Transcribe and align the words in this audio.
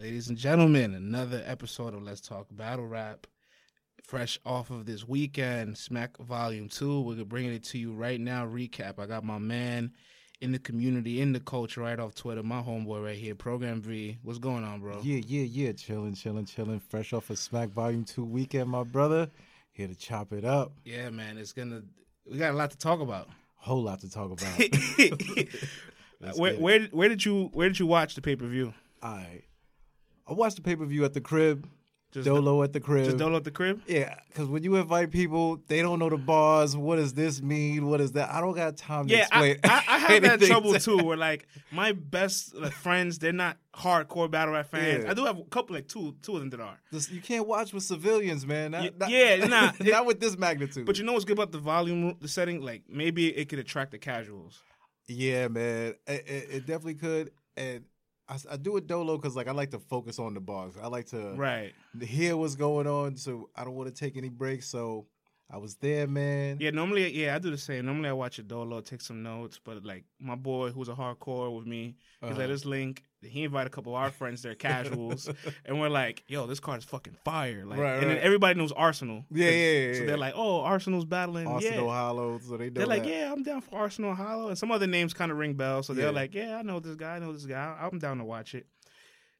Ladies 0.00 0.28
and 0.28 0.38
gentlemen, 0.38 0.94
another 0.94 1.42
episode 1.44 1.92
of 1.92 2.04
Let's 2.04 2.20
Talk 2.20 2.46
Battle 2.52 2.86
Rap. 2.86 3.26
Fresh 4.04 4.38
off 4.46 4.70
of 4.70 4.86
this 4.86 5.08
weekend, 5.08 5.76
Smack 5.76 6.16
Volume 6.18 6.68
2. 6.68 7.00
We're 7.00 7.24
bringing 7.24 7.52
it 7.52 7.64
to 7.64 7.78
you 7.78 7.92
right 7.92 8.20
now. 8.20 8.46
Recap. 8.46 9.00
I 9.00 9.06
got 9.06 9.24
my 9.24 9.38
man 9.38 9.90
in 10.40 10.52
the 10.52 10.60
community, 10.60 11.20
in 11.20 11.32
the 11.32 11.40
culture, 11.40 11.80
right 11.80 11.98
off 11.98 12.14
Twitter, 12.14 12.44
my 12.44 12.62
homeboy 12.62 13.06
right 13.06 13.16
here, 13.16 13.34
Program 13.34 13.82
V. 13.82 14.18
What's 14.22 14.38
going 14.38 14.62
on, 14.62 14.78
bro? 14.78 15.00
Yeah, 15.02 15.20
yeah, 15.26 15.42
yeah. 15.42 15.72
Chilling, 15.72 16.14
chilling, 16.14 16.44
chilling. 16.44 16.78
Fresh 16.78 17.12
off 17.12 17.28
of 17.30 17.38
Smack 17.40 17.70
Volume 17.70 18.04
2 18.04 18.24
weekend, 18.24 18.70
my 18.70 18.84
brother. 18.84 19.28
Here 19.72 19.88
to 19.88 19.96
chop 19.96 20.32
it 20.32 20.44
up. 20.44 20.74
Yeah, 20.84 21.10
man. 21.10 21.38
It's 21.38 21.52
going 21.52 21.70
to, 21.70 21.82
we 22.24 22.38
got 22.38 22.52
a 22.52 22.56
lot 22.56 22.70
to 22.70 22.78
talk 22.78 23.00
about. 23.00 23.26
A 23.26 23.30
Whole 23.56 23.82
lot 23.82 24.00
to 24.02 24.08
talk 24.08 24.30
about. 24.30 24.60
where, 26.36 26.54
where, 26.54 26.84
where 26.92 27.08
did 27.08 27.24
you 27.24 27.50
where 27.52 27.68
did 27.68 27.80
you 27.80 27.86
watch 27.86 28.14
the 28.14 28.22
pay 28.22 28.36
per 28.36 28.46
view? 28.46 28.72
All 29.02 29.16
right. 29.16 29.42
I 30.28 30.34
watched 30.34 30.56
the 30.56 30.62
pay 30.62 30.76
per 30.76 30.84
view 30.84 31.04
at 31.04 31.14
the 31.14 31.20
crib. 31.20 31.66
Just 32.10 32.24
Dolo 32.24 32.62
at 32.62 32.72
the 32.72 32.80
crib. 32.80 33.04
Just 33.04 33.18
Dolo 33.18 33.36
at 33.36 33.44
the 33.44 33.50
crib? 33.50 33.82
Yeah, 33.86 34.14
because 34.28 34.48
when 34.48 34.62
you 34.62 34.76
invite 34.76 35.10
people, 35.10 35.60
they 35.66 35.82
don't 35.82 35.98
know 35.98 36.08
the 36.08 36.16
bars. 36.16 36.74
What 36.74 36.96
does 36.96 37.12
this 37.12 37.42
mean? 37.42 37.86
What 37.86 38.00
is 38.00 38.12
that? 38.12 38.30
I 38.30 38.40
don't 38.40 38.54
got 38.54 38.78
time 38.78 39.08
to 39.08 39.14
yeah, 39.14 39.22
explain. 39.22 39.58
I, 39.64 39.68
I, 39.68 39.82
I 39.88 39.98
have 39.98 40.22
that 40.22 40.40
trouble 40.40 40.72
too, 40.78 40.96
where 41.04 41.18
like 41.18 41.46
my 41.70 41.92
best 41.92 42.54
like, 42.54 42.72
friends, 42.72 43.18
they're 43.18 43.32
not 43.32 43.58
hardcore 43.74 44.30
battle 44.30 44.54
rap 44.54 44.70
fans. 44.70 45.04
Yeah. 45.04 45.10
I 45.10 45.14
do 45.14 45.26
have 45.26 45.38
a 45.38 45.44
couple, 45.44 45.76
like 45.76 45.86
two, 45.86 46.16
two 46.22 46.34
of 46.34 46.40
them 46.40 46.48
that 46.50 46.60
are. 46.60 46.80
This, 46.90 47.10
you 47.10 47.20
can't 47.20 47.46
watch 47.46 47.74
with 47.74 47.82
civilians, 47.82 48.46
man. 48.46 48.70
Not, 48.70 48.84
yeah, 48.84 48.90
not, 48.96 49.10
yeah, 49.10 49.36
not, 49.46 49.84
not 49.84 50.06
with 50.06 50.18
this 50.18 50.38
magnitude. 50.38 50.86
But 50.86 50.98
you 50.98 51.04
know 51.04 51.12
what's 51.12 51.26
good 51.26 51.36
about 51.36 51.52
the 51.52 51.58
volume, 51.58 52.16
the 52.22 52.28
setting? 52.28 52.62
Like 52.62 52.84
maybe 52.88 53.28
it 53.36 53.50
could 53.50 53.58
attract 53.58 53.90
the 53.90 53.98
casuals. 53.98 54.62
Yeah, 55.08 55.48
man, 55.48 55.94
it, 56.06 56.24
it, 56.26 56.46
it 56.50 56.66
definitely 56.66 56.94
could, 56.94 57.32
and 57.56 57.84
I, 58.28 58.36
I 58.52 58.56
do 58.56 58.76
it 58.76 58.86
dolo 58.86 59.16
because 59.16 59.36
like 59.36 59.48
I 59.48 59.52
like 59.52 59.70
to 59.70 59.78
focus 59.78 60.18
on 60.18 60.34
the 60.34 60.40
bars. 60.40 60.74
I 60.80 60.88
like 60.88 61.06
to 61.06 61.32
right 61.34 61.72
hear 62.00 62.36
what's 62.36 62.56
going 62.56 62.86
on, 62.86 63.16
so 63.16 63.48
I 63.56 63.64
don't 63.64 63.74
want 63.74 63.94
to 63.94 63.98
take 63.98 64.16
any 64.16 64.28
breaks. 64.28 64.68
So 64.68 65.06
I 65.50 65.56
was 65.56 65.76
there, 65.76 66.06
man. 66.06 66.58
Yeah, 66.60 66.70
normally, 66.70 67.10
yeah, 67.10 67.34
I 67.34 67.38
do 67.38 67.50
the 67.50 67.58
same. 67.58 67.86
Normally, 67.86 68.10
I 68.10 68.12
watch 68.12 68.38
a 68.38 68.42
dolo, 68.42 68.80
take 68.82 69.00
some 69.00 69.22
notes, 69.22 69.58
but 69.62 69.82
like 69.84 70.04
my 70.20 70.34
boy 70.34 70.70
who's 70.70 70.88
a 70.88 70.94
hardcore 70.94 71.56
with 71.56 71.66
me, 71.66 71.96
he's 72.20 72.30
uh-huh. 72.30 72.40
like, 72.40 72.48
this 72.48 72.64
link. 72.66 73.04
He 73.20 73.42
invited 73.42 73.66
a 73.66 73.70
couple 73.70 73.96
of 73.96 74.02
our 74.02 74.10
friends, 74.10 74.42
they're 74.42 74.54
casuals, 74.54 75.28
and 75.64 75.80
we're 75.80 75.88
like, 75.88 76.22
yo, 76.28 76.46
this 76.46 76.60
card 76.60 76.78
is 76.78 76.84
fucking 76.84 77.16
fire. 77.24 77.64
Like, 77.64 77.78
right, 77.78 78.00
and 78.00 78.10
then 78.10 78.18
everybody 78.18 78.56
knows 78.58 78.72
Arsonal. 78.72 79.24
Yeah, 79.30 79.50
yeah, 79.50 79.78
yeah. 79.88 79.94
So 79.94 80.06
they're 80.06 80.16
like, 80.16 80.34
oh, 80.36 80.60
Arsonal's 80.60 81.04
battling. 81.04 81.46
Arsonal 81.46 81.62
yeah. 81.62 81.80
Hollow. 81.80 82.38
So 82.38 82.56
they 82.56 82.68
They're 82.68 82.86
that. 82.86 82.88
like, 82.88 83.06
yeah, 83.06 83.32
I'm 83.32 83.42
down 83.42 83.60
for 83.60 83.80
Arsonal 83.80 84.14
Hollow, 84.14 84.48
and 84.48 84.58
some 84.58 84.70
other 84.70 84.86
names 84.86 85.14
kind 85.14 85.32
of 85.32 85.38
ring 85.38 85.54
bells. 85.54 85.86
So 85.86 85.94
they're 85.94 86.06
yeah. 86.06 86.10
like, 86.12 86.34
yeah, 86.34 86.56
I 86.58 86.62
know 86.62 86.78
this 86.78 86.94
guy, 86.94 87.16
I 87.16 87.18
know 87.18 87.32
this 87.32 87.46
guy. 87.46 87.76
I'm 87.80 87.98
down 87.98 88.18
to 88.18 88.24
watch 88.24 88.54
it. 88.54 88.66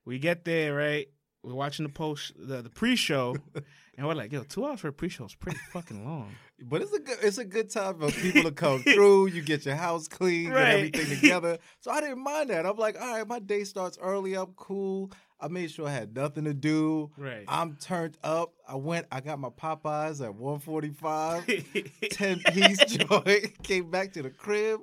We 0.04 0.18
get 0.18 0.44
there, 0.44 0.74
right? 0.74 1.06
We're 1.44 1.54
watching 1.54 1.86
the 1.86 1.92
post, 1.92 2.32
the, 2.36 2.62
the 2.62 2.70
pre-show, 2.70 3.36
and 3.96 4.06
we're 4.08 4.14
like, 4.14 4.32
"Yo, 4.32 4.42
two 4.42 4.66
hours 4.66 4.80
for 4.80 4.88
a 4.88 4.92
pre-show 4.92 5.24
is 5.24 5.34
pretty 5.34 5.58
fucking 5.72 6.04
long." 6.04 6.34
But 6.60 6.82
it's 6.82 6.92
a 6.92 6.98
good, 6.98 7.18
it's 7.22 7.38
a 7.38 7.44
good 7.44 7.70
time 7.70 7.98
for 7.98 8.10
people 8.10 8.42
to 8.42 8.50
come 8.50 8.82
through. 8.82 9.28
You 9.28 9.42
get 9.42 9.64
your 9.64 9.76
house 9.76 10.08
clean, 10.08 10.50
right. 10.50 10.64
get 10.64 10.74
everything 10.74 11.16
together. 11.20 11.58
So 11.80 11.90
I 11.90 12.00
didn't 12.00 12.22
mind 12.22 12.50
that. 12.50 12.66
I'm 12.66 12.76
like, 12.76 13.00
all 13.00 13.18
right, 13.18 13.26
my 13.26 13.38
day 13.38 13.64
starts 13.64 13.98
early. 14.00 14.34
I'm 14.34 14.52
cool. 14.56 15.12
I 15.40 15.46
made 15.48 15.70
sure 15.70 15.86
I 15.86 15.92
had 15.92 16.16
nothing 16.16 16.44
to 16.44 16.54
do. 16.54 17.10
Right. 17.16 17.44
I'm 17.46 17.76
turned 17.76 18.18
up. 18.24 18.54
I 18.66 18.74
went. 18.74 19.06
I 19.12 19.20
got 19.20 19.38
my 19.38 19.50
Popeyes 19.50 20.24
at 20.24 20.34
145, 20.34 21.46
10 22.10 22.40
piece 22.40 22.84
joint. 22.86 23.62
Came 23.62 23.90
back 23.90 24.12
to 24.14 24.22
the 24.22 24.30
crib. 24.30 24.80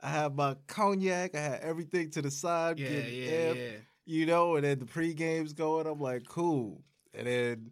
I 0.00 0.10
had 0.10 0.36
my 0.36 0.56
cognac. 0.68 1.34
I 1.34 1.40
had 1.40 1.60
everything 1.60 2.10
to 2.10 2.22
the 2.22 2.30
side. 2.30 2.78
Yeah, 2.78 2.90
yeah, 2.90 3.52
yeah 3.52 3.70
you 4.06 4.24
know, 4.24 4.54
and 4.54 4.64
then 4.64 4.78
the 4.78 4.86
pre 4.86 5.12
game's 5.12 5.52
going. 5.52 5.86
I'm 5.86 6.00
like, 6.00 6.26
cool. 6.26 6.80
And 7.12 7.26
then, 7.26 7.70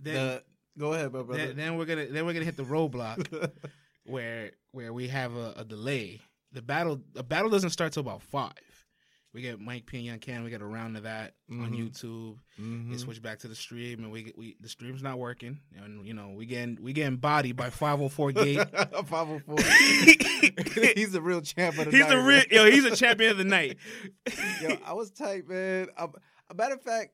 then 0.00 0.14
the, 0.14 0.42
go 0.78 0.92
ahead, 0.94 1.12
my 1.12 1.22
brother. 1.22 1.46
Then, 1.48 1.56
then, 1.56 1.76
we're 1.76 1.84
gonna 1.84 2.06
then 2.06 2.24
we're 2.24 2.32
gonna 2.32 2.44
hit 2.44 2.56
the 2.56 2.64
roadblock 2.64 3.52
where 4.04 4.52
where 4.72 4.92
we 4.92 5.08
have 5.08 5.34
a, 5.34 5.54
a, 5.56 5.64
delay. 5.64 6.20
The 6.52 6.62
battle 6.62 7.00
the 7.12 7.22
battle 7.22 7.50
doesn't 7.50 7.70
start 7.70 7.92
till 7.92 8.00
about 8.00 8.22
five. 8.22 8.52
We 9.34 9.42
get 9.42 9.60
Mike 9.60 9.84
P 9.84 9.98
and 9.98 10.06
Young 10.06 10.18
Can. 10.20 10.42
We 10.42 10.50
get 10.50 10.62
a 10.62 10.66
round 10.66 10.96
of 10.96 11.02
that 11.02 11.34
mm-hmm. 11.50 11.62
on 11.62 11.72
YouTube. 11.72 12.38
Mm-hmm. 12.58 12.90
We 12.90 12.98
switch 12.98 13.20
back 13.20 13.38
to 13.40 13.48
the 13.48 13.54
stream, 13.54 14.02
and 14.02 14.10
we 14.10 14.22
get 14.22 14.38
we 14.38 14.56
the 14.58 14.70
stream's 14.70 15.02
not 15.02 15.18
working, 15.18 15.60
and 15.76 16.06
you 16.06 16.14
know 16.14 16.32
we 16.34 16.46
getting 16.46 16.78
we 16.80 16.94
getting 16.94 17.18
bodied 17.18 17.56
by 17.56 17.68
504 17.68 18.32
Gate. 18.32 18.56
504. 19.06 19.56
he's 20.94 21.14
a 21.14 21.20
real 21.20 21.42
champ 21.42 21.76
champion. 21.76 21.90
he's 21.90 22.00
night, 22.00 22.10
He's 22.10 22.14
a 22.14 22.22
real 22.22 22.42
yo. 22.50 22.70
He's 22.70 22.84
a 22.86 22.96
champion 22.96 23.32
of 23.32 23.38
the 23.38 23.44
night. 23.44 23.76
yo, 24.62 24.78
I 24.84 24.94
was 24.94 25.10
tight, 25.10 25.46
man. 25.46 25.88
A 25.98 26.54
matter 26.54 26.74
of 26.74 26.82
fact, 26.82 27.12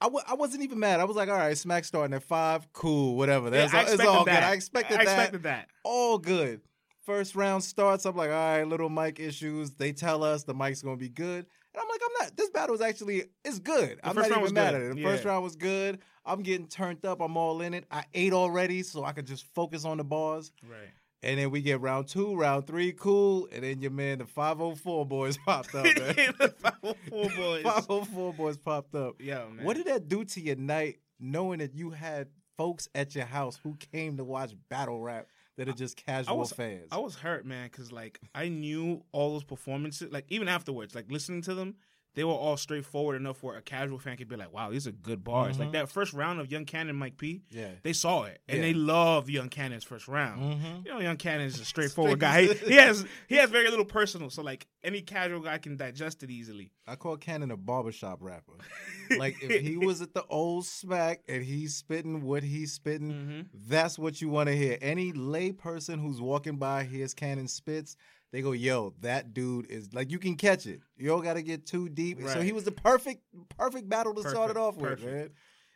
I 0.00 0.06
w- 0.06 0.24
I 0.26 0.34
wasn't 0.34 0.62
even 0.62 0.78
mad. 0.78 1.00
I 1.00 1.04
was 1.04 1.16
like, 1.16 1.28
all 1.28 1.36
right, 1.36 1.56
Smack 1.56 1.84
starting 1.84 2.14
at 2.14 2.22
five, 2.22 2.70
cool, 2.72 3.16
whatever. 3.16 3.48
That's 3.50 3.72
yeah, 3.72 3.80
all, 3.80 3.92
it's 3.92 4.04
all 4.04 4.24
that. 4.24 4.40
good. 4.40 4.44
I 4.44 4.52
expected, 4.52 4.98
that. 4.98 5.00
I 5.00 5.02
expected 5.04 5.42
that. 5.44 5.68
that. 5.68 5.68
All 5.84 6.18
good. 6.18 6.60
First 7.04 7.36
round 7.36 7.62
starts, 7.62 8.04
I'm 8.04 8.16
like, 8.16 8.30
all 8.30 8.34
right, 8.34 8.64
little 8.66 8.88
mic 8.88 9.20
issues. 9.20 9.70
They 9.70 9.92
tell 9.92 10.24
us 10.24 10.42
the 10.44 10.54
mic's 10.54 10.82
gonna 10.82 10.96
be 10.96 11.08
good. 11.08 11.46
And 11.46 11.82
I'm 11.82 11.88
like, 11.88 12.00
I'm 12.04 12.24
not. 12.26 12.36
This 12.36 12.50
battle 12.50 12.74
is 12.74 12.80
actually 12.80 13.24
it's 13.44 13.58
good. 13.58 13.98
The 14.02 14.08
I'm 14.08 14.16
not 14.16 14.26
even 14.30 14.52
mad 14.54 14.72
good. 14.72 14.74
at 14.74 14.82
it. 14.82 14.94
The 14.94 15.00
yeah. 15.00 15.08
first 15.08 15.24
round 15.24 15.44
was 15.44 15.56
good. 15.56 16.00
I'm 16.24 16.42
getting 16.42 16.66
turned 16.66 17.04
up. 17.06 17.20
I'm 17.20 17.36
all 17.36 17.60
in 17.60 17.72
it. 17.74 17.84
I 17.90 18.04
ate 18.12 18.32
already, 18.32 18.82
so 18.82 19.04
I 19.04 19.12
could 19.12 19.26
just 19.26 19.44
focus 19.54 19.84
on 19.84 19.98
the 19.98 20.04
bars. 20.04 20.50
Right. 20.68 20.90
And 21.26 21.40
then 21.40 21.50
we 21.50 21.60
get 21.60 21.80
round 21.80 22.06
two, 22.06 22.36
round 22.36 22.68
three, 22.68 22.92
cool. 22.92 23.48
And 23.50 23.64
then 23.64 23.82
your 23.82 23.90
man, 23.90 24.18
the 24.18 24.26
504 24.26 25.04
boys 25.06 25.36
popped 25.44 25.74
up, 25.74 25.82
man. 25.82 25.94
the 26.38 26.54
504 26.60 27.30
boys. 27.30 27.62
504 27.64 28.32
boys 28.32 28.56
popped 28.56 28.94
up. 28.94 29.16
Yeah, 29.18 29.44
man. 29.52 29.64
What 29.64 29.76
did 29.76 29.86
that 29.86 30.06
do 30.06 30.24
to 30.24 30.40
your 30.40 30.54
night, 30.54 31.00
knowing 31.18 31.58
that 31.58 31.74
you 31.74 31.90
had 31.90 32.28
folks 32.56 32.88
at 32.94 33.16
your 33.16 33.24
house 33.24 33.58
who 33.60 33.74
came 33.92 34.16
to 34.18 34.24
watch 34.24 34.52
battle 34.68 35.02
rap 35.02 35.26
that 35.56 35.68
are 35.68 35.72
just 35.72 35.96
casual 35.96 36.34
I 36.34 36.38
was, 36.38 36.52
fans. 36.52 36.86
I 36.92 36.98
was 36.98 37.16
hurt, 37.16 37.44
man, 37.44 37.68
because 37.72 37.90
like 37.90 38.20
I 38.32 38.48
knew 38.48 39.02
all 39.10 39.32
those 39.32 39.42
performances. 39.42 40.12
Like 40.12 40.26
even 40.28 40.46
afterwards, 40.46 40.94
like 40.94 41.10
listening 41.10 41.42
to 41.42 41.54
them, 41.54 41.74
they 42.16 42.24
were 42.24 42.32
all 42.32 42.56
straightforward 42.56 43.14
enough 43.14 43.42
where 43.42 43.56
a 43.56 43.62
casual 43.62 43.98
fan 43.98 44.16
could 44.16 44.28
be 44.28 44.36
like, 44.36 44.52
"Wow, 44.52 44.70
these 44.70 44.86
are 44.86 44.90
good 44.90 45.22
bars." 45.22 45.52
Mm-hmm. 45.52 45.62
Like 45.62 45.72
that 45.72 45.90
first 45.90 46.14
round 46.14 46.40
of 46.40 46.50
Young 46.50 46.64
Cannon, 46.64 46.96
Mike 46.96 47.18
P. 47.18 47.42
Yeah, 47.50 47.68
they 47.82 47.92
saw 47.92 48.24
it 48.24 48.40
and 48.48 48.56
yeah. 48.56 48.62
they 48.62 48.74
love 48.74 49.28
Young 49.28 49.50
Cannon's 49.50 49.84
first 49.84 50.08
round. 50.08 50.42
Mm-hmm. 50.42 50.86
You 50.86 50.92
know, 50.92 51.00
Young 51.00 51.18
Cannon 51.18 51.46
is 51.46 51.60
a 51.60 51.64
straightforward 51.66 52.18
guy. 52.18 52.46
He, 52.46 52.54
he, 52.54 52.74
has 52.74 53.04
he 53.28 53.36
has 53.36 53.50
very 53.50 53.68
little 53.68 53.84
personal, 53.84 54.30
so 54.30 54.42
like 54.42 54.66
any 54.82 55.02
casual 55.02 55.40
guy 55.40 55.58
can 55.58 55.76
digest 55.76 56.22
it 56.22 56.30
easily. 56.30 56.72
I 56.86 56.96
call 56.96 57.18
Cannon 57.18 57.50
a 57.50 57.56
barbershop 57.56 58.18
rapper. 58.22 58.54
like 59.18 59.36
if 59.42 59.60
he 59.60 59.76
was 59.76 60.00
at 60.00 60.14
the 60.14 60.24
old 60.30 60.64
smack 60.64 61.20
and 61.28 61.44
he's 61.44 61.76
spitting 61.76 62.22
what 62.22 62.42
he's 62.42 62.72
spitting, 62.72 63.12
mm-hmm. 63.12 63.40
that's 63.68 63.98
what 63.98 64.22
you 64.22 64.30
want 64.30 64.48
to 64.48 64.56
hear. 64.56 64.78
Any 64.80 65.12
lay 65.12 65.52
person 65.52 65.98
who's 65.98 66.20
walking 66.20 66.56
by 66.56 66.84
hears 66.84 67.12
Cannon 67.12 67.48
spits 67.48 67.96
they 68.32 68.42
go, 68.42 68.52
yo, 68.52 68.94
that 69.00 69.34
dude 69.34 69.70
is 69.70 69.94
like 69.94 70.10
you 70.10 70.18
can 70.18 70.36
catch 70.36 70.66
it. 70.66 70.80
You 70.96 71.08
don't 71.08 71.22
got 71.22 71.34
to 71.34 71.42
get 71.42 71.66
too 71.66 71.88
deep. 71.88 72.18
Right. 72.20 72.30
So 72.30 72.40
he 72.40 72.52
was 72.52 72.64
the 72.64 72.72
perfect, 72.72 73.22
perfect 73.56 73.88
battle 73.88 74.14
to 74.14 74.22
perfect, 74.22 74.36
start 74.36 74.50
it 74.50 74.56
off 74.56 74.78
perfect. 74.78 75.04
with, 75.04 75.14
man. 75.14 75.30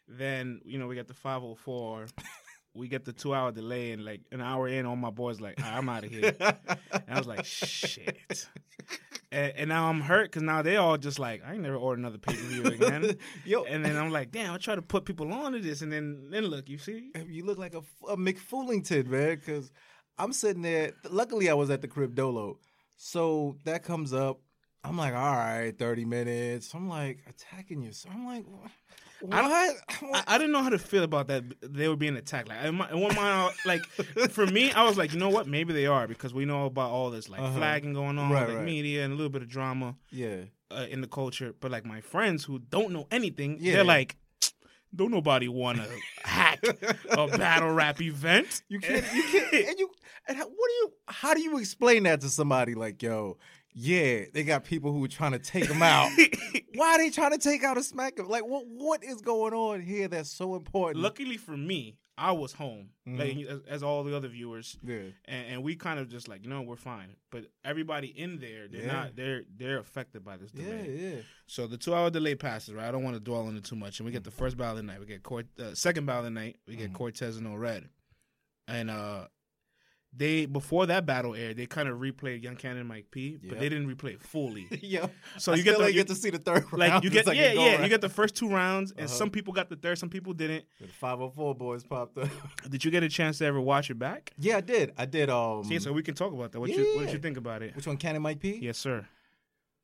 Then 0.08 0.60
you 0.64 0.78
know 0.78 0.86
we 0.86 0.96
got 0.96 1.06
the 1.06 1.14
five 1.14 1.40
hundred 1.40 1.58
four. 1.58 2.06
we 2.74 2.88
get 2.88 3.04
the 3.04 3.12
two 3.12 3.34
hour 3.34 3.50
delay 3.50 3.92
and 3.92 4.04
like 4.04 4.20
an 4.30 4.40
hour 4.40 4.68
in, 4.68 4.86
all 4.86 4.96
my 4.96 5.10
boys 5.10 5.40
like, 5.40 5.58
right, 5.60 5.72
I'm 5.74 5.88
out 5.88 6.04
of 6.04 6.10
here. 6.10 6.34
and 6.40 7.02
I 7.08 7.18
was 7.18 7.26
like, 7.26 7.44
shit. 7.44 8.46
And, 9.32 9.52
and 9.56 9.68
now 9.68 9.88
I'm 9.88 10.00
hurt 10.00 10.30
because 10.30 10.42
now 10.42 10.62
they 10.62 10.76
all 10.76 10.96
just 10.96 11.18
like, 11.18 11.42
I 11.44 11.54
ain't 11.54 11.62
never 11.62 11.76
order 11.76 11.98
another 11.98 12.18
pay 12.18 12.34
per 12.34 12.42
view 12.42 12.64
again. 12.66 13.16
Yo. 13.44 13.64
And 13.64 13.84
then 13.84 13.96
I'm 13.96 14.10
like, 14.10 14.30
damn, 14.30 14.54
I 14.54 14.58
try 14.58 14.74
to 14.74 14.82
put 14.82 15.04
people 15.04 15.32
on 15.32 15.52
to 15.52 15.60
this, 15.60 15.82
and 15.82 15.92
then 15.92 16.28
then 16.30 16.44
look, 16.44 16.68
you 16.68 16.78
see, 16.78 17.10
you 17.26 17.44
look 17.44 17.58
like 17.58 17.74
a, 17.74 17.82
a 18.08 18.16
McFoolington, 18.16 19.06
man, 19.06 19.36
because 19.36 19.70
I'm 20.18 20.32
sitting 20.32 20.62
there. 20.62 20.92
Luckily, 21.10 21.48
I 21.48 21.54
was 21.54 21.70
at 21.70 21.82
the 21.82 21.88
crib 21.88 22.14
dolo, 22.14 22.58
so 22.96 23.56
that 23.64 23.82
comes 23.82 24.12
up. 24.12 24.40
I'm 24.82 24.96
like, 24.96 25.14
all 25.14 25.36
right, 25.36 25.76
30 25.76 26.04
minutes. 26.04 26.72
I'm 26.74 26.88
like 26.88 27.24
attacking 27.28 27.82
you. 27.82 27.92
So 27.92 28.08
I'm 28.10 28.24
like, 28.24 28.44
what? 28.46 28.70
I, 29.30 29.74
I, 30.12 30.24
I, 30.26 30.38
didn't 30.38 30.52
know 30.52 30.62
how 30.62 30.70
to 30.70 30.78
feel 30.78 31.02
about 31.02 31.28
that. 31.28 31.44
They 31.60 31.88
were 31.88 31.96
being 31.96 32.16
attacked. 32.16 32.48
Like, 32.48 32.64
in, 32.64 32.76
my, 32.76 32.90
in 32.90 33.00
one 33.00 33.14
mind, 33.14 33.54
like 33.66 33.84
for 34.30 34.46
me, 34.46 34.72
I 34.72 34.84
was 34.84 34.96
like, 34.96 35.12
you 35.12 35.18
know 35.18 35.28
what? 35.28 35.46
Maybe 35.46 35.74
they 35.74 35.86
are 35.86 36.08
because 36.08 36.32
we 36.32 36.46
know 36.46 36.64
about 36.66 36.90
all 36.90 37.10
this 37.10 37.28
like 37.28 37.40
uh-huh. 37.40 37.58
flagging 37.58 37.92
going 37.92 38.18
on, 38.18 38.30
right, 38.30 38.48
like 38.48 38.56
right. 38.58 38.64
media 38.64 39.04
and 39.04 39.12
a 39.12 39.16
little 39.16 39.30
bit 39.30 39.42
of 39.42 39.48
drama, 39.48 39.96
yeah, 40.10 40.36
uh, 40.70 40.86
in 40.88 41.02
the 41.02 41.06
culture. 41.06 41.54
But 41.60 41.70
like 41.70 41.84
my 41.84 42.00
friends 42.00 42.44
who 42.44 42.58
don't 42.58 42.92
know 42.92 43.06
anything, 43.10 43.58
yeah. 43.60 43.74
they're 43.74 43.84
like, 43.84 44.16
don't 44.94 45.10
nobody 45.10 45.48
want 45.48 45.78
to 45.78 45.88
a 47.10 47.26
battle 47.28 47.70
rap 47.72 48.00
event. 48.00 48.62
You 48.68 48.80
can't. 48.80 49.04
You 49.14 49.22
can't. 49.22 49.52
And 49.68 49.78
you. 49.78 49.90
And 50.28 50.36
how, 50.36 50.44
what 50.44 50.68
do 50.68 50.74
you? 50.74 50.92
How 51.08 51.34
do 51.34 51.40
you 51.40 51.58
explain 51.58 52.04
that 52.04 52.20
to 52.20 52.28
somebody? 52.28 52.74
Like, 52.74 53.02
yo, 53.02 53.38
yeah, 53.72 54.24
they 54.32 54.44
got 54.44 54.64
people 54.64 54.92
who 54.92 55.04
are 55.04 55.08
trying 55.08 55.32
to 55.32 55.38
take 55.38 55.66
him 55.66 55.82
out. 55.82 56.10
Why 56.74 56.94
are 56.94 56.98
they 56.98 57.10
trying 57.10 57.32
to 57.32 57.38
take 57.38 57.62
out 57.64 57.76
a 57.76 57.80
SmackDown? 57.80 58.28
Like, 58.28 58.46
what 58.46 58.64
what 58.66 59.04
is 59.04 59.20
going 59.20 59.54
on 59.54 59.80
here 59.80 60.08
that's 60.08 60.30
so 60.30 60.54
important? 60.54 61.02
Luckily 61.02 61.36
for 61.36 61.56
me, 61.56 61.96
I 62.20 62.32
was 62.32 62.52
home, 62.52 62.90
like 63.06 63.36
Mhm. 63.36 63.46
as, 63.46 63.60
as 63.66 63.82
all 63.82 64.04
the 64.04 64.14
other 64.14 64.28
viewers, 64.28 64.76
yeah, 64.84 64.96
and, 65.24 65.46
and 65.52 65.62
we 65.62 65.74
kind 65.74 65.98
of 65.98 66.08
just 66.08 66.28
like, 66.28 66.44
you 66.44 66.50
know, 66.50 66.60
we're 66.62 66.76
fine. 66.76 67.16
But 67.30 67.46
everybody 67.64 68.08
in 68.08 68.38
there, 68.38 68.68
they're 68.68 68.82
Yeah. 68.82 68.92
not. 68.92 69.16
They're 69.16 69.42
they're 69.56 69.78
affected 69.78 70.22
by 70.24 70.36
this 70.36 70.50
delay. 70.52 70.96
yeah. 71.14 71.22
So 71.46 71.66
the 71.66 71.78
two 71.78 71.94
hour 71.94 72.10
delay 72.10 72.34
passes, 72.34 72.74
right? 72.74 72.86
I 72.86 72.90
don't 72.90 73.02
want 73.04 73.16
to 73.16 73.20
dwell 73.20 73.46
on 73.46 73.56
it 73.56 73.64
too 73.64 73.76
much. 73.76 73.98
And 74.00 74.04
we 74.06 74.12
get 74.12 74.24
the 74.24 74.30
first 74.30 74.56
battle 74.56 74.72
of 74.72 74.76
the 74.76 74.82
night. 74.82 75.00
We 75.00 75.06
get 75.06 75.22
Cort- 75.22 75.58
uh, 75.58 75.74
second 75.74 76.04
battle 76.06 76.20
of 76.26 76.32
the 76.32 76.38
night. 76.40 76.56
We 76.66 76.76
get 76.76 76.90
Mhm. 76.90 76.94
Cortez 76.94 77.36
and 77.38 77.46
No 77.46 77.54
Red. 77.56 77.88
And 78.68 78.90
uh 78.90 79.28
they 80.16 80.44
before 80.46 80.86
that 80.86 81.06
battle 81.06 81.34
aired, 81.36 81.56
they 81.56 81.66
kind 81.66 81.88
of 81.88 81.98
replayed 81.98 82.42
Young 82.42 82.56
Cannon 82.56 82.78
and 82.78 82.88
Mike 82.88 83.06
P, 83.12 83.38
but 83.42 83.60
they 83.60 83.68
didn't 83.68 83.86
replay 83.88 84.14
it 84.14 84.22
fully. 84.22 84.66
yeah. 84.82 85.06
So 85.38 85.52
I 85.52 85.54
you 85.56 85.62
get 85.62 85.74
still 85.74 85.84
the 85.86 85.92
you, 85.92 85.98
get 86.00 86.08
to 86.08 86.14
see 86.16 86.30
the 86.30 86.38
third 86.38 86.64
round. 86.72 86.78
like 86.78 87.04
you 87.04 87.10
get 87.10 87.26
second 87.26 87.40
yeah 87.40 87.52
yeah 87.52 87.70
round. 87.72 87.82
you 87.84 87.88
get 87.88 88.00
the 88.00 88.08
first 88.08 88.34
two 88.34 88.48
rounds, 88.48 88.90
and 88.90 89.00
Uh-huh. 89.06 89.08
some 89.08 89.30
people 89.30 89.52
got 89.52 89.68
the 89.68 89.76
third, 89.76 89.98
some 89.98 90.08
people 90.10 90.32
didn't. 90.32 90.64
the 90.80 90.88
504 90.88 91.54
boys 91.54 91.84
popped 91.84 92.18
up. 92.18 92.28
Did 92.68 92.84
you 92.84 92.90
get 92.90 93.02
a 93.04 93.08
chance 93.08 93.38
to 93.38 93.44
ever 93.46 93.60
watch 93.60 93.88
it 93.90 93.98
back? 94.00 94.32
yeah, 94.38 94.56
I 94.56 94.60
did. 94.62 94.92
I 94.98 95.06
did. 95.06 95.30
Um, 95.30 95.62
See, 95.64 95.78
so 95.78 95.92
we 95.92 96.02
can 96.02 96.14
talk 96.14 96.32
about 96.32 96.50
that. 96.52 96.60
What 96.60 96.70
you 96.70 96.96
what 96.96 97.04
did 97.06 97.12
you 97.12 97.20
think 97.20 97.36
about 97.36 97.62
it? 97.62 97.76
which 97.76 97.86
one? 97.86 97.96
Cannon 97.96 98.22
Mike 98.22 98.40
P. 98.40 98.58
Yes, 98.60 98.78
sir. 98.78 99.06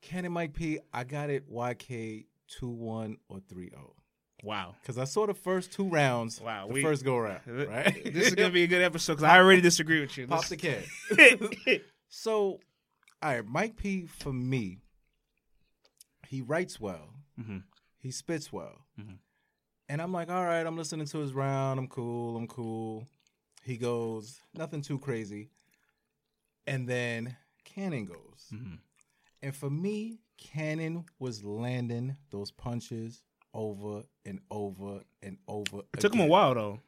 Cannon 0.03 0.33
Mike 0.33 0.55
P. 0.55 0.81
I 0.93 1.05
got 1.05 1.31
it. 1.31 1.51
YK 1.51 2.27
two 2.49 2.69
one 2.69 3.17
or 3.29 3.41
three 3.49 3.71
zero. 3.71 3.95
Wow. 4.43 4.75
Because 4.81 4.99
I 4.99 5.05
saw 5.05 5.27
the 5.27 5.35
first 5.35 5.73
two 5.73 5.89
rounds. 5.89 6.41
Wow, 6.41 6.67
The 6.69 6.75
we- 6.75 6.83
first 6.83 7.05
go 7.05 7.17
round. 7.19 7.41
Right. 7.47 8.05
This 8.13 8.29
is 8.29 8.35
gonna 8.35 8.51
be 8.51 8.65
a 8.65 8.67
good 8.67 8.83
episode 8.83 9.15
because 9.15 9.25
I 9.25 9.37
already 9.41 9.61
disagree 9.61 10.01
with 10.01 10.17
you. 10.17 10.27
pop 10.27 10.45
This- 10.47 10.51
the 10.51 10.57
can. 10.57 11.81
So, 12.09 12.61
all 13.23 13.35
right, 13.35 13.45
Mike 13.47 13.77
P. 13.77 14.07
For 14.07 14.33
me, 14.33 14.79
he 16.29 16.41
writes 16.41 16.81
well. 16.81 17.09
Mhm. 17.39 17.65
He 17.99 18.11
spits 18.11 18.53
well. 18.53 18.85
Mhm. 18.99 19.19
And 19.89 20.01
I'm 20.03 20.13
like, 20.13 20.31
all 20.31 20.45
right, 20.45 20.65
I'm 20.67 20.77
listening 20.77 21.07
to 21.07 21.19
his 21.19 21.33
round. 21.33 21.79
I'm 21.81 21.89
cool. 21.89 22.37
I'm 22.37 22.47
cool. 22.47 23.07
He 23.65 23.77
goes, 23.77 24.41
nothing 24.55 24.83
too 24.83 24.99
crazy. 24.99 25.51
And 26.67 26.89
then 26.89 27.37
Cannon 27.65 28.05
goes. 28.07 28.47
Mhm. 28.53 28.79
And 29.43 29.55
for 29.55 29.71
me, 29.71 30.21
Cannon 30.39 31.05
was 31.19 31.45
landing 31.45 32.17
those 32.31 32.51
punches 32.51 33.23
over 33.57 34.03
and 34.25 34.39
over 34.51 35.01
and 35.23 35.39
over. 35.49 35.79
It 35.95 36.01
took 36.01 36.15
him 36.15 36.21
a 36.21 36.27
while 36.27 36.55
though. 36.55 36.81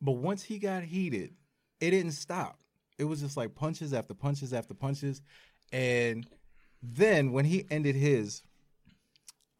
But 0.00 0.12
once 0.12 0.42
he 0.42 0.58
got 0.58 0.84
heated, 0.84 1.34
it 1.80 1.90
didn't 1.90 2.12
stop. 2.12 2.58
It 2.98 3.04
was 3.04 3.20
just 3.20 3.36
like 3.36 3.54
punches 3.54 3.92
after 3.92 4.14
punches 4.14 4.52
after 4.52 4.72
punches. 4.72 5.20
And 5.72 6.26
then 6.82 7.32
when 7.32 7.44
he 7.44 7.66
ended 7.70 7.96
his, 7.96 8.42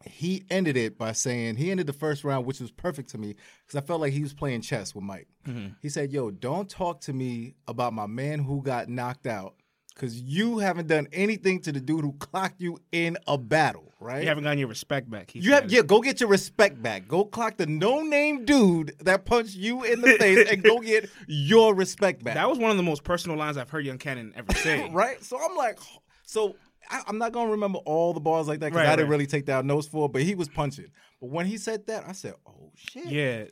he 0.04 0.44
ended 0.50 0.76
it 0.76 0.98
by 0.98 1.12
saying, 1.12 1.56
he 1.56 1.70
ended 1.70 1.86
the 1.86 1.92
first 1.92 2.24
round, 2.24 2.46
which 2.46 2.60
was 2.60 2.70
perfect 2.70 3.10
to 3.10 3.18
me 3.18 3.34
because 3.66 3.82
I 3.82 3.84
felt 3.86 4.00
like 4.00 4.12
he 4.12 4.22
was 4.22 4.34
playing 4.34 4.62
chess 4.62 4.94
with 4.94 5.04
Mike. 5.04 5.28
Mm-hmm. 5.46 5.74
He 5.80 5.88
said, 5.88 6.12
Yo, 6.12 6.30
don't 6.30 6.68
talk 6.68 7.00
to 7.02 7.12
me 7.12 7.54
about 7.68 7.92
my 7.92 8.06
man 8.06 8.40
who 8.40 8.62
got 8.62 8.88
knocked 8.88 9.26
out 9.26 9.54
because 9.94 10.20
you 10.20 10.58
haven't 10.58 10.88
done 10.88 11.08
anything 11.12 11.60
to 11.62 11.72
the 11.72 11.80
dude 11.80 12.04
who 12.04 12.12
clocked 12.14 12.60
you 12.60 12.78
in 12.92 13.16
a 13.26 13.36
battle, 13.36 13.92
right? 14.00 14.22
You 14.22 14.28
haven't 14.28 14.44
gotten 14.44 14.58
your 14.58 14.68
respect 14.68 15.10
back. 15.10 15.30
He 15.30 15.40
You 15.40 15.52
have 15.52 15.70
yeah, 15.70 15.82
go 15.82 16.00
get 16.00 16.20
your 16.20 16.28
respect 16.28 16.82
back. 16.82 17.08
Go 17.08 17.24
clock 17.24 17.56
the 17.56 17.66
no 17.66 18.02
name 18.02 18.44
dude 18.44 18.94
that 19.00 19.24
punched 19.24 19.56
you 19.56 19.84
in 19.84 20.00
the 20.00 20.16
face 20.18 20.48
and 20.50 20.62
go 20.62 20.80
get 20.80 21.10
your 21.26 21.74
respect 21.74 22.24
back. 22.24 22.34
That 22.34 22.48
was 22.48 22.58
one 22.58 22.70
of 22.70 22.76
the 22.76 22.82
most 22.82 23.04
personal 23.04 23.36
lines 23.36 23.56
I've 23.56 23.70
heard 23.70 23.84
Young 23.84 23.98
Cannon 23.98 24.32
ever 24.36 24.52
say. 24.54 24.88
right. 24.92 25.22
So 25.22 25.38
I'm 25.42 25.56
like, 25.56 25.78
so 26.24 26.56
I, 26.90 27.02
I'm 27.06 27.18
not 27.18 27.32
gonna 27.32 27.50
remember 27.50 27.78
all 27.80 28.12
the 28.12 28.20
bars 28.20 28.48
like 28.48 28.60
that 28.60 28.66
because 28.66 28.84
Right, 28.86 28.92
I 28.92 28.96
didn't 28.96 29.10
really 29.10 29.26
take 29.26 29.44
down 29.44 29.66
notes 29.66 29.86
for. 29.86 30.08
But 30.08 30.22
he 30.22 30.34
was 30.34 30.48
punching. 30.48 30.90
But 31.20 31.30
when 31.30 31.46
he 31.46 31.56
said 31.56 31.86
that, 31.86 32.04
I 32.06 32.12
said, 32.12 32.34
oh 32.46 32.70
shit. 32.74 33.06
Yeah. 33.06 33.44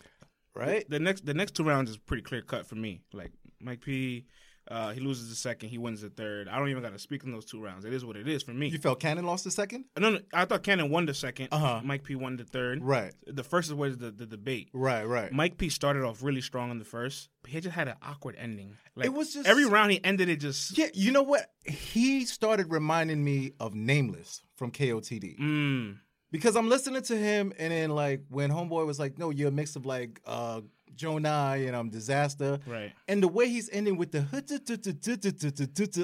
Right. 0.54 0.88
The 0.88 0.98
next 0.98 1.25
the 1.25 1.34
next 1.34 1.54
two 1.54 1.64
rounds 1.64 1.90
is 1.90 1.96
pretty 1.96 2.22
clear 2.22 2.42
cut 2.42 2.66
for 2.66 2.75
me. 2.75 3.02
Like 3.12 3.32
Mike 3.60 3.81
P, 3.81 4.26
uh, 4.70 4.93
he 4.93 5.00
loses 5.00 5.28
the 5.28 5.34
second, 5.34 5.69
he 5.70 5.78
wins 5.78 6.00
the 6.00 6.11
third. 6.11 6.49
I 6.49 6.58
don't 6.58 6.69
even 6.69 6.82
got 6.82 6.93
to 6.93 6.99
speak 6.99 7.25
in 7.25 7.32
those 7.32 7.44
two 7.44 7.61
rounds. 7.62 7.84
It 7.84 7.93
is 7.93 8.05
what 8.05 8.17
it 8.17 8.28
is 8.28 8.43
for 8.43 8.52
me. 8.52 8.69
You 8.69 8.78
felt 8.78 9.00
Cannon 9.00 9.26
lost 9.26 9.44
the 9.44 9.50
second. 9.50 9.87
no, 9.99 10.11
no, 10.11 10.20
I 10.32 10.44
thought 10.44 10.62
Cannon 10.62 10.90
won 10.90 11.06
the 11.06 11.12
2nd 11.12 11.49
Uh-huh. 11.50 11.81
Mike 11.84 12.05
P 12.05 12.14
won 12.14 12.37
the 12.37 12.44
third. 12.44 12.82
Right. 12.82 13.12
The 13.26 13.43
first 13.44 13.69
is 13.69 13.75
was 13.75 13.99
the, 13.99 14.11
the 14.11 14.26
debate. 14.26 14.70
Right. 14.72 15.05
Right. 15.05 15.32
Mike 15.32 15.58
P 15.58 15.69
started 15.69 16.05
off 16.05 16.22
really 16.22 16.40
strong 16.40 16.70
in 16.70 16.78
the 16.78 16.84
first, 16.84 17.28
but 17.43 17.50
he 17.50 17.61
just 17.61 17.75
had 17.75 17.88
an 17.88 17.96
awkward 18.02 18.37
ending. 18.38 18.76
Like 18.94 19.06
It 19.06 19.12
was 19.12 19.34
just- 19.34 19.49
every 19.49 19.67
round 19.67 19.90
he 19.93 20.02
ended 20.05 20.28
it 20.28 20.37
just 20.40 20.78
yeah. 20.78 20.87
You 20.94 21.11
know 21.12 21.23
what? 21.23 21.50
He 21.64 22.25
started 22.25 22.70
reminding 22.70 23.23
me 23.25 23.52
of 23.61 23.75
Nameless 23.75 24.43
from 24.56 24.70
KOTD. 24.70 25.38
mm, 25.38 25.96
because 26.31 26.55
I'm 26.56 26.69
listening 26.69 27.02
to 27.02 27.16
him, 27.16 27.52
and 27.58 27.73
then 27.73 27.90
like 27.90 28.23
when 28.28 28.50
Homeboy 28.50 28.87
was 28.87 28.99
like, 29.00 29.19
"No, 29.19 29.31
you're 29.31 29.49
a 29.49 29.52
mix 29.52 29.75
of 29.75 29.84
like 29.87 30.20
uh 30.26 30.61
Jonai 30.96 31.66
and 31.66 31.76
um 31.76 31.88
Disaster," 31.90 32.58
right. 32.66 32.92
and 33.08 33.22
the 33.22 33.28
way 33.28 33.48
he's 33.48 33.69
ending 33.70 33.96
with 33.96 34.12
the 34.12 34.20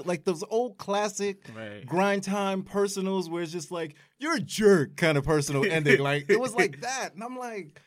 like 0.05 0.25
those 0.25 0.45
old 0.51 0.79
classic 0.79 1.49
Right. 1.57 1.85
grind 1.87 2.23
time 2.23 2.63
personals, 2.63 3.29
where 3.29 3.43
it's 3.43 3.53
just 3.53 3.71
like 3.71 3.97
you're 4.19 4.37
a 4.37 4.41
jerk 4.41 4.97
kind 4.97 5.19
of 5.19 5.25
personal 5.25 5.65
ending. 5.71 6.01
Like 6.01 6.27
it 6.31 6.41
was 6.41 6.55
like 6.55 6.81
that, 6.81 7.15
and 7.15 7.23
I'm 7.23 7.39
like, 7.39 7.81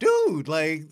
dude, 0.00 0.48
like 0.48 0.82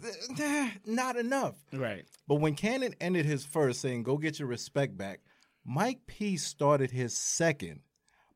not 0.87 1.17
enough. 1.17 1.57
Right. 1.73 2.05
But 2.27 2.37
when 2.37 2.55
Cannon 2.55 2.95
ended 3.01 3.27
his 3.27 3.45
first, 3.45 3.81
saying 3.81 4.03
"Go 4.03 4.17
get 4.19 4.39
your 4.39 4.49
respect 4.49 4.97
back," 4.97 5.21
Mike 5.65 6.01
P 6.07 6.37
started 6.37 6.91
his 6.91 7.17
second 7.17 7.81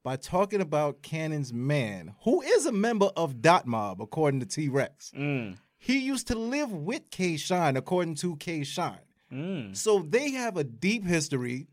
by 0.04 0.16
talking 0.16 0.60
about 0.60 1.02
Cannon's 1.02 1.52
man, 1.52 2.14
who 2.24 2.40
is 2.40 2.66
a 2.66 2.72
member 2.72 3.10
of 3.16 3.42
Dot 3.42 3.66
Mob, 3.66 4.00
according 4.00 4.40
to 4.40 4.46
T 4.46 4.68
Rex. 4.68 5.12
Mm, 5.16 5.58
He 5.78 5.98
used 6.00 6.26
to 6.28 6.34
live 6.38 6.72
with 6.72 7.10
K 7.10 7.36
Shine, 7.36 7.76
according 7.76 8.16
to 8.16 8.36
K 8.36 8.64
Shine. 8.64 8.98
mm. 9.32 9.76
So 9.76 10.00
they 10.08 10.30
have 10.32 10.56
a 10.56 10.64
deep 10.64 11.04
history 11.04 11.68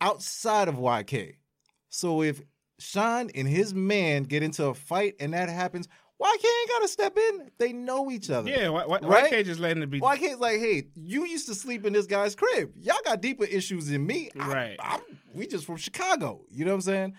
outside 0.00 0.68
of 0.68 0.76
YK. 0.76 1.34
So 1.88 2.22
if 2.22 2.40
Shine 2.78 3.30
and 3.34 3.46
his 3.48 3.74
man 3.74 4.22
get 4.24 4.42
into 4.42 4.66
a 4.66 4.74
fight 4.74 5.14
and 5.20 5.32
that 5.34 5.48
happens, 5.48 5.88
YK 6.20 6.44
ain't 6.44 6.68
gotta 6.70 6.88
step 6.88 7.16
in. 7.16 7.50
They 7.58 7.72
know 7.72 8.10
each 8.10 8.30
other. 8.30 8.50
Yeah, 8.50 8.68
why, 8.68 8.84
why, 8.86 8.98
Right? 8.98 9.30
can't 9.30 9.46
just 9.46 9.60
letting 9.60 9.82
it 9.82 9.90
be? 9.90 10.00
Why 10.00 10.16
can't 10.18 10.38
like, 10.40 10.58
hey, 10.60 10.88
you 10.94 11.24
used 11.26 11.46
to 11.48 11.54
sleep 11.54 11.86
in 11.86 11.92
this 11.94 12.06
guy's 12.06 12.34
crib. 12.34 12.72
Y'all 12.76 12.96
got 13.04 13.20
deeper 13.22 13.44
issues 13.44 13.86
than 13.88 14.06
me. 14.06 14.30
I- 14.38 14.48
Right. 14.48 14.76
I'm, 14.80 15.00
we 15.34 15.46
just 15.46 15.64
from 15.64 15.76
Chicago. 15.76 16.44
You 16.50 16.64
know 16.66 16.72
what 16.72 16.76
I'm 16.76 16.80
saying? 16.82 17.14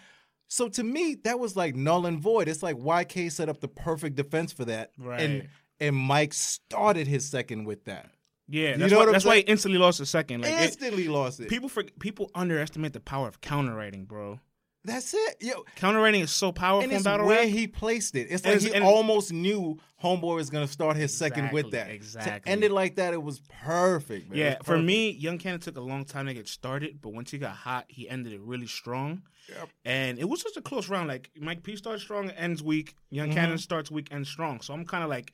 So 0.48 0.68
to 0.70 0.84
me, 0.84 1.16
that 1.24 1.40
was 1.40 1.56
like 1.56 1.76
null 1.76 2.06
and 2.06 2.20
void. 2.20 2.48
It's 2.48 2.62
like 2.62 2.76
YK 2.76 3.32
set 3.32 3.50
up 3.50 3.60
the 3.62 3.68
perfect 3.70 4.16
defense 4.18 4.52
for 4.52 4.66
that. 4.66 4.92
Right. 5.00 5.22
And 5.22 5.48
and 5.82 5.96
Mike 5.96 6.34
started 6.34 7.08
his 7.08 7.28
second 7.28 7.66
with 7.66 7.84
that. 7.86 8.12
Yeah, 8.48 8.72
You 8.78 8.88
know 8.90 9.00
why 9.00 9.12
that's 9.12 9.24
why 9.26 9.36
he 9.38 9.42
instantly 9.44 9.78
lost 9.80 10.00
the 10.00 10.06
second. 10.06 10.42
Like 10.42 10.52
it, 10.52 10.62
Instantly 10.64 11.08
lost 11.08 11.40
it. 11.40 11.48
people 11.50 11.70
for, 11.70 11.84
people 12.00 12.30
underestimate 12.36 12.92
the 12.94 13.00
power 13.00 13.28
of 13.28 13.40
counter 13.42 13.74
writing, 13.76 14.06
bro. 14.06 14.40
That's 14.84 15.14
it. 15.14 15.36
Yo, 15.42 15.64
Counter 15.76 16.02
writing 16.02 16.22
is 16.22 16.32
so 16.32 16.52
powerful 16.52 16.82
and 16.84 16.92
in 16.92 16.96
it's 16.98 17.04
battle 17.06 17.28
where 17.28 17.42
rap. 17.42 17.48
he 17.50 17.68
placed 17.68 18.16
it. 18.16 18.28
It's 18.32 18.44
like 18.44 18.56
it's- 18.56 18.74
he 18.74 18.80
almost 18.82 19.32
knew 19.32 19.78
Homeboy 20.04 20.36
was 20.36 20.50
gonna 20.50 20.68
start 20.68 20.98
his 20.98 21.16
second 21.16 21.52
with 21.52 21.70
that. 21.72 21.92
Exactly, 21.92 22.40
To 22.42 22.50
end 22.50 22.64
it 22.64 22.72
like 22.72 22.96
that, 22.96 23.14
it 23.14 23.22
was 23.22 23.42
perfect, 23.62 24.30
man. 24.32 24.40
Yeah, 24.40 24.58
was 24.58 24.66
for 24.66 24.80
me, 24.80 25.12
Young 25.12 25.38
Cannon 25.38 25.60
took 25.60 25.78
a 25.78 25.82
long 25.82 26.04
time 26.04 26.26
to 26.26 26.34
get 26.34 26.48
started, 26.48 27.00
but 27.00 27.14
once 27.14 27.30
he 27.30 27.38
got 27.38 27.56
hot, 27.56 27.86
he 27.90 28.10
ended 28.10 28.34
it 28.34 28.42
really 28.42 28.66
strong. 28.68 29.22
Yep. 29.50 29.70
And 29.86 30.18
it 30.20 30.28
was 30.28 30.42
just 30.42 30.58
a 30.58 30.62
close 30.62 30.90
round. 30.90 31.08
Like 31.08 31.30
Mike 31.40 31.62
P 31.64 31.76
starts 31.76 32.02
strong, 32.02 32.32
ends 32.32 32.64
weak. 32.64 32.96
Young 33.12 33.30
Mhm. 33.30 33.34
Cannon 33.34 33.58
starts 33.60 33.92
weak, 33.92 34.08
ends 34.12 34.30
strong. 34.30 34.62
So 34.62 34.74
I'm 34.74 34.86
kind 34.86 35.04
of 35.04 35.12
like 35.12 35.32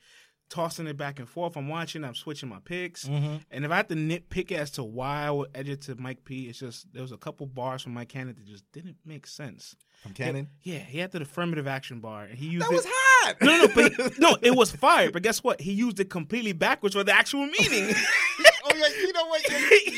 tossing 0.48 0.86
it 0.86 0.96
back 0.96 1.18
and 1.18 1.28
forth. 1.28 1.56
I'm 1.56 1.68
watching, 1.68 2.04
I'm 2.04 2.14
switching 2.14 2.48
my 2.48 2.58
picks. 2.64 3.04
Mhm. 3.04 3.42
And 3.50 3.64
if 3.64 3.70
I 3.70 3.76
had 3.76 3.88
to 3.90 3.94
nitpick 3.94 4.50
as 4.52 4.70
to 4.72 4.82
why 4.84 5.24
I 5.24 5.30
would 5.30 5.50
edge 5.54 5.68
it 5.68 5.82
to 5.82 5.94
Mike 5.96 6.24
P, 6.24 6.48
it's 6.48 6.58
just 6.58 6.92
there 6.92 7.02
was 7.02 7.12
a 7.12 7.18
couple 7.18 7.46
bars 7.46 7.82
from 7.82 7.94
Mike 7.94 8.08
Cannon 8.08 8.34
that 8.38 8.46
just 8.46 8.64
didn't 8.72 8.96
make 9.04 9.26
sense. 9.26 9.76
from 10.02 10.12
Cannon. 10.14 10.48
Yeah, 10.62 10.78
he 10.78 10.98
had 11.00 11.10
the 11.10 11.20
affirmative 11.22 11.66
action 11.66 11.98
bar, 11.98 12.22
and 12.24 12.38
he 12.38 12.46
used 12.46 12.64
That 12.66 12.72
it. 12.72 12.76
was 12.76 12.86
hot. 12.88 13.34
no, 13.40 13.46
no, 13.48 13.64
no, 13.66 13.74
but 13.74 13.92
he- 13.92 14.10
no, 14.20 14.36
it 14.40 14.54
was 14.54 14.70
fire. 14.70 15.10
But 15.10 15.22
guess 15.24 15.42
what? 15.42 15.60
He 15.60 15.72
used 15.72 15.98
it 15.98 16.08
completely 16.08 16.52
backwards 16.52 16.94
for 16.94 17.02
the 17.02 17.12
actual 17.12 17.46
meaning. 17.46 17.92
oh 18.64 18.70
yeah, 18.76 18.86
you 19.00 19.12
know 19.12 19.26
what? 19.26 19.42
he 19.42 19.96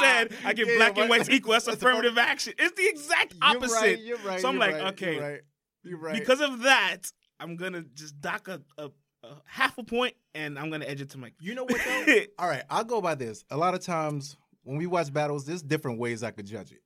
said, 0.00 0.32
"I 0.44 0.52
give 0.54 0.68
Yeah, 0.68 0.76
black 0.76 0.96
and 0.98 1.08
white 1.10 1.28
equal." 1.28 1.52
That's 1.52 1.66
affirmative 1.68 2.16
action. 2.16 2.54
It's 2.58 2.74
the 2.76 2.86
exact 2.88 3.34
opposite. 3.42 3.70
You're 3.70 3.80
right. 3.80 3.98
You're 4.00 4.18
right. 4.30 4.40
So 4.40 4.48
I'm 4.48 4.56
like, 4.58 4.72
right, 4.74 4.86
okay, 4.94 5.12
You're 5.14 5.22
right. 5.22 5.40
You're 5.84 5.98
right. 5.98 6.18
because 6.18 6.40
of 6.40 6.62
that, 6.62 7.12
I'm 7.38 7.56
gonna 7.56 7.82
just 7.94 8.18
dock 8.20 8.48
a, 8.48 8.62
a, 8.78 8.90
a 9.30 9.42
half 9.44 9.76
a 9.78 9.82
point, 9.84 10.14
and 10.34 10.58
I'm 10.58 10.70
gonna 10.70 10.84
edge 10.84 11.00
it 11.00 11.10
to 11.10 11.18
Mike. 11.18 11.34
you 11.40 11.54
know 11.54 11.64
what 11.64 11.80
though? 11.84 12.14
All 12.38 12.48
right, 12.48 12.62
I'll 12.70 12.84
go 12.84 13.00
by 13.00 13.14
this. 13.14 13.44
A 13.50 13.56
lot 13.56 13.74
of 13.74 13.80
times 13.80 14.36
when 14.64 14.76
we 14.78 14.86
watch 14.86 15.12
battles, 15.12 15.44
there's 15.46 15.62
different 15.62 15.98
ways 15.98 16.22
I 16.22 16.30
could 16.30 16.46
judge 16.46 16.72
it. 16.72 16.82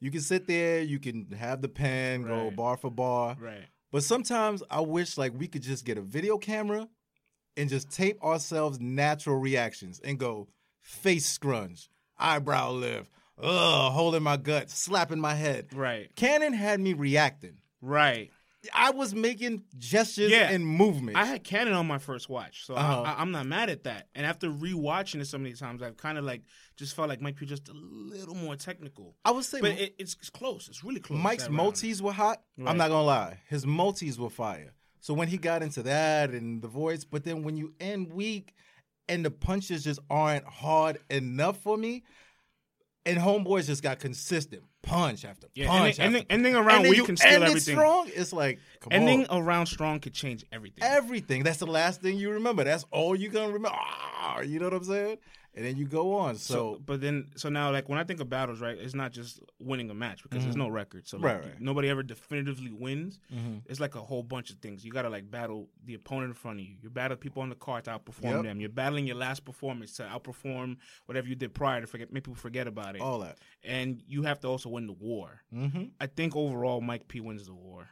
You 0.00 0.10
can 0.10 0.20
sit 0.20 0.46
there, 0.46 0.80
you 0.82 0.98
can 0.98 1.30
have 1.32 1.62
the 1.62 1.68
pen, 1.68 2.22
go 2.22 2.50
bar 2.50 2.76
for 2.76 2.90
bar. 2.90 3.36
right. 3.40 3.64
But 3.90 4.02
sometimes 4.02 4.62
I 4.70 4.80
wish 4.80 5.16
like 5.16 5.32
we 5.38 5.46
could 5.46 5.62
just 5.62 5.84
get 5.84 5.96
a 5.98 6.02
video 6.02 6.36
camera 6.36 6.88
and 7.56 7.70
just 7.70 7.90
tape 7.90 8.20
ourselves 8.24 8.80
natural 8.80 9.36
reactions 9.36 10.00
and 10.02 10.18
go 10.18 10.48
face 10.80 11.26
scrunch, 11.26 11.88
eyebrow 12.18 12.72
lift, 12.72 13.08
ugh, 13.40 13.92
holding 13.92 14.22
my 14.24 14.36
gut, 14.36 14.68
slapping 14.68 15.20
my 15.20 15.34
head. 15.34 15.72
Right. 15.72 16.14
Cannon 16.16 16.52
had 16.52 16.80
me 16.80 16.92
reacting. 16.92 17.58
Right. 17.80 18.30
I 18.72 18.90
was 18.90 19.14
making 19.14 19.64
gestures 19.78 20.30
Yeah. 20.30 20.50
and 20.50 20.66
movements. 20.66 21.18
I 21.18 21.24
had 21.24 21.44
Cannon 21.44 21.74
on 21.74 21.86
my 21.86 21.98
first 21.98 22.28
watch, 22.28 22.64
so 22.64 22.74
Uh-huh. 22.74 23.02
I, 23.02 23.20
I'm 23.20 23.30
not 23.30 23.46
mad 23.46 23.68
at 23.70 23.84
that. 23.84 24.08
And 24.14 24.24
after 24.24 24.48
rewatching 24.48 25.20
it 25.20 25.26
so 25.26 25.38
many 25.38 25.54
times, 25.54 25.82
I've 25.82 25.96
kind 25.96 26.16
of 26.18 26.24
like 26.24 26.42
just 26.76 26.94
felt 26.96 27.08
like 27.08 27.20
Mike 27.20 27.36
P 27.36 27.46
just 27.46 27.68
a 27.68 27.72
little 27.72 28.34
more 28.34 28.56
technical. 28.56 29.16
I 29.24 29.30
would 29.32 29.44
say 29.44 29.60
But 29.60 29.72
it, 29.72 29.94
it's, 29.98 30.14
close. 30.30 30.68
It's 30.68 30.82
really 30.84 31.00
close. 31.00 31.18
Mike's 31.20 31.48
multis 31.48 32.00
were 32.00 32.12
hot. 32.12 32.42
Right. 32.56 32.70
I'm 32.70 32.76
not 32.76 32.88
gonna 32.88 33.02
lie, 33.06 33.40
his 33.48 33.66
multis 33.66 34.18
were 34.18 34.30
fire. 34.30 34.72
So 35.00 35.12
when 35.12 35.28
he 35.28 35.36
got 35.36 35.62
into 35.62 35.82
that 35.82 36.30
and 36.30 36.62
the 36.62 36.68
voice, 36.68 37.04
but 37.04 37.24
then 37.24 37.42
when 37.42 37.56
you 37.56 37.74
end 37.80 38.12
weak 38.12 38.54
and 39.08 39.22
the 39.24 39.30
punches 39.30 39.84
just 39.84 40.00
aren't 40.08 40.46
hard 40.46 40.98
enough 41.10 41.58
for 41.58 41.76
me, 41.76 42.04
and 43.04 43.18
homeboys 43.18 43.66
just 43.66 43.82
got 43.82 43.98
consistent 43.98 44.62
punch 44.84 45.24
after 45.24 45.46
Yeah, 45.54 45.68
punch 45.68 45.78
ending, 45.78 45.90
after 45.90 46.02
ending, 46.02 46.26
ending 46.30 46.54
around 46.56 46.76
and 46.78 46.84
then 46.86 46.94
you 46.94 47.04
can 47.04 47.16
steal 47.16 47.32
end 47.34 47.44
it 47.44 47.46
everything. 47.48 47.74
strong. 47.76 48.10
It's 48.14 48.32
like 48.32 48.58
come 48.80 48.88
Ending 48.92 49.26
on. 49.26 49.42
around 49.42 49.66
strong 49.66 50.00
could 50.00 50.14
change 50.14 50.44
everything. 50.52 50.82
everything. 50.82 51.42
That's 51.42 51.58
the 51.58 51.66
last 51.66 52.00
thing 52.02 52.16
you 52.18 52.30
remember. 52.30 52.64
That's 52.64 52.84
all 52.90 53.14
you 53.16 53.28
gonna 53.28 53.52
remember. 53.52 53.70
Ah, 53.72 54.40
you 54.40 54.58
know 54.58 54.66
what 54.66 54.74
I'm 54.74 54.84
saying? 54.84 55.18
And 55.56 55.64
then 55.64 55.76
you 55.76 55.86
go 55.86 56.14
on. 56.16 56.34
So, 56.34 56.54
So, 56.54 56.80
but 56.84 57.00
then, 57.00 57.30
so 57.36 57.48
now, 57.48 57.70
like 57.70 57.88
when 57.88 57.96
I 57.98 58.02
think 58.02 58.18
of 58.20 58.28
battles, 58.28 58.60
right, 58.60 58.76
it's 58.76 58.94
not 58.94 59.12
just 59.12 59.40
winning 59.60 59.88
a 59.88 59.94
match 59.94 60.22
because 60.24 60.42
there's 60.42 60.56
no 60.56 60.68
record. 60.68 61.06
So, 61.06 61.16
like, 61.16 61.24
Mm-hmm. 61.36 61.42
Right, 61.44 61.52
right. 61.52 61.60
nobody 61.60 61.88
ever 61.90 62.02
definitively 62.02 62.72
wins. 62.72 63.20
Mhm. 63.32 63.62
It's 63.66 63.78
like 63.78 63.94
a 63.94 64.00
whole 64.00 64.24
bunch 64.24 64.50
of 64.50 64.56
things. 64.56 64.84
You 64.84 64.90
got 64.90 65.02
to 65.02 65.10
like 65.10 65.30
battle 65.30 65.68
the 65.84 65.94
opponent 65.94 66.30
in 66.30 66.34
front 66.34 66.58
of 66.58 66.66
you. 66.66 66.74
You 66.82 66.90
battle 66.90 67.16
people 67.16 67.40
on 67.42 67.50
the 67.50 67.54
card 67.54 67.84
to 67.84 67.90
outperform 67.92 68.22
Yep. 68.32 68.42
them. 68.42 68.60
You're 68.60 68.68
battling 68.68 69.06
your 69.06 69.14
last 69.16 69.44
performance 69.44 69.92
to 69.98 70.02
outperform 70.02 70.78
whatever 71.06 71.28
you 71.28 71.36
did 71.36 71.54
prior 71.54 71.80
to 71.80 71.86
forget. 71.86 72.12
Make 72.12 72.24
people 72.24 72.34
forget 72.34 72.66
about 72.66 72.96
it. 72.96 73.00
all 73.00 73.20
that. 73.20 73.38
And 73.62 74.02
you 74.08 74.24
have 74.24 74.40
to 74.40 74.48
also 74.48 74.68
win 74.70 74.88
the 74.88 74.92
war. 74.92 75.42
hmm 75.52 75.84
I 76.00 76.06
think 76.08 76.34
overall, 76.34 76.80
Mike 76.80 77.06
P 77.06 77.20
wins 77.20 77.46
the 77.46 77.54
war 77.54 77.90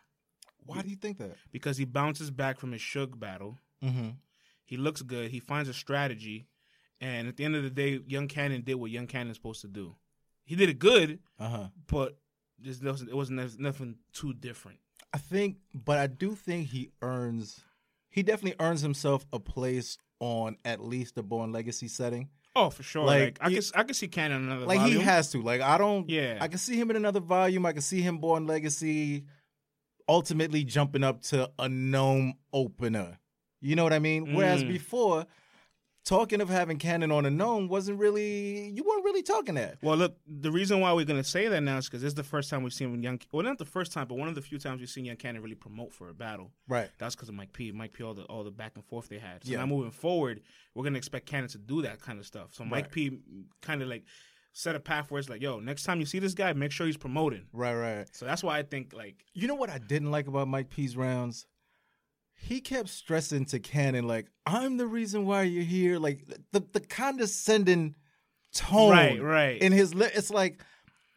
Why 0.66 0.82
do 0.82 0.88
you 0.88 0.96
think 0.96 1.18
that? 1.18 1.36
because 1.52 1.76
he 1.76 1.84
bounces 1.84 2.30
back 2.32 2.58
from 2.58 2.72
his 2.72 2.82
Shug 2.82 3.20
battle. 3.20 3.58
Mm-hmm. 3.84 4.08
He 4.64 4.76
looks 4.76 5.02
good. 5.02 5.30
He 5.30 5.38
finds 5.40 5.68
a 5.68 5.74
strategy, 5.74 6.46
and 7.02 7.28
at 7.28 7.36
the 7.36 7.44
end 7.44 7.54
of 7.56 7.62
the 7.64 7.70
day, 7.70 8.00
Young 8.06 8.28
Cannon 8.28 8.62
did 8.62 8.76
what 8.76 8.90
Young 8.90 9.06
Cannon's 9.06 9.36
supposed 9.36 9.60
to 9.60 9.68
do. 9.68 9.96
He 10.44 10.56
did 10.56 10.70
it 10.70 10.78
good, 10.78 11.18
Uh 11.38 11.48
huh. 11.48 11.66
but 11.86 12.16
there's 12.58 12.80
nothing, 12.80 13.08
it 13.08 13.14
wasn't 13.16 13.58
nothing 13.60 13.96
too 14.14 14.32
different. 14.32 14.78
I 15.12 15.18
think, 15.18 15.58
but 15.74 15.98
I 15.98 16.06
do 16.06 16.34
think 16.34 16.68
he 16.68 16.90
earns. 17.02 17.60
He 18.08 18.22
definitely 18.22 18.56
earns 18.64 18.80
himself 18.80 19.26
a 19.32 19.38
place 19.38 19.98
on 20.20 20.56
at 20.64 20.80
least 20.80 21.16
the 21.16 21.22
Born 21.22 21.52
Legacy 21.52 21.88
setting. 21.88 22.28
Oh, 22.54 22.70
for 22.70 22.82
sure. 22.82 23.04
Like, 23.04 23.38
Like, 23.38 23.38
I 23.40 23.54
can 23.54 23.62
I 23.74 23.82
can 23.82 23.94
see 23.94 24.08
Cannon 24.08 24.42
in 24.44 24.50
another 24.50 24.66
Like 24.66 24.78
volume. 24.80 24.98
he 24.98 25.04
has 25.04 25.30
to. 25.32 25.40
Like 25.42 25.60
I 25.62 25.76
don't. 25.78 26.08
Yeah. 26.08 26.38
I 26.40 26.48
can 26.48 26.58
see 26.58 26.76
him 26.76 26.90
in 26.90 26.96
another 26.96 27.20
volume. 27.20 27.64
I 27.66 27.72
can 27.72 27.80
see 27.82 28.00
him 28.02 28.18
Born 28.18 28.46
Legacy, 28.46 29.24
ultimately 30.08 30.64
jumping 30.64 31.04
up 31.04 31.22
to 31.22 31.50
a 31.58 31.68
NOME 31.68 32.34
opener. 32.52 33.18
You 33.60 33.76
know 33.76 33.84
what 33.84 33.92
I 33.92 33.98
mean? 34.00 34.34
Whereas 34.34 34.64
Mm. 34.64 34.68
before, 34.68 35.26
talking 36.04 36.40
of 36.40 36.48
having 36.48 36.78
Cannon 36.78 37.12
on 37.12 37.24
a 37.26 37.30
NOME 37.30 37.68
wasn't 37.68 37.98
really. 37.98 38.68
You 38.70 38.82
weren't 38.84 39.04
really 39.04 39.22
talking 39.22 39.54
that. 39.56 39.78
Well, 39.82 39.96
look, 39.96 40.16
the 40.26 40.50
reason 40.50 40.80
why 40.80 40.92
we're 40.92 41.04
gonna 41.04 41.22
say 41.24 41.48
that 41.48 41.60
now 41.60 41.78
is 41.78 41.86
because 41.86 42.02
this 42.02 42.08
is 42.08 42.14
the 42.14 42.22
first 42.24 42.50
time 42.50 42.62
we've 42.62 42.72
seen 42.72 43.02
Young. 43.02 43.20
Well, 43.32 43.44
not 43.44 43.58
the 43.58 43.64
first 43.64 43.92
time, 43.92 44.06
but 44.08 44.16
one 44.18 44.28
of 44.28 44.34
the 44.34 44.42
few 44.42 44.58
times 44.58 44.80
we've 44.80 44.88
seen 44.90 45.04
Young 45.04 45.16
Cannon 45.16 45.42
really 45.42 45.54
promote 45.54 45.92
for 45.92 46.08
a 46.08 46.14
battle. 46.14 46.50
Right. 46.68 46.90
That's 46.98 47.14
because 47.14 47.28
of 47.28 47.34
Mike 47.34 47.52
P. 47.52 47.72
Mike 47.72 47.92
P. 47.92 48.02
All 48.02 48.14
the 48.14 48.22
all 48.24 48.44
the 48.44 48.50
back 48.50 48.72
and 48.74 48.84
forth 48.84 49.08
they 49.08 49.18
had. 49.18 49.44
So 49.44 49.52
Yeah. 49.52 49.58
now 49.58 49.66
moving 49.66 49.90
forward, 49.92 50.42
we're 50.74 50.84
gonna 50.84 50.98
expect 50.98 51.26
Cannon 51.26 51.48
to 51.50 51.58
do 51.58 51.82
that 51.82 52.00
kind 52.00 52.18
of 52.18 52.26
stuff. 52.26 52.48
So 52.52 52.64
Mike 52.64 52.84
Right. 52.84 52.92
P. 52.92 53.18
kind 53.60 53.82
of 53.82 53.88
like 53.88 54.04
set 54.54 54.76
a 54.76 54.80
path 54.80 55.10
where 55.10 55.18
it's 55.18 55.30
like, 55.30 55.40
yo, 55.40 55.60
next 55.60 55.84
time 55.84 55.98
you 55.98 56.04
see 56.04 56.18
this 56.18 56.34
guy, 56.34 56.52
make 56.52 56.72
sure 56.72 56.86
he's 56.86 56.98
promoting. 56.98 57.46
Right. 57.52 57.74
Right. 57.74 58.06
So 58.14 58.26
that's 58.26 58.42
why 58.42 58.58
I 58.58 58.62
think 58.64 58.92
like 58.92 59.24
You 59.34 59.46
know 59.48 59.54
what 59.54 59.70
I 59.70 59.78
didn't 59.78 60.10
like 60.10 60.26
about 60.26 60.48
Mike 60.48 60.68
P's 60.68 60.96
rounds? 60.96 61.46
He 62.42 62.60
kept 62.60 62.88
stressing 62.88 63.44
to 63.46 63.58
Cannon 63.60 64.06
like, 64.06 64.26
"I'm 64.46 64.76
the 64.76 64.86
reason 64.86 65.26
why 65.26 65.42
you're 65.44 65.62
here." 65.64 65.98
Like 65.98 66.24
the 66.52 66.60
the 66.72 66.80
condescending 66.80 67.94
tone, 68.54 68.90
Right, 68.90 69.22
right. 69.22 69.60
In 69.62 69.72
his, 69.72 69.94
li- 69.94 70.10
it's 70.12 70.30
like 70.30 70.60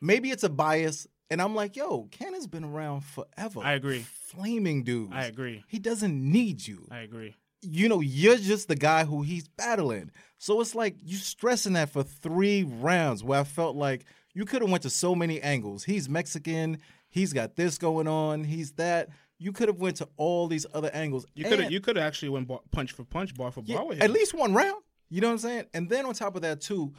maybe 0.01 0.29
it's 0.32 0.44
a 0.44 0.50
bias, 0.50 1.08
and 1.29 1.41
I'm 1.41 1.55
like, 1.55 1.75
"Yo, 1.75 2.08
Cannon's 2.12 2.48
been 2.48 2.63
around 2.63 3.01
forever." 3.01 3.62
I 3.63 3.74
agree. 3.74 4.05
Flaming 4.27 4.84
dudes. 4.84 5.13
I 5.13 5.25
agree. 5.25 5.63
He 5.67 5.79
doesn't 5.79 6.15
need 6.32 6.65
you. 6.65 6.88
I 6.91 7.00
agree. 7.00 7.36
you 7.62 7.89
know, 7.89 8.00
you're 8.01 8.38
just 8.38 8.67
the 8.67 8.75
guy 8.75 9.05
who 9.05 9.24
he's 9.24 9.48
battling. 9.48 10.12
So 10.38 10.62
it's 10.62 10.75
like 10.75 10.96
you 11.03 11.17
stressing 11.17 11.74
that 11.74 11.89
for 11.89 12.03
three 12.03 12.63
rounds 12.63 13.24
where 13.24 13.39
I 13.39 13.44
felt 13.44 13.75
like 13.75 14.05
you 14.36 14.46
could 14.46 14.62
have 14.62 14.70
went 14.70 14.84
to 14.84 14.89
so 14.91 15.15
many 15.15 15.41
angles. 15.41 15.84
He's 15.86 16.08
Mexican. 16.08 16.77
He's 17.10 17.34
got 17.34 17.55
this 17.55 17.79
going 17.79 18.08
on. 18.08 18.44
He's 18.44 18.74
that. 18.74 19.10
You 19.38 19.51
could 19.51 19.68
have 19.68 19.80
went 19.80 19.98
to 19.98 20.08
all 20.18 20.48
these 20.48 20.65
other 20.74 20.89
angles. 20.94 21.25
You 21.34 21.46
could 21.46 21.60
have 21.60 21.72
you 21.72 21.82
could 21.82 21.98
have 21.98 22.06
actually 22.06 22.30
went 22.30 22.48
bar, 22.48 22.62
punch 22.72 22.94
for 22.94 23.04
punch, 23.04 23.34
bar 23.36 23.51
for 23.51 23.62
yeah, 23.65 23.77
bar 23.77 23.88
with 23.88 24.01
at 24.01 24.12
least 24.12 24.34
one 24.34 24.54
round. 24.54 24.82
You 25.10 25.22
know 25.22 25.27
what 25.27 25.34
I'm 25.34 25.39
saying? 25.39 25.65
And 25.74 25.89
then 25.89 26.06
on 26.06 26.13
top 26.13 26.36
of 26.36 26.42
that 26.44 26.62
too, 26.62 26.94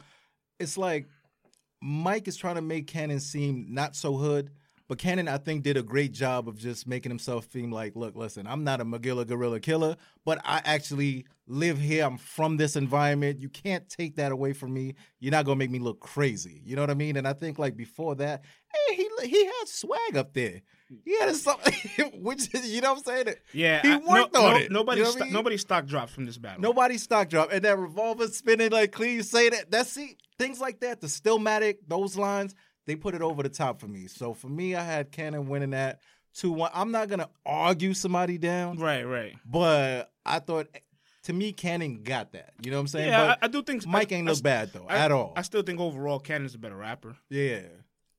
it's 0.59 0.77
like 0.77 1.07
Mike 1.81 2.27
is 2.27 2.37
trying 2.37 2.55
to 2.55 2.61
make 2.61 2.87
Cannon 2.87 3.19
seem 3.19 3.67
not 3.69 3.95
so 3.95 4.15
hood, 4.15 4.51
but 4.87 4.97
Cannon 4.97 5.27
I 5.27 5.37
think 5.37 5.63
did 5.63 5.77
a 5.77 5.83
great 5.83 6.13
job 6.13 6.47
of 6.47 6.57
just 6.57 6.87
making 6.87 7.09
himself 7.09 7.51
seem 7.51 7.71
like, 7.71 7.95
look, 7.95 8.15
listen, 8.15 8.47
I'm 8.47 8.63
not 8.63 8.81
a 8.81 8.85
Magilla 8.85 9.27
gorilla 9.27 9.59
killer, 9.59 9.97
but 10.25 10.39
I 10.45 10.61
actually 10.63 11.25
live 11.47 11.77
here. 11.77 12.05
I'm 12.05 12.17
from 12.17 12.57
this 12.57 12.75
environment. 12.75 13.41
You 13.41 13.49
can't 13.49 13.87
take 13.89 14.15
that 14.15 14.31
away 14.31 14.53
from 14.53 14.73
me. 14.73 14.95
You're 15.19 15.31
not 15.31 15.45
gonna 15.45 15.57
make 15.57 15.71
me 15.71 15.79
look 15.79 15.99
crazy. 15.99 16.61
You 16.63 16.75
know 16.75 16.83
what 16.83 16.91
I 16.91 16.95
mean? 16.95 17.17
And 17.17 17.27
I 17.27 17.33
think 17.33 17.59
like 17.59 17.75
before 17.75 18.15
that, 18.15 18.43
hey, 18.87 18.95
he 18.95 19.09
he 19.27 19.45
had 19.45 19.67
swag 19.67 20.15
up 20.15 20.33
there. 20.33 20.61
He 21.05 21.17
had 21.19 21.35
something, 21.35 21.73
which 22.21 22.53
is, 22.53 22.69
you 22.71 22.81
know 22.81 22.93
what 22.93 22.99
I'm 23.09 23.25
saying? 23.25 23.35
Yeah, 23.53 23.81
he 23.81 23.91
I- 23.91 23.97
worked 23.97 24.33
no, 24.33 24.45
on 24.45 24.51
no- 24.53 24.57
it. 24.59 24.71
Nobody, 24.71 24.99
You 24.99 25.05
know 25.05 25.13
I 25.17 25.23
mean? 25.25 25.33
nobody 25.33 25.57
stock 25.57 25.85
drops 25.85 26.13
from 26.13 26.25
this 26.25 26.37
battle. 26.37 26.61
Nobody 26.61 26.97
stock 26.97 27.29
drop 27.29 27.51
and 27.51 27.63
that 27.63 27.77
revolver 27.77 28.27
spinning 28.27 28.71
like 28.71 28.91
clean 28.91 29.23
say 29.23 29.49
that. 29.49 29.69
That's 29.71 29.91
see 29.91 30.17
things 30.39 30.59
like 30.61 30.79
that. 30.81 31.01
The 31.01 31.07
stillmatic, 31.07 31.77
those 31.87 32.15
lines, 32.17 32.55
they 32.85 32.95
put 32.95 33.15
it 33.15 33.21
over 33.21 33.43
the 33.43 33.49
top 33.49 33.79
for 33.81 33.87
me. 33.87 34.07
So 34.07 34.33
for 34.33 34.47
me, 34.47 34.75
I 34.75 34.83
had 34.83 35.11
Cannon 35.11 35.47
winning 35.47 35.71
that 35.71 35.99
two 36.33 36.51
one. 36.51 36.71
I'm 36.73 36.91
not 36.91 37.09
gonna 37.09 37.29
argue 37.45 37.93
somebody 37.93 38.37
down, 38.37 38.77
Right, 38.77 39.03
right. 39.03 39.33
but 39.45 40.11
I 40.25 40.39
thought 40.39 40.67
to 41.23 41.33
me 41.33 41.51
Cannon 41.51 42.03
got 42.03 42.31
that. 42.31 42.51
You 42.63 42.71
know 42.71 42.77
what 42.77 42.81
I'm 42.81 42.87
saying? 42.87 43.09
Yeah, 43.09 43.27
but 43.27 43.39
I, 43.43 43.45
I 43.45 43.47
do 43.49 43.61
think 43.61 43.85
Mike 43.85 44.13
I- 44.13 44.15
ain't 44.15 44.29
I 44.29 44.31
look 44.31 44.41
bad 44.43 44.71
though 44.71 44.85
I- 44.87 44.99
at 44.99 45.11
all. 45.11 45.33
I 45.35 45.41
still 45.41 45.63
think 45.63 45.81
overall 45.81 46.19
Cannon's 46.19 46.55
a 46.55 46.57
better 46.59 46.77
rapper. 46.77 47.17
yeah. 47.29 47.59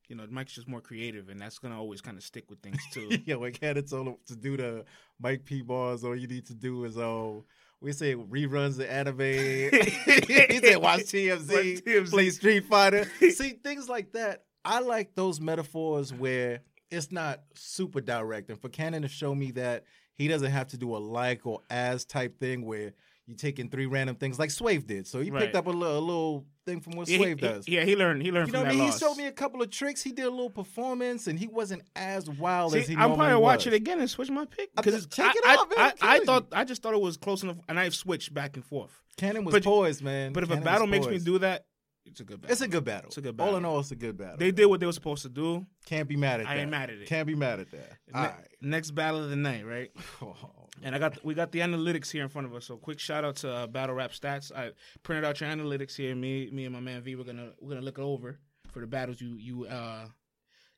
You 0.08 0.16
know, 0.16 0.26
Mike's 0.30 0.54
just 0.54 0.68
more 0.68 0.80
creative, 0.80 1.28
and 1.28 1.40
that's 1.40 1.58
gonna 1.58 1.78
always 1.78 2.00
kind 2.00 2.16
of 2.16 2.24
stick 2.24 2.48
with 2.48 2.60
things 2.60 2.80
too. 2.92 3.10
yeah, 3.26 3.36
Cannon 3.50 3.84
told 3.84 4.06
him 4.08 4.16
to 4.26 4.36
do 4.36 4.56
the 4.56 4.84
Mike 5.20 5.44
P 5.44 5.62
bars, 5.62 6.04
all 6.04 6.16
you 6.16 6.26
need 6.26 6.46
to 6.46 6.54
do 6.54 6.84
is 6.84 6.96
oh, 6.96 7.44
we 7.80 7.92
say 7.92 8.14
reruns 8.14 8.76
the 8.76 8.90
anime. 8.90 9.18
he 9.20 10.58
said 10.60 10.76
watch 10.76 11.00
TMZ, 11.02 11.82
TMZ. 11.82 12.10
play 12.10 12.30
Street 12.30 12.64
Fighter. 12.64 13.06
See 13.20 13.50
things 13.50 13.88
like 13.88 14.12
that. 14.12 14.44
I 14.64 14.80
like 14.80 15.14
those 15.14 15.40
metaphors 15.40 16.12
where 16.12 16.62
it's 16.90 17.12
not 17.12 17.42
super 17.54 18.00
direct, 18.00 18.50
and 18.50 18.60
for 18.60 18.68
Cannon 18.68 19.02
to 19.02 19.08
show 19.08 19.34
me 19.34 19.50
that 19.52 19.84
he 20.14 20.26
doesn't 20.26 20.50
have 20.50 20.68
to 20.68 20.78
do 20.78 20.96
a 20.96 20.98
like 20.98 21.46
or 21.46 21.60
as 21.70 22.04
type 22.04 22.40
thing 22.40 22.64
where 22.64 22.92
you 23.28 23.35
taking 23.37 23.68
three 23.68 23.87
random 23.87 24.16
things 24.16 24.38
like 24.38 24.50
Swave 24.50 24.87
did. 24.87 25.06
So 25.06 25.20
he 25.20 25.30
Right. 25.30 25.42
picked 25.44 25.54
up 25.54 25.66
a 25.66 25.70
little, 25.70 25.99
a 25.99 26.00
little 26.00 26.47
thing 26.64 26.80
from 26.80 26.94
what 26.97 27.08
yeah, 27.08 27.18
Swave 27.18 27.38
he, 27.40 27.47
does. 27.47 27.66
he- 27.66 27.75
yeah, 27.76 27.85
he 27.85 27.94
learned. 27.94 28.23
He 28.23 28.32
learned 28.32 28.49
You 28.49 28.52
know 28.54 28.58
from 28.61 28.68
what 28.68 28.75
I 28.75 28.78
mean? 28.78 28.87
loss. 28.87 28.99
He 28.99 29.04
showed 29.06 29.16
me 29.16 29.26
a 29.26 29.32
couple 29.32 29.61
of 29.62 29.70
tricks. 29.70 30.02
He 30.02 30.12
did 30.12 30.25
a 30.25 30.30
little 30.30 30.49
performance, 30.50 31.26
and 31.26 31.38
he 31.38 31.47
wasn't 31.47 31.82
as 31.94 32.28
wild 32.28 32.73
See, 32.73 32.78
as 32.80 32.88
he 32.88 32.94
normally 32.97 33.16
probably 33.18 33.42
watch 33.42 33.58
was. 33.66 33.75
it 33.75 33.76
again 33.76 34.00
and 34.00 34.08
switch 34.08 34.30
my 34.30 34.47
pick 34.47 34.75
because 34.75 35.06
check 35.08 35.35
it 35.37 35.44
I, 35.47 35.54
out, 35.56 35.68
man. 35.68 35.78
I, 35.78 35.82
I'm 35.85 35.94
I, 36.00 36.14
I 36.16 36.25
thought 36.25 36.47
I 36.52 36.64
just 36.64 36.82
thought 36.82 36.94
it 36.94 37.00
was 37.00 37.16
close 37.18 37.42
enough, 37.42 37.58
and 37.68 37.78
I've 37.78 37.94
switched 37.94 38.32
back 38.32 38.56
and 38.56 38.64
forth. 38.64 38.99
Cannon 39.18 39.44
was 39.44 39.52
But- 39.52 39.64
poised, 39.64 40.02
man. 40.02 40.32
But 40.32 40.42
if 40.44 40.49
Cannon 40.49 40.62
a 40.62 40.64
battle 40.64 40.87
makes 40.87 41.06
me 41.06 41.18
do 41.18 41.38
that, 41.40 41.66
it's 42.06 42.20
a 42.20 42.25
good 42.25 42.40
battle. 42.40 42.52
it's 42.52 42.62
a 42.62 42.68
good 42.68 42.85
battle. 42.85 43.08
It's 43.08 43.18
a 43.18 43.20
good 43.20 43.38
All 43.38 43.56
in 43.56 43.66
all, 43.66 43.80
it's 43.80 43.90
a 43.90 43.97
good 43.97 44.16
battle. 44.16 44.38
They 44.38 44.50
did 44.50 44.64
what 44.64 44.80
they 44.80 44.87
were 44.87 44.92
supposed 44.92 45.23
to 45.25 45.28
do. 45.28 45.66
can't 45.85 46.08
be 46.08 46.16
mad 46.16 46.40
at 46.40 46.47
I 46.47 46.54
that. 46.54 46.58
I 46.61 46.62
ain't 46.62 46.70
mad 46.70 46.88
at 46.88 46.97
it. 46.99 47.06
Can't 47.06 47.26
be 47.26 47.35
mad 47.35 47.61
at 47.61 47.70
that. 47.73 47.99
Ne- 48.06 48.14
All 48.18 48.23
right. 48.25 48.35
Next 48.62 48.92
battle 48.92 49.23
of 49.23 49.28
the 49.28 49.37
night, 49.37 49.66
right? 49.66 49.90
Oh, 50.23 50.35
And 50.82 50.94
I 50.94 50.99
got 50.99 51.25
we 51.25 51.35
got 51.35 51.52
the 51.52 51.61
analytics 51.61 52.11
here 52.11 52.23
in 52.23 52.28
front 52.28 52.47
of 52.47 52.54
us. 52.54 52.66
So 52.66 52.76
quick 52.76 52.99
shout 53.00 53.25
out 53.25 53.37
to 53.37 53.50
uh, 53.52 53.66
Battle 53.66 53.94
Rap 53.94 54.12
Stats. 54.12 54.52
I 54.54 54.70
printed 55.02 55.25
out 55.25 55.40
your 55.40 55.50
analytics 55.50 55.97
here. 55.97 56.14
Me, 56.14 56.50
me 56.52 56.64
and 56.64 56.75
my 56.75 56.80
man 56.80 57.02
V, 57.02 57.16
we're 57.16 57.25
gonna 57.25 57.50
we're 57.61 57.70
gonna 57.70 57.85
look 57.85 57.99
it 57.99 58.02
over 58.02 58.38
for 58.73 58.80
the 58.80 58.87
battles 58.87 59.20
you 59.20 59.37
you 59.37 59.66
uh, 59.66 60.06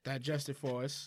digested 0.04 0.56
for 0.56 0.84
us. 0.84 1.06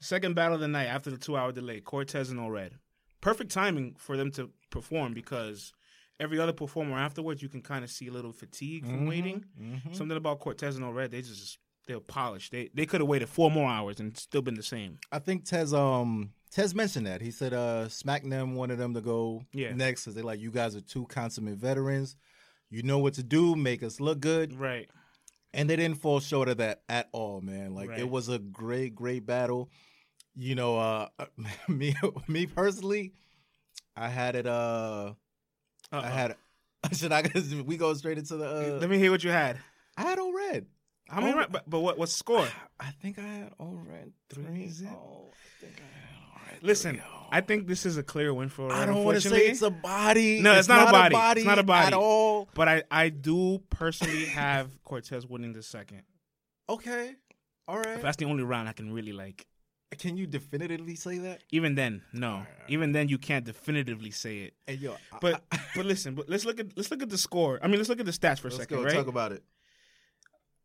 Second 0.00 0.34
battle 0.34 0.54
of 0.54 0.60
the 0.60 0.68
night 0.68 0.86
after 0.86 1.10
the 1.10 1.18
two 1.18 1.36
hour 1.36 1.52
delay, 1.52 1.80
Cortez 1.80 2.30
and 2.30 2.50
Red. 2.52 2.72
Perfect 3.20 3.50
timing 3.50 3.94
for 3.98 4.16
them 4.16 4.30
to 4.32 4.50
perform 4.70 5.12
because 5.12 5.72
every 6.18 6.38
other 6.38 6.54
performer 6.54 6.96
afterwards, 6.98 7.42
you 7.42 7.50
can 7.50 7.60
kind 7.60 7.84
of 7.84 7.90
see 7.90 8.06
a 8.08 8.12
little 8.12 8.32
fatigue 8.32 8.86
from 8.86 9.06
waiting. 9.06 9.44
mhm. 9.60 9.94
Something 9.94 10.16
about 10.16 10.40
Cortez 10.40 10.76
and 10.76 10.96
Red, 10.96 11.10
they 11.10 11.20
just 11.20 11.58
they're 11.86 12.00
polished. 12.00 12.50
They 12.52 12.70
they 12.72 12.86
could 12.86 13.00
have 13.02 13.08
waited 13.08 13.28
four 13.28 13.50
more 13.50 13.68
hours 13.68 14.00
and 14.00 14.16
still 14.16 14.40
been 14.42 14.54
the 14.54 14.62
same. 14.62 14.98
I 15.12 15.18
think 15.18 15.44
Tez 15.44 15.74
um 15.74 16.32
Tez 16.50 16.74
mentioned 16.74 17.06
that. 17.06 17.20
He 17.20 17.30
said 17.30 17.52
uh 17.54 17.88
Smack 17.88 18.24
them 18.24 18.54
wanted 18.54 18.76
them 18.76 18.94
to 18.94 19.00
go 19.00 19.42
Yeah. 19.52 19.72
next 19.74 20.02
because 20.04 20.14
they 20.14 20.22
like 20.22 20.40
you 20.40 20.50
guys 20.50 20.74
are 20.76 20.80
two 20.80 21.06
consummate 21.06 21.58
veterans. 21.58 22.16
You 22.70 22.82
know 22.82 22.98
what 22.98 23.14
to 23.14 23.22
do, 23.22 23.54
make 23.56 23.82
us 23.82 24.00
look 24.00 24.20
good. 24.20 24.54
Right. 24.58 24.88
and 25.52 25.68
they 25.68 25.74
didn't 25.74 25.98
fall 26.00 26.20
short 26.20 26.48
of 26.48 26.58
that 26.58 26.82
at 26.88 27.08
all, 27.12 27.40
man. 27.40 27.74
Like 27.74 27.88
Right. 27.90 27.98
it 28.00 28.08
was 28.08 28.28
a 28.28 28.38
great, 28.38 28.94
great 28.94 29.26
battle. 29.26 29.70
You 30.36 30.54
know, 30.54 30.78
uh, 30.78 31.08
me, 31.68 31.94
me 32.28 32.46
personally, 32.46 33.12
I 33.96 34.08
had 34.08 34.36
it. 34.36 34.46
Uh, 34.46 35.14
I 35.92 35.96
Uh-oh. 35.98 36.02
had. 36.02 36.36
Should 36.92 37.10
I? 37.12 37.28
We 37.66 37.76
go 37.76 37.92
straight 37.94 38.16
into 38.18 38.36
the. 38.36 38.76
Uh, 38.76 38.78
Let 38.78 38.88
me 38.88 38.96
hear 38.98 39.10
what 39.10 39.24
you 39.24 39.30
had. 39.30 39.58
I 39.96 40.02
had 40.02 40.18
all 40.20 40.32
red. 40.32 40.66
How 41.08 41.20
many? 41.20 41.34
But, 41.50 41.68
but 41.68 41.80
what? 41.80 41.98
What's 41.98 42.12
the 42.12 42.18
score? 42.18 42.46
I 42.80 42.90
think 43.02 43.18
I 43.18 43.22
had 43.22 43.52
all 43.58 43.76
red 43.84 44.12
three. 44.32 44.70
Oh, 44.88 45.32
I 45.32 45.64
think 45.64 45.80
I 45.80 45.98
had. 46.00 46.09
Listen. 46.62 47.02
I 47.32 47.40
think 47.40 47.68
this 47.68 47.86
is 47.86 47.96
a 47.96 48.02
clear 48.02 48.34
win 48.34 48.48
for. 48.48 48.72
I 48.72 48.86
don't 48.86 49.04
want 49.04 49.20
to 49.20 49.28
say 49.28 49.46
it's 49.46 49.62
a 49.62 49.70
body. 49.70 50.40
No, 50.40 50.54
it's 50.54 50.66
not 50.66 50.88
a 50.88 50.90
body. 51.10 51.40
It's 51.42 51.46
not 51.46 51.60
a 51.60 51.62
body. 51.62 51.86
at 51.86 51.92
all. 51.92 52.48
But 52.54 52.68
I, 52.68 52.82
I 52.90 53.08
do 53.08 53.62
personally 53.70 54.24
have 54.42 54.82
Cortez 54.82 55.26
winning 55.26 55.52
the 55.52 55.62
second. 55.62 56.02
Okay, 56.68 57.14
all 57.68 57.78
right. 57.78 57.96
If 57.96 58.02
that's 58.02 58.16
the 58.16 58.24
only 58.24 58.42
round 58.42 58.68
I 58.68 58.72
can 58.72 58.92
really 58.92 59.12
like. 59.12 59.46
Can 59.98 60.16
you 60.16 60.26
definitively 60.26 60.94
say 60.94 61.18
that? 61.18 61.42
Even 61.50 61.74
then, 61.74 62.02
no. 62.12 62.30
Alright. 62.30 62.46
Even 62.68 62.92
then, 62.92 63.08
you 63.08 63.18
can't 63.18 63.44
definitively 63.44 64.12
say 64.12 64.38
it. 64.38 64.54
Hey, 64.66 64.74
yo, 64.74 64.94
But 65.20 65.42
I- 65.52 65.58
but 65.76 65.84
listen, 65.84 66.14
but 66.14 66.28
let's 66.28 66.44
look 66.44 66.58
at 66.60 66.76
let's 66.76 66.90
look 66.92 67.02
at 67.02 67.10
the 67.10 67.18
score. 67.18 67.58
I 67.62 67.66
mean, 67.68 67.76
let's 67.78 67.88
look 67.88 67.98
at 68.00 68.06
the 68.06 68.12
stats 68.12 68.38
for 68.38 68.48
a 68.48 68.50
let's 68.50 68.62
second, 68.62 68.76
go 68.78 68.84
right? 68.84 68.94
talk 68.94 69.08
about 69.08 69.32
it. 69.32 69.42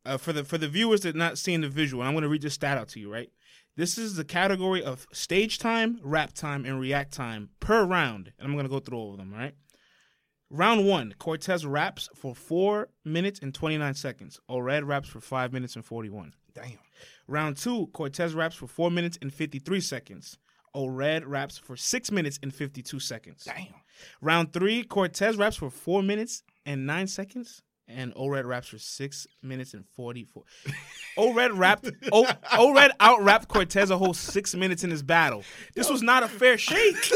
uh, 0.06 0.18
for 0.18 0.32
the 0.34 0.44
for 0.44 0.58
the 0.60 0.68
viewers 0.68 1.02
that 1.02 1.16
not 1.16 1.38
seeing 1.40 1.62
the 1.62 1.70
visual, 1.70 2.04
I'm 2.04 2.14
going 2.14 2.22
to 2.24 2.30
read 2.30 2.42
this 2.44 2.54
stat 2.54 2.78
out 2.78 2.88
to 2.90 3.00
you. 3.00 3.12
Right, 3.12 3.32
this 3.78 3.98
is 3.98 4.16
the 4.16 4.24
category 4.24 4.84
of 4.84 5.06
stage 5.12 5.60
time, 5.60 6.00
rap 6.04 6.34
time, 6.34 6.66
and 6.66 6.80
react 6.80 7.14
time 7.14 7.50
per 7.60 7.84
round, 7.84 8.32
and 8.40 8.48
I'm 8.48 8.54
going 8.54 8.66
to 8.66 8.70
go 8.70 8.80
through 8.80 8.98
all 8.98 9.12
of 9.12 9.18
them. 9.18 9.34
All 9.34 9.40
right. 9.40 9.56
Round 10.50 10.88
one, 10.88 11.14
Cortez 11.18 11.66
raps 11.66 12.08
for 12.16 12.36
four 12.36 12.90
minutes 13.04 13.40
and 13.42 13.54
29 13.54 13.94
seconds. 13.96 14.40
O-Red 14.48 14.86
raps 14.86 15.10
for 15.10 15.20
five 15.20 15.52
minutes 15.52 15.76
and 15.76 15.84
41. 15.84 16.34
Damn. 16.54 16.80
Round 17.28 17.58
two, 17.58 17.88
Cortez 17.88 18.34
raps 18.34 18.56
for 18.56 18.68
four 18.68 18.92
minutes 18.92 19.18
and 19.22 19.34
53 19.34 19.82
seconds. 19.82 20.38
O-Red 20.74 21.26
raps 21.26 21.58
for 21.58 21.76
six 21.76 22.12
minutes 22.12 22.40
and 22.44 22.54
52 22.54 23.00
seconds. 23.00 23.44
Damn. 23.44 23.74
Round 24.22 24.54
three, 24.54 24.84
Cortez 24.84 25.36
raps 25.36 25.56
for 25.56 25.70
four 25.70 26.04
minutes 26.04 26.44
and 26.66 26.86
nine 26.86 27.08
seconds, 27.08 27.62
and 27.88 28.14
O-Red 28.16 28.46
raps 28.46 28.68
for 28.70 28.78
six 28.80 29.28
minutes 29.44 29.74
and 29.74 29.86
forty-four. 29.96 30.44
O-Red 31.18 31.54
rapped. 31.58 31.90
O- 32.12 32.28
O-Red 32.58 32.92
out 33.00 33.22
rapped 33.24 33.48
Cortez 33.48 33.90
a 33.92 33.98
whole 33.98 34.14
six 34.14 34.56
minutes 34.56 34.84
in 34.84 34.90
his 34.90 35.04
battle. 35.04 35.44
This 35.76 35.90
was 35.90 36.02
not 36.02 36.24
a 36.24 36.28
fair 36.28 36.58
shake. 36.58 36.96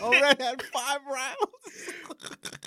Already 0.00 0.42
had 0.42 0.62
five 0.62 1.00
rounds. 1.06 1.36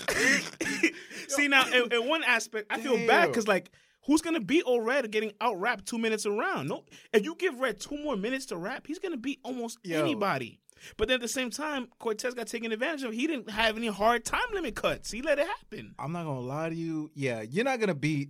See 1.27 1.47
now, 1.47 1.67
in, 1.67 1.91
in 1.91 2.07
one 2.07 2.23
aspect, 2.23 2.67
I 2.69 2.79
feel 2.79 2.95
bad 3.07 3.27
because 3.27 3.47
like. 3.47 3.71
Who's 4.07 4.21
gonna 4.21 4.39
beat 4.39 4.61
O-Red 4.67 5.09
getting 5.09 5.31
out 5.41 5.59
rapped 5.59 5.87
two 5.87 5.97
minutes 5.97 6.27
around? 6.27 6.67
No, 6.67 6.83
if 7.11 7.25
you 7.25 7.33
give 7.33 7.59
Red 7.59 7.79
two 7.79 7.97
more 8.03 8.15
minutes 8.15 8.45
to 8.47 8.55
rap, 8.55 8.85
he's 8.85 8.99
gonna 8.99 9.17
beat 9.17 9.39
almost 9.43 9.79
Yo. 9.83 9.99
anybody. 9.99 10.59
But 10.97 11.07
then 11.07 11.15
at 11.15 11.21
the 11.21 11.27
same 11.27 11.49
time, 11.49 11.87
Cortez 11.99 12.33
got 12.33 12.47
taken 12.47 12.71
advantage 12.71 13.03
of. 13.03 13.13
He 13.13 13.27
didn't 13.27 13.49
have 13.49 13.77
any 13.77 13.87
hard 13.87 14.25
time 14.25 14.41
limit 14.53 14.75
cuts. 14.75 15.11
He 15.11 15.21
let 15.21 15.39
it 15.39 15.47
happen. 15.47 15.95
I'm 15.99 16.11
not 16.11 16.25
gonna 16.25 16.39
lie 16.41 16.69
to 16.69 16.75
you. 16.75 17.11
Yeah, 17.13 17.41
you're 17.41 17.65
not 17.65 17.79
gonna 17.79 17.95
beat. 17.95 18.29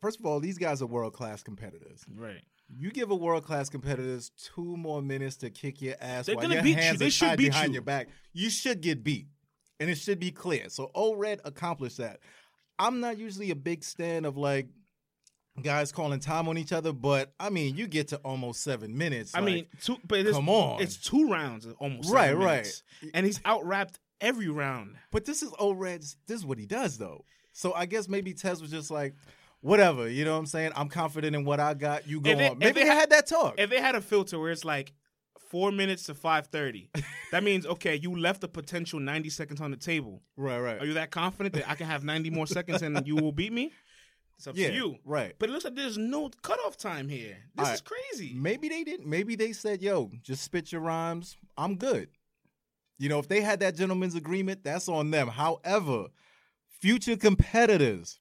First 0.00 0.20
of 0.20 0.26
all, 0.26 0.40
these 0.40 0.58
guys 0.58 0.82
are 0.82 0.86
world 0.86 1.14
class 1.14 1.42
competitors. 1.42 2.04
Right. 2.14 2.42
You 2.68 2.90
give 2.90 3.10
a 3.10 3.14
world 3.14 3.44
class 3.44 3.68
competitors 3.68 4.30
two 4.36 4.76
more 4.76 5.02
minutes 5.02 5.36
to 5.38 5.50
kick 5.50 5.80
your 5.82 5.96
ass 6.00 6.26
They're 6.26 6.34
while 6.34 6.44
gonna 6.44 6.54
your 6.54 6.62
beat 6.62 6.82
you. 6.82 6.96
They 6.96 7.06
are 7.06 7.10
should 7.10 7.28
tied 7.28 7.38
beat 7.38 7.52
behind 7.52 7.68
you. 7.68 7.74
your 7.74 7.82
back. 7.82 8.08
You 8.32 8.50
should 8.50 8.80
get 8.80 9.04
beat, 9.04 9.26
and 9.80 9.90
it 9.90 9.96
should 9.96 10.18
be 10.18 10.30
clear. 10.30 10.68
So 10.68 10.90
O-Red 10.94 11.40
accomplished 11.44 11.98
that. 11.98 12.20
I'm 12.78 13.00
not 13.00 13.18
usually 13.18 13.50
a 13.50 13.56
big 13.56 13.84
stan 13.84 14.24
of 14.24 14.36
like 14.36 14.68
guys 15.62 15.92
calling 15.92 16.20
time 16.20 16.48
on 16.48 16.58
each 16.58 16.72
other, 16.72 16.92
but 16.92 17.32
I 17.38 17.50
mean, 17.50 17.76
you 17.76 17.86
get 17.86 18.08
to 18.08 18.16
almost 18.18 18.62
seven 18.62 18.96
minutes. 18.96 19.34
I 19.34 19.38
like, 19.40 19.46
mean, 19.46 19.66
two, 19.80 19.96
but 20.06 20.20
it's, 20.20 20.32
come 20.32 20.48
on. 20.48 20.82
it's 20.82 20.96
two 20.96 21.28
rounds, 21.30 21.66
almost 21.78 22.10
Right, 22.12 22.36
right. 22.36 22.46
minutes. 22.62 22.82
and 23.14 23.24
he's 23.24 23.40
out 23.44 23.64
rapped 23.64 23.98
every 24.20 24.48
round. 24.48 24.96
But 25.12 25.24
this 25.24 25.42
is 25.42 25.52
O-Red's. 25.58 26.16
This 26.26 26.40
is 26.40 26.46
what 26.46 26.58
he 26.58 26.66
does, 26.66 26.98
though. 26.98 27.24
So 27.52 27.72
I 27.72 27.86
guess 27.86 28.08
maybe 28.08 28.34
Tez 28.34 28.60
was 28.60 28.70
just 28.70 28.90
like, 28.90 29.14
whatever. 29.60 30.08
You 30.08 30.24
know 30.24 30.32
what 30.32 30.38
I'm 30.38 30.46
saying? 30.46 30.72
I'm 30.74 30.88
confident 30.88 31.36
in 31.36 31.44
what 31.44 31.60
I 31.60 31.74
got. 31.74 32.08
You 32.08 32.20
go 32.20 32.34
they- 32.34 32.48
on. 32.48 32.58
Maybe 32.58 32.80
they 32.80 32.88
they, 32.88 32.94
had 32.94 33.10
that 33.10 33.26
talk. 33.26 33.54
If 33.58 33.70
they 33.70 33.80
had 33.80 33.94
a 33.94 34.00
filter 34.00 34.38
where 34.40 34.50
it's 34.50 34.64
like 34.64 34.92
four 35.50 35.70
minutes 35.70 36.04
to 36.04 36.14
five 36.14 36.48
thirty, 36.48 36.90
that 37.30 37.44
means 37.44 37.64
okay, 37.64 37.94
you 37.94 38.16
left 38.18 38.42
a 38.42 38.48
potential 38.48 38.98
ninety 38.98 39.30
seconds 39.30 39.60
on 39.60 39.70
the 39.70 39.76
table. 39.76 40.20
right, 40.36 40.58
right. 40.58 40.80
Are 40.80 40.84
you 40.86 40.94
that 40.94 41.12
confident 41.12 41.54
that 41.54 41.70
I 41.70 41.76
can 41.76 41.86
have 41.86 42.02
ninety 42.02 42.30
more 42.30 42.46
seconds 42.48 42.82
and 42.82 43.06
you 43.06 43.14
will 43.16 43.32
beat 43.32 43.52
me? 43.52 43.70
It's 44.36 44.46
up 44.46 44.56
yeah, 44.56 44.68
to 44.68 44.74
you. 44.74 44.96
right. 45.04 45.34
But 45.38 45.48
it 45.48 45.52
looks 45.52 45.64
like 45.64 45.76
there's 45.76 45.96
no 45.98 46.28
cutoff 46.42 46.76
time 46.76 47.08
here. 47.08 47.36
This 47.54 47.68
All 47.68 47.74
is 47.74 47.80
crazy. 47.82 48.34
Maybe 48.34 48.68
they 48.68 48.82
didn't. 48.84 49.06
Maybe 49.08 49.36
they 49.36 49.52
said, 49.52 49.80
"Yo, 49.80 50.10
just 50.22 50.42
spit 50.42 50.72
your 50.72 50.80
rhymes. 50.80 51.36
I'm 51.56 51.76
good." 51.76 52.08
You 52.98 53.08
know, 53.08 53.18
if 53.18 53.28
they 53.28 53.40
had 53.40 53.60
that 53.60 53.76
gentleman's 53.76 54.14
agreement, 54.14 54.64
that's 54.64 54.88
on 54.88 55.10
them. 55.10 55.28
However, 55.28 56.06
future 56.80 57.16
competitors, 57.16 58.20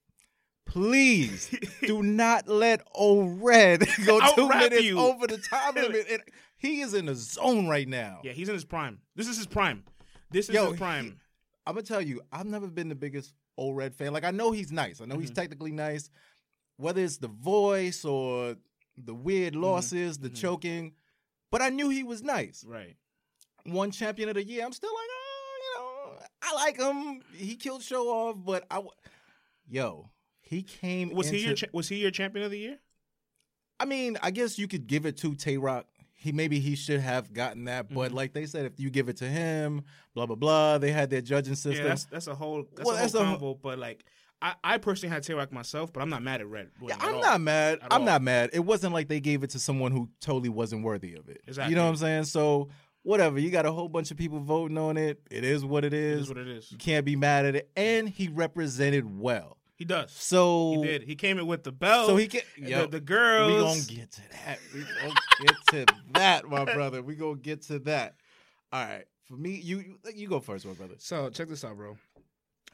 please 0.66 1.56
do 1.82 2.02
not 2.04 2.48
let 2.48 2.82
O-Red 2.96 3.86
go 4.06 4.20
two 4.36 4.50
minutes 4.50 4.84
you. 4.84 5.00
over 5.00 5.28
the 5.28 5.38
time 5.50 5.76
limit. 5.76 6.08
And 6.10 6.22
he 6.58 6.82
is 6.82 6.94
in 6.94 7.06
the 7.08 7.16
zone 7.16 7.68
right 7.68 7.88
now. 7.88 8.20
Yeah, 8.24 8.32
he's 8.34 8.50
in 8.50 8.56
his 8.56 8.66
prime. 8.66 9.00
This 9.16 9.28
is 9.28 9.38
his 9.38 9.48
prime. 9.48 9.84
This 10.32 10.50
is 10.50 10.56
Yo, 10.56 10.66
his 10.66 10.74
he- 10.74 10.78
prime. 10.80 11.20
I'm 11.66 11.76
gonna 11.76 11.86
tell 11.86 12.02
you, 12.02 12.22
I've 12.32 12.46
never 12.46 12.68
been 12.68 12.90
the 12.90 12.96
biggest 12.96 13.34
O-Red 13.58 13.96
fan. 13.96 14.14
Like 14.14 14.24
I 14.24 14.32
know 14.32 14.52
he's 14.52 14.72
nice. 14.72 15.02
I 15.02 15.06
know 15.06 15.18
he's 15.20 15.32
Mhm. 15.32 15.36
technically 15.36 15.72
nice. 15.72 16.10
Whether 16.78 17.04
it's 17.04 17.18
the 17.18 17.28
voice 17.28 18.04
or 18.06 18.56
the 18.98 19.14
weird 19.14 19.54
Mm-hmm. 19.54 19.64
losses, 19.64 20.18
the 20.18 20.30
Mhm. 20.30 20.36
choking, 20.38 20.96
but 21.52 21.62
I 21.62 21.70
knew 21.70 21.90
he 21.90 22.04
was 22.04 22.22
nice. 22.24 22.64
right. 22.66 22.96
One 23.66 23.92
champion 23.92 24.28
of 24.30 24.36
the 24.36 24.44
year. 24.44 24.66
I'm 24.66 24.74
still 24.74 24.94
like, 24.94 25.08
oh, 25.10 25.58
you 25.62 25.80
know, 26.20 26.26
I 26.42 26.54
like 26.56 26.78
him. 26.78 27.24
He 27.36 27.56
killed 27.56 27.82
show 27.84 28.10
off, 28.10 28.36
but 28.44 28.66
I, 28.70 28.76
w- 28.76 28.92
yo, 29.68 30.10
he 30.42 30.64
came. 30.64 31.12
Was 31.12 31.30
he 31.30 31.46
your 31.46 31.54
cha- 31.56 31.68
was 31.72 31.88
he 31.88 31.96
your 31.98 32.12
champion 32.12 32.44
of 32.44 32.52
the 32.52 32.60
year? 32.60 32.80
I 33.80 33.86
mean, 33.86 34.18
I 34.22 34.32
guess 34.32 34.58
you 34.60 34.68
could 34.68 34.86
give 34.88 35.06
it 35.06 35.16
to 35.18 35.34
Tay 35.36 35.58
Roc. 35.58 35.88
He 36.24 36.32
maybe 36.32 36.60
he 36.60 36.76
should 36.76 37.02
have 37.02 37.34
gotten 37.34 37.66
that, 37.66 37.94
but 37.94 38.12
Mhm. 38.12 38.16
like 38.16 38.32
they 38.34 38.46
said, 38.46 38.66
if 38.66 38.80
you 38.80 38.90
give 38.90 39.10
it 39.10 39.18
to 39.18 39.26
him, 39.26 39.82
blah 40.16 40.26
blah 40.26 40.38
blah. 40.38 40.78
They 40.78 40.92
had 40.92 41.10
their 41.10 41.20
judging 41.22 41.56
system. 41.56 41.84
Yeah, 41.84 41.90
that's 41.90 42.06
that's 42.06 42.28
a 42.28 42.34
whole 42.36 42.64
that's 42.76 42.86
Well, 42.88 42.96
a 42.96 43.00
whole 43.00 43.04
that's 43.04 43.14
a- 43.14 43.18
combo. 43.18 43.54
But 43.62 43.78
like, 43.78 44.06
I, 44.42 44.56
I 44.64 44.78
personally 44.78 45.14
had 45.14 45.24
Tay 45.24 45.34
myself, 45.52 45.92
but 45.92 46.02
I'm 46.02 46.10
not 46.10 46.24
mad 46.24 46.40
at 46.40 46.48
Red. 46.48 46.70
Yeah, 46.82 46.96
I'm 47.02 47.16
all. 47.16 47.22
not 47.22 47.42
mad. 47.42 47.80
At 47.82 47.92
I'm 47.94 48.02
all. 48.02 48.06
not 48.08 48.22
mad. 48.22 48.52
It 48.54 48.62
wasn't 48.62 48.94
like 48.94 49.10
they 49.10 49.20
gave 49.20 49.44
it 49.44 49.50
to 49.52 49.60
someone 49.60 49.92
who 49.92 50.10
totally 50.22 50.50
wasn't 50.50 50.84
worthy 50.84 51.14
of 51.16 51.28
it. 51.28 51.42
Exactly. 51.46 51.72
You 51.72 51.76
know 51.76 51.84
what 51.84 51.90
I'm 51.92 51.96
saying? 51.98 52.24
So 52.26 52.70
whatever. 53.04 53.38
You 53.38 53.50
got 53.52 53.66
a 53.66 53.72
whole 53.74 53.90
bunch 53.90 54.10
of 54.12 54.16
people 54.18 54.40
voting 54.40 54.78
on 54.78 54.96
it. 54.96 55.22
It 55.30 55.44
is 55.44 55.66
what 55.66 55.84
it 55.84 55.94
It 55.94 56.00
is. 56.00 56.22
is 56.22 56.30
what 56.30 56.38
it 56.38 56.48
is. 56.48 56.72
you 56.72 56.78
can't 56.78 57.06
be 57.06 57.18
mad 57.18 57.46
at 57.46 57.56
it. 57.58 57.70
And 57.76 58.08
he 58.08 58.30
represented 58.30 59.20
well. 59.20 59.58
He 59.84 59.86
does. 59.86 60.14
So 60.14 60.76
He 60.82 60.88
did. 60.88 61.04
He 61.04 61.16
came 61.16 61.38
in 61.38 61.46
with 61.46 61.64
the 61.64 61.74
belt. 61.74 62.08
So 62.08 62.16
he 62.16 62.28
can. 62.28 62.40
the, 62.58 62.70
Yo, 62.70 62.86
the 62.88 63.02
girls. 63.02 63.52
we 63.90 63.96
gonna 63.96 64.00
get 64.00 64.12
to 64.14 64.22
that. 64.46 64.60
We 64.74 64.80
gonna 64.82 65.14
get 65.42 65.56
to 65.88 65.96
that, 66.14 66.48
my 66.48 66.64
brother. 66.74 67.02
We 67.04 67.16
gonna 67.16 67.36
get 67.36 67.64
to 67.64 67.80
that. 67.80 68.16
All 68.72 68.82
right. 68.86 69.04
For 69.28 69.36
me, 69.36 69.56
you 69.56 69.80
you- 69.80 70.00
you 70.16 70.28
go 70.30 70.40
first, 70.40 70.66
my 70.66 70.72
brother. 70.72 70.96
So 71.00 71.30
check 71.32 71.50
this 71.50 71.66
out, 71.66 71.76
bro. 71.76 71.98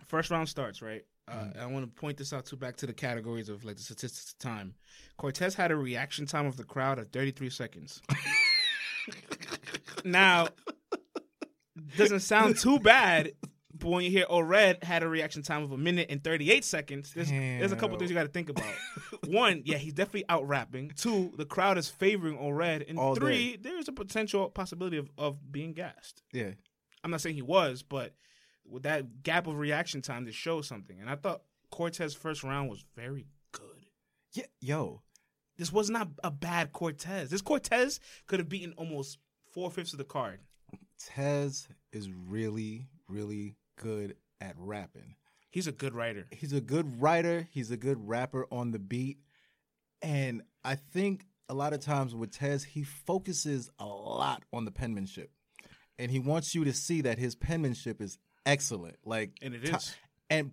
First 0.06 0.30
round 0.30 0.50
starts 0.50 0.84
right. 0.84 1.04
Uh, 1.28 1.32
Mhm. 1.34 1.60
I 1.62 1.66
want 1.66 1.84
to 1.96 2.00
point 2.00 2.18
this 2.18 2.32
out 2.32 2.46
too 2.46 2.58
back 2.58 2.76
to 2.78 2.86
the 2.86 2.94
categories 2.94 3.50
of 3.50 3.66
like 3.66 3.78
the 3.78 3.82
statistics 3.84 4.34
of 4.34 4.38
time. 4.38 4.76
Cortez 5.18 5.56
had 5.56 5.72
a 5.72 5.76
reaction 5.76 6.28
time 6.28 6.46
of 6.46 6.58
the 6.58 6.64
crowd 6.64 7.00
of 7.00 7.10
33 7.12 7.50
seconds. 7.50 8.04
now, 10.06 10.48
doesn't 11.98 12.20
sound 12.22 12.58
too 12.58 12.80
bad, 12.80 13.32
but 13.80 13.90
when 13.90 14.04
you 14.04 14.12
hear 14.12 14.26
O 14.30 14.40
Red 14.40 14.84
had 14.84 15.04
a 15.04 15.08
reaction 15.08 15.42
time 15.42 15.64
of 15.64 15.72
a 15.72 15.78
minute 15.78 16.08
and 16.10 16.24
38 16.24 16.64
seconds, 16.66 17.14
there's, 17.14 17.30
there's 17.30 17.72
a 17.72 17.76
couple 17.76 17.98
things 17.98 18.12
you 18.12 18.16
got 18.16 18.24
to 18.24 18.30
think 18.30 18.50
about. 18.50 18.66
One, 19.28 19.62
yeah, 19.66 19.78
he's 19.78 19.94
definitely 19.94 20.26
out 20.30 20.48
rapping. 20.48 20.92
Two, 20.96 21.34
the 21.38 21.46
crowd 21.46 21.78
is 21.78 21.90
favoring 21.90 22.38
O 22.38 22.50
Red. 22.50 22.86
And 22.88 23.00
All 23.00 23.16
three, 23.16 23.58
there's 23.58 23.88
a 23.88 23.92
potential 23.92 24.50
possibility 24.50 24.98
of, 24.98 25.10
of 25.18 25.52
being 25.52 25.74
gassed. 25.74 26.22
Yeah. 26.34 26.52
I'm 27.04 27.12
not 27.12 27.22
saying 27.22 27.36
he 27.36 27.42
was, 27.42 27.84
but 27.84 28.14
with 28.66 28.84
that 28.84 29.24
gap 29.24 29.48
of 29.48 29.58
reaction 29.58 30.02
time, 30.02 30.26
this 30.26 30.36
shows 30.36 30.68
something. 30.68 31.00
And 31.00 31.10
I 31.10 31.16
thought 31.16 31.42
Cortez 31.72 32.14
first 32.14 32.44
round 32.44 32.70
was 32.70 32.84
very 32.96 33.26
good. 33.52 33.86
Yeah. 34.34 34.46
Yo. 34.60 35.02
This 35.58 35.74
was 35.74 35.90
not 35.90 36.08
a 36.24 36.32
bad 36.32 36.72
Cortez. 36.72 37.30
This 37.30 37.42
Cortez 37.42 38.00
could 38.28 38.40
have 38.40 38.48
beaten 38.48 38.74
almost 38.78 39.18
four 39.52 39.70
fifths 39.70 39.92
of 39.92 39.98
the 39.98 40.06
card. 40.06 40.40
Tez 41.00 41.68
is 41.92 42.10
really, 42.12 42.88
really 43.08 43.56
good 43.80 44.16
at 44.40 44.54
rapping. 44.58 45.16
He's 45.50 45.66
a 45.66 45.72
good 45.72 45.96
writer. 45.96 46.28
He's 46.30 46.54
a 46.54 46.62
good 46.62 47.02
writer. 47.02 47.48
He's 47.52 47.72
a 47.72 47.78
good 47.78 48.08
rapper 48.08 48.46
on 48.52 48.72
the 48.72 48.78
beat. 48.78 49.18
And 50.02 50.44
I 50.64 50.76
think 50.76 51.26
a 51.50 51.56
lot 51.56 51.74
of 51.74 51.80
times 51.80 52.14
with 52.14 52.32
Tez, 52.32 52.64
he 52.64 52.84
focuses 52.84 53.72
a 53.80 53.86
lot 53.86 54.44
on 54.54 54.66
the 54.66 54.72
penmanship. 54.72 55.32
And 55.98 56.12
he 56.12 56.20
wants 56.20 56.54
you 56.54 56.64
to 56.66 56.74
see 56.74 57.02
that 57.02 57.18
his 57.18 57.36
penmanship 57.36 58.02
is 58.02 58.20
excellent. 58.46 58.98
Like 59.06 59.32
And 59.42 59.56
it 59.56 59.64
is. 59.64 59.96
and 60.30 60.52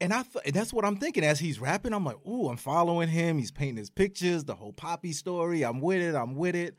And 0.00 0.12
I 0.14 0.24
and 0.44 0.54
that's 0.54 0.72
what 0.72 0.84
I'm 0.84 0.96
thinking 0.96 1.24
as 1.24 1.38
he's 1.38 1.60
rapping. 1.60 1.92
I'm 1.92 2.04
like, 2.04 2.24
ooh, 2.26 2.48
I'm 2.48 2.56
following 2.56 3.08
him. 3.08 3.38
He's 3.38 3.52
painting 3.52 3.76
his 3.76 3.90
pictures, 3.90 4.44
the 4.44 4.54
whole 4.54 4.72
Poppy 4.72 5.12
story. 5.12 5.64
I'm 5.64 5.80
with 5.80 6.00
it. 6.00 6.14
I'm 6.14 6.34
with 6.34 6.54
it. 6.54 6.76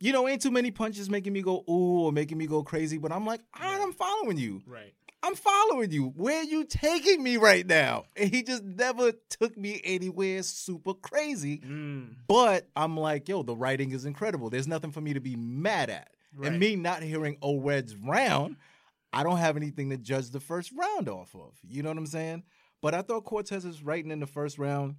You 0.00 0.12
know, 0.12 0.28
ain't 0.28 0.42
too 0.42 0.50
many 0.50 0.70
punches 0.70 1.08
making 1.08 1.32
me 1.32 1.42
go 1.42 1.64
ooh 1.68 2.04
or 2.04 2.12
making 2.12 2.36
me 2.38 2.46
go 2.46 2.62
crazy, 2.62 2.98
but 2.98 3.12
I'm 3.12 3.24
like, 3.24 3.40
all 3.58 3.70
right, 3.70 3.80
I'm 3.80 3.92
following 3.92 4.36
you. 4.36 4.62
Right. 4.66 4.92
I'm 5.22 5.34
following 5.34 5.90
you. 5.90 6.12
Where 6.14 6.40
are 6.40 6.44
you 6.44 6.64
taking 6.64 7.22
me 7.22 7.36
right 7.36 7.66
now? 7.66 8.04
And 8.16 8.30
he 8.30 8.42
just 8.42 8.62
never 8.62 9.12
took 9.30 9.56
me 9.56 9.80
anywhere 9.82 10.42
super 10.42 10.94
crazy. 10.94 11.58
Mm. 11.58 12.16
But 12.28 12.68
I'm 12.76 12.96
like, 12.96 13.28
yo, 13.28 13.42
the 13.42 13.56
writing 13.56 13.90
is 13.92 14.04
incredible. 14.04 14.50
There's 14.50 14.68
nothing 14.68 14.92
for 14.92 15.00
me 15.00 15.14
to 15.14 15.20
be 15.20 15.34
mad 15.34 15.90
at. 15.90 16.10
Right. 16.34 16.50
And 16.50 16.60
me 16.60 16.76
not 16.76 17.02
hearing 17.02 17.38
O 17.42 17.58
Red's 17.58 17.96
round, 17.96 18.56
I 19.12 19.22
don't 19.22 19.38
have 19.38 19.56
anything 19.56 19.90
to 19.90 19.96
judge 19.96 20.30
the 20.30 20.40
first 20.40 20.72
round 20.72 21.08
off 21.08 21.34
of. 21.34 21.54
You 21.66 21.82
know 21.82 21.88
what 21.88 21.98
I'm 21.98 22.06
saying? 22.06 22.44
But 22.82 22.94
I 22.94 23.02
thought 23.02 23.24
Cortez's 23.24 23.82
writing 23.82 24.10
in 24.10 24.20
the 24.20 24.26
first 24.26 24.58
round 24.58 24.96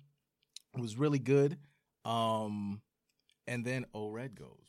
was 0.75 0.97
really 0.97 1.19
good. 1.19 1.57
Um, 2.03 2.81
and 3.47 3.63
then 3.63 3.85
O 3.93 4.09
Red 4.09 4.35
goes, 4.35 4.66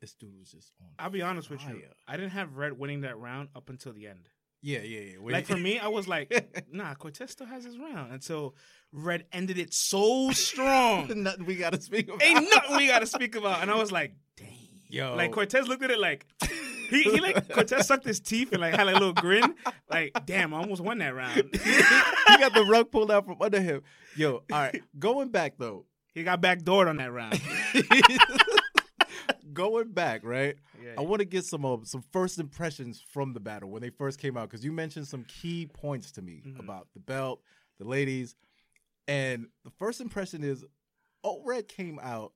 this 0.00 0.14
dude 0.14 0.38
was 0.38 0.50
just 0.50 0.72
on. 0.80 0.88
I'll 0.98 1.10
be 1.10 1.22
honest 1.22 1.50
with 1.50 1.62
you. 1.68 1.82
I 2.06 2.16
didn't 2.16 2.32
have 2.32 2.56
Red 2.56 2.78
winning 2.78 3.02
that 3.02 3.18
round 3.18 3.48
up 3.54 3.68
until 3.68 3.92
the 3.92 4.06
end. 4.06 4.28
Yeah, 4.60 4.80
yeah, 4.80 5.00
yeah. 5.00 5.18
When 5.18 5.32
Like 5.32 5.46
for 5.46 5.56
me, 5.56 5.78
I 5.78 5.88
was 5.88 6.08
like, 6.08 6.66
nah, 6.72 6.94
Cortez 6.94 7.30
still 7.30 7.46
has 7.46 7.64
his 7.64 7.78
round 7.78 8.12
until 8.12 8.56
Red 8.92 9.24
ended 9.32 9.58
it 9.58 9.72
so 9.72 10.30
strong. 10.32 11.10
nothing 11.22 11.46
we 11.46 11.56
got 11.56 11.72
to 11.74 11.80
speak 11.80 12.08
about. 12.08 12.22
Ain't 12.22 12.48
nothing 12.50 12.76
we 12.76 12.88
got 12.88 13.00
to 13.00 13.06
speak 13.06 13.36
about. 13.36 13.62
And 13.62 13.70
I 13.70 13.76
was 13.76 13.92
like, 13.92 14.14
dang. 14.36 14.48
Yo. 14.88 15.14
Like 15.16 15.32
Cortez 15.32 15.68
looked 15.68 15.82
at 15.82 15.90
it 15.90 15.98
like 15.98 16.26
he, 16.88 17.02
he 17.02 17.20
like 17.20 17.48
Cortez 17.52 17.86
sucked 17.86 18.06
his 18.06 18.20
teeth 18.20 18.52
and 18.52 18.60
like 18.60 18.74
had 18.74 18.86
like, 18.86 18.96
a 18.96 18.98
little 18.98 19.12
grin. 19.12 19.54
Like, 19.88 20.18
damn, 20.24 20.54
I 20.54 20.58
almost 20.58 20.80
won 20.80 20.98
that 20.98 21.14
round. 21.14 21.34
he 21.52 22.38
got 22.38 22.54
the 22.54 22.66
rug 22.68 22.90
pulled 22.90 23.10
out 23.10 23.26
from 23.26 23.36
under 23.40 23.60
him. 23.60 23.82
Yo, 24.16 24.36
all 24.36 24.42
right. 24.50 24.82
Going 24.98 25.28
back 25.28 25.58
though, 25.58 25.84
he 26.14 26.24
got 26.24 26.40
backdoored 26.40 26.88
on 26.88 26.96
that 26.96 27.12
round. 27.12 27.38
Going 29.58 29.88
back, 29.92 30.22
right? 30.24 30.56
Yeah. 30.82 30.94
I 30.96 31.00
want 31.02 31.20
to 31.20 31.24
get 31.26 31.44
some 31.44 31.64
uh, 31.64 31.78
some 31.84 32.02
first 32.12 32.38
impressions 32.38 33.00
from 33.12 33.32
the 33.34 33.40
battle 33.40 33.68
when 33.70 33.82
they 33.82 33.90
first 33.90 34.18
came 34.18 34.36
out 34.36 34.48
because 34.48 34.64
you 34.64 34.72
mentioned 34.72 35.06
some 35.08 35.24
key 35.24 35.66
points 35.66 36.12
to 36.12 36.22
me 36.22 36.42
Mhm. 36.46 36.60
about 36.60 36.88
the 36.94 37.00
belt, 37.00 37.42
the 37.78 37.84
ladies, 37.84 38.36
and 39.06 39.48
the 39.64 39.70
first 39.70 40.00
impression 40.00 40.44
is, 40.44 40.64
O 41.24 41.42
Red 41.44 41.66
came 41.68 41.98
out 42.02 42.32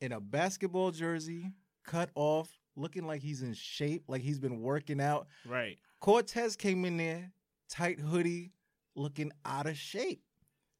in 0.00 0.12
a 0.12 0.20
basketball 0.20 0.90
jersey, 0.90 1.52
cut 1.84 2.10
off, 2.14 2.48
looking 2.76 3.06
like 3.06 3.22
he's 3.22 3.42
in 3.42 3.54
shape, 3.54 4.04
like 4.08 4.22
he's 4.22 4.38
been 4.38 4.60
working 4.60 5.00
out. 5.00 5.26
Right. 5.46 5.78
Cortez 6.00 6.56
came 6.56 6.84
in 6.84 6.96
there, 6.96 7.32
tight 7.68 7.98
hoodie, 8.00 8.52
looking 8.94 9.32
out 9.44 9.66
of 9.66 9.76
shape. 9.76 10.22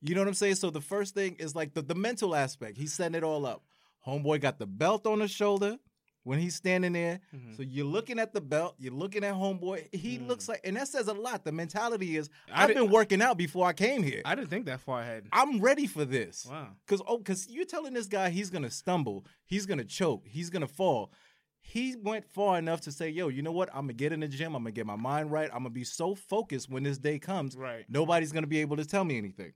You 0.03 0.15
know 0.15 0.21
what 0.21 0.29
I'm 0.29 0.35
saying? 0.35 0.57
So 0.57 0.71
the 0.71 0.81
first 0.81 1.15
thing 1.15 1.37
is 1.37 1.55
like 1.55 1.75
the, 1.75 1.83
the 1.83 1.95
mental 1.95 2.35
aspect. 2.35 2.77
He's 2.77 2.93
setting 2.93 3.15
it 3.15 3.25
all 3.25 3.45
up. 3.47 3.63
Homeboy 4.07 4.41
got 4.41 4.59
the 4.59 4.67
belt 4.67 5.07
on 5.07 5.21
his 5.21 5.31
shoulder 5.31 5.77
when 6.23 6.39
he's 6.39 6.55
standing 6.57 6.93
there. 6.93 7.21
Mhm. 7.35 7.57
So 7.57 7.63
you're 7.63 7.85
looking 7.87 8.19
at 8.19 8.33
the 8.33 8.41
belt, 8.41 8.75
you're 8.79 8.93
looking 8.93 9.23
at 9.25 9.35
homeboy. 9.35 9.95
He 9.95 10.19
Mm. 10.19 10.27
looks 10.27 10.49
like, 10.49 10.61
and 10.65 10.77
that 10.77 10.89
says 10.89 11.09
a 11.09 11.13
lot. 11.13 11.45
The 11.45 11.53
mentality 11.53 12.17
is, 12.17 12.29
I 12.53 12.65
I've 12.65 12.75
been 12.75 12.91
working 12.91 13.23
out 13.23 13.37
before 13.39 13.67
I 13.67 13.73
came 13.73 14.03
here. 14.03 14.23
I 14.25 14.35
didn't 14.35 14.51
think 14.51 14.67
that 14.67 14.81
far 14.81 15.03
ahead. 15.03 15.29
I'm 15.33 15.61
ready 15.61 15.87
for 15.87 16.05
this. 16.05 16.47
Wow. 16.49 16.69
Cause 16.87 17.01
oh, 17.07 17.19
cause 17.19 17.47
you're 17.49 17.65
telling 17.65 17.95
this 17.95 18.07
guy 18.09 18.31
he's 18.31 18.51
gonna 18.51 18.71
stumble, 18.71 19.25
he's 19.45 19.67
gonna 19.67 19.85
choke, 19.85 20.27
he's 20.27 20.51
gonna 20.51 20.67
fall. 20.69 21.13
He 21.61 21.97
went 21.97 22.25
far 22.29 22.59
enough 22.59 22.81
to 22.83 22.93
say, 22.93 23.09
"Yo, 23.11 23.27
you 23.27 23.43
know 23.43 23.51
what? 23.51 23.69
I'm 23.71 23.83
gonna 23.83 23.95
get 23.95 24.13
in 24.13 24.21
the 24.21 24.29
gym. 24.29 24.55
I'm 24.55 24.63
gonna 24.63 24.71
get 24.71 24.87
my 24.87 24.95
mind 24.95 25.33
right. 25.33 25.51
I'm 25.53 25.59
gonna 25.65 25.71
be 25.71 25.83
so 25.83 26.15
focused 26.15 26.69
when 26.69 26.85
this 26.85 26.97
day 26.99 27.19
comes. 27.19 27.57
Right. 27.57 27.85
Nobody's 27.89 28.31
gonna 28.31 28.47
be 28.47 28.59
able 28.59 28.77
to 28.77 28.85
tell 28.85 29.05
me 29.05 29.19
anything." 29.19 29.53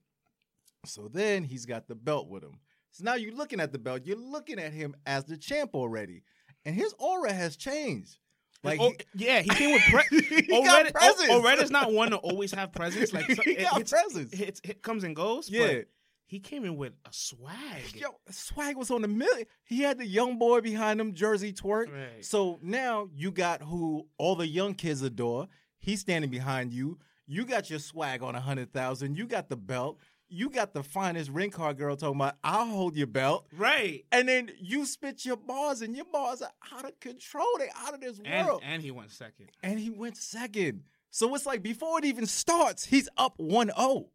So 0.87 1.09
then 1.09 1.45
he's 1.45 1.67
got 1.67 1.87
the 1.89 1.95
belt 1.95 2.29
with 2.29 2.43
him. 2.43 2.59
So 2.93 3.05
now 3.05 3.15
you're 3.15 3.35
looking 3.35 3.61
at 3.61 3.73
the 3.73 3.79
belt. 3.79 4.03
You're 4.05 4.17
looking 4.17 4.59
at 4.59 4.73
him 4.73 4.95
as 5.07 5.25
the 5.25 5.37
champ 5.37 5.75
already, 5.75 6.23
and 6.65 6.75
his 6.75 6.95
aura 6.99 7.33
has 7.33 7.57
changed. 7.57 8.19
Like 8.63 8.79
oh, 8.81 8.91
he- 9.17 9.25
yeah, 9.27 9.41
he 9.41 9.49
came 9.51 9.73
with 9.73 9.83
pre- 9.85 10.21
he 10.43 10.47
got 10.65 10.85
Ored, 10.87 10.93
presence. 10.93 11.31
O- 11.31 11.47
is 11.63 11.71
not 11.71 11.93
one 11.93 12.11
to 12.11 12.17
always 12.19 12.53
have 12.53 12.73
presence. 12.73 13.13
Like 13.13 13.31
so- 13.33 13.43
He 13.43 13.53
it, 13.53 13.63
got 13.63 13.79
hits- 13.79 13.91
presence. 13.91 14.33
It, 14.39 14.61
it 14.65 14.83
comes 14.83 15.05
and 15.05 15.17
goes. 15.17 15.49
Yeah. 15.49 15.67
but 15.67 15.87
he 16.27 16.39
came 16.41 16.65
in 16.65 16.77
with 16.77 16.93
a 17.05 17.09
swag. 17.11 17.95
Yo, 17.95 18.09
swag 18.31 18.77
was 18.77 18.91
on 18.91 19.03
the 19.03 19.09
million. 19.09 19.47
He 19.65 19.81
had 19.81 19.99
the 19.99 20.07
young 20.07 20.39
boy 20.39 20.61
behind 20.61 21.01
him, 21.01 21.15
Jersey 21.15 21.53
twerk. 21.53 21.87
Right. 21.93 22.25
So 22.25 22.59
now 22.63 23.09
you 23.15 23.31
got 23.33 23.63
who 23.63 24.07
all 24.19 24.37
the 24.37 24.47
young 24.47 24.75
kids 24.75 25.03
adore. 25.03 25.49
He's 25.79 26.01
standing 26.01 26.31
behind 26.31 26.73
you. 26.73 26.99
You 27.27 27.45
got 27.47 27.71
your 27.71 27.79
swag 27.79 28.23
on 28.23 28.35
a 28.35 28.41
hundred 28.41 28.73
thousand. 28.73 29.17
You 29.17 29.27
got 29.27 29.49
the 29.49 29.57
belt. 29.57 29.99
You 30.31 30.49
got 30.49 30.73
the 30.75 30.83
finest 30.83 31.31
ring 31.31 31.51
car 31.51 31.75
girl 31.75 31.97
talking 31.97 32.17
about 32.17 32.37
I'll 32.45 32.67
hold 32.67 32.97
your 32.97 33.07
belt. 33.09 33.47
Right. 33.57 34.05
And 34.13 34.29
then 34.29 34.51
you 34.61 34.87
spit 34.87 35.25
your 35.25 35.37
bars, 35.37 35.83
and 35.83 35.95
your 35.97 36.05
bars 36.13 36.41
are 36.41 36.53
out 36.73 36.85
of 36.85 36.99
control. 37.01 37.47
They 37.59 37.69
out 37.77 37.95
of 37.95 38.01
this 38.01 38.21
And 38.25 38.47
world. 38.47 38.63
and 38.65 38.81
he 38.83 38.91
went 38.91 39.11
second. 39.11 39.51
And 39.63 39.79
he 39.79 39.91
went 39.91 40.17
second. 40.17 40.85
So 41.11 41.35
it's 41.35 41.45
like 41.47 41.63
before 41.63 41.99
it 41.99 42.05
even 42.05 42.27
starts, 42.27 42.85
he's 42.85 43.09
up 43.17 43.37
1-0. 43.39 44.07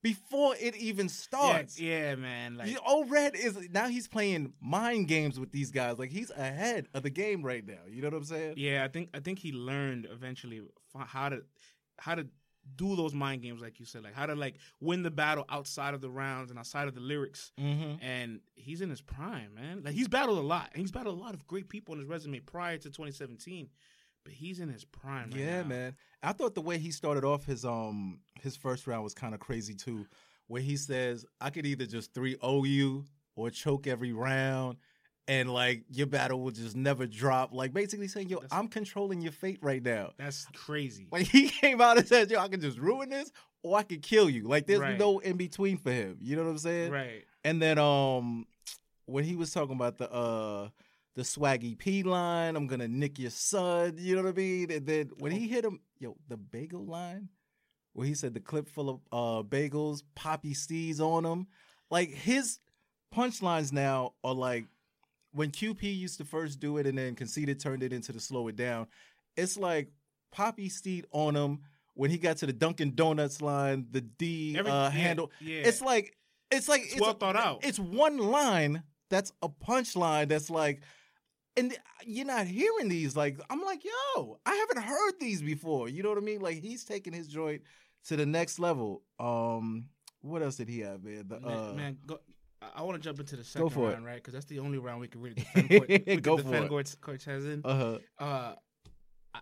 Before 0.00 0.54
it 0.60 0.76
even 0.76 1.08
starts. 1.08 1.78
yeah, 1.80 2.14
man. 2.14 2.56
Like 2.56 2.70
You- 2.70 2.78
O 2.86 3.04
Red 3.04 3.34
is 3.34 3.58
now 3.72 3.88
he's 3.88 4.06
playing 4.06 4.52
mind 4.60 5.08
games 5.08 5.40
with 5.40 5.50
these 5.50 5.72
guys. 5.72 5.98
Like 5.98 6.10
he's 6.12 6.30
ahead 6.30 6.86
of 6.94 7.02
the 7.02 7.10
game 7.10 7.42
right 7.42 7.66
now. 7.66 7.80
You 7.90 8.02
know 8.02 8.08
what 8.08 8.16
I'm 8.18 8.24
saying? 8.24 8.54
Yeah, 8.58 8.84
I 8.84 8.88
think 8.88 9.10
I 9.12 9.18
think 9.18 9.40
he 9.40 9.50
learned 9.52 10.06
eventually 10.08 10.62
how 10.96 11.28
to 11.30 11.42
how 11.98 12.14
to 12.14 12.28
do 12.76 12.96
those 12.96 13.14
mind 13.14 13.42
games, 13.42 13.60
like 13.60 13.78
you 13.80 13.86
said, 13.86 14.02
like 14.04 14.14
how 14.14 14.26
to 14.26 14.34
like 14.34 14.56
win 14.80 15.02
the 15.02 15.10
battle 15.10 15.44
outside 15.48 15.94
of 15.94 16.00
the 16.00 16.10
rounds 16.10 16.50
and 16.50 16.58
outside 16.58 16.88
of 16.88 16.94
the 16.94 17.00
lyrics. 17.00 17.52
Mm-hmm. 17.60 18.02
And 18.04 18.40
he's 18.54 18.80
in 18.80 18.90
his 18.90 19.00
prime, 19.00 19.54
man. 19.54 19.82
Like 19.84 19.94
he's 19.94 20.08
battled 20.08 20.38
a 20.38 20.42
lot. 20.42 20.70
He's 20.74 20.90
battled 20.90 21.18
a 21.18 21.20
lot 21.20 21.34
of 21.34 21.46
great 21.46 21.68
people 21.68 21.92
on 21.92 21.98
his 22.00 22.08
resume 22.08 22.40
prior 22.40 22.76
to 22.78 22.84
2017, 22.90 23.68
but 24.24 24.32
he's 24.32 24.60
in 24.60 24.68
his 24.68 24.84
prime. 24.84 25.30
Right 25.30 25.40
Yeah, 25.40 25.62
now. 25.62 25.68
man. 25.68 25.96
I 26.22 26.32
thought 26.32 26.54
the 26.54 26.60
way 26.62 26.78
he 26.78 26.90
started 26.90 27.24
off 27.24 27.44
his 27.44 27.64
um 27.64 28.20
his 28.40 28.56
first 28.56 28.86
round 28.86 29.04
was 29.04 29.14
kind 29.14 29.34
of 29.34 29.40
crazy 29.40 29.74
too, 29.74 30.06
where 30.46 30.62
he 30.62 30.76
says, 30.76 31.24
"I 31.40 31.50
could 31.50 31.66
either 31.66 31.86
just 31.86 32.12
three 32.14 32.36
O 32.42 32.64
you 32.64 33.04
or 33.36 33.50
choke 33.50 33.86
every 33.86 34.12
round." 34.12 34.78
And 35.28 35.52
like 35.52 35.84
your 35.90 36.06
battle 36.06 36.40
will 36.40 36.50
just 36.50 36.74
never 36.74 37.06
drop. 37.06 37.52
Like 37.52 37.72
basically 37.74 38.08
saying, 38.08 38.30
"Yo, 38.30 38.36
That's- 38.40 38.58
I'm 38.58 38.66
controlling 38.68 39.20
your 39.20 39.32
fate 39.32 39.58
right 39.60 39.82
now." 39.82 40.12
That's 40.16 40.46
crazy. 40.54 41.06
Like 41.12 41.26
he 41.26 41.48
came 41.60 41.80
out 41.82 41.98
and 41.98 42.08
said, 42.08 42.30
"Yo, 42.30 42.40
I 42.40 42.48
can 42.48 42.60
just 42.62 42.78
ruin 42.78 43.10
this, 43.10 43.30
or 43.62 43.76
I 43.76 43.82
can 43.82 44.00
kill 44.00 44.30
you." 44.30 44.44
Like 44.48 44.66
there's 44.66 44.80
Right. 44.80 44.98
no 44.98 45.18
in 45.18 45.36
between 45.36 45.76
for 45.76 45.92
him. 45.92 46.16
You 46.22 46.36
know 46.36 46.44
what 46.44 46.50
I'm 46.50 46.58
saying? 46.58 46.90
right. 46.90 47.24
And 47.44 47.60
then 47.62 47.78
um 47.78 48.46
when 49.04 49.24
he 49.24 49.36
was 49.36 49.52
talking 49.52 49.76
about 49.76 49.98
the 49.98 50.10
uh 50.10 50.70
the 51.14 51.22
swaggy 51.24 51.76
P 51.76 52.02
line, 52.04 52.56
I'm 52.56 52.66
gonna 52.66 52.88
nick 52.88 53.18
your 53.18 53.30
son, 53.30 53.96
you 53.98 54.16
know 54.16 54.22
what 54.22 54.30
I 54.30 54.36
mean? 54.36 54.70
And 54.70 54.86
then 54.86 55.10
when 55.18 55.32
he 55.32 55.46
hit 55.48 55.64
him, 55.64 55.80
yo, 55.98 56.16
the 56.28 56.36
bagel 56.38 56.84
line, 56.86 57.28
where 57.92 58.06
he 58.06 58.14
said 58.14 58.32
the 58.32 58.40
clip 58.40 58.66
full 58.68 58.88
of 58.88 59.00
uh 59.12 59.42
bagels, 59.46 60.02
poppy 60.14 60.54
seeds 60.54 61.00
on 61.00 61.24
them, 61.24 61.48
like 61.90 62.08
his 62.10 62.60
punchlines 63.14 63.72
now 63.72 64.14
are 64.24 64.34
like 64.34 64.66
when 65.32 65.50
QP 65.50 65.82
used 65.82 66.18
to 66.18 66.24
first 66.24 66.60
do 66.60 66.78
it 66.78 66.86
and 66.86 66.96
then 66.98 67.14
Conceited 67.14 67.60
turned 67.60 67.82
it 67.82 67.92
into 67.92 68.12
the 68.12 68.20
slow 68.20 68.48
it 68.48 68.56
down. 68.56 68.86
It's 69.36 69.56
like 69.56 69.90
poppy 70.32 70.68
seed 70.68 71.06
on 71.12 71.34
him 71.36 71.60
when 71.94 72.10
he 72.10 72.18
got 72.18 72.36
to 72.38 72.46
the 72.46 72.52
Dunkin' 72.52 72.94
Donuts 72.94 73.40
line, 73.42 73.86
the 73.90 74.00
D 74.00 74.56
Every- 74.56 74.70
uh, 74.70 74.90
handle. 74.90 75.30
Yeah. 75.40 75.60
It's 75.60 75.80
like 75.82 76.16
it's 76.50 76.68
like 76.68 76.82
It's 76.84 77.00
well 77.00 77.10
a- 77.10 77.14
thought 77.14 77.36
out. 77.36 77.64
It's 77.64 77.78
one 77.78 78.18
line 78.18 78.82
that's 79.10 79.32
a 79.42 79.48
punchline 79.48 80.28
that's 80.28 80.48
like, 80.50 80.80
and 81.56 81.76
you're 82.06 82.26
not 82.26 82.46
hearing 82.46 82.88
these. 82.88 83.16
Like 83.16 83.38
I'm 83.50 83.60
like, 83.62 83.84
yo, 83.84 84.38
I 84.46 84.54
haven't 84.54 84.82
heard 84.82 85.14
these 85.20 85.42
before. 85.42 85.88
You 85.88 86.02
know 86.02 86.08
what 86.08 86.18
I 86.18 86.22
mean? 86.22 86.40
Like 86.40 86.62
he's 86.62 86.84
taking 86.84 87.12
his 87.12 87.28
joint 87.28 87.62
to 88.06 88.16
the 88.16 88.26
next 88.26 88.58
level. 88.58 89.02
Um, 89.20 89.86
what 90.20 90.42
else 90.42 90.56
did 90.56 90.68
he 90.68 90.80
have, 90.80 91.02
man? 91.04 91.24
The, 91.28 91.40
man, 91.40 91.52
uh, 91.58 91.72
man, 91.74 91.98
go. 92.06 92.18
I- 92.60 92.66
I 92.76 92.82
want 92.82 92.96
to 92.96 93.02
jump 93.02 93.20
into 93.20 93.36
the 93.36 93.44
second 93.44 93.70
for 93.70 93.90
it. 93.90 93.94
round, 93.94 94.04
right? 94.04 94.16
Because 94.16 94.34
that's 94.34 94.46
the 94.46 94.58
only 94.58 94.78
round 94.78 95.00
we 95.00 95.08
can 95.08 95.20
really 95.20 95.34
defend. 95.36 95.68
Cort- 95.70 95.88
we 95.88 95.98
can 96.00 96.20
Go 96.20 96.36
for 96.38 96.42
defend 96.44 96.64
it. 96.72 96.96
Cortez 97.00 97.44
in. 97.44 97.62
uh-huh. 97.64 97.98
uh, 98.18 98.54
I, 99.34 99.40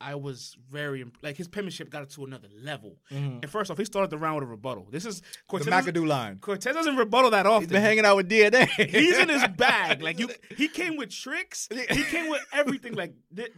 I 0.00 0.14
was 0.14 0.56
very 0.70 1.02
imp- 1.02 1.18
like 1.22 1.36
his 1.36 1.46
penmanship 1.46 1.90
got 1.90 2.02
it 2.02 2.10
to 2.10 2.24
another 2.24 2.48
level. 2.62 2.96
Mhm. 3.12 3.42
And 3.42 3.50
first 3.50 3.70
off, 3.70 3.76
he 3.78 3.84
started 3.84 4.10
the 4.10 4.16
round 4.18 4.36
with 4.36 4.44
a 4.44 4.46
rebuttal. 4.50 4.88
This 4.90 5.04
is 5.04 5.20
Cortez. 5.46 5.66
doesn't- 5.68 5.94
McAdoo 5.94 6.06
line. 6.06 6.38
Cortez 6.38 6.74
doesn't 6.74 6.96
rebuttal 6.96 7.30
that 7.32 7.46
often. 7.46 7.62
He's 7.68 7.72
been 7.72 7.82
hanging 7.82 8.04
out 8.06 8.16
with 8.16 8.28
DNA. 8.30 8.66
He's 8.88 9.18
in 9.18 9.28
his 9.28 9.46
bag. 9.56 10.02
Like 10.02 10.18
you, 10.18 10.28
he 10.56 10.68
came 10.68 10.96
with 10.96 11.10
tricks. 11.10 11.68
He 11.90 12.02
came 12.04 12.30
with 12.30 12.40
everything. 12.52 12.94
Like 12.94 13.12
th- 13.36 13.52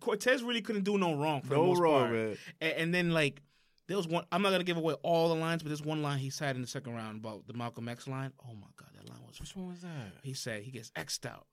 Cortez 0.00 0.42
really 0.42 0.62
couldn't 0.62 0.84
do 0.84 0.98
no 0.98 1.14
wrong 1.16 1.42
for 1.42 1.48
the 1.48 1.56
no 1.56 1.66
most 1.66 1.80
wrong, 1.80 2.00
part. 2.02 2.12
man. 2.12 2.36
And, 2.60 2.72
and 2.72 2.94
then 2.94 3.10
like 3.10 3.42
there 3.88 3.96
was 3.96 4.06
one. 4.06 4.24
I'm 4.30 4.42
not 4.42 4.50
gonna 4.52 4.64
give 4.64 4.76
away 4.76 4.94
all 5.02 5.28
the 5.28 5.34
lines, 5.40 5.62
but 5.62 5.68
there's 5.70 5.82
one 5.82 6.02
line 6.02 6.18
he 6.18 6.30
said 6.30 6.54
in 6.56 6.62
the 6.62 6.68
second 6.68 6.94
round 6.94 7.18
about 7.20 7.46
the 7.46 7.54
Malcolm 7.54 7.88
X 7.88 8.06
line. 8.06 8.32
Oh 8.44 8.54
my 8.54 8.68
god, 8.76 8.88
that 8.94 9.08
line 9.10 9.18
was. 9.26 9.40
Which 9.40 9.56
one 9.56 9.68
was 9.68 9.80
that? 9.80 10.12
He 10.22 10.34
said 10.34 10.62
he 10.62 10.70
gets 10.70 10.92
X'd 10.94 11.26
out, 11.26 11.46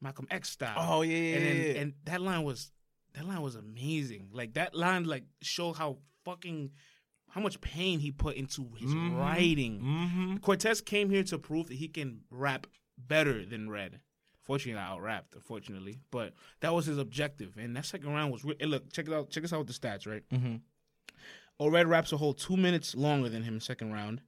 Malcolm 0.00 0.26
X 0.30 0.48
style. 0.50 0.76
Oh 0.78 1.02
yeah, 1.02 1.16
yeah, 1.16 1.36
and 1.36 1.46
then 1.46 1.56
yeah. 1.56 1.80
and 1.82 1.92
that 2.04 2.20
line 2.22 2.42
was 2.44 2.70
that 3.14 3.26
line 3.26 3.42
was 3.42 3.56
amazing. 3.56 4.28
Like 4.32 4.54
that 4.54 4.74
line, 4.74 5.04
like 5.04 5.24
show 5.42 5.72
how 5.72 5.98
fucking 6.24 6.70
how 7.30 7.40
much 7.40 7.60
pain 7.60 7.98
he 8.00 8.10
put 8.10 8.36
into 8.36 8.68
his 8.76 8.92
Mhm. 8.92 9.16
writing. 9.18 9.80
Mm-hmm. 9.80 10.36
Cortez 10.38 10.80
came 10.80 11.10
here 11.10 11.22
to 11.24 11.38
prove 11.38 11.68
that 11.68 11.74
he 11.76 11.86
can 11.88 12.22
rap 12.30 12.66
better 12.98 13.44
than 13.44 13.70
Red. 13.70 14.00
Fortunately, 14.42 14.80
I 14.80 14.88
out 14.88 15.00
rapped, 15.02 15.36
unfortunately, 15.36 16.00
but 16.10 16.34
that 16.60 16.74
was 16.74 16.86
his 16.86 16.98
objective. 16.98 17.56
And 17.56 17.76
that 17.76 17.84
second 17.86 18.08
round 18.12 18.32
was. 18.32 18.44
Re- 18.44 18.56
hey, 18.58 18.66
look, 18.66 18.92
check 18.92 19.06
it 19.06 19.12
out. 19.12 19.30
Check 19.30 19.44
us 19.44 19.52
out 19.52 19.60
with 19.60 19.68
the 19.68 19.74
stats, 19.74 20.08
right? 20.08 20.22
Mm-hmm. 20.32 20.56
Oh, 21.60 21.68
Red 21.68 21.86
raps 21.86 22.12
a 22.12 22.16
whole 22.16 22.32
two 22.34 22.56
minutes 22.56 22.94
longer 22.96 23.28
than 23.28 23.42
him 23.44 23.60
second 23.60 23.92
round, 23.92 24.22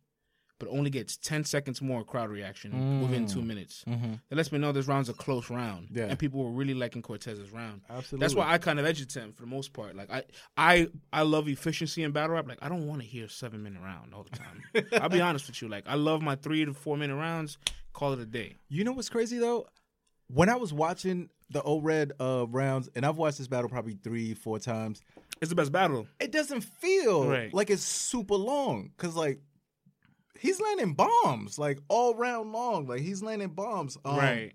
but 0.59 0.69
only 0.69 0.91
gets 0.91 1.17
ten 1.17 1.43
seconds 1.45 1.81
more 1.83 2.05
crowd 2.05 2.31
reaction 2.31 3.01
within 3.01 3.27
two 3.27 3.43
minutes. 3.43 3.85
Mm-hmm. 3.89 4.13
That 4.29 4.37
lets 4.37 4.53
me 4.53 4.59
know 4.59 4.71
this 4.71 4.87
round's 4.87 5.09
a 5.09 5.13
close 5.15 5.51
round, 5.51 5.89
Yeah. 5.93 6.05
and 6.05 6.19
people 6.19 6.45
were 6.45 6.51
really 6.53 6.75
liking 6.75 7.03
Cortez's 7.03 7.51
round. 7.51 7.81
Absolutely. 7.91 8.23
That's 8.25 8.35
why 8.37 8.53
I 8.53 8.59
kind 8.59 8.79
of 8.79 8.87
edged 8.87 9.13
him 9.13 9.33
for 9.33 9.43
the 9.43 9.49
most 9.49 9.73
part. 9.73 9.97
Like 9.97 10.13
I, 10.13 10.23
I, 10.57 10.89
I 11.13 11.23
love 11.23 11.49
efficiency 11.49 12.03
in 12.05 12.13
battle 12.13 12.37
rap. 12.37 12.47
Like 12.47 12.59
I 12.63 12.69
don't 12.69 12.87
want 12.87 13.01
to 13.01 13.07
hear 13.09 13.25
a 13.25 13.31
seven 13.31 13.63
minute 13.63 13.81
round 13.83 14.15
all 14.15 14.25
the 14.31 14.37
time. 14.39 14.87
I'll 15.03 15.09
be 15.09 15.21
honest 15.21 15.47
with 15.49 15.61
you. 15.63 15.69
Like 15.69 15.85
I 15.89 15.95
love 15.95 16.23
my 16.23 16.37
three 16.37 16.65
to 16.65 16.75
four 16.75 16.97
minute 16.97 17.17
rounds. 17.17 17.59
Call 17.95 18.13
it 18.13 18.21
a 18.21 18.27
day. 18.27 18.57
You 18.69 18.85
know 18.85 18.93
what's 18.93 19.09
crazy 19.09 19.39
though? 19.39 19.67
When 20.29 20.49
I 20.49 20.57
was 20.57 20.73
watching 20.73 21.29
the 21.51 21.63
O 21.63 21.81
Red 21.81 22.13
uh, 22.21 22.47
rounds, 22.49 22.89
and 22.95 23.05
I've 23.05 23.17
watched 23.19 23.37
this 23.39 23.49
battle 23.49 23.69
probably 23.69 23.99
three, 24.03 24.33
four 24.33 24.59
times, 24.59 25.03
It's 25.43 25.49
the 25.51 25.55
best 25.57 25.73
battle. 25.73 26.07
it 26.21 26.31
doesn't 26.33 26.61
feel 26.63 27.29
Right. 27.29 27.53
like 27.53 27.69
it's 27.69 27.83
super 27.83 28.37
long. 28.37 28.93
Cause 28.97 29.17
like 29.17 29.41
he's 30.39 30.61
landing 30.61 30.95
bombs, 30.95 31.59
like 31.59 31.79
all 31.89 32.15
round 32.15 32.53
long. 32.53 32.87
Like 32.87 33.01
he's 33.01 33.23
landing 33.25 33.49
bombs. 33.51 33.99
Um, 34.05 34.17
right. 34.17 34.53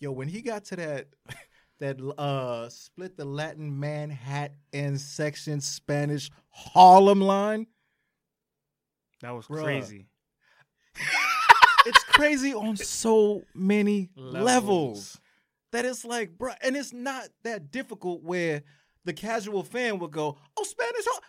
Yo, 0.00 0.10
when 0.12 0.26
he 0.28 0.42
got 0.42 0.64
to 0.66 0.76
that 0.76 1.06
that 1.80 2.00
uh 2.18 2.68
split 2.68 3.16
the 3.16 3.24
Latin 3.24 3.78
Manhattan 3.78 4.98
section 4.98 5.60
Spanish 5.60 6.30
Harlem 6.50 7.20
line, 7.20 7.68
That 9.22 9.30
was 9.30 9.46
Bruh. 9.46 9.62
crazy. 9.62 10.08
it's 11.86 12.02
crazy 12.04 12.54
on 12.54 12.76
so 12.76 13.44
many 13.54 14.10
levels. 14.16 14.44
Levels. 14.44 15.20
that 15.70 15.84
it's 15.84 16.04
like, 16.04 16.36
bro, 16.36 16.52
and 16.60 16.76
it's 16.76 16.92
not 16.92 17.28
that 17.44 17.70
difficult 17.70 18.24
where 18.24 18.62
the 19.04 19.12
casual 19.12 19.62
fan 19.62 19.98
would 19.98 20.10
go, 20.10 20.36
"Oh, 20.56 20.62
Spanish," 20.64 21.04
huh?" 21.06 21.20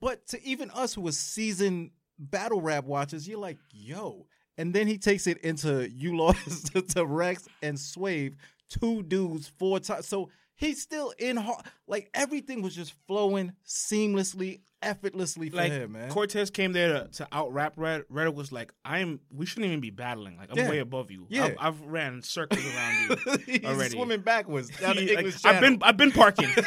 but 0.00 0.26
to 0.28 0.42
even 0.44 0.70
us 0.72 0.94
who 0.94 1.06
are 1.08 1.12
seasoned 1.12 1.90
battle 2.18 2.60
rap 2.60 2.84
watchers, 2.84 3.28
you're 3.28 3.38
like, 3.38 3.58
"Yo!" 3.72 4.26
And 4.58 4.72
then 4.74 4.86
he 4.86 4.96
takes 4.98 5.26
it 5.26 5.38
into 5.38 5.90
you 5.90 6.16
lost 6.16 6.72
to 6.94 7.04
Rex 7.04 7.46
and 7.62 7.78
Swave, 7.78 8.36
two 8.70 9.02
dudes, 9.02 9.48
four 9.58 9.80
times. 9.80 10.06
So 10.08 10.30
he's 10.54 10.80
still 10.80 11.12
in 11.18 11.36
hard. 11.36 11.66
Like 11.86 12.08
everything 12.14 12.62
was 12.62 12.74
just 12.74 12.94
flowing 13.06 13.52
seamlessly, 13.66 14.60
effortlessly 14.80 15.50
for 15.50 15.56
Like 15.56 15.72
him, 15.72 15.92
man. 15.92 16.08
Cortez 16.10 16.50
came 16.50 16.72
there 16.72 16.88
to, 17.04 17.08
to 17.08 17.28
out 17.32 17.52
rap 17.52 17.74
Red. 17.76 18.04
Red 18.08 18.34
was 18.34 18.50
like, 18.50 18.72
"I'm. 18.82 19.20
We 19.30 19.44
shouldn't 19.44 19.66
even 19.66 19.80
be 19.80 19.90
battling. 19.90 20.38
Like 20.38 20.50
I'm 20.50 20.56
Yeah. 20.56 20.70
way 20.70 20.78
above 20.78 21.10
you. 21.10 21.26
Yeah. 21.28 21.44
I've, 21.44 21.56
I've 21.60 21.80
ran 21.82 22.22
circles 22.22 22.64
around 22.64 23.10
you. 23.26 23.36
he's 23.46 23.64
already. 23.64 23.90
swimming 23.90 24.20
backwards 24.22 24.70
down 24.70 24.96
the 24.96 25.02
He- 25.02 25.16
like, 25.16 25.34
I've 25.44 25.60
been. 25.60 25.78
I've 25.82 25.96
been 25.98 26.12
parking. 26.12 26.48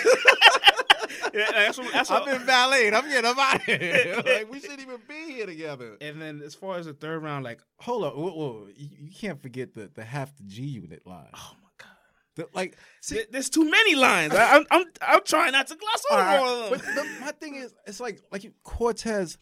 Yeah, 1.34 1.52
that's 1.52 1.78
what, 1.78 1.92
that's 1.94 2.10
I've 2.12 2.22
what, 2.22 2.32
been 2.38 2.46
valeted. 2.46 2.94
I'm 2.94 3.08
getting 3.10 3.30
I'm 3.30 3.40
out 3.40 3.56
of 3.56 3.62
here. 3.64 4.16
like 4.26 4.52
we 4.52 4.60
shouldn't 4.60 4.82
even 4.82 5.00
be 5.08 5.34
here 5.34 5.46
together. 5.46 5.98
And 6.02 6.22
then 6.22 6.42
as 6.44 6.56
far 6.56 6.78
as 6.78 6.86
the 6.86 6.94
third 6.94 7.20
round, 7.24 7.44
like, 7.46 7.62
Hold 7.80 8.06
on, 8.06 8.12
whoa, 8.14 8.32
whoa. 8.32 8.68
You, 8.76 8.90
you 9.00 9.12
can't 9.12 9.42
forget 9.42 9.74
the 9.74 9.90
the 9.94 10.04
half 10.04 10.36
the 10.38 10.44
G 10.44 10.64
unit 10.64 11.06
line. 11.06 11.30
oh 11.34 11.54
my 11.62 11.70
god, 11.78 11.88
The- 12.36 12.48
like, 12.54 12.78
see, 13.02 13.16
There- 13.16 13.26
there's 13.32 13.50
too 13.50 13.70
many 13.70 13.96
lines. 13.96 14.34
I, 14.34 14.58
I'm, 14.58 14.66
I'm 14.72 14.86
I'm 15.02 15.22
trying 15.26 15.52
not 15.54 15.68
to 15.68 15.76
gloss 15.76 16.04
over 16.12 16.22
all 16.22 16.26
right, 16.28 16.40
all 16.40 16.64
of 16.66 16.70
but 16.72 16.82
them. 16.86 16.96
the, 16.96 17.20
my 17.26 17.32
thing 17.32 17.56
is, 17.56 17.74
it's 17.88 18.00
like 18.00 18.22
like 18.32 18.52
Cortez, 18.64 19.38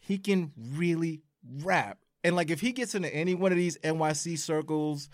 he 0.00 0.18
can 0.18 0.52
really 0.74 1.22
rap, 1.62 1.98
and 2.22 2.36
like 2.36 2.50
if 2.50 2.60
he 2.60 2.72
gets 2.72 2.94
into 2.94 3.12
any 3.14 3.34
one 3.34 3.52
of 3.52 3.58
these 3.58 3.78
NYC 3.78 4.38
circles, 4.38 5.08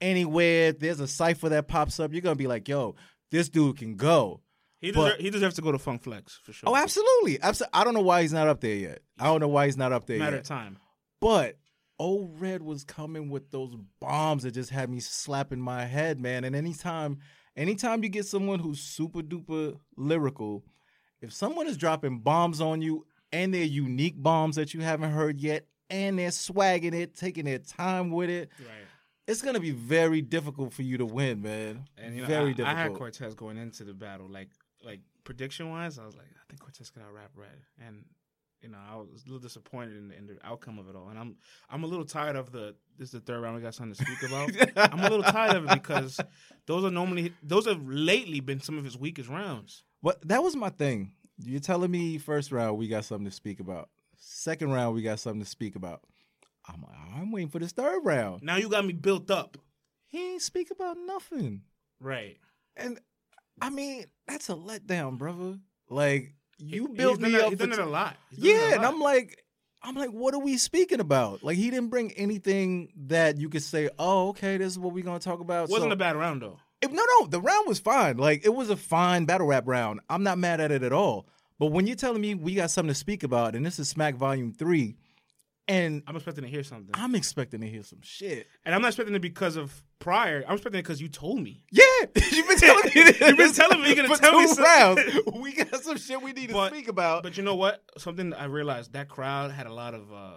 anywhere 0.00 0.72
there's 0.72 1.00
a 1.00 1.08
cipher 1.08 1.48
that 1.48 1.68
pops 1.68 1.98
up, 2.00 2.12
you're 2.12 2.20
gonna 2.22 2.36
be 2.36 2.46
like, 2.46 2.68
yo, 2.68 2.94
this 3.30 3.48
dude 3.48 3.78
can 3.78 3.96
go. 3.96 4.40
He 4.80 4.92
but- 4.92 5.04
deserve, 5.04 5.20
he 5.20 5.30
deserves 5.30 5.54
to 5.56 5.62
go 5.62 5.72
to 5.72 5.78
Funk 5.78 6.02
Flex 6.02 6.38
for 6.42 6.52
sure. 6.52 6.68
Oh, 6.68 6.76
absolutely, 6.76 7.38
absolutely. 7.42 7.70
I 7.78 7.84
don't 7.84 7.94
know 7.94 8.02
why 8.02 8.22
he's 8.22 8.32
not 8.32 8.46
up 8.48 8.60
there 8.60 8.74
yet. 8.76 9.00
I 9.18 9.24
don't 9.24 9.40
know 9.40 9.48
why 9.48 9.66
he's 9.66 9.76
not 9.76 9.92
up 9.92 10.06
there 10.06 10.18
matter 10.18 10.32
yet. 10.36 10.40
of 10.42 10.46
time. 10.48 10.78
But 11.20 11.56
old 11.98 12.38
Red 12.40 12.62
was 12.62 12.84
coming 12.84 13.30
with 13.30 13.50
those 13.50 13.74
bombs 14.00 14.42
that 14.42 14.52
just 14.52 14.70
had 14.70 14.90
me 14.90 15.00
slapping 15.00 15.60
my 15.60 15.86
head, 15.86 16.20
man. 16.20 16.44
And 16.44 16.54
anytime, 16.54 17.18
anytime 17.56 18.02
you 18.02 18.10
get 18.10 18.26
someone 18.26 18.58
who's 18.58 18.80
super 18.80 19.22
duper 19.22 19.78
lyrical, 19.96 20.62
if 21.22 21.32
someone 21.32 21.66
is 21.66 21.78
dropping 21.78 22.18
bombs 22.20 22.60
on 22.60 22.82
you 22.82 23.06
and 23.32 23.54
they're 23.54 23.64
unique 23.64 24.22
bombs 24.22 24.56
that 24.56 24.74
you 24.74 24.80
haven't 24.82 25.10
heard 25.12 25.40
yet, 25.40 25.66
and 25.88 26.18
they're 26.18 26.30
swagging 26.30 26.92
it, 26.94 27.14
taking 27.16 27.44
their 27.46 27.58
time 27.60 28.10
with 28.10 28.28
it, 28.28 28.50
Right. 28.58 28.68
it's 29.26 29.40
gonna 29.40 29.60
be 29.60 29.70
very 29.70 30.20
difficult 30.20 30.72
for 30.74 30.82
you 30.82 30.98
to 30.98 31.06
win, 31.06 31.42
man. 31.42 31.88
And 31.96 32.14
you 32.14 32.22
know, 32.22 32.26
very 32.28 32.50
I, 32.50 32.52
difficult. 32.52 32.76
I 32.76 32.82
had 32.82 32.94
Cortez 32.94 33.34
going 33.34 33.56
into 33.56 33.84
the 33.84 33.94
battle, 33.94 34.28
like 34.28 34.50
like 34.86 35.00
prediction 35.24 35.68
wise, 35.70 35.98
I 35.98 36.06
was 36.06 36.16
like, 36.16 36.26
I 36.26 36.44
think 36.48 36.60
Cortez 36.60 36.88
could 36.90 37.02
out 37.02 37.12
rap 37.12 37.32
Red, 37.34 37.60
and 37.84 38.04
you 38.62 38.70
know, 38.70 38.78
I 38.90 38.96
was 38.96 39.22
a 39.22 39.26
little 39.26 39.38
disappointed 39.38 39.96
in, 39.96 40.10
in 40.12 40.26
the 40.26 40.38
outcome 40.42 40.78
of 40.78 40.88
it 40.88 40.96
all. 40.96 41.08
And 41.08 41.18
I'm 41.18 41.36
I'm 41.68 41.84
a 41.84 41.86
little 41.86 42.04
tired 42.04 42.36
of 42.36 42.52
the 42.52 42.74
this 42.98 43.08
is 43.08 43.12
the 43.12 43.20
third 43.20 43.40
round 43.40 43.56
we 43.56 43.62
got 43.62 43.74
something 43.74 43.94
to 43.94 44.02
speak 44.04 44.30
about. 44.30 44.50
I'm 44.92 45.00
a 45.00 45.10
little 45.10 45.22
tired 45.22 45.56
of 45.56 45.64
it 45.64 45.70
because 45.70 46.18
those 46.66 46.84
are 46.84 46.90
normally 46.90 47.32
those 47.42 47.66
have 47.66 47.86
lately 47.86 48.40
been 48.40 48.60
some 48.60 48.78
of 48.78 48.84
his 48.84 48.96
weakest 48.96 49.28
rounds. 49.28 49.84
What 50.00 50.26
that 50.28 50.42
was 50.42 50.56
my 50.56 50.70
thing. 50.70 51.12
You're 51.38 51.60
telling 51.60 51.90
me 51.90 52.16
first 52.18 52.50
round 52.50 52.78
we 52.78 52.88
got 52.88 53.04
something 53.04 53.26
to 53.26 53.30
speak 53.30 53.60
about. 53.60 53.90
Second 54.16 54.72
round 54.72 54.94
we 54.94 55.02
got 55.02 55.20
something 55.20 55.42
to 55.42 55.48
speak 55.48 55.76
about. 55.76 56.02
I'm 56.66 56.84
I'm 57.14 57.30
waiting 57.30 57.50
for 57.50 57.58
this 57.58 57.72
third 57.72 58.00
round. 58.04 58.42
Now 58.42 58.56
you 58.56 58.68
got 58.68 58.86
me 58.86 58.94
built 58.94 59.30
up. 59.30 59.58
He 60.06 60.32
ain't 60.32 60.42
speak 60.42 60.70
about 60.70 60.96
nothing. 61.04 61.62
Right. 62.00 62.38
And 62.76 63.00
I 63.60 63.70
mean, 63.70 64.04
that's 64.28 64.48
a 64.48 64.54
letdown, 64.54 65.18
brother. 65.18 65.58
Like 65.88 66.34
you 66.58 66.86
He- 66.88 66.94
built 66.94 67.20
me 67.20 67.34
up. 67.36 67.50
He's 67.50 67.58
done 67.58 67.72
it 67.72 67.78
a 67.78 67.86
lot. 67.86 68.16
Done 68.34 68.44
a 68.44 68.46
yeah, 68.48 68.74
and. 68.74 68.84
I'm 68.86 69.00
like, 69.00 69.42
I'm 69.82 69.94
like, 69.94 70.10
what 70.10 70.34
are 70.34 70.40
we 70.40 70.56
speaking 70.56 71.00
about? 71.00 71.42
Like 71.44 71.56
he 71.56 71.70
didn't 71.70 71.90
bring 71.90 72.12
anything 72.12 72.92
that 73.06 73.38
you 73.38 73.48
could 73.48 73.62
say. 73.62 73.88
Oh, 73.98 74.28
okay, 74.30 74.56
this 74.56 74.72
is 74.72 74.78
what 74.78 74.92
we're 74.92 75.04
gonna 75.04 75.18
talk 75.20 75.40
about. 75.40 75.68
wasn't 75.68 75.90
So- 75.90 75.94
a 75.94 75.96
bad 75.96 76.16
round 76.16 76.42
though. 76.42 76.58
it- 76.82 76.92
no, 76.92 77.04
no, 77.20 77.26
the 77.26 77.40
round 77.40 77.66
was 77.68 77.78
fine. 77.78 78.16
Like 78.16 78.44
it 78.44 78.54
was 78.54 78.68
a 78.70 78.76
fine 78.76 79.24
battle 79.26 79.46
rap 79.46 79.64
round. 79.66 80.00
I'm 80.10 80.22
not 80.22 80.38
mad 80.38 80.60
at 80.60 80.72
it 80.72 80.82
at 80.82 80.92
all. 80.92 81.28
But 81.58 81.66
when 81.68 81.86
you're 81.86 81.96
telling 81.96 82.20
me 82.20 82.34
we 82.34 82.54
got 82.54 82.70
something 82.70 82.88
to 82.90 82.94
speak 82.94 83.22
about, 83.22 83.54
and 83.54 83.64
this 83.64 83.78
is 83.78 83.88
Smack 83.88 84.16
Volume 84.16 84.52
Three, 84.52 84.96
and 85.68 86.02
I'm 86.06 86.16
expecting 86.16 86.44
to 86.44 86.50
hear 86.50 86.62
something, 86.62 86.90
I'm 86.94 87.14
expecting 87.14 87.60
to 87.60 87.68
hear 87.68 87.82
some 87.82 88.00
shit. 88.02 88.46
and 88.64 88.74
I'm 88.74 88.82
not 88.82 88.88
expecting 88.88 89.14
it 89.14 89.22
because 89.22 89.56
of 89.56 89.82
prior. 89.98 90.44
I'm 90.46 90.54
expecting 90.54 90.78
it 90.80 90.82
because 90.82 91.00
you 91.00 91.08
told 91.08 91.40
me. 91.40 91.64
Yeah, 91.72 91.82
you've 92.32 92.48
been 92.48 92.58
telling 92.58 92.84
me. 92.84 92.92
You've 93.26 93.36
been 93.36 93.52
telling 93.52 93.80
me 93.80 93.86
you're 93.88 93.96
gonna 93.96 94.08
for 94.14 94.20
tell 94.20 94.38
me 94.38 94.46
two 94.46 94.54
some- 94.54 94.64
rounds. 94.64 95.00
We 95.40 95.52
got 95.52 95.82
some 95.82 95.96
shit 95.96 96.20
we 96.22 96.32
need 96.32 96.50
to 96.50 96.66
speak 96.68 96.88
about. 96.88 97.22
But 97.22 97.36
you 97.36 97.42
know 97.42 97.54
what? 97.54 97.82
Something 97.98 98.32
I 98.34 98.44
realized 98.44 98.92
that 98.94 99.08
crowd 99.08 99.50
had 99.52 99.66
a 99.66 99.72
lot 99.72 99.94
of 99.94 100.12
uh, 100.12 100.32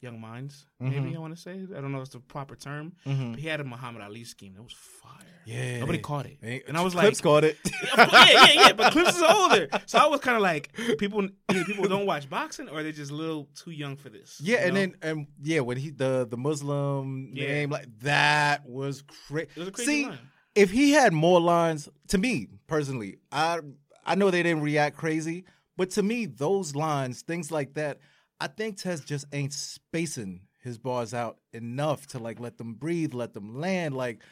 young 0.00 0.20
minds. 0.20 0.66
Maybe 0.78 1.10
Mhm. 1.10 1.16
I 1.16 1.18
want 1.18 1.34
to 1.36 1.40
say. 1.40 1.52
I 1.76 1.80
don't 1.80 1.92
know 1.92 1.98
if 1.98 2.04
it's 2.06 2.12
the 2.14 2.20
proper 2.20 2.56
term. 2.56 2.92
Mhm. 3.06 3.32
But 3.32 3.40
he 3.40 3.48
had 3.48 3.60
a 3.60 3.64
Muhammad 3.64 4.02
Ali 4.02 4.24
scheme. 4.24 4.54
that 4.54 4.62
was 4.62 4.72
fire. 4.72 5.10
Yeah, 5.44 5.80
Nobody 5.80 5.98
caught 5.98 6.26
it. 6.26 6.64
And 6.68 6.76
I 6.76 6.82
was 6.82 6.94
like 6.94 7.04
Clips 7.04 7.18
like, 7.18 7.24
caught 7.24 7.44
it. 7.44 7.56
yeah, 7.96 8.26
yeah, 8.30 8.52
yeah. 8.66 8.72
But 8.72 8.92
Clips 8.96 9.16
is 9.16 9.22
older, 9.22 9.68
so 9.86 9.98
I 9.98 10.06
was 10.06 10.20
kind 10.20 10.36
of 10.36 10.42
like, 10.42 10.72
people, 10.98 11.28
either 11.48 11.64
people 11.64 11.88
don't 11.88 12.06
watch 12.06 12.28
boxing, 12.28 12.68
or 12.68 12.82
they're 12.82 12.92
just 12.92 13.10
a 13.10 13.14
little 13.14 13.48
too 13.54 13.70
young 13.70 13.96
for 13.96 14.10
this. 14.10 14.38
Yeah, 14.42 14.58
and 14.58 14.74
know? 14.74 14.80
then 14.80 14.94
and 15.02 15.26
yeah, 15.42 15.60
when 15.60 15.76
he 15.78 15.90
the 15.90 16.26
the 16.30 16.36
Muslim 16.36 17.32
Yeah. 17.34 17.48
name 17.48 17.70
like 17.70 17.86
that 18.00 18.66
was 18.66 19.02
crazy. 19.28 19.48
it 19.56 19.58
was 19.58 19.68
a 19.68 19.72
crazy 19.72 19.90
See, 19.90 20.06
line. 20.06 20.18
if 20.54 20.70
he 20.70 20.92
had 20.92 21.12
more 21.12 21.40
lines, 21.40 21.88
to 22.08 22.18
me 22.18 22.48
personally, 22.66 23.16
I 23.32 23.60
I 24.04 24.14
know 24.14 24.30
they 24.30 24.42
didn't 24.42 24.62
react 24.62 24.96
crazy, 24.96 25.44
but 25.76 25.90
to 25.92 26.02
me, 26.02 26.26
those 26.26 26.76
lines, 26.76 27.22
things 27.22 27.50
like 27.50 27.74
that, 27.74 27.98
I 28.40 28.46
think 28.46 28.78
Tez 28.78 29.02
just 29.02 29.26
ain't 29.32 29.52
spacing 29.52 30.40
his 30.62 30.78
bars 30.78 31.14
out 31.14 31.38
enough 31.52 32.06
to 32.08 32.18
like 32.18 32.40
let 32.40 32.58
them 32.58 32.74
breathe, 32.74 33.14
let 33.14 33.34
them 33.34 33.60
land. 33.60 33.94
Like 33.94 34.22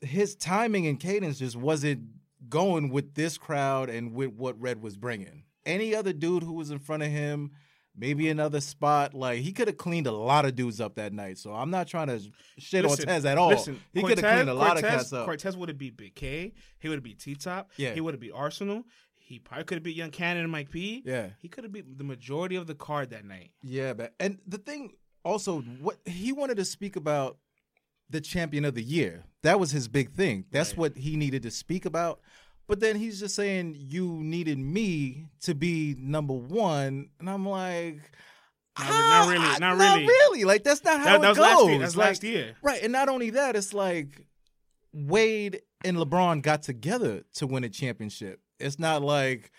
his 0.00 0.34
timing 0.34 0.86
and 0.86 0.98
cadence 0.98 1.38
just 1.38 1.56
wasn't 1.56 2.08
going 2.48 2.90
with 2.90 3.14
this 3.14 3.38
crowd 3.38 3.90
and 3.90 4.12
with 4.12 4.32
what 4.32 4.60
Red 4.60 4.82
was 4.82 4.96
bringing. 4.96 5.44
Any 5.66 5.94
other 5.94 6.12
dude 6.12 6.42
who 6.42 6.52
was 6.52 6.70
in 6.70 6.78
front 6.78 7.02
of 7.02 7.10
him, 7.10 7.50
maybe 7.96 8.28
another 8.28 8.60
spot, 8.60 9.14
like 9.14 9.40
he 9.40 9.52
could 9.52 9.68
have 9.68 9.76
cleaned 9.76 10.06
a 10.06 10.12
lot 10.12 10.44
of 10.44 10.54
dudes 10.54 10.80
up 10.80 10.94
that 10.94 11.12
night. 11.12 11.38
So 11.38 11.52
I'm 11.52 11.70
not 11.70 11.88
trying 11.88 12.06
to 12.06 12.20
shit 12.58 12.84
Listen, 12.84 13.08
on 13.08 13.14
Tez 13.14 13.24
at 13.24 13.38
all. 13.38 13.48
Listen, 13.50 13.80
he 13.92 14.02
could 14.02 14.18
have 14.18 14.34
cleaned 14.34 14.50
a 14.50 14.54
lot 14.54 14.76
of 14.76 14.82
cats 14.84 15.12
up. 15.12 15.26
Cortez 15.26 15.56
would 15.56 15.68
have 15.68 15.78
beat 15.78 15.96
Big 15.96 16.14
K. 16.14 16.54
He 16.78 16.88
would 16.88 16.96
have 16.96 17.04
beat 17.04 17.18
T 17.18 17.34
Top. 17.34 17.70
Yeah. 17.76 17.92
He 17.92 18.00
would 18.00 18.14
have 18.14 18.20
beat 18.20 18.32
Arsonal. 18.32 18.84
He 19.28 19.38
probably 19.38 19.64
could 19.64 19.76
have 19.76 19.82
beat 19.82 19.94
Young 19.96 20.10
Cannon 20.10 20.42
and 20.44 20.50
Mike 20.50 20.70
P. 20.70 21.02
Yeah. 21.04 21.28
He 21.42 21.48
could 21.48 21.64
have 21.64 21.72
beat 21.72 21.98
the 21.98 22.04
majority 22.04 22.56
of 22.56 22.66
the 22.66 22.74
card 22.74 23.10
that 23.10 23.26
night. 23.26 23.50
Yeah, 23.62 23.92
but 23.92 24.14
and 24.18 24.38
the 24.46 24.56
thing 24.56 24.94
also, 25.22 25.60
what 25.60 25.98
he 26.06 26.32
wanted 26.32 26.56
to 26.56 26.64
speak 26.64 26.96
about 26.96 27.36
the 28.08 28.22
champion 28.22 28.64
of 28.64 28.74
the 28.74 28.82
year. 28.82 29.24
That 29.42 29.60
was 29.60 29.70
his 29.70 29.86
big 29.86 30.12
thing. 30.14 30.46
That's 30.50 30.70
Right. 30.70 30.78
what 30.78 30.96
he 30.96 31.16
needed 31.16 31.42
to 31.42 31.50
speak 31.50 31.84
about. 31.84 32.20
But 32.66 32.80
then 32.80 32.96
he's 32.96 33.20
just 33.20 33.34
saying 33.34 33.76
you 33.78 34.06
needed 34.22 34.58
me 34.58 35.26
to 35.42 35.54
be 35.54 35.94
number 35.98 36.32
one, 36.34 37.10
and 37.20 37.28
I'm 37.28 37.46
like, 37.46 38.00
Not, 38.78 38.88
not 38.88 39.28
really, 39.28 39.44
ah, 39.44 39.56
not 39.60 39.76
not 39.76 39.94
really. 39.96 40.06
really. 40.06 40.44
Like 40.44 40.64
that's 40.64 40.82
not 40.84 41.00
how 41.00 41.18
That, 41.18 41.20
that 41.20 41.26
it 41.26 41.28
was 41.28 41.36
goes. 41.38 41.44
last 41.46 41.68
year. 41.68 41.78
That's 41.80 41.96
Like, 41.96 42.06
last 42.06 42.24
year. 42.24 42.56
Right, 42.62 42.82
and 42.82 42.92
not 42.92 43.08
only 43.10 43.28
that, 43.30 43.56
it's 43.56 43.74
like 43.74 44.24
Wade 44.94 45.60
and 45.84 45.96
LeBron 45.98 46.42
got 46.42 46.62
together 46.62 47.24
to 47.34 47.46
win 47.46 47.64
a 47.64 47.68
championship. 47.68 48.40
It's 48.58 48.78
not 48.78 49.02
like, 49.02 49.50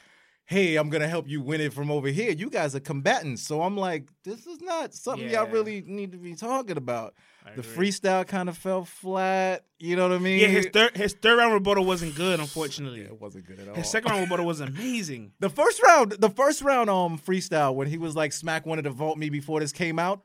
hey, 0.45 0.75
I'm 0.77 0.89
gonna 0.89 1.07
help 1.07 1.27
you 1.27 1.41
win 1.41 1.61
it 1.61 1.73
from 1.73 1.91
over 1.91 2.07
here. 2.07 2.31
You 2.31 2.49
guys 2.49 2.75
are 2.75 2.79
combatants, 2.79 3.43
so 3.43 3.61
I'm 3.61 3.77
like, 3.77 4.09
this 4.23 4.47
is 4.47 4.61
not 4.61 4.93
something 4.93 5.29
y'all 5.29 5.47
really 5.47 5.83
need 5.85 6.11
to 6.13 6.17
be 6.17 6.35
talking 6.35 6.77
about. 6.77 7.13
I 7.45 7.53
The 7.53 7.61
agree. 7.61 7.89
freestyle 7.89 8.27
kind 8.27 8.49
of 8.49 8.57
fell 8.57 8.83
flat. 8.85 9.63
You 9.79 9.95
know 9.95 10.07
what 10.09 10.15
I 10.15 10.19
mean? 10.19 10.39
Yeah, 10.41 10.47
his 10.47 10.67
third 10.73 10.97
his 10.97 11.13
third 11.13 11.37
round 11.37 11.53
rebuttal 11.53 11.85
wasn't 11.85 12.15
good, 12.15 12.39
unfortunately. 12.39 13.01
it 13.01 13.19
wasn't 13.21 13.45
good 13.45 13.59
at 13.59 13.69
all. 13.69 13.75
His 13.75 13.89
second 13.89 14.09
round 14.11 14.21
rebuttal 14.23 14.45
was 14.45 14.59
amazing. 14.61 15.31
the 15.39 15.49
first 15.49 15.81
round, 15.83 16.13
the 16.13 16.29
first 16.29 16.61
round, 16.61 16.89
um, 16.89 17.17
freestyle 17.19 17.73
when 17.75 17.87
he 17.87 17.97
was 17.97 18.15
like, 18.15 18.33
"Smack 18.33 18.65
wanted 18.65 18.83
to 18.83 18.89
vote 18.91 19.17
me 19.17 19.29
before 19.29 19.59
this 19.59 19.71
came 19.71 19.99
out." 19.99 20.23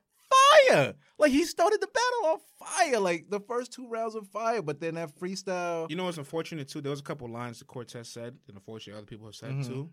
Fire! 0.68 0.94
Like 1.18 1.30
he 1.30 1.44
started 1.44 1.80
the 1.80 1.86
battle 1.86 2.32
on 2.32 2.38
fire. 2.64 3.00
Like 3.00 3.26
the 3.30 3.40
first 3.40 3.72
two 3.72 3.88
rounds 3.88 4.14
were 4.14 4.22
fire, 4.22 4.62
but 4.62 4.80
then 4.80 4.94
that 4.94 5.18
freestyle. 5.18 5.88
You 5.90 5.96
know 5.96 6.04
what's 6.04 6.18
unfortunate 6.18 6.68
too? 6.68 6.80
There 6.80 6.90
was 6.90 7.00
a 7.00 7.04
couple 7.04 7.28
lines 7.28 7.58
that 7.58 7.66
Cortez 7.66 8.08
said, 8.08 8.36
and 8.48 8.56
unfortunately 8.56 8.98
other 8.98 9.06
people 9.06 9.26
have 9.26 9.34
said 9.34 9.50
Mhm. 9.52 9.66
too. 9.66 9.90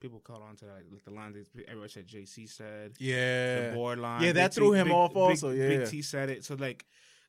People 0.00 0.20
caught 0.20 0.42
on 0.42 0.56
to 0.56 0.66
that, 0.66 0.82
like 0.92 1.04
the 1.04 1.10
lines 1.10 1.34
that 1.36 1.64
everyone 1.68 1.88
said. 1.88 2.06
JC 2.06 2.46
said 2.46 2.92
yeah. 2.98 3.68
the 3.70 3.74
board 3.74 3.98
line. 3.98 4.22
Yeah, 4.22 4.32
that 4.32 4.50
Big 4.50 4.54
threw 4.54 4.72
T- 4.74 4.78
him 4.80 4.86
Big- 4.88 4.94
off 4.94 5.10
Big- 5.14 5.16
also, 5.22 5.50
Big 5.56 5.80
yeah. 5.80 5.86
T 5.86 6.02
said 6.02 6.28
it. 6.30 6.44
So 6.44 6.54
like, 6.54 6.84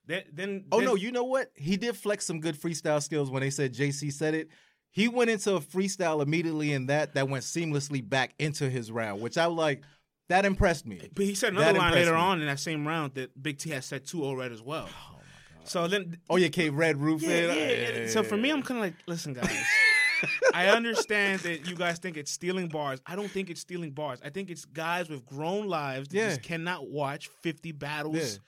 then 0.06 0.23
then 0.34 0.65
Oh 0.71 0.78
then- 0.80 0.86
no, 0.88 0.95
you 0.95 1.12
know 1.12 1.23
what? 1.23 1.52
He 1.56 1.78
did 1.78 1.95
flex 1.95 2.26
some 2.26 2.39
good 2.41 2.60
freestyle 2.60 3.02
skills 3.02 3.30
when 3.30 3.41
they 3.41 3.50
said 3.50 3.73
JC 3.73 4.12
said 4.12 4.34
it. 4.34 4.50
He 4.89 5.08
went 5.08 5.30
into 5.30 5.56
a 5.56 5.60
freestyle 5.62 6.21
immediately 6.21 6.73
and 6.73 6.89
that 6.89 7.13
that 7.13 7.30
went 7.30 7.43
seamlessly 7.43 8.08
back 8.08 8.34
into 8.39 8.69
his 8.69 8.91
round, 8.91 9.21
which 9.21 9.38
I 9.38 9.45
like. 9.45 9.84
That 10.29 10.45
impressed 10.45 10.85
me. 10.85 11.09
But 11.15 11.25
he 11.25 11.35
said 11.35 11.55
That 11.55 11.61
another 11.61 11.79
line 11.79 11.93
later 11.93 12.13
me. 12.13 12.17
on 12.19 12.41
in 12.41 12.47
that 12.47 12.59
same 12.59 12.87
round 12.87 13.13
that 13.15 13.41
Big 13.41 13.57
T 13.59 13.69
had 13.69 13.83
said 13.83 14.05
two 14.05 14.23
oh 14.23 14.27
already 14.29 14.53
as 14.53 14.61
well. 14.61 14.87
Oh 14.89 15.13
my 15.13 15.19
god. 15.59 15.67
So 15.69 15.87
then, 15.87 16.17
Oh 16.29 16.35
yeah, 16.35 16.49
K 16.49 16.69
Red 16.69 16.97
Roof. 16.97 17.21
yeah, 17.21 17.29
it. 17.29 17.95
yeah, 18.03 18.07
So 18.09 18.23
for 18.23 18.35
me, 18.37 18.49
I'm 18.51 18.61
kind 18.61 18.79
of 18.79 18.83
like, 18.85 18.95
listen, 19.07 19.33
guys. 19.33 19.49
I 20.53 20.67
understand 20.69 21.41
that 21.41 21.67
you 21.69 21.75
guys 21.75 21.99
think 21.99 22.17
it's 22.17 22.31
stealing 22.31 22.67
bars. 22.69 22.99
I 23.05 23.15
don't 23.15 23.29
think 23.29 23.49
it's 23.49 23.61
stealing 23.61 23.91
bars. 23.91 24.19
I 24.25 24.29
think 24.31 24.49
it's 24.49 24.65
guys 24.65 25.09
with 25.09 25.25
grown 25.25 25.67
lives 25.67 26.09
that 26.09 26.17
Yeah. 26.17 26.29
just 26.29 26.41
cannot 26.41 26.89
watch 26.89 27.29
50 27.43 27.71
battles 27.73 28.15
Yeah. 28.33 28.39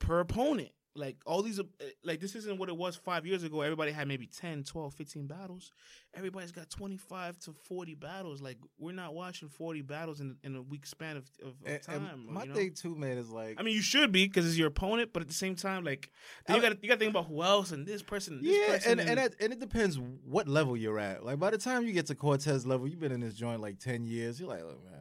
per 0.00 0.20
opponent. 0.20 0.70
Like 0.96 1.16
all 1.26 1.42
these, 1.42 1.60
uh, 1.60 1.64
like 2.04 2.20
this 2.20 2.34
isn't 2.34 2.58
what 2.58 2.68
it 2.68 2.76
was 2.76 2.96
five 2.96 3.26
years 3.26 3.42
ago. 3.42 3.60
Everybody 3.60 3.92
had 3.92 4.08
maybe 4.08 4.26
10, 4.26 4.64
12, 4.64 4.94
15 4.94 5.26
battles. 5.26 5.72
Everybody's 6.14 6.52
got 6.52 6.70
25 6.70 7.38
to 7.40 7.52
40 7.68 7.94
battles. 7.94 8.40
Like 8.40 8.56
we're 8.78 8.92
not 8.92 9.14
watching 9.14 9.48
40 9.48 9.82
battles 9.82 10.20
in, 10.20 10.36
in 10.42 10.56
a 10.56 10.62
week 10.62 10.86
span 10.86 11.16
of, 11.18 11.24
of, 11.42 11.48
of 11.48 11.54
And- 11.66 11.74
and 11.88 12.06
time. 12.08 12.26
my 12.28 12.42
you 12.44 12.48
know? 12.48 12.54
thing 12.54 12.72
too, 12.72 12.96
man, 12.96 13.18
is 13.18 13.30
like 13.30 13.60
I 13.60 13.62
mean, 13.62 13.74
you 13.74 13.82
should 13.82 14.10
be 14.12 14.26
because 14.26 14.46
it's 14.46 14.56
your 14.56 14.68
opponent, 14.68 15.10
but 15.12 15.20
at 15.22 15.28
the 15.28 15.34
same 15.34 15.54
time, 15.54 15.84
like 15.84 16.10
then 16.46 16.56
you 16.56 16.62
I- 16.62 16.68
got 16.70 16.82
you 16.82 16.88
got 16.88 16.94
to 16.94 16.98
think 17.00 17.10
about 17.10 17.26
who 17.26 17.42
else 17.42 17.72
and 17.72 17.86
this 17.86 18.02
person, 18.02 18.34
and 18.38 18.44
this 18.44 18.56
yeah, 18.56 18.74
person, 18.74 18.92
and 18.98 19.08
and, 19.08 19.18
that, 19.18 19.34
and 19.40 19.52
it 19.52 19.60
depends 19.60 19.98
what 20.24 20.48
level 20.48 20.76
you're 20.76 20.98
at. 20.98 21.24
Like 21.24 21.38
by 21.38 21.50
the 21.50 21.58
time 21.58 21.84
you 21.86 21.92
get 21.92 22.06
to 22.06 22.14
Cortez 22.14 22.66
level, 22.66 22.88
you've 22.88 23.00
been 23.00 23.12
in 23.12 23.20
this 23.20 23.34
joint 23.34 23.60
like 23.60 23.78
ten 23.78 24.04
years. 24.06 24.40
You're 24.40 24.48
like, 24.48 24.62
look, 24.64 24.82
man, 24.84 24.94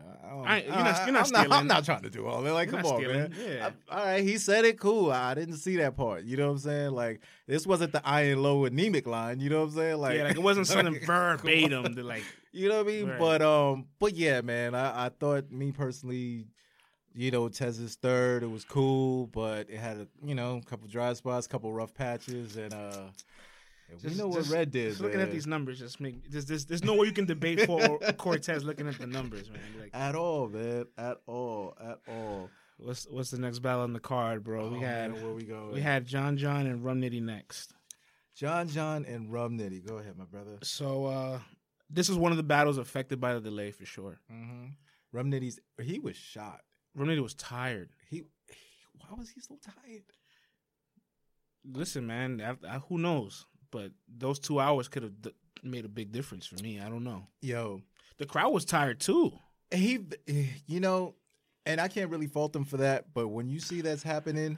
I 0.43 0.61
don't, 0.61 0.71
I- 0.71 0.75
you're 0.75 0.83
not- 0.83 1.05
you're 1.05 1.13
not 1.13 1.25
I'm, 1.37 1.49
not, 1.49 1.59
I'm 1.59 1.67
not 1.67 1.85
trying 1.85 2.01
to 2.03 2.09
do 2.09 2.25
all 2.27 2.41
that. 2.41 2.53
Like, 2.53 2.71
You're 2.71 2.81
come 2.81 2.91
on, 2.91 2.97
stealing, 2.99 3.17
man. 3.19 3.33
yeah. 3.39 3.69
I- 3.89 3.95
all 3.97 4.05
right, 4.05 4.23
he 4.23 4.37
said 4.37 4.65
it. 4.65 4.79
Cool. 4.79 5.11
I 5.11 5.33
didn't 5.33 5.57
see 5.57 5.75
that 5.77 5.95
part. 5.95 6.23
You 6.23 6.37
know 6.37 6.45
what 6.47 6.51
I'm 6.53 6.57
saying? 6.59 6.91
Like, 6.91 7.21
this 7.47 7.65
wasn't 7.67 7.91
the 7.93 8.01
iron 8.07 8.41
low 8.43 8.65
anemic 8.65 9.07
line. 9.07 9.39
You 9.39 9.49
know 9.49 9.59
what 9.61 9.69
I'm 9.69 9.75
saying? 9.75 9.97
Like, 9.97 10.17
yeah, 10.17 10.23
like 10.25 10.35
it 10.35 10.41
wasn't 10.43 10.67
something 10.67 10.87
on. 11.09 11.37
verbatim 11.37 11.95
to 11.95 12.03
like. 12.03 12.23
You 12.51 12.69
know 12.69 12.77
what 12.77 12.87
I 12.87 12.89
mean? 12.89 13.07
Right. 13.09 13.19
But 13.19 13.41
um, 13.41 13.85
but 13.99 14.13
yeah, 14.15 14.41
man, 14.41 14.75
I, 14.75 15.07
I 15.07 15.09
thought 15.09 15.51
me 15.51 15.71
personally, 15.73 16.47
you 17.13 17.29
know, 17.31 17.49
Tez's 17.49 17.95
third, 17.95 18.43
it 18.43 18.49
was 18.49 18.63
cool, 18.63 19.27
but 19.27 19.69
it 19.69 19.77
had 19.77 19.97
a 19.97 20.07
you 20.25 20.35
know, 20.35 20.57
a 20.57 20.61
couple 20.69 20.87
dry 20.87 21.11
spots, 21.13 21.47
couple 21.47 21.71
rough 21.73 21.93
patches, 21.93 22.55
and 22.55 22.73
uh 22.73 23.07
and 23.89 24.01
we 24.01 24.09
Just- 24.09 24.17
know 24.19 24.27
what 24.27 24.39
just- 24.39 24.51
Red 24.51 24.71
did. 24.71 24.89
Just 24.89 25.01
looking 25.01 25.21
at 25.21 25.31
these 25.31 25.47
numbers, 25.47 25.79
just 25.79 25.99
make 25.99 26.29
there's 26.29 26.45
there's, 26.45 26.65
there's 26.65 26.83
no 26.83 26.95
way 26.95 27.05
you 27.07 27.13
can 27.13 27.25
debate 27.25 27.61
for 27.61 27.99
Cortez 28.17 28.63
looking 28.63 28.87
at 28.87 28.97
the 28.97 29.07
numbers, 29.07 29.49
man. 29.49 29.61
Like, 29.79 29.91
at 29.93 30.15
all, 30.15 30.47
man, 30.49 30.85
at 30.97 31.17
all, 31.27 31.77
at 31.79 31.99
all. 32.07 32.49
what's 32.77 33.05
what's 33.09 33.31
the 33.31 33.39
next 33.39 33.59
battle 33.59 33.81
on 33.83 33.93
the 33.93 33.99
card, 33.99 34.43
bro? 34.43 34.69
we 34.69 34.77
Oh, 34.77 34.81
had 34.81 35.11
man, 35.13 35.23
where 35.23 35.33
we 35.33 35.43
go. 35.43 35.69
we 35.73 35.81
had 35.81 36.05
John 36.05 36.37
John 36.37 36.65
and 36.67 36.83
Rum 36.83 37.01
Nitty 37.01 37.21
next. 37.21 37.73
John 38.35 38.67
John 38.67 39.05
and 39.05 39.31
Rum 39.31 39.57
Nitty. 39.57 39.85
Go 39.87 39.97
ahead, 39.97 40.17
my 40.17 40.25
brother. 40.25 40.57
So 40.63 41.05
uh 41.05 41.39
this 41.89 42.09
is 42.09 42.17
one 42.17 42.31
of 42.31 42.37
the 42.37 42.43
battles 42.43 42.77
affected 42.79 43.21
by 43.21 43.35
the 43.35 43.39
delay 43.41 43.69
for 43.71 43.85
sure. 43.85 44.19
Mm-hmm. 44.33 44.65
Rum 45.11 45.31
Nitty's 45.31 45.59
he 45.81 45.99
was 45.99 46.15
shot. 46.17 46.61
Rum 46.95 47.07
Nitty 47.07 47.21
was 47.21 47.35
tired. 47.35 47.89
He, 48.09 48.17
he 48.17 48.23
why 48.97 49.15
was 49.17 49.29
he 49.29 49.39
so 49.41 49.57
tired? 49.63 50.03
Listen, 51.63 52.05
man, 52.07 52.41
I, 52.41 52.75
I, 52.75 52.79
who 52.79 52.97
knows? 52.97 53.45
But 53.75 53.91
those 54.07 54.39
two 54.39 54.59
hours 54.59 54.87
could 54.87 55.03
have 55.03 55.21
d- 55.21 55.31
made 55.63 55.83
a 55.85 55.89
big 55.89 56.11
difference 56.11 56.45
for 56.45 56.55
me. 56.63 56.79
I 56.79 56.87
don't 56.89 57.03
know. 57.03 57.27
Yo, 57.41 57.81
The 58.17 58.25
crowd 58.25 58.51
was 58.53 58.63
tired 58.65 58.99
too. 59.01 59.33
he 59.71 59.99
eh, 60.27 60.45
you 60.67 60.79
know 60.79 61.15
and 61.65 61.81
i 61.81 61.87
can't 61.87 62.11
really 62.11 62.27
fault 62.27 62.55
him 62.55 62.63
for 62.63 62.77
that 62.77 63.11
but 63.13 63.27
when 63.29 63.49
you 63.49 63.59
see 63.59 63.81
that's 63.81 64.03
happening 64.03 64.57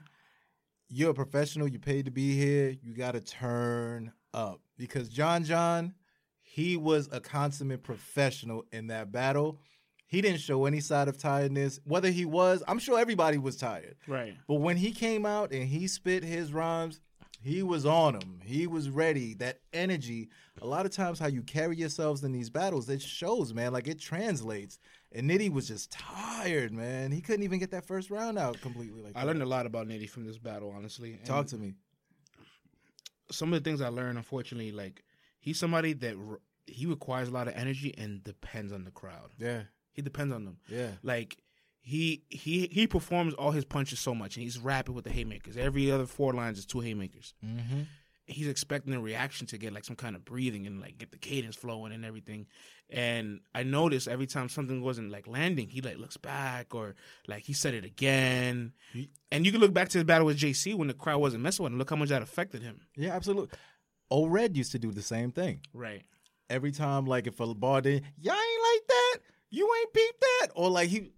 you're 0.90 1.12
a 1.12 1.14
professional 1.14 1.68
you 1.68 1.80
paid 1.80 2.04
to 2.06 2.12
be 2.12 2.36
here 2.36 2.76
you 2.84 2.94
got 2.94 3.14
to 3.14 3.22
turn 3.22 4.12
up 4.34 4.60
because 4.78 5.08
john 5.08 5.44
john 5.46 5.94
he 6.42 6.76
was 6.76 7.08
a 7.14 7.22
consummate 7.22 7.82
professional 7.84 8.66
in 8.74 8.88
that 8.88 9.12
battle 9.14 9.60
he 10.06 10.22
didn't 10.22 10.42
show 10.42 10.66
any 10.66 10.82
side 10.82 11.08
of 11.08 11.18
tiredness 11.18 11.80
whether 11.86 12.12
he 12.12 12.26
was 12.26 12.62
i'm 12.68 12.78
sure 12.80 13.00
everybody 13.00 13.38
was 13.38 13.56
tired 13.56 13.96
Right. 14.08 14.36
but 14.48 14.56
when 14.56 14.76
he 14.76 14.92
came 14.92 15.26
out 15.26 15.52
and 15.54 15.64
he 15.70 15.88
spit 15.88 16.24
his 16.24 16.52
rhymes, 16.52 17.00
he 17.48 17.64
was 17.64 17.86
on 17.86 18.16
him. 18.16 18.42
He 18.44 18.68
was 18.68 18.90
ready. 18.90 19.34
That 19.36 19.60
energy. 19.74 20.30
A 20.62 20.68
lot 20.68 20.86
of 20.86 20.92
times, 20.92 21.20
how 21.20 21.28
you 21.28 21.42
carry 21.44 21.76
yourselves 21.78 22.24
in 22.24 22.32
these 22.32 22.50
battles, 22.50 22.90
it 22.90 23.02
shows, 23.02 23.54
man. 23.54 23.74
Like 23.74 23.88
it 23.88 24.00
translates. 24.00 24.80
And 25.14 25.30
Nitty 25.30 25.52
was 25.52 25.68
just 25.68 25.92
tired, 25.92 26.74
man. 26.74 27.12
He 27.12 27.22
couldn't 27.22 27.44
even 27.44 27.60
get 27.60 27.72
that 27.72 27.86
first 27.86 28.10
round 28.12 28.38
out 28.38 28.60
completely. 28.62 29.02
Like 29.02 29.16
I 29.16 29.24
learned 29.24 29.42
a 29.42 29.46
lot 29.46 29.66
about 29.66 29.88
Nitty 29.88 30.10
from 30.10 30.26
this 30.26 30.38
battle, 30.38 30.74
honestly. 30.76 31.14
And 31.14 31.26
Talk 31.26 31.48
to 31.48 31.58
me. 31.58 31.74
some 33.32 33.54
of 33.54 33.64
the 33.64 33.70
things 33.70 33.82
I 33.82 33.88
learned, 33.90 34.18
unfortunately, 34.18 34.72
like 34.72 35.04
he's 35.40 35.60
somebody 35.60 35.94
that 35.94 36.16
r- 36.16 36.40
he 36.66 36.86
requires 36.86 37.30
a 37.30 37.32
lot 37.32 37.48
of 37.48 37.54
energy 37.56 37.94
and 37.98 38.24
depends 38.24 38.72
on 38.74 38.84
the 38.84 38.92
crowd. 38.92 39.32
Yeah, 39.40 39.64
He 39.94 40.02
depends 40.02 40.34
on 40.34 40.46
them. 40.46 40.58
yeah, 40.70 40.92
Like 41.04 41.38
he 41.88 42.24
he 42.30 42.68
he 42.72 42.86
performs 42.86 43.34
all 43.36 43.52
his 43.52 43.64
punches 43.64 44.00
so 44.00 44.14
much, 44.14 44.36
and 44.36 44.44
he's 44.44 44.60
rapid 44.60 44.94
with 44.94 45.06
the 45.06 45.10
haymakers. 45.12 45.56
Every 45.56 45.90
other 45.90 46.06
four 46.06 46.34
lines 46.34 46.58
is 46.60 46.66
two 46.66 46.82
haymakers. 46.82 47.34
mm-hmm. 47.46 47.82
He's 48.30 48.50
expecting 48.50 48.94
a 48.94 49.00
reaction 49.00 49.48
to 49.48 49.58
get 49.58 49.72
like 49.72 49.86
some 49.86 49.96
kind 49.96 50.14
of 50.14 50.26
breathing 50.26 50.68
and 50.68 50.82
like 50.82 50.98
get 50.98 51.12
the 51.12 51.18
cadence 51.18 51.56
flowing 51.56 51.94
and 51.94 52.04
everything. 52.04 52.48
And 52.90 53.40
I 53.56 53.64
noticed 53.64 54.10
every 54.10 54.28
time 54.28 54.50
something 54.50 54.82
wasn't 54.82 55.12
like 55.12 55.28
landing, 55.28 55.70
he 55.70 55.80
like 55.80 55.98
looks 55.98 56.18
back 56.18 56.76
or 56.76 56.96
like 57.30 57.44
he 57.44 57.54
said 57.54 57.74
it 57.74 57.86
again. 57.86 58.74
He- 58.92 59.10
And 59.32 59.46
you 59.46 59.54
can 59.54 59.62
look 59.62 59.74
back 59.74 59.88
to 59.90 59.98
his 60.00 60.04
battle 60.04 60.26
with 60.28 60.38
JC 60.38 60.76
when 60.76 60.90
the 60.90 60.94
crowd 60.94 61.20
wasn't 61.20 61.42
messing 61.42 61.64
with 61.64 61.72
him. 61.72 61.80
Look 61.80 61.90
how 61.90 61.96
much 61.96 62.10
that 62.10 62.22
affected 62.22 62.62
him. 62.64 62.82
yeah, 62.98 63.16
absolutely. 63.16 63.58
O-Red 64.12 64.58
used 64.58 64.74
to 64.74 64.80
do 64.80 64.92
the 64.92 65.02
same 65.02 65.32
thing. 65.32 65.62
Right. 65.74 66.04
Every 66.50 66.72
time, 66.74 67.06
like 67.06 67.28
if 67.28 67.40
a 67.40 67.54
bar 67.54 67.80
did, 67.80 68.04
y'all 68.20 68.34
ain't 68.34 68.62
like 68.74 68.88
that. 68.88 69.18
You 69.52 69.70
ain't 69.80 69.94
beat 69.94 70.20
that, 70.20 70.48
or 70.56 70.70
like 70.70 70.90
he 70.90 71.12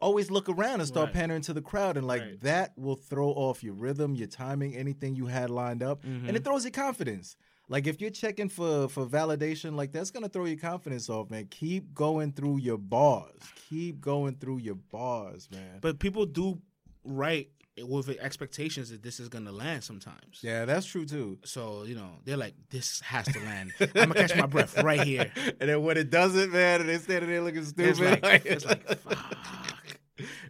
always 0.00 0.30
look 0.30 0.48
around 0.48 0.80
and 0.80 0.88
start 0.88 1.06
Right. 1.06 1.14
pandering 1.14 1.42
to 1.42 1.52
the 1.52 1.62
crowd, 1.62 1.96
and 1.96 2.06
like 2.06 2.22
Right. 2.22 2.40
that 2.40 2.76
will 2.76 2.96
throw 2.96 3.30
off 3.30 3.62
your 3.62 3.74
rhythm, 3.74 4.14
your 4.14 4.28
timing, 4.28 4.74
anything 4.74 5.16
you 5.16 5.26
had 5.26 5.50
lined 5.50 5.82
up, 5.82 6.04
and 6.04 6.28
it 6.28 6.34
mm-hmm. 6.34 6.42
throws 6.42 6.64
your 6.64 6.72
confidence. 6.72 7.36
Like 7.68 7.86
if 7.86 8.00
you're 8.00 8.10
checking 8.10 8.48
for 8.48 8.88
for 8.88 9.06
validation, 9.06 9.76
like 9.76 9.92
that's 9.92 10.10
gonna 10.10 10.28
throw 10.28 10.46
your 10.46 10.56
confidence 10.56 11.10
off, 11.10 11.30
man. 11.30 11.46
Keep 11.50 11.94
going 11.94 12.32
through 12.32 12.58
your 12.58 12.78
bars. 12.78 13.40
Keep 13.68 14.00
going 14.00 14.36
through 14.36 14.58
your 14.58 14.76
bars, 14.76 15.48
man. 15.52 15.78
But 15.80 15.98
people 15.98 16.24
do 16.24 16.60
write 17.04 17.50
with 17.86 18.08
expectations 18.08 18.90
that 18.90 19.02
this 19.02 19.20
is 19.20 19.28
gonna 19.28 19.52
land 19.52 19.84
sometimes. 19.84 20.40
yeah, 20.40 20.64
that's 20.64 20.86
true 20.86 21.04
too. 21.04 21.38
So 21.44 21.84
you 21.84 21.94
know 21.94 22.10
they're 22.24 22.36
like, 22.36 22.54
this 22.70 23.00
has 23.00 23.26
to 23.26 23.38
land. 23.40 23.72
I'm 23.80 23.88
gonna 23.92 24.14
catch 24.14 24.34
my 24.36 24.46
breath 24.46 24.82
right 24.82 25.02
here. 25.02 25.30
and 25.60 25.68
then 25.68 25.82
when 25.82 25.96
it 25.98 26.10
doesn't, 26.10 26.50
man, 26.52 26.80
and 26.80 26.88
they're 26.88 26.98
standing 26.98 27.30
there 27.30 27.42
looking 27.42 27.64
stupid. 27.64 28.00
It's 28.00 28.22
like, 28.22 28.46
it's 28.46 28.64
like 28.66 28.86
fuck. 29.00 29.77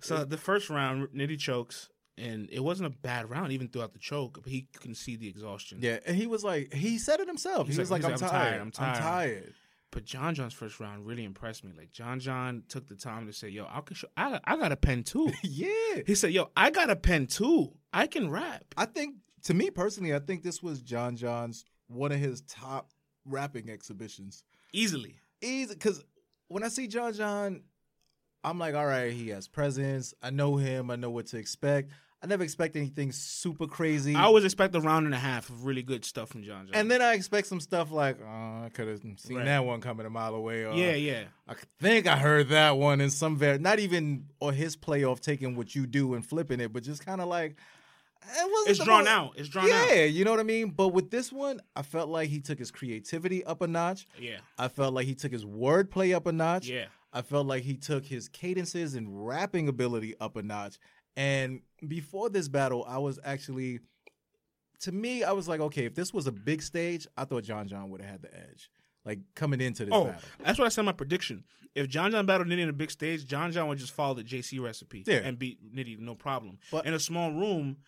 So 0.00 0.24
the 0.24 0.36
first 0.38 0.70
round, 0.70 1.08
Nitty 1.08 1.38
chokes, 1.38 1.88
and 2.16 2.48
it 2.50 2.60
wasn't 2.60 2.86
a 2.92 2.96
bad 2.98 3.30
round 3.30 3.52
even 3.52 3.68
throughout 3.68 3.92
the 3.92 3.98
choke. 3.98 4.40
But 4.42 4.50
he 4.52 4.68
couldn't 4.76 4.96
see 4.96 5.16
the 5.16 5.28
exhaustion. 5.28 5.78
Yeah, 5.80 5.98
and 6.06 6.16
he 6.16 6.26
was 6.26 6.42
like, 6.44 6.72
he 6.72 6.98
said 6.98 7.20
it 7.20 7.28
himself. 7.28 7.66
He's 7.66 7.76
he 7.76 7.80
was 7.80 7.90
like- 7.90 8.02
like, 8.02 8.12
I'm, 8.14 8.20
like, 8.20 8.22
I'm 8.22 8.28
tired. 8.30 8.42
tired, 8.50 8.60
I'm 8.60 8.66
I'm 8.66 8.70
tired. 8.72 8.98
tired." 9.02 9.54
But 9.90 10.04
John 10.04 10.34
John's 10.34 10.52
first 10.52 10.80
round 10.80 11.06
really 11.06 11.24
impressed 11.24 11.64
me. 11.64 11.72
Like 11.76 11.92
John 11.92 12.20
John 12.20 12.62
took 12.68 12.86
the 12.88 12.94
time 12.94 13.26
to 13.26 13.32
say, 13.32 13.48
"Yo, 13.48 13.66
I 13.70 13.80
can 13.80 13.96
show, 13.96 14.08
I 14.18 14.38
I 14.44 14.56
got 14.56 14.70
a 14.70 14.76
pen 14.76 15.02
too." 15.02 15.32
yeah. 15.42 16.02
he 16.06 16.14
said, 16.14 16.32
"Yo, 16.32 16.50
I 16.56 16.70
got 16.70 16.90
a 16.90 16.96
pen 16.96 17.26
too. 17.26 17.72
I 17.92 18.06
can 18.06 18.30
rap." 18.30 18.64
I 18.76 18.84
think, 18.84 19.14
to 19.44 19.54
me 19.54 19.70
personally, 19.70 20.14
I 20.14 20.18
think 20.18 20.42
this 20.42 20.62
was 20.62 20.82
John 20.82 21.16
John's 21.16 21.64
one 21.86 22.12
of 22.12 22.18
his 22.18 22.42
top 22.42 22.90
rapping 23.24 23.70
exhibitions. 23.70 24.44
Easily. 24.74 25.16
Easy, 25.40 25.72
because 25.72 26.04
when 26.48 26.62
I 26.62 26.68
see 26.68 26.86
John 26.86 27.14
John, 27.14 27.62
I'm 28.44 28.58
like, 28.58 28.74
all 28.74 28.86
right, 28.86 29.12
he 29.12 29.28
has 29.28 29.48
presence. 29.48 30.14
I 30.22 30.30
know 30.30 30.56
him. 30.56 30.90
I 30.90 30.96
know 30.96 31.10
what 31.10 31.26
to 31.28 31.36
expect. 31.38 31.90
I 32.20 32.26
never 32.26 32.42
expect 32.42 32.74
anything 32.74 33.12
super 33.12 33.66
crazy. 33.68 34.16
I 34.16 34.22
always 34.22 34.44
expect 34.44 34.74
a 34.74 34.80
round 34.80 35.06
and 35.06 35.14
a 35.14 35.18
half 35.18 35.48
of 35.50 35.64
really 35.64 35.82
good 35.84 36.04
stuff 36.04 36.30
from 36.30 36.42
John 36.42 36.66
John. 36.66 36.74
and 36.74 36.90
then 36.90 37.00
I 37.00 37.14
expect 37.14 37.46
some 37.46 37.60
stuff 37.60 37.92
like, 37.92 38.18
oh, 38.20 38.64
I 38.64 38.70
could 38.74 38.88
have 38.88 39.00
seen 39.18 39.36
Right. 39.36 39.44
that 39.44 39.64
one 39.64 39.80
coming 39.80 40.04
a 40.04 40.10
mile 40.10 40.34
away. 40.34 40.64
Or, 40.64 40.74
yeah, 40.74 40.94
yeah. 40.94 41.24
I 41.48 41.54
think 41.80 42.08
I 42.08 42.16
heard 42.16 42.48
that 42.48 42.76
one 42.76 43.00
in 43.00 43.10
some 43.10 43.36
ver 43.36 43.58
not 43.58 43.78
even 43.78 44.26
or 44.40 44.52
his 44.52 44.76
playoff 44.76 45.20
taking 45.20 45.54
what 45.54 45.76
you 45.76 45.86
do 45.86 46.14
and 46.14 46.26
flipping 46.26 46.58
it, 46.58 46.72
but 46.72 46.82
just 46.82 47.06
kind 47.06 47.20
of 47.20 47.28
like 47.28 47.52
it 48.20 48.50
wasn't 48.50 48.70
It's 48.70 48.84
drawn 48.84 49.04
most- 49.04 49.08
out. 49.12 49.32
It's 49.36 49.48
drawn 49.48 49.68
yeah, 49.68 49.74
out. 49.82 49.88
Yeah, 49.96 50.04
you 50.04 50.24
know 50.24 50.32
what 50.32 50.40
I 50.40 50.44
mean. 50.44 50.70
But 50.70 50.88
with 50.88 51.10
this 51.12 51.32
one, 51.32 51.60
I 51.76 51.82
felt 51.82 52.08
like 52.08 52.28
he 52.30 52.40
took 52.40 52.58
his 52.58 52.72
creativity 52.72 53.44
up 53.44 53.62
a 53.62 53.68
notch. 53.68 54.08
Yeah. 54.18 54.38
I 54.58 54.66
felt 54.66 54.92
like 54.92 55.06
he 55.06 55.14
took 55.14 55.30
his 55.30 55.44
wordplay 55.44 56.14
up 56.16 56.26
a 56.26 56.32
notch. 56.32 56.66
Yeah. 56.68 56.86
I 57.12 57.22
felt 57.22 57.46
like 57.46 57.62
he 57.62 57.76
took 57.76 58.04
his 58.04 58.28
cadences 58.28 58.94
and 58.94 59.26
rapping 59.26 59.68
ability 59.68 60.14
up 60.20 60.36
a 60.36 60.42
notch. 60.42 60.78
And 61.16 61.62
before 61.86 62.28
this 62.28 62.48
battle, 62.48 62.84
I 62.86 62.98
was 62.98 63.18
actually, 63.24 63.80
to 64.80 64.92
me, 64.92 65.24
I 65.24 65.32
was 65.32 65.48
like, 65.48 65.60
okay, 65.60 65.84
if 65.86 65.94
this 65.94 66.12
was 66.12 66.26
a 66.26 66.32
big 66.32 66.62
stage, 66.62 67.06
I 67.16 67.24
thought 67.24 67.44
John 67.44 67.66
John 67.66 67.90
would 67.90 68.00
have 68.02 68.10
had 68.10 68.22
the 68.22 68.34
edge, 68.36 68.70
like 69.04 69.18
coming 69.34 69.60
into 69.60 69.84
this 69.84 69.94
Oh, 69.94 70.04
battle. 70.06 70.20
that's 70.44 70.58
what 70.58 70.66
I 70.66 70.68
said 70.68 70.82
in 70.82 70.86
my 70.86 70.92
prediction. 70.92 71.44
If 71.74 71.88
John 71.88 72.10
John 72.10 72.26
battled 72.26 72.48
Nitty 72.48 72.60
in 72.60 72.68
a 72.68 72.72
big 72.74 72.90
stage, 72.90 73.26
John 73.26 73.52
John 73.52 73.68
would 73.68 73.78
just 73.78 73.92
follow 73.92 74.14
the 74.14 74.24
JC 74.24 74.60
recipe 74.60 75.02
Yeah. 75.06 75.16
and 75.24 75.38
beat 75.38 75.74
Nitty 75.74 75.98
no 75.98 76.14
problem. 76.14 76.58
But- 76.70 76.86
in 76.86 76.94
a 76.94 77.00
small 77.00 77.32
room, 77.32 77.78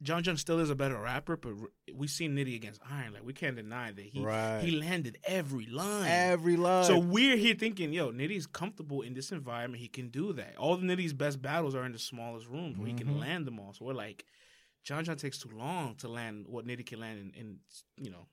John 0.00 0.22
John 0.22 0.36
still 0.36 0.60
is 0.60 0.70
a 0.70 0.76
better 0.76 0.96
rapper, 0.96 1.36
but 1.36 1.54
we 1.92 2.06
seen 2.06 2.36
Nitty 2.36 2.54
against 2.54 2.80
Iron. 2.88 3.12
Like 3.14 3.24
we 3.24 3.32
can't 3.32 3.56
deny 3.56 3.90
that 3.90 4.04
he 4.04 4.20
Right. 4.20 4.60
he 4.62 4.70
landed 4.78 5.18
every 5.24 5.66
line. 5.66 6.06
Every 6.08 6.56
line. 6.56 6.84
so 6.84 6.98
we're 6.98 7.36
here 7.36 7.54
thinking, 7.56 7.92
yo, 7.92 8.12
Nitty's 8.12 8.46
comfortable 8.46 9.02
in 9.02 9.14
this 9.14 9.32
environment. 9.32 9.82
He 9.82 9.88
can 9.88 10.08
do 10.08 10.32
that. 10.34 10.56
All 10.56 10.76
the 10.76 10.86
Nitty's 10.86 11.12
best 11.12 11.42
battles 11.42 11.74
are 11.74 11.84
in 11.84 11.92
the 11.92 11.98
smallest 11.98 12.46
rooms 12.46 12.78
where 12.78 12.86
he 12.86 12.94
can 12.94 13.08
Mhm. 13.08 13.18
land 13.20 13.46
them 13.46 13.58
all. 13.58 13.72
So 13.72 13.84
we're 13.86 13.92
like, 13.94 14.24
John 14.84 15.04
John 15.04 15.16
takes 15.16 15.38
too 15.38 15.50
long 15.50 15.96
to 15.96 16.08
land 16.08 16.46
what 16.46 16.64
Nitty 16.64 16.86
can 16.86 17.00
land 17.00 17.18
in, 17.34 17.40
in 17.40 17.58
you 17.96 18.10
know. 18.10 18.26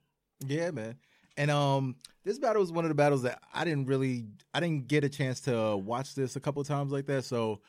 Yeah, 0.46 0.70
man. 0.72 0.96
And 1.38 1.50
um, 1.52 1.96
this 2.24 2.38
battle 2.40 2.62
was 2.62 2.72
one 2.72 2.86
of 2.86 2.90
the 2.90 2.96
battles 2.96 3.24
that 3.24 3.42
I 3.54 3.66
didn't 3.66 3.88
really, 3.88 4.26
I 4.54 4.60
didn't 4.60 4.88
get 4.88 5.04
a 5.04 5.10
chance 5.10 5.42
to 5.42 5.76
watch 5.76 6.14
this 6.16 6.36
a 6.36 6.40
couple 6.40 6.64
times 6.64 6.92
like 6.94 7.08
that, 7.08 7.26
so 7.26 7.60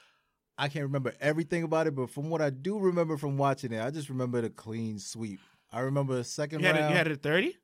I 0.59 0.69
can't 0.69 0.85
remember 0.85 1.13
everything 1.21 1.63
about 1.63 1.87
it. 1.87 1.95
But 1.95 2.11
from 2.11 2.31
what 2.31 2.41
I 2.41 2.51
do 2.51 2.79
remember 2.79 3.17
from 3.17 3.37
watching 3.37 3.73
it, 3.73 3.83
I 3.83 3.91
just 3.91 4.09
remember 4.09 4.41
the 4.41 4.51
clean 4.51 4.99
sweep. 4.99 5.41
I 5.73 5.81
remember 5.81 6.15
the 6.17 6.25
second 6.25 6.61
You 6.61 6.67
had, 6.67 6.77
it, 6.77 6.91
you 6.91 6.97
had 6.97 7.07
it 7.07 7.13
at 7.15 7.23
thirty. 7.23 7.57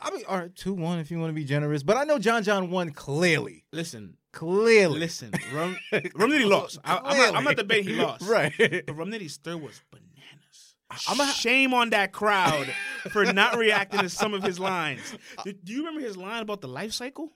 I 0.00 0.10
mean, 0.12 0.24
all 0.28 0.38
right, 0.38 0.54
two 0.54 0.74
one 0.74 0.98
if 0.98 1.10
you 1.10 1.18
want 1.18 1.30
to 1.30 1.34
be 1.34 1.44
generous, 1.44 1.82
but 1.82 1.96
I 1.96 2.04
know 2.04 2.18
John 2.18 2.42
John 2.42 2.70
won 2.70 2.90
clearly, 2.90 3.64
Listen, 3.72 4.16
clearly. 4.32 4.98
listen. 5.00 5.32
Rum, 5.52 5.76
Rum 6.14 6.30
lost. 6.48 6.78
I, 6.84 6.98
I'm, 7.02 7.16
not, 7.18 7.34
I'm 7.36 7.44
not 7.44 7.56
debating 7.56 7.94
he 7.94 8.00
lost. 8.00 8.28
right? 8.28 8.52
But 8.58 8.96
Rum 8.96 9.10
Nitty's 9.10 9.36
third 9.38 9.60
was 9.60 9.80
bananas. 9.90 10.74
I'm 11.08 11.20
a- 11.20 11.32
Shame 11.32 11.74
on 11.74 11.90
that 11.90 12.12
crowd 12.12 12.66
for 13.10 13.24
not 13.32 13.56
reacting 13.56 14.00
to 14.00 14.08
some 14.08 14.34
of 14.34 14.42
his 14.42 14.58
lines. 14.60 15.00
Do 15.44 15.52
you 15.72 15.78
remember 15.78 16.00
his 16.00 16.16
line 16.16 16.42
about 16.42 16.60
the 16.60 16.68
life 16.68 16.92
cycle? 16.92 17.32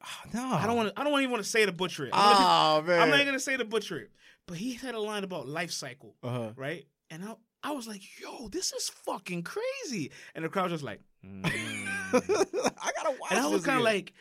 no, 0.34 0.44
I 0.52 0.66
don't 0.66 0.76
want 0.76 0.94
to. 0.94 1.00
I 1.00 1.04
don't 1.04 1.18
even 1.20 1.30
want 1.30 1.42
to 1.42 1.48
say 1.48 1.66
to 1.66 1.72
butcher 1.72 2.06
it. 2.06 2.10
I'm, 2.12 2.36
Oh 2.38 2.82
man, 2.86 2.98
not, 2.98 3.02
I'm 3.04 3.10
not 3.10 3.24
gonna 3.26 3.40
say 3.40 3.56
to 3.56 3.64
butcher 3.64 3.98
it. 3.98 4.10
But 4.46 4.56
he 4.56 4.74
had 4.74 4.94
a 4.94 5.00
line 5.00 5.24
about 5.24 5.46
life 5.48 5.70
cycle, 5.72 6.14
Uh-huh. 6.22 6.52
right? 6.56 6.86
And 7.10 7.24
I, 7.24 7.34
I 7.62 7.72
was 7.72 7.86
like, 7.88 8.02
"Yo, 8.20 8.48
this 8.48 8.72
is 8.72 8.88
fucking 8.88 9.42
crazy!" 9.42 10.10
And 10.34 10.44
the 10.44 10.48
crowd 10.48 10.70
was 10.70 10.80
just 10.80 10.84
like, 10.84 11.00
mm. 11.24 11.44
I 12.12 12.90
gotta 12.96 13.16
watch. 13.20 13.32
and 13.32 13.40
I 13.40 13.46
was 13.48 13.64
kind 13.64 13.78
of 13.78 13.84
like, 13.84 14.12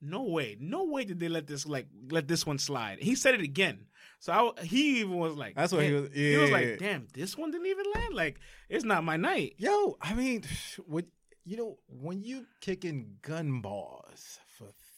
"No 0.00 0.22
way, 0.24 0.56
no 0.60 0.84
way 0.84 1.04
did 1.04 1.20
they 1.20 1.28
let 1.28 1.46
this 1.46 1.66
like 1.66 1.86
let 2.10 2.26
this 2.28 2.46
one 2.46 2.58
slide." 2.58 2.98
He 3.00 3.14
said 3.14 3.34
it 3.34 3.40
again, 3.42 3.86
so 4.18 4.32
I, 4.58 4.62
he 4.64 5.00
even 5.00 5.16
was 5.16 5.34
like, 5.34 5.54
That's 5.54 5.72
what 5.72 5.82
he 5.84 5.90
damn. 5.90 6.02
was- 6.02 6.12
He 6.12 6.36
was 6.36 6.50
like, 6.50 6.78
"Damn, 6.78 7.06
this 7.14 7.36
one 7.36 7.50
didn't 7.50 7.66
even 7.66 7.84
land. 7.94 8.14
Like, 8.14 8.38
it's 8.68 8.84
not 8.84 9.04
my 9.04 9.16
night." 9.16 9.54
Yo, 9.58 9.96
I 10.00 10.14
mean, 10.14 10.42
what 10.86 11.04
you 11.44 11.56
know, 11.56 11.78
when 11.88 12.22
you 12.22 12.46
kicking 12.60 13.16
gun 13.22 13.60
for 13.62 14.40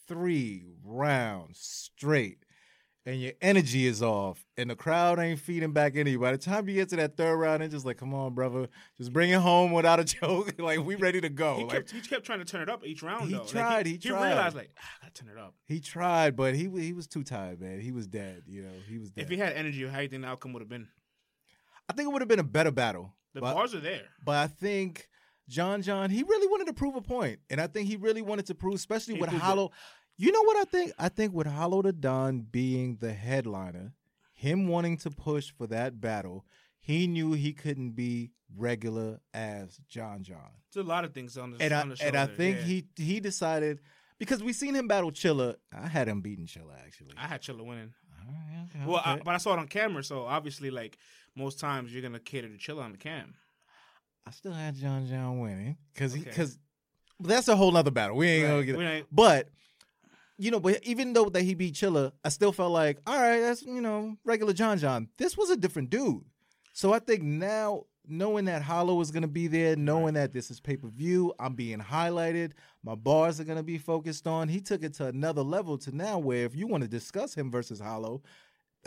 three 0.09 0.65
rounds 0.83 1.59
straight, 1.61 2.39
and 3.05 3.21
your 3.21 3.31
energy 3.41 3.87
is 3.87 4.03
off, 4.03 4.43
and 4.57 4.69
the 4.69 4.75
crowd 4.75 5.19
ain't 5.19 5.39
feeding 5.39 5.71
back 5.71 5.95
any. 5.95 6.17
By 6.17 6.33
the 6.33 6.37
time 6.37 6.67
you 6.67 6.75
get 6.75 6.89
to 6.89 6.97
that 6.97 7.15
third 7.15 7.37
round, 7.37 7.63
it's 7.63 7.73
just 7.73 7.85
like, 7.85 7.97
come 7.97 8.13
on, 8.13 8.33
brother, 8.33 8.67
just 8.97 9.13
bring 9.13 9.29
it 9.29 9.39
home 9.39 9.71
without 9.71 9.99
a 9.99 10.03
joke. 10.19 10.53
like 10.59 10.83
we 10.83 10.95
ready 10.95 11.21
to 11.21 11.29
go. 11.29 11.55
He 11.57 11.63
like 11.63 11.71
kept, 11.73 11.91
he 11.91 12.01
kept 12.01 12.25
trying 12.25 12.39
to 12.39 12.45
turn 12.45 12.61
it 12.61 12.69
up 12.69 12.85
each 12.85 13.01
round. 13.01 13.29
He 13.29 13.33
though. 13.35 13.39
Like, 13.43 13.47
tried, 13.49 13.85
he 13.85 13.93
he 13.93 13.97
tried. 13.99 14.27
realized 14.27 14.55
like, 14.57 14.71
ah, 14.77 14.81
I 15.01 15.05
gotta 15.05 15.13
turn 15.13 15.29
it 15.29 15.39
up. 15.39 15.53
he 15.65 15.79
tried, 15.79 16.35
but 16.35 16.55
he 16.55 16.63
he 16.69 16.91
was 16.93 17.07
too 17.07 17.23
tired, 17.23 17.61
man. 17.61 17.79
He 17.79 17.91
was 17.93 18.05
dead. 18.07 18.43
You 18.47 18.63
know, 18.63 18.73
he 18.89 18.97
was 18.97 19.11
dead. 19.11 19.23
If 19.23 19.29
he 19.29 19.37
had 19.37 19.53
energy, 19.53 19.87
how 19.87 19.97
do 19.97 20.03
you 20.03 20.09
think 20.09 20.23
the 20.23 20.27
outcome 20.27 20.51
would 20.53 20.61
have 20.61 20.69
been? 20.69 20.87
I 21.89 21.93
think 21.93 22.07
it 22.09 22.11
would 22.11 22.21
have 22.21 22.29
been 22.29 22.39
a 22.39 22.43
better 22.43 22.71
battle. 22.71 23.13
The 23.33 23.41
but- 23.41 23.53
bars 23.53 23.73
are 23.73 23.79
there. 23.79 24.03
But 24.25 24.35
I 24.37 24.47
think 24.47 25.07
John 25.47 25.81
John, 25.81 26.11
he 26.11 26.21
really 26.21 26.47
wanted 26.47 26.67
to 26.67 26.73
prove 26.73 26.95
a 26.95 27.01
point. 27.01 27.39
And 27.49 27.59
I 27.59 27.65
think 27.65 27.87
he 27.87 27.95
really 27.95 28.21
wanted 28.21 28.45
to 28.47 28.55
prove, 28.55 28.75
especially 28.75 29.15
He 29.15 29.19
with 29.21 29.31
Hollow. 29.31 29.65
it. 29.65 29.71
You 30.21 30.33
know 30.33 30.43
what 30.43 30.57
I 30.57 30.65
think? 30.65 30.91
I 30.99 31.07
think 31.09 31.33
with 31.33 31.47
Hollow 31.47 31.81
Da 31.81 31.91
Don 31.91 32.41
being 32.41 32.97
the 32.99 33.13
headliner, 33.13 33.93
him 34.33 34.67
wanting 34.67 34.97
to 34.97 35.09
push 35.09 35.49
for 35.51 35.65
that 35.67 36.01
battle, 36.01 36.45
he 36.77 37.07
knew 37.07 37.31
he 37.33 37.53
couldn't 37.53 37.91
be 37.91 38.31
regular 38.57 39.19
as 39.33 39.79
John 39.87 40.23
John. 40.23 40.51
There's 40.73 40.85
a 40.85 40.89
lot 40.89 41.05
of 41.05 41.13
things 41.13 41.37
on 41.37 41.51
the 41.51 41.61
And 41.63 41.73
I, 41.73 41.85
the 41.87 41.95
show. 41.95 42.05
and 42.05 42.17
I 42.17 42.25
think 42.25 42.57
yeah. 42.57 42.63
he 42.63 42.85
he 42.97 43.19
decided 43.21 43.79
because 44.17 44.43
we 44.43 44.51
seen 44.51 44.75
him 44.75 44.89
battle 44.89 45.11
Chilla. 45.11 45.55
I 45.73 45.87
had 45.87 46.09
him 46.09 46.19
beating 46.21 46.47
Chilla 46.47 46.73
actually. 46.85 47.13
I 47.17 47.27
had 47.27 47.41
Chilla 47.41 47.65
winning. 47.65 47.93
Alright, 48.27 48.67
okay, 48.75 48.85
Well, 48.85 49.01
I, 49.03 49.21
but 49.23 49.33
I 49.33 49.37
saw 49.37 49.53
it 49.53 49.59
on 49.59 49.67
camera, 49.69 50.03
so 50.03 50.25
obviously, 50.25 50.69
like 50.69 50.97
most 51.35 51.59
times, 51.61 51.93
you're 51.93 52.01
gonna 52.01 52.19
cater 52.19 52.49
to 52.49 52.57
Chilla 52.57 52.83
on 52.83 52.91
the 52.91 52.97
cam. 52.97 53.35
I 54.27 54.31
still 54.31 54.51
had 54.51 54.75
John 54.75 55.07
John 55.07 55.39
winning 55.39 55.77
because 55.93 56.13
Okay. 56.13 56.25
because 56.25 56.59
that's 57.21 57.47
a 57.47 57.55
whole 57.55 57.75
other 57.77 57.91
battle. 57.91 58.17
We 58.17 58.27
ain't 58.27 58.43
gonna 58.47 58.57
Right. 58.57 58.65
get 58.65 58.77
We 58.77 58.83
ain't- 58.85 59.07
But 59.11 59.49
you 60.39 60.49
know, 60.51 60.59
but 60.59 60.79
even 60.83 61.13
though 61.13 61.29
that 61.29 61.43
he 61.43 61.53
beat 61.53 61.75
Chilla, 61.75 62.13
I 62.23 62.29
still 62.29 62.51
felt 62.51 62.71
like, 62.71 62.97
all 63.05 63.19
right, 63.19 63.39
that's 63.41 63.61
you 63.61 63.81
know, 63.81 64.15
regular 64.23 64.53
John 64.53 64.77
John. 64.77 65.09
This 65.17 65.37
was 65.37 65.49
a 65.49 65.57
different 65.57 65.89
dude. 65.89 66.23
So 66.73 66.93
I 66.93 66.99
think 66.99 67.21
now, 67.23 67.83
knowing 68.07 68.45
that 68.45 68.61
Hollow 68.61 68.99
is 69.01 69.11
gonna 69.11 69.27
be 69.27 69.47
there, 69.47 69.75
knowing 69.75 70.13
that 70.15 70.31
this 70.31 70.49
is 70.49 70.59
pay 70.59 70.77
per 70.77 70.87
view, 70.87 71.33
I'm 71.39 71.53
being 71.53 71.79
highlighted. 71.79 72.53
My 72.83 72.95
bars 72.95 73.39
are 73.39 73.43
gonna 73.43 73.63
be 73.63 73.77
focused 73.77 74.25
on. 74.27 74.47
He 74.47 74.61
took 74.61 74.81
it 74.83 74.93
to 74.95 75.07
another 75.07 75.41
level 75.43 75.77
to 75.79 75.95
now 75.95 76.17
where 76.17 76.45
if 76.45 76.55
you 76.55 76.65
want 76.67 76.83
to 76.83 76.89
discuss 76.89 77.35
him 77.35 77.51
versus 77.51 77.79
Hollow, 77.79 78.21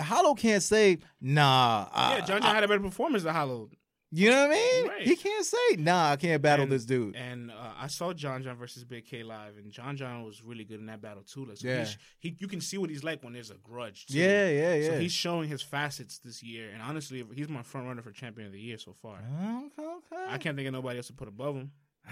Hollow 0.00 0.34
can't 0.34 0.62
say, 0.62 0.98
nah. 1.20 1.86
yeah, 1.92 2.00
I- 2.00 2.20
John 2.20 2.40
John 2.42 2.54
had 2.54 2.64
a 2.64 2.68
better 2.68 2.80
performance 2.80 3.24
than 3.24 3.34
Hollow, 3.34 3.68
you 4.14 4.30
know 4.30 4.42
what 4.46 4.50
I 4.50 4.54
mean? 4.54 4.88
Right. 4.88 5.02
He 5.02 5.16
can't 5.16 5.44
say, 5.44 5.76
nah, 5.78 6.10
I 6.10 6.16
can't 6.16 6.40
battle 6.42 6.64
And- 6.64 6.72
this 6.72 6.84
dude. 6.84 7.16
and 7.16 7.50
uh, 7.50 7.54
I 7.80 7.86
saw 7.86 8.12
John 8.12 8.42
John 8.42 8.56
versus 8.56 8.84
Big 8.84 9.06
K 9.06 9.22
live, 9.22 9.56
and 9.56 9.72
John 9.72 9.96
John 9.96 10.22
was 10.22 10.42
really 10.42 10.64
good 10.64 10.80
in 10.80 10.86
that 10.86 11.00
battle 11.00 11.22
too. 11.22 11.46
Like, 11.46 11.56
so 11.56 11.66
Yeah. 11.68 11.86
he, 12.20 12.36
you 12.38 12.46
can 12.46 12.60
see 12.60 12.76
what 12.78 12.90
he's 12.90 13.02
like 13.02 13.24
when 13.24 13.32
there's 13.32 13.50
a 13.50 13.54
grudge. 13.54 14.06
Too. 14.06 14.18
yeah, 14.18 14.48
yeah, 14.48 14.74
yeah. 14.74 14.86
So 14.90 14.98
he's 15.00 15.12
showing 15.12 15.48
his 15.48 15.62
facets 15.62 16.18
this 16.18 16.42
year, 16.42 16.70
and 16.72 16.82
honestly, 16.82 17.24
he's 17.34 17.48
my 17.48 17.62
front 17.62 17.86
runner 17.88 18.02
for 18.02 18.12
champion 18.12 18.46
of 18.46 18.52
the 18.52 18.60
year 18.60 18.78
so 18.78 18.92
far. 18.92 19.18
okay, 19.18 19.82
okay. 19.82 20.24
I 20.28 20.38
can't 20.38 20.56
think 20.56 20.68
of 20.68 20.74
nobody 20.74 20.98
else 20.98 21.06
to 21.08 21.14
put 21.14 21.28
above 21.28 21.56
him. 21.56 21.70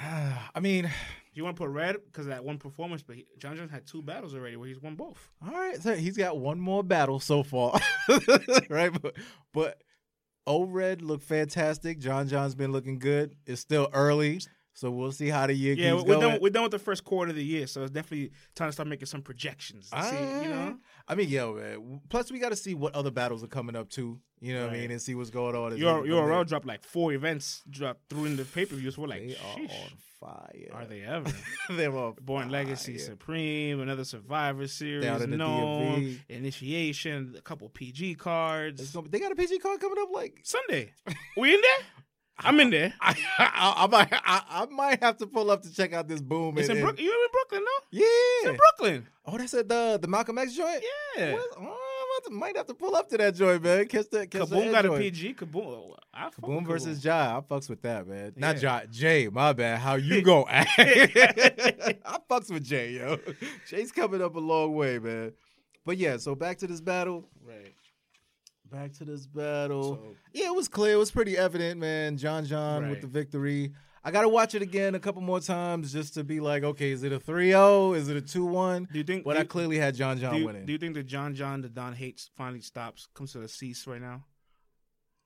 I 0.55 0.61
mean, 0.61 0.91
You 1.33 1.45
want 1.45 1.57
to 1.57 1.61
put 1.63 1.71
Red 1.71 1.97
because 2.07 2.27
of 2.27 2.31
that 2.33 2.45
one 2.45 2.59
performance, 2.59 3.03
but 3.05 3.15
he, 3.15 3.25
John 3.39 3.57
John 3.57 3.69
had 3.69 3.87
two 3.87 4.03
battles 4.03 4.35
already 4.35 4.57
where 4.57 4.67
he's 4.67 4.81
won 4.81 4.97
both. 4.97 5.31
all 5.47 5.53
right. 5.53 5.81
So 5.81 5.95
he's 5.95 6.17
got 6.17 6.37
one 6.39 6.59
more 6.59 6.83
battle 6.83 7.21
so 7.21 7.45
far, 7.45 7.79
right? 8.69 8.91
But, 9.01 9.17
but 9.55 9.81
O-Red 10.47 11.03
looked 11.03 11.25
fantastic. 11.25 11.99
John 12.01 12.29
John's 12.29 12.55
been 12.55 12.73
looking 12.73 12.99
good. 12.99 13.35
It's 13.47 13.61
still 13.61 13.89
early, 13.93 14.41
so 14.73 14.91
we'll 14.91 15.13
see 15.13 15.29
how 15.29 15.47
the 15.47 15.53
year 15.55 15.75
Yeah, 15.75 15.93
keeps 15.93 16.03
we're 16.05 16.15
going. 16.17 16.31
done. 16.33 16.39
We're 16.43 16.51
done 16.51 16.63
with 16.65 16.73
the 16.73 16.79
first 16.79 17.05
quarter 17.05 17.31
of 17.31 17.37
the 17.37 17.45
year, 17.45 17.67
so 17.67 17.83
it's 17.83 17.91
definitely 17.91 18.33
time 18.55 18.69
to 18.69 18.73
start 18.73 18.89
making 18.89 19.07
some 19.07 19.23
projections. 19.23 19.91
to 19.91 20.03
see, 20.03 20.17
you 20.17 20.49
know, 20.49 20.77
ah, 20.79 21.03
I 21.09 21.15
mean, 21.15 21.29
yo, 21.29 21.55
man. 21.55 22.01
Plus, 22.09 22.33
we 22.33 22.39
got 22.39 22.49
to 22.51 22.57
see 22.57 22.75
what 22.75 22.95
other 22.95 23.11
battles 23.11 23.45
are 23.45 23.49
coming 23.49 23.77
up 23.77 23.91
too. 23.91 24.19
You 24.41 24.55
know 24.55 24.67
what 24.67 24.75
I 24.75 24.79
mean, 24.79 24.91
and 24.91 25.03
see 25.03 25.15
what's 25.15 25.29
going 25.31 25.55
on. 25.55 25.73
as 25.75 25.79
your 25.79 26.01
we 26.03 26.09
your 26.09 26.27
URL 26.27 26.47
dropped 26.49 26.65
like 26.67 26.83
four 26.83 27.13
events 27.13 27.63
dropped 27.69 28.09
through 28.09 28.25
in 28.25 28.37
the 28.37 28.45
pay 28.45 28.65
per 28.65 28.75
view. 28.77 28.91
So 28.91 29.03
we're 29.03 29.09
like, 29.09 29.29
They 29.29 29.37
are 29.37 29.53
on 29.59 29.69
fire. 30.21 30.69
are 30.73 30.85
they 30.85 31.03
ever? 31.03 31.33
they 31.71 31.89
were 31.89 32.13
Born 32.21 32.51
Legacy. 32.51 32.99
Supreme, 32.99 33.81
another 33.81 34.05
Survivor 34.05 34.67
Series, 34.67 35.05
Down 35.05 35.23
in 35.23 35.31
the 35.31 35.37
known 35.37 36.21
initiation, 36.29 37.35
a 37.39 37.41
couple 37.41 37.69
PG 37.69 38.17
cards. 38.17 38.93
be- 38.95 39.09
they 39.09 39.19
got 39.19 39.33
a 39.33 39.35
PG 39.35 39.59
card 39.59 39.81
coming 39.81 39.99
up. 40.01 40.09
Like 40.13 40.41
Sunday, 40.45 40.93
we 41.37 41.55
in 41.55 41.61
there? 41.61 41.87
I'm 42.43 42.59
in 42.61 42.71
there. 42.71 42.95
I, 43.01 43.15
I, 43.39 43.75
I 43.77 43.87
might, 43.87 44.09
I, 44.13 44.43
I 44.49 44.67
might 44.67 45.03
have 45.03 45.19
to 45.19 45.27
pull 45.27 45.51
up 45.51 45.63
to 45.63 45.75
check 45.75 45.93
out 45.93 46.09
this 46.09 46.23
boom. 46.23 46.57
It's 46.59 46.69
and- 46.69 46.79
in 46.79 46.85
Brooklyn. 46.85 47.05
You 47.05 47.13
in 47.13 47.31
Brooklyn, 47.33 47.63
no? 47.65 47.87
Yeah. 47.91 48.07
It's 48.07 48.49
in 48.49 48.57
Brooklyn. 48.57 49.07
Oh, 49.27 49.37
that's 49.39 49.55
at 49.55 49.69
the 49.69 49.99
the 50.01 50.09
Malcolm 50.09 50.39
X 50.39 50.55
joint. 50.55 50.83
Yeah. 51.19 51.37
Oh. 51.59 51.77
Oh, 52.21 52.23
have 52.23 52.25
to, 52.25 52.31
might 52.31 52.57
have 52.57 52.67
to 52.67 52.75
pull 52.75 52.95
up 52.97 53.09
to 53.11 53.19
that 53.19 53.35
joint, 53.35 53.63
man. 53.63 53.87
Catch 53.87 54.11
that. 54.11 54.31
Catch 54.31 54.43
Kaboom 54.43 54.73
that 54.73 54.83
got 54.83 54.87
a. 54.87 54.99
PG. 54.99 55.35
Kaboom. 55.35 55.65
Oh, 55.67 55.97
I 56.13 56.29
Kaboom 56.31 56.67
versus 56.67 57.05
Ja. 57.05 57.39
I 57.39 57.41
fucks 57.41 57.69
with 57.69 57.83
that, 57.83 58.07
man. 58.07 58.33
Not 58.37 58.63
Yeah. 58.63 58.81
Ja. 58.81 58.87
Jay, 58.91 59.29
my 59.29 59.53
bad. 59.53 59.79
How 59.81 59.95
you 59.95 60.23
go? 60.31 60.47
I 60.49 62.19
fucks 62.31 62.51
with 62.51 62.65
Jay, 62.65 62.93
yo. 62.93 63.19
Jay's 63.69 63.93
coming 63.93 64.23
up 64.23 64.37
a 64.37 64.41
long 64.41 64.75
way, 64.75 64.99
man. 64.99 65.33
But 65.85 65.97
yeah, 65.99 66.17
so 66.19 66.35
back 66.35 66.59
to 66.59 66.67
this 66.67 66.81
battle. 66.81 67.29
Right. 67.45 67.75
Back 68.71 68.93
to 68.99 69.05
this 69.05 69.27
battle. 69.27 69.95
So, 69.97 70.17
Yeah, 70.33 70.47
it 70.49 70.55
was 70.55 70.69
clear. 70.69 70.93
It 70.95 70.99
was 70.99 71.11
pretty 71.11 71.37
evident, 71.37 71.81
man. 71.81 72.17
John 72.17 72.45
John 72.45 72.89
with 72.89 73.01
the 73.01 73.07
victory. 73.09 73.73
I 74.03 74.11
got 74.11 74.23
to 74.23 74.29
watch 74.31 74.55
it 74.55 74.63
again 74.63 74.95
a 74.95 74.99
couple 74.99 75.21
more 75.21 75.41
times 75.41 75.93
just 75.93 76.15
to 76.15 76.25
be 76.25 76.41
like, 76.41 76.63
okay, 76.63 76.91
is 76.91 77.03
it 77.03 77.13
a 77.13 77.19
3-0? 77.19 77.97
Is 77.97 78.09
it 78.09 78.17
a 78.17 78.23
2-1? 78.23 78.91
do 78.91 78.99
you 78.99 79.05
think? 79.05 79.25
But 79.25 79.35
do 79.35 79.41
I 79.41 79.45
clearly 79.45 79.77
had 79.79 79.95
John 79.95 80.17
do 80.17 80.23
John 80.23 80.37
you, 80.37 80.47
winning. 80.47 80.65
do 80.67 80.73
you 80.73 80.79
think 80.79 80.95
that 80.95 81.05
John 81.07 81.35
John 81.35 81.61
Da 81.61 81.69
Don 81.69 81.93
hates 81.93 82.31
finally 82.37 82.63
stops 82.63 83.09
comes 83.15 83.33
to 83.35 83.43
a 83.43 83.49
cease 83.49 83.87
right 83.87 84.01
now? 84.01 84.25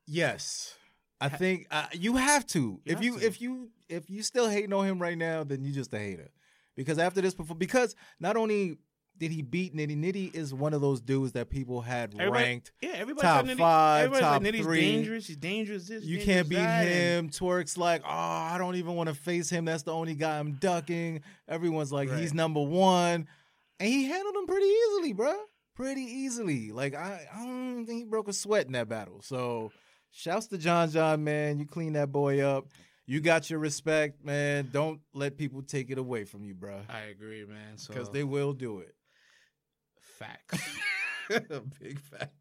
yes. 0.07 0.75
I 1.20 1.29
Ha- 1.29 1.37
think 1.37 1.66
uh, 1.70 1.87
you 1.93 2.16
have 2.16 2.45
to. 2.49 2.59
You 2.59 2.81
if 2.85 2.95
have 2.97 3.05
you 3.05 3.18
to. 3.20 3.27
if 3.27 3.41
you 3.41 3.70
if 3.89 4.11
you 4.11 4.22
still 4.22 4.49
hating 4.49 4.72
on 4.72 4.85
him 4.85 5.01
right 5.01 5.16
now, 5.16 5.45
then 5.45 5.64
you 5.64 5.72
just 5.72 5.95
a 5.95 5.99
hater. 5.99 6.31
Because 6.77 6.99
after 6.99 7.20
this 7.20 7.35
before 7.35 7.57
because 7.57 7.95
not 8.18 8.37
only 8.37 8.79
did 9.18 9.30
he 9.30 9.42
beat 9.42 9.74
Nitty, 9.76 9.96
Nitty 9.96 10.34
is 10.34 10.52
one 10.52 10.74
of 10.74 10.80
those 10.80 11.00
dudes 11.00 11.32
that 11.32 11.48
people 11.48 11.80
had 11.80 12.14
Everybody- 12.18 12.44
ranked. 12.44 12.72
Yeah, 12.82 12.90
everybody 12.94 13.26
Top 13.26 13.44
Nitty, 13.46 13.56
five, 13.58 14.12
top 14.18 14.42
like, 14.42 14.52
Nitty's 14.54 14.62
three. 14.64 14.80
dangerous. 14.80 15.26
He's 15.28 15.36
dangerous. 15.36 15.86
This, 15.88 16.04
You 16.04 16.16
dangerous 16.18 16.24
can't 16.36 16.48
beat 16.48 16.56
that, 16.56 16.86
and- 16.88 17.26
him. 17.26 17.30
Twerk's 17.30 17.76
like, 17.78 18.02
oh, 18.04 18.08
I 18.08 18.56
don't 18.58 18.76
even 18.76 18.94
want 18.96 19.08
to 19.08 19.14
face 19.14 19.48
him. 19.50 19.64
That's 19.64 19.84
the 19.84 19.92
only 19.92 20.14
guy 20.14 20.38
I'm 20.38 20.54
ducking. 20.54 21.22
Everyone's 21.48 21.92
like, 21.92 22.10
Right. 22.10 22.20
he's 22.20 22.34
number 22.34 22.60
one. 22.62 23.28
And 23.80 23.88
he 23.88 24.04
handled 24.04 24.34
him 24.36 24.46
pretty 24.46 24.66
easily, 24.66 25.14
bruh. 25.14 25.38
Pretty 25.76 26.02
easily. 26.02 26.70
Like, 26.72 26.94
I, 26.94 27.26
I 27.34 27.44
don't 27.44 27.86
think 27.86 27.98
he 27.98 28.04
broke 28.04 28.28
a 28.28 28.32
sweat 28.32 28.66
in 28.66 28.72
that 28.72 28.88
battle. 28.88 29.20
So, 29.22 29.72
shouts 30.12 30.46
to 30.48 30.58
John 30.58 30.90
John, 30.90 31.24
man. 31.24 31.58
You 31.58 31.66
clean 31.66 31.94
that 31.94 32.12
boy 32.12 32.40
up. 32.40 32.66
You 33.06 33.20
got 33.20 33.50
your 33.50 33.58
respect, 33.58 34.24
man. 34.24 34.70
Don't 34.72 35.00
let 35.12 35.36
people 35.36 35.62
take 35.62 35.90
it 35.90 35.98
away 35.98 36.24
from 36.24 36.44
you, 36.44 36.54
bruh. 36.54 36.80
I 36.88 37.00
agree, 37.10 37.44
man. 37.44 37.76
So 37.76 37.92
Because 37.92 38.08
they 38.10 38.24
will 38.24 38.52
do 38.52 38.78
it. 38.78 38.94
Facts. 40.18 40.58
Big 41.80 41.98
fact. 42.00 42.34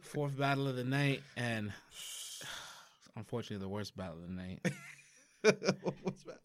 Fourth 0.00 0.38
battle 0.38 0.66
of 0.68 0.76
the 0.76 0.84
night, 0.84 1.22
and 1.36 1.72
unfortunately, 3.16 3.62
the 3.64 3.68
worst 3.68 3.96
battle 3.96 4.16
of 4.22 4.28
the 4.28 4.34
night. 4.34 4.60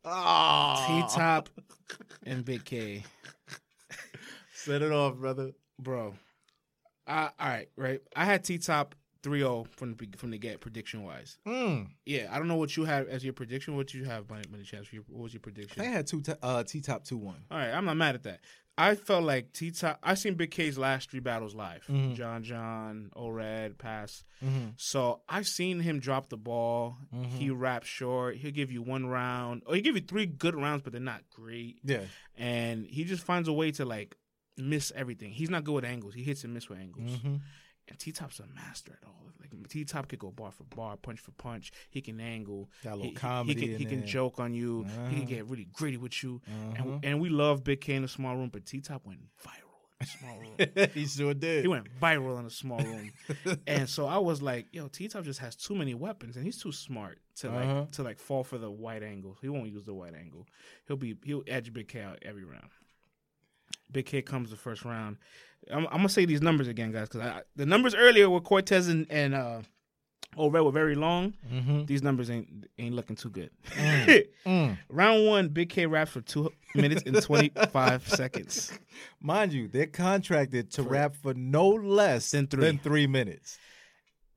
Ah. 0.05 1.05
T 1.07 1.15
Top 1.15 1.49
and 2.25 2.43
Big 2.43 2.63
K, 2.65 3.03
Set 4.53 4.81
it 4.81 4.91
off, 4.91 5.15
brother. 5.17 5.51
bro. 5.79 6.13
I, 7.05 7.23
all 7.39 7.47
right, 7.47 7.69
right. 7.77 8.01
I 8.15 8.25
had 8.25 8.43
T 8.43 8.57
Top 8.57 8.95
3-0 9.23 9.67
from 9.71 9.95
the 9.95 10.07
from 10.17 10.31
the 10.31 10.37
get 10.37 10.59
prediction 10.61 11.03
wise. 11.03 11.37
Mm. 11.47 11.89
Yeah, 12.05 12.27
I 12.31 12.37
don't 12.39 12.47
know 12.47 12.55
what 12.55 12.75
you 12.75 12.85
have 12.85 13.07
as 13.07 13.23
your 13.23 13.33
prediction. 13.33 13.75
What 13.77 13.93
you 13.93 14.05
have, 14.05 14.27
by 14.27 14.41
by 14.49 14.57
the 14.57 14.63
chance? 14.63 14.91
Your- 14.91 15.03
What 15.09 15.23
was 15.23 15.33
your 15.33 15.41
prediction? 15.41 15.81
I 15.81 15.85
had 15.85 16.07
two 16.07 16.21
t- 16.21 16.33
uh, 16.41 16.63
T 16.63 16.81
top 16.81 17.03
two 17.03 17.17
one. 17.17 17.43
All 17.51 17.57
right, 17.57 17.71
I'm 17.71 17.85
not 17.85 17.97
mad 17.97 18.15
at 18.15 18.23
that. 18.23 18.39
I 18.77 18.95
felt 18.95 19.23
like 19.23 19.53
T 19.53 19.71
Top. 19.71 19.99
I 20.03 20.13
seen 20.13 20.35
Big 20.35 20.51
K's 20.51 20.77
last 20.77 21.09
three 21.09 21.19
battles 21.19 21.55
live. 21.55 21.83
Mhm. 21.87 22.15
John 22.15 22.43
John, 22.43 23.09
O-Red, 23.15 23.77
Pass. 23.79 24.23
Mm-hmm. 24.45 24.69
So 24.77 25.21
I've 25.27 25.47
seen 25.47 25.79
him 25.79 25.99
drop 25.99 26.29
the 26.29 26.37
ball. 26.37 26.97
Mhm. 27.13 27.25
He 27.39 27.49
raps 27.49 27.87
short. 27.87 28.35
He'll 28.37 28.51
give 28.51 28.71
you 28.71 28.81
one 28.83 29.07
round, 29.07 29.63
or 29.65 29.75
he 29.75 29.81
give 29.81 29.95
you 29.95 30.01
three 30.01 30.27
good 30.27 30.53
rounds, 30.55 30.83
but 30.83 30.91
they're 30.93 31.01
not 31.01 31.23
great. 31.31 31.79
Yeah. 31.83 32.01
And 32.35 32.85
he 32.85 33.03
just 33.03 33.23
finds 33.23 33.47
a 33.47 33.53
way 33.53 33.71
to 33.71 33.85
like 33.85 34.15
miss 34.57 34.91
everything. 34.95 35.31
He's 35.31 35.49
not 35.49 35.63
good 35.63 35.73
with 35.75 35.85
angles. 35.85 36.13
He 36.13 36.23
hits 36.23 36.43
and 36.43 36.53
miss 36.53 36.69
with 36.69 36.79
angles. 36.79 37.11
And 37.89 37.97
T 37.97 38.11
Top's 38.11 38.39
a 38.39 38.47
master 38.55 38.93
at 39.01 39.07
all. 39.07 39.13
Like 39.39 39.69
T 39.69 39.85
Top 39.85 40.07
could 40.09 40.19
go 40.19 40.31
bar 40.31 40.51
for 40.51 40.63
bar, 40.75 40.97
punch 40.97 41.19
for 41.19 41.31
punch. 41.31 41.71
He 41.89 42.01
can 42.01 42.19
angle. 42.19 42.69
Got 42.83 42.89
a 42.89 42.91
He, 42.93 42.97
little 42.97 43.09
he- 43.11 43.15
comedy. 43.15 43.61
he 43.61 43.67
can, 43.67 43.77
he 43.77 43.85
can 43.85 44.05
joke 44.05 44.39
on 44.39 44.53
you. 44.53 44.83
He 44.83 44.89
Uh-huh. 44.91 45.09
can 45.11 45.25
get 45.25 45.45
really 45.47 45.67
gritty 45.71 45.97
with 45.97 46.21
you. 46.23 46.41
Uh-huh. 46.47 46.73
And, 46.93 47.05
and 47.05 47.21
we 47.21 47.29
love 47.29 47.63
Big 47.63 47.81
K 47.81 47.93
in 47.95 48.03
a 48.03 48.07
small 48.07 48.35
room, 48.35 48.49
but 48.49 48.65
T 48.65 48.81
Top 48.81 49.05
went 49.05 49.19
viral 49.45 49.63
in 49.99 50.05
a 50.05 50.05
small 50.05 50.37
room. 50.39 50.89
he 50.93 51.05
sure 51.05 51.33
did. 51.33 51.61
he 51.63 51.67
went 51.67 51.87
viral 51.99 52.39
in 52.39 52.45
a 52.45 52.49
small 52.49 52.79
room. 52.79 53.11
and 53.67 53.87
so 53.89 54.05
I 54.05 54.17
was 54.17 54.41
like, 54.41 54.67
yo, 54.73 54.87
T 54.89 55.07
Top 55.07 55.23
just 55.23 55.39
has 55.39 55.55
too 55.55 55.75
many 55.75 55.93
weapons 55.93 56.35
and 56.35 56.45
he's 56.45 56.61
too 56.61 56.71
smart 56.73 57.19
to 57.37 57.49
like 57.49 57.65
Uh-huh. 57.65 57.85
to 57.93 58.03
like 58.03 58.19
fall 58.19 58.43
for 58.43 58.57
the 58.57 58.69
wide 58.69 59.03
angle. 59.03 59.37
He 59.41 59.47
won't 59.49 59.69
use 59.71 59.85
the 59.85 59.93
wide 59.93 60.13
angle. 60.15 60.45
He'll 60.87 60.97
be 60.97 61.15
he'll 61.23 61.43
edge 61.47 61.71
Big 61.71 61.87
K 61.87 62.01
out 62.01 62.19
every 62.23 62.43
round. 62.43 62.69
Big 63.91 64.05
K 64.05 64.21
comes 64.21 64.49
the 64.49 64.55
first 64.57 64.85
round. 64.85 65.17
I'm, 65.71 65.85
I'm 65.87 65.97
gonna 65.97 66.09
say 66.09 66.25
these 66.25 66.41
numbers 66.41 66.67
again, 66.67 66.91
guys, 66.91 67.09
because 67.09 67.41
the 67.55 67.65
numbers 67.65 67.95
earlier 67.95 68.29
with 68.29 68.43
Cortez 68.43 68.87
and, 68.87 69.05
and 69.09 69.33
uh 69.33 69.61
O-Red 70.35 70.61
were 70.61 70.71
very 70.71 70.93
long. 70.93 71.33
mm-hmm. 71.51 71.85
These 71.85 72.03
numbers 72.03 72.29
ain't 72.29 72.67
ain't 72.77 72.93
looking 72.93 73.15
too 73.15 73.29
good. 73.29 73.49
Mm. 74.45 74.77
Round 74.89 75.25
one, 75.25 75.47
Big 75.49 75.69
K 75.69 75.85
raps 75.87 76.11
for 76.11 76.21
two 76.21 76.51
minutes 76.75 77.01
and 77.05 77.21
twenty 77.23 77.51
five 77.71 78.07
seconds. 78.21 78.71
Mind 79.21 79.51
you, 79.53 79.67
they're 79.67 79.87
contracted 79.87 80.69
to 80.71 80.83
For- 80.83 80.89
rap 80.89 81.15
for 81.15 81.33
no 81.33 81.69
less 81.69 82.31
Than 82.31 82.47
three. 82.47 82.63
than 82.65 82.77
three 82.77 83.07
minutes. 83.07 83.57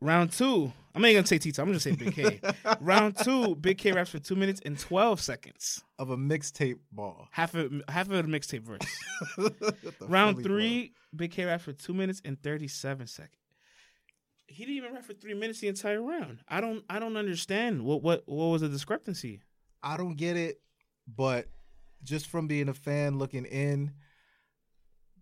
Round 0.00 0.32
two, 0.32 0.72
I'm 0.94 1.02
not 1.02 1.08
even 1.08 1.20
gonna 1.20 1.26
say 1.26 1.38
Tito. 1.38 1.62
I'm 1.62 1.68
gonna 1.68 1.80
say 1.80 1.94
Big 1.94 2.14
K. 2.14 2.40
Round 2.80 3.16
two, 3.16 3.54
Big 3.56 3.78
K 3.78 3.92
raps 3.92 4.10
for 4.10 4.18
two 4.18 4.34
minutes 4.34 4.60
and 4.64 4.78
twelve 4.78 5.20
seconds. 5.20 5.82
Of 5.98 6.10
a 6.10 6.16
mixtape 6.16 6.78
ball. 6.90 7.28
Half 7.30 7.54
of 7.54 7.70
half 7.88 8.10
of 8.10 8.30
the 8.30 8.38
mixtape 8.38 8.62
verse. 8.62 9.92
Round 10.00 10.42
three, 10.42 10.94
Big 11.14 11.32
K 11.32 11.44
raps 11.44 11.64
for 11.64 11.72
two 11.72 11.92
minutes 11.92 12.22
and 12.24 12.42
thirty 12.42 12.66
seven 12.66 13.06
seconds. 13.06 13.36
He 14.46 14.64
didn't 14.64 14.78
even 14.78 14.94
rap 14.94 15.04
for 15.04 15.12
three 15.12 15.34
minutes 15.34 15.60
the 15.60 15.68
entire 15.68 16.02
round. 16.02 16.38
I 16.48 16.60
don't 16.60 16.82
I 16.88 16.98
don't 16.98 17.16
understand 17.16 17.84
what 17.84 18.02
what 18.02 18.22
what 18.26 18.46
was 18.46 18.62
the 18.62 18.68
discrepancy. 18.68 19.42
I 19.82 19.96
don't 19.96 20.16
get 20.16 20.36
it, 20.36 20.60
but 21.06 21.46
just 22.02 22.26
from 22.26 22.48
being 22.48 22.68
a 22.68 22.74
fan 22.74 23.18
looking 23.18 23.44
in, 23.44 23.92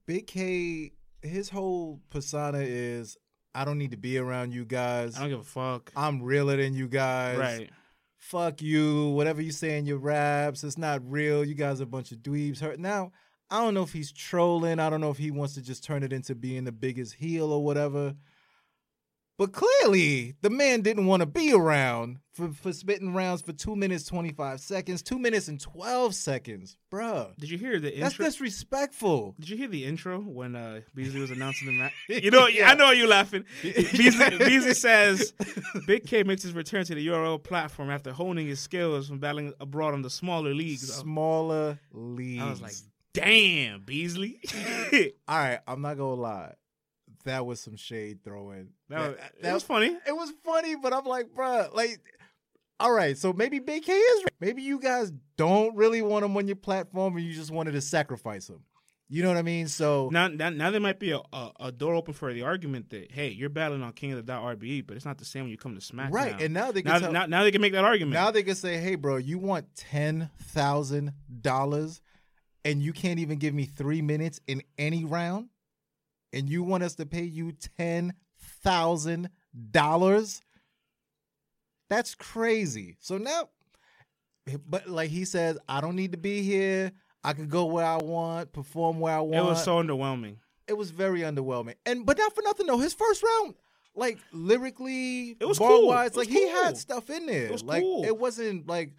Big 0.06 0.28
K, 0.28 0.92
his 1.20 1.50
whole 1.50 2.00
persona 2.10 2.60
is 2.60 3.18
I 3.54 3.64
don't 3.64 3.78
need 3.78 3.90
to 3.92 3.96
be 3.96 4.18
around 4.18 4.52
you 4.52 4.64
guys. 4.64 5.16
I 5.16 5.20
don't 5.20 5.30
give 5.30 5.40
a 5.40 5.44
fuck. 5.44 5.92
I'm 5.96 6.22
realer 6.22 6.56
than 6.56 6.74
you 6.74 6.88
guys. 6.88 7.38
Right. 7.38 7.70
fuck 8.16 8.60
you, 8.62 9.08
whatever 9.10 9.40
you 9.40 9.52
say 9.52 9.78
in 9.78 9.86
your 9.86 9.98
raps, 9.98 10.64
it's 10.64 10.78
not 10.78 11.00
real. 11.08 11.44
You 11.44 11.54
guys 11.54 11.80
are 11.80 11.84
a 11.84 11.86
bunch 11.86 12.12
of 12.12 12.18
dweebs. 12.18 12.60
Hurt 12.60 12.78
now. 12.78 13.12
I 13.50 13.62
don't 13.62 13.74
know 13.74 13.82
if 13.82 13.92
he's 13.92 14.12
trolling. 14.12 14.78
I 14.78 14.90
don't 14.90 15.00
know 15.00 15.10
if 15.10 15.16
he 15.16 15.30
wants 15.30 15.54
to 15.54 15.62
just 15.62 15.82
turn 15.82 16.02
it 16.02 16.12
into 16.12 16.34
being 16.34 16.64
the 16.64 16.72
biggest 16.72 17.14
heel 17.14 17.50
or 17.52 17.64
whatever. 17.64 18.14
But 19.38 19.52
clearly, 19.52 20.34
the 20.42 20.50
man 20.50 20.80
didn't 20.82 21.06
want 21.06 21.20
to 21.20 21.26
be 21.26 21.52
around 21.52 22.18
for, 22.32 22.48
for 22.52 22.72
spitting 22.72 23.14
rounds 23.14 23.40
for 23.40 23.52
two 23.52 23.76
minutes, 23.76 24.04
25 24.04 24.58
seconds, 24.58 25.00
two 25.00 25.16
minutes 25.18 25.46
and 25.46 25.60
12 25.60 26.12
seconds. 26.12 26.76
Bruh, 26.90 27.36
Did 27.36 27.48
you 27.48 27.56
hear 27.56 27.78
the 27.78 27.92
intro? 27.92 28.00
that's 28.08 28.16
disrespectful. 28.16 29.36
Did 29.38 29.48
you 29.50 29.56
hear 29.56 29.68
the 29.68 29.84
intro 29.84 30.18
when 30.18 30.56
uh, 30.56 30.80
Beasley 30.92 31.20
was 31.20 31.30
announcing 31.30 31.66
the 31.68 31.72
match? 31.72 31.92
You 32.08 32.32
know, 32.32 32.48
I 32.64 32.74
know 32.74 32.90
you're 32.90 33.06
laughing. 33.06 33.44
Beasley, 33.62 34.38
Beasley 34.38 34.74
says 34.74 35.32
Big 35.86 36.04
K 36.04 36.24
makes 36.24 36.42
his 36.42 36.52
return 36.52 36.84
to 36.86 36.96
the 36.96 37.06
URL 37.06 37.40
platform 37.40 37.90
after 37.90 38.12
honing 38.12 38.48
his 38.48 38.58
skills 38.58 39.08
from 39.08 39.20
battling 39.20 39.52
abroad 39.60 39.94
in 39.94 40.02
the 40.02 40.10
smaller 40.10 40.52
leagues. 40.52 40.92
Smaller 40.92 41.78
leagues. 41.92 42.42
I 42.42 42.50
was 42.50 42.60
like, 42.60 42.74
damn, 43.14 43.82
Beasley. 43.82 44.40
all 45.28 45.36
right, 45.38 45.60
I'm 45.66 45.80
not 45.80 45.96
going 45.96 46.16
to 46.16 46.20
lie. 46.20 46.54
That 47.28 47.46
was 47.46 47.60
some 47.60 47.76
shade 47.76 48.24
throwing. 48.24 48.70
that, 48.88 48.98
was, 49.08 49.16
That- 49.16 49.42
that 49.42 49.54
was 49.54 49.62
funny. 49.62 49.96
it 50.06 50.16
was 50.16 50.32
funny, 50.44 50.74
but 50.76 50.92
I'm 50.92 51.04
like, 51.04 51.28
bruh, 51.34 51.72
like, 51.74 52.00
all 52.80 52.92
right, 52.92 53.16
so 53.18 53.32
maybe 53.32 53.58
Big 53.58 53.84
K 53.84 53.92
is 53.92 54.24
right. 54.24 54.34
Maybe 54.40 54.62
you 54.62 54.78
guys 54.80 55.12
don't 55.36 55.74
really 55.76 56.00
want 56.02 56.24
him 56.24 56.36
on 56.36 56.46
your 56.46 56.56
platform 56.56 57.16
and 57.16 57.24
you 57.26 57.32
just 57.32 57.50
wanted 57.50 57.72
to 57.72 57.80
sacrifice 57.80 58.48
him. 58.48 58.60
You 59.10 59.22
know 59.22 59.28
what 59.30 59.38
I 59.38 59.42
mean? 59.42 59.68
So 59.68 60.10
Now, 60.12 60.28
now, 60.28 60.50
now 60.50 60.70
there 60.70 60.82
might 60.82 60.98
be 61.00 61.12
a, 61.12 61.20
a, 61.32 61.50
a 61.60 61.72
door 61.72 61.94
open 61.94 62.12
for 62.12 62.30
the 62.32 62.42
argument 62.42 62.90
that 62.90 63.10
hey, 63.10 63.28
you're 63.30 63.48
battling 63.48 63.82
on 63.82 63.92
King 63.94 64.12
of 64.12 64.16
the 64.18 64.22
Dot 64.22 64.42
RBE, 64.58 64.86
but 64.86 64.96
it's 64.96 65.06
not 65.06 65.16
the 65.16 65.24
same 65.24 65.44
when 65.44 65.50
you 65.50 65.56
come 65.56 65.74
to 65.74 65.80
SmackDown. 65.80 66.12
right, 66.12 66.40
and 66.40 66.52
now 66.52 66.70
they 66.72 66.82
can 66.82 66.92
now, 66.92 66.98
tell, 66.98 67.12
now, 67.12 67.26
now 67.26 67.42
they 67.42 67.50
can 67.50 67.62
make 67.62 67.72
that 67.72 67.84
argument. 67.84 68.12
now 68.14 68.30
they 68.30 68.42
can 68.42 68.54
say, 68.54 68.76
hey, 68.76 68.96
bro, 68.96 69.16
you 69.16 69.38
want 69.38 69.74
ten 69.74 70.28
thousand 70.38 71.14
dollars, 71.40 72.00
and 72.66 72.82
you 72.82 72.92
can't 72.92 73.18
even 73.18 73.38
give 73.38 73.54
me 73.54 73.64
three 73.64 74.02
minutes 74.02 74.40
in 74.46 74.62
any 74.76 75.04
round, 75.06 75.48
and 76.32 76.48
you 76.48 76.62
want 76.62 76.82
us 76.82 76.94
to 76.96 77.06
pay 77.06 77.24
you 77.24 77.52
ten 77.76 78.12
thousand 78.62 79.30
dollars? 79.70 80.42
That's 81.90 82.14
crazy. 82.14 82.96
So 83.00 83.18
now, 83.18 83.48
but 84.66 84.88
like 84.88 85.10
he 85.10 85.24
says, 85.24 85.58
I 85.68 85.80
don't 85.80 85.96
need 85.96 86.12
to 86.12 86.18
be 86.18 86.42
here. 86.42 86.92
I 87.24 87.32
can 87.32 87.48
go 87.48 87.64
where 87.66 87.84
I 87.84 87.96
want, 87.96 88.52
perform 88.52 89.00
where 89.00 89.14
I 89.14 89.20
want. 89.20 89.34
it 89.34 89.42
was 89.50 89.64
so 89.64 89.82
underwhelming. 89.82 90.36
it 90.66 90.74
was 90.74 90.90
very 90.90 91.20
underwhelming. 91.20 91.74
And 91.86 92.04
but 92.06 92.18
not 92.18 92.34
for 92.34 92.42
nothing 92.42 92.66
though, 92.66 92.78
his 92.78 92.94
first 92.94 93.22
round, 93.22 93.54
like 93.94 94.18
lyrically, 94.32 95.36
It 95.40 95.48
was 95.48 95.58
cool. 95.58 95.88
wise, 95.88 96.10
It 96.12 96.16
was 96.16 96.26
like 96.26 96.34
he 96.36 96.48
had 96.48 96.76
stuff 96.76 97.10
in 97.10 97.26
there. 97.26 97.46
It 97.46 97.52
was 97.52 97.64
like 97.64 97.82
cool. 97.82 98.04
it 98.04 98.16
wasn't 98.16 98.66
like, 98.68 98.92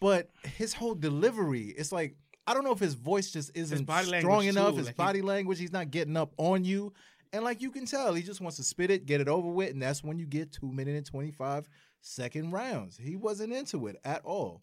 but 0.00 0.30
his 0.56 0.72
whole 0.74 0.94
delivery, 0.94 1.74
it's 1.76 1.90
like 1.90 2.16
I 2.46 2.54
don't 2.54 2.64
know 2.64 2.72
if 2.72 2.78
his 2.78 2.94
voice 2.94 3.30
just 3.32 3.50
isn't 3.54 3.88
strong 4.18 4.44
enough. 4.44 4.70
too, 4.72 4.76
His 4.78 4.86
like 4.86 4.94
he- 4.96 5.02
body 5.02 5.22
language, 5.22 5.58
he's 5.58 5.72
not 5.72 5.90
getting 5.90 6.16
up 6.16 6.32
on 6.36 6.64
you, 6.64 6.92
And 7.32 7.42
like 7.44 7.60
you 7.60 7.70
can 7.70 7.86
tell, 7.86 8.14
he 8.14 8.22
just 8.22 8.40
wants 8.40 8.56
to 8.58 8.62
spit 8.62 8.90
it, 8.90 9.04
get 9.06 9.20
it 9.20 9.28
over 9.28 9.48
with, 9.48 9.70
and 9.72 9.82
that's 9.82 10.02
when 10.04 10.18
you 10.18 10.26
get 10.26 10.52
two 10.52 10.70
minute 10.72 10.94
and 10.96 11.04
twenty 11.04 11.32
five 11.32 11.68
second 12.00 12.52
rounds. 12.52 12.96
He 12.96 13.16
wasn't 13.16 13.52
into 13.52 13.88
it 13.88 13.96
at 14.04 14.24
all. 14.24 14.62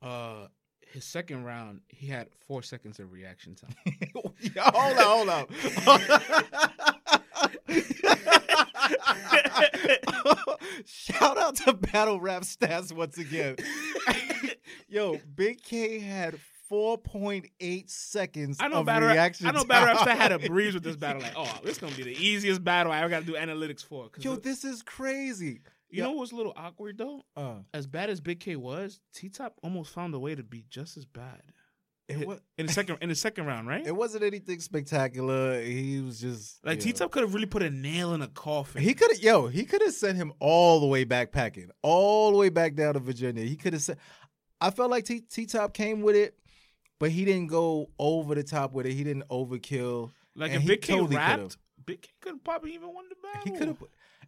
Uh, 0.00 0.46
his 0.92 1.04
second 1.04 1.42
round, 1.44 1.80
he 1.88 2.06
had 2.06 2.28
four 2.46 2.62
seconds 2.62 3.00
of 3.00 3.10
reaction 3.10 3.56
time. 3.56 3.74
yeah, 4.54 4.70
hold 4.72 5.28
on, 5.28 5.28
hold 5.28 5.28
on. 5.28 5.46
Shout 10.84 11.38
out 11.38 11.56
to 11.56 11.72
Battle 11.72 12.20
Rap 12.20 12.42
Stats 12.42 12.92
once 12.92 13.18
again. 13.18 13.56
Yo, 14.88 15.18
Big 15.34 15.62
K 15.62 15.98
had 15.98 16.38
4.8 16.70 17.90
seconds 17.90 18.58
I 18.60 18.68
know 18.68 18.80
of 18.80 18.86
battle. 18.86 19.08
reaction 19.08 19.46
I 19.46 19.50
know 19.52 19.64
battle 19.64 19.86
raps 19.88 20.04
that 20.04 20.16
had 20.16 20.32
a 20.32 20.38
breeze 20.38 20.74
with 20.74 20.82
this 20.82 20.96
battle. 21.04 21.22
Like, 21.22 21.34
oh, 21.36 21.58
this 21.62 21.72
is 21.72 21.78
gonna 21.78 21.94
be 21.96 22.02
the 22.04 22.16
easiest 22.16 22.62
battle 22.64 22.92
I 22.92 23.00
ever 23.00 23.08
got 23.08 23.20
to 23.20 23.26
do 23.26 23.34
analytics 23.34 23.84
for. 23.84 24.10
Yo, 24.18 24.36
this 24.36 24.64
is 24.64 24.82
crazy. 24.82 25.60
you 25.90 26.02
know 26.02 26.12
what's 26.12 26.32
a 26.32 26.36
little 26.36 26.52
awkward 26.56 26.98
though? 26.98 27.22
Uh, 27.36 27.56
As 27.74 27.86
bad 27.86 28.10
as 28.10 28.20
Big 28.20 28.40
K 28.40 28.56
was, 28.56 29.00
T 29.14 29.28
Top 29.28 29.54
almost 29.62 29.92
found 29.92 30.14
a 30.14 30.18
way 30.18 30.34
to 30.34 30.42
be 30.42 30.64
just 30.68 30.96
as 30.96 31.04
bad 31.04 31.42
it, 32.08 32.24
wa- 32.26 32.36
in 32.56 32.66
the 32.66 32.72
second 32.72 32.98
in 33.00 33.08
the 33.08 33.14
second 33.16 33.46
round, 33.46 33.66
right? 33.66 33.84
it 33.84 33.94
wasn't 33.96 34.22
anything 34.22 34.60
spectacular. 34.60 35.60
He 35.60 36.00
was 36.00 36.20
just 36.20 36.64
Like. 36.64 36.78
T 36.80 36.92
Top 36.92 37.10
could 37.10 37.22
have 37.22 37.34
really 37.34 37.46
put 37.46 37.62
a 37.62 37.70
nail 37.70 38.14
in 38.14 38.22
a 38.22 38.28
coffin. 38.28 38.80
He 38.82 38.94
could 38.94 39.10
have, 39.10 39.20
yo, 39.20 39.46
he 39.48 39.64
could 39.64 39.82
have 39.82 39.92
sent 39.94 40.16
him 40.16 40.32
all 40.38 40.78
the 40.80 40.86
way 40.86 41.02
back 41.04 41.32
packing, 41.32 41.70
all 41.82 42.30
the 42.30 42.36
way 42.38 42.48
back 42.48 42.74
down 42.74 42.94
to 42.94 43.00
Virginia. 43.00 43.44
He 43.44 43.56
could 43.56 43.72
have 43.72 43.82
said, 43.82 43.98
I 44.60 44.70
felt 44.70 44.90
like 44.90 45.04
T 45.04 45.46
Top 45.46 45.74
came 45.74 46.00
with 46.02 46.14
it, 46.14 46.38
but 46.98 47.10
he 47.10 47.24
didn't 47.24 47.48
go 47.48 47.90
over 47.98 48.34
the 48.34 48.42
top 48.42 48.72
with 48.72 48.86
it. 48.86 48.92
He 48.92 49.04
didn't 49.04 49.28
overkill. 49.28 50.10
like 50.34 50.52
and 50.52 50.62
if 50.62 50.68
Big 50.68 50.82
K 50.82 50.94
totally 50.94 51.16
rapped, 51.16 51.36
could've. 51.42 51.58
Big 51.86 52.02
K 52.02 52.08
could 52.20 52.44
probably 52.44 52.74
even 52.74 52.92
won 52.92 53.04
the 53.08 53.16
battle. 53.22 53.42
He 53.44 53.58
could 53.58 53.68
have, 53.68 53.82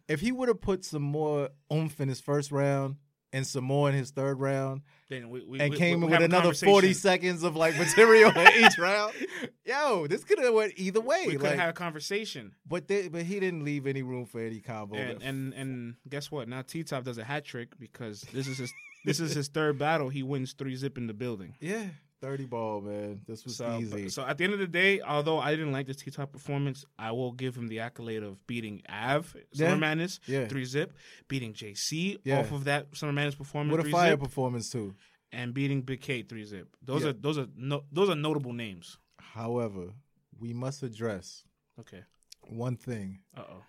if 0.07 0.19
he 0.21 0.31
would 0.31 0.47
have 0.47 0.61
put 0.61 0.85
some 0.85 1.01
more 1.03 1.49
oomph 1.71 1.99
in 1.99 2.09
his 2.09 2.19
first 2.21 2.51
round 2.51 2.95
and 3.31 3.45
some 3.45 3.63
more 3.63 3.87
in 3.89 3.93
his 3.95 4.09
third 4.09 4.39
round, 4.39 4.81
Then 5.07 5.29
we, 5.29 5.43
we, 5.45 5.59
and 5.59 5.69
we- 5.71 5.77
came 5.77 5.99
we 6.01 6.07
in 6.07 6.11
with 6.11 6.21
another 6.23 6.51
forty 6.53 6.93
seconds 6.93 7.43
of 7.43 7.55
like 7.55 7.77
material 7.77 8.31
in 8.31 8.65
each 8.65 8.77
round, 8.79 9.13
yo, 9.65 10.07
this 10.07 10.23
could 10.23 10.39
have 10.39 10.51
went 10.53 10.73
either 10.77 10.99
way. 10.99 11.25
We 11.27 11.33
could 11.33 11.43
like, 11.43 11.51
have 11.51 11.59
had 11.59 11.69
a 11.69 11.73
conversation. 11.73 12.55
but 12.67 12.87
they, 12.87 13.07
but 13.07 13.23
he 13.23 13.39
didn't 13.39 13.63
leave 13.63 13.85
any 13.85 14.01
room 14.01 14.25
for 14.25 14.39
any 14.41 14.61
combo. 14.61 14.95
And, 14.95 15.21
and 15.21 15.53
and 15.53 15.95
guess 16.07 16.31
what? 16.31 16.47
Now 16.47 16.63
T 16.63 16.83
Top 16.83 17.03
does 17.03 17.17
a 17.19 17.23
hat 17.23 17.45
trick 17.45 17.77
because 17.79 18.21
this 18.33 18.47
is 18.47 18.57
his 18.57 18.73
this 19.05 19.19
is 19.19 19.33
his 19.35 19.47
third 19.57 19.77
battle. 19.77 20.09
He 20.09 20.23
wins 20.23 20.53
three 20.53 20.75
zip 20.75 20.97
in 20.97 21.05
the 21.05 21.13
building. 21.13 21.53
yeah, 21.59 21.85
thirty 22.21 22.45
ball, 22.45 22.81
man. 22.81 23.21
This 23.27 23.45
was 23.45 23.55
So, 23.57 23.77
easy. 23.79 24.09
so 24.09 24.25
at 24.25 24.37
the 24.37 24.43
end 24.43 24.53
of 24.53 24.59
the 24.59 24.67
day, 24.67 25.01
although 25.01 25.39
I 25.39 25.51
didn't 25.51 25.71
like 25.71 25.87
this 25.87 25.97
T 25.97 26.11
Top 26.11 26.31
performance, 26.31 26.85
I 26.97 27.11
will 27.11 27.31
give 27.31 27.55
him 27.55 27.67
the 27.67 27.79
accolade 27.79 28.23
of 28.23 28.45
beating 28.47 28.81
Av 28.89 29.25
Summer 29.53 29.69
Yeah. 29.71 29.75
Madness 29.75 30.19
Yeah. 30.27 30.47
three 30.47 30.65
zip, 30.65 30.93
beating 31.27 31.53
JC 31.53 32.17
Yeah. 32.23 32.39
off 32.39 32.51
of 32.51 32.65
that 32.65 32.95
Summer 32.95 33.13
Madness 33.13 33.35
performance 33.35 33.77
What 33.77 33.87
a 33.87 33.89
fire 33.89 34.11
zip, 34.11 34.19
performance 34.19 34.69
too. 34.69 34.95
and 35.31 35.53
beating 35.53 35.81
Big 35.81 36.01
K 36.01 36.21
three 36.23 36.43
zip. 36.45 36.75
Those 36.81 37.03
Yeah. 37.03 37.09
are 37.09 37.13
those 37.13 37.37
are 37.37 37.47
no, 37.55 37.83
those 37.91 38.09
are 38.09 38.15
notable 38.15 38.53
names. 38.53 38.97
However, 39.19 39.93
we 40.37 40.53
must 40.53 40.83
address 40.83 41.43
Okay. 41.79 42.03
one 42.41 42.75
thing. 42.75 43.19
Uh 43.35 43.43
oh. 43.49 43.63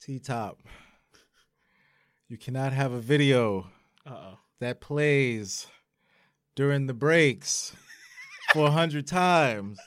T 0.00 0.18
Top. 0.18 0.60
You 2.28 2.38
cannot 2.38 2.72
have 2.72 2.92
a 2.92 3.00
video 3.00 3.70
Uh 4.06 4.10
oh. 4.32 4.38
that 4.58 4.80
plays 4.80 5.66
during 6.54 6.86
the 6.86 6.94
breaks 6.94 7.74
for 8.52 8.66
a 8.66 8.70
hundred 8.70 9.06
times 9.06 9.78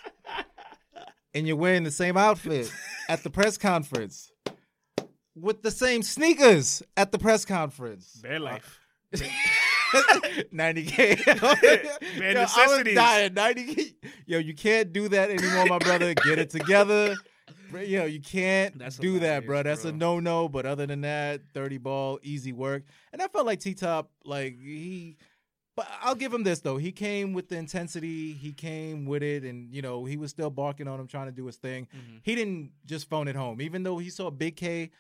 and 1.36 1.48
you're 1.48 1.58
wearing 1.58 1.84
the 1.84 1.92
same 1.92 2.18
outfit 2.18 2.72
at 3.10 3.22
the 3.24 3.30
press 3.30 3.58
conference 3.58 4.32
with 5.36 5.62
the 5.62 5.72
same 5.72 6.02
sneakers 6.02 6.82
at 6.96 7.12
the 7.12 7.20
press 7.20 7.46
conference. 7.46 8.20
Bare 8.24 8.38
uh, 8.38 8.40
life. 8.40 8.80
90k. 10.54 11.26
Bare 12.20 12.34
Yo, 12.34 12.40
I 12.40 12.68
was 12.68 12.96
dying. 12.96 13.34
90k. 13.34 13.94
Yo, 14.26 14.40
you 14.40 14.56
can't 14.56 14.92
do 14.92 15.08
that 15.10 15.30
anymore, 15.30 15.66
my 15.68 15.78
brother. 15.78 16.14
Get 16.14 16.40
it 16.40 16.50
together. 16.50 17.16
Bro, 17.70 17.82
Yo, 17.82 18.06
you 18.06 18.22
can't 18.22 18.78
That's 18.78 18.98
do 18.98 19.20
that, 19.20 19.46
bro. 19.46 19.64
That's 19.64 19.86
a 19.86 19.92
no 19.92 20.20
no. 20.20 20.48
But 20.48 20.66
other 20.66 20.86
than 20.86 21.02
that, 21.02 21.42
30 21.54 21.78
ball, 21.78 22.20
easy 22.24 22.54
work. 22.54 22.84
And 23.12 23.22
I 23.22 23.28
felt 23.28 23.46
like 23.46 23.60
T 23.60 23.74
Top, 23.74 24.10
like 24.24 24.58
he. 24.60 25.18
But 25.76 25.88
I'll 26.02 26.16
give 26.16 26.34
him 26.34 26.44
this 26.44 26.60
though. 26.62 26.78
He 26.78 26.92
came 26.92 27.34
with 27.34 27.50
the 27.50 27.58
intensity. 27.58 28.32
He 28.34 28.54
came 28.54 29.06
with 29.06 29.24
it, 29.24 29.44
and 29.44 29.74
you 29.74 29.82
know 29.82 30.06
he 30.06 30.16
was 30.18 30.32
still 30.32 30.50
barking 30.50 30.88
on 30.88 31.00
him, 31.00 31.08
trying 31.08 31.26
to 31.28 31.32
do 31.34 31.46
his 31.46 31.58
thing. 31.58 31.88
Mhm. 31.94 32.20
He 32.24 32.36
didn't 32.36 32.72
just 32.86 33.10
phone 33.10 33.28
it 33.28 33.36
home, 33.36 33.62
even 33.62 33.84
though 33.84 33.98
he 33.98 34.10
saw 34.10 34.30
Big 34.30 34.56
K 34.56 34.92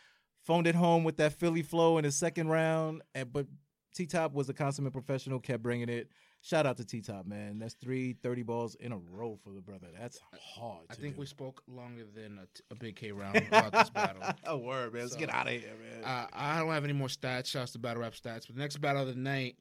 phoned 0.44 0.68
it 0.68 0.76
home 0.76 1.04
with 1.04 1.18
that 1.18 1.34
Philly 1.34 1.62
flow 1.64 1.98
in 1.98 2.04
his 2.04 2.16
second 2.16 2.50
round. 2.50 3.02
And 3.14 3.32
but 3.32 3.48
T 3.94 4.06
Top 4.06 4.34
was 4.34 4.50
a 4.50 4.54
consummate 4.54 4.92
professional, 4.94 5.40
kept 5.40 5.64
bringing 5.64 5.88
it. 5.90 6.10
Shout 6.42 6.68
out 6.68 6.78
to 6.78 6.86
T 6.86 7.02
Top, 7.02 7.26
man. 7.26 7.58
That's 7.58 7.74
three 7.76 8.14
30 8.22 8.44
balls 8.44 8.76
in 8.76 8.92
a 8.92 8.98
row 8.98 9.40
for 9.44 9.52
the 9.52 9.62
brother. 9.62 9.88
That's 9.98 10.20
hard. 10.40 10.86
I 10.92 10.94
think 10.94 11.16
do. 11.16 11.22
we 11.22 11.26
spoke 11.26 11.64
longer 11.68 12.04
than 12.14 12.38
a, 12.38 12.46
t- 12.54 12.64
a 12.70 12.76
Big 12.76 12.98
K 12.98 13.12
round 13.14 13.38
about 13.38 13.72
this 13.72 13.90
battle. 13.90 14.22
a 14.44 14.56
word, 14.58 14.94
man. 14.94 15.04
Let's 15.04 15.14
So, 15.14 15.20
get 15.20 15.34
out 15.34 15.48
of 15.48 15.54
here, 15.54 15.74
man. 15.82 16.04
Uh, 16.04 16.28
I 16.34 16.60
don't 16.60 16.70
have 16.72 16.84
any 16.84 16.94
more 16.94 17.08
stats. 17.08 17.48
Shouts 17.48 17.72
to 17.72 17.80
battle 17.80 18.04
rap 18.04 18.14
stats. 18.14 18.46
But 18.46 18.56
the 18.56 18.62
next 18.62 18.78
battle 18.78 19.02
of 19.02 19.08
the 19.08 19.16
night, 19.16 19.56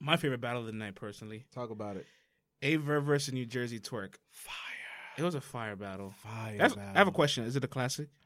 my 0.00 0.16
favorite 0.16 0.40
battle 0.40 0.60
of 0.60 0.66
the 0.66 0.72
night, 0.72 0.94
personally, 0.94 1.44
Talk 1.52 1.70
about 1.70 1.96
it. 1.96 2.06
Averb 2.62 3.04
versus 3.04 3.32
New 3.34 3.46
Jersey 3.46 3.78
Twerk. 3.80 4.14
Fire. 4.30 4.52
It 5.18 5.22
was 5.22 5.34
a 5.34 5.40
fire 5.40 5.76
battle. 5.76 6.12
Fire. 6.22 6.58
That's- 6.58 6.76
I 6.94 6.98
have 6.98 7.08
a 7.08 7.12
question. 7.12 7.44
Is 7.44 7.56
it 7.56 7.64
a 7.64 7.68
classic? 7.68 8.08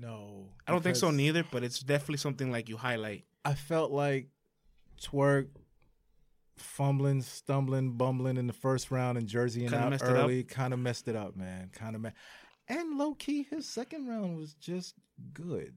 No. 0.00 0.48
I 0.66 0.72
don't 0.72 0.82
think 0.82 0.96
so 0.96 1.10
neither, 1.10 1.44
but 1.50 1.62
it's 1.62 1.78
definitely 1.80 2.16
something 2.16 2.50
like 2.50 2.68
you 2.68 2.76
highlight. 2.76 3.24
I 3.44 3.54
felt 3.54 3.92
like 3.92 4.28
twerk 5.00 5.46
fumbling, 6.56 7.22
stumbling, 7.22 7.92
bumbling 7.92 8.36
in 8.36 8.46
the 8.48 8.52
first 8.52 8.90
round 8.90 9.16
and 9.18 9.28
Jersey 9.28 9.60
and 9.62 9.70
Kinda 9.70 9.84
out 9.84 9.90
messed 9.90 10.04
it 10.04 10.10
up. 10.10 10.16
early 10.16 10.42
kind 10.42 10.72
of 10.74 10.80
messed 10.80 11.06
it 11.06 11.14
up, 11.14 11.36
man. 11.36 11.70
Kind 11.72 11.94
of, 11.94 12.02
me- 12.02 12.10
and 12.68 12.98
low 12.98 13.14
key, 13.14 13.44
his 13.44 13.68
second 13.68 14.08
round 14.08 14.36
was 14.36 14.54
just 14.54 14.94
good. 15.32 15.74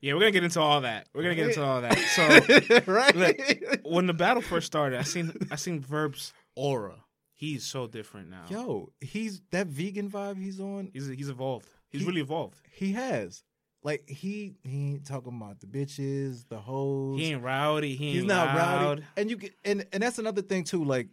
Yeah, 0.00 0.14
we're 0.14 0.20
gonna 0.20 0.30
get 0.32 0.44
into 0.44 0.60
all 0.60 0.80
that. 0.82 1.08
We're 1.14 1.22
gonna 1.22 1.34
get 1.34 1.48
into 1.48 1.62
all 1.62 1.80
that. 1.82 1.98
So 1.98 2.82
right? 2.92 3.14
look, 3.14 3.36
when 3.84 4.06
the 4.06 4.14
battle 4.14 4.42
first 4.42 4.66
started, 4.66 4.98
I 4.98 5.02
seen 5.02 5.32
I 5.50 5.56
seen 5.56 5.80
Verb's 5.80 6.32
aura. 6.56 6.96
He's 7.34 7.64
so 7.64 7.86
different 7.86 8.28
now. 8.30 8.44
Yo, 8.48 8.92
he's 9.00 9.40
that 9.50 9.66
vegan 9.66 10.10
vibe 10.10 10.40
he's 10.42 10.60
on. 10.60 10.90
He's 10.92 11.06
he's 11.08 11.28
evolved. 11.28 11.68
He's 11.90 12.02
He- 12.02 12.06
really 12.06 12.20
evolved. 12.20 12.58
He 12.72 12.92
has. 12.92 13.42
Like 13.82 14.06
he 14.08 14.56
he 14.62 14.90
ain't 14.92 15.06
talking 15.06 15.34
about 15.40 15.60
the 15.60 15.66
bitches, 15.66 16.46
the 16.48 16.58
hoes. 16.58 17.18
He 17.18 17.32
ain't 17.32 17.42
rowdy. 17.42 17.94
He 17.96 18.08
ain't 18.08 18.14
He's 18.16 18.24
not 18.24 18.54
loud. 18.54 18.82
rowdy. 18.84 19.02
And 19.16 19.30
you 19.30 19.36
get 19.38 19.52
and 19.64 19.86
and 19.92 20.02
that's 20.02 20.18
another 20.18 20.42
thing 20.42 20.64
too. 20.64 20.84
Like 20.84 21.08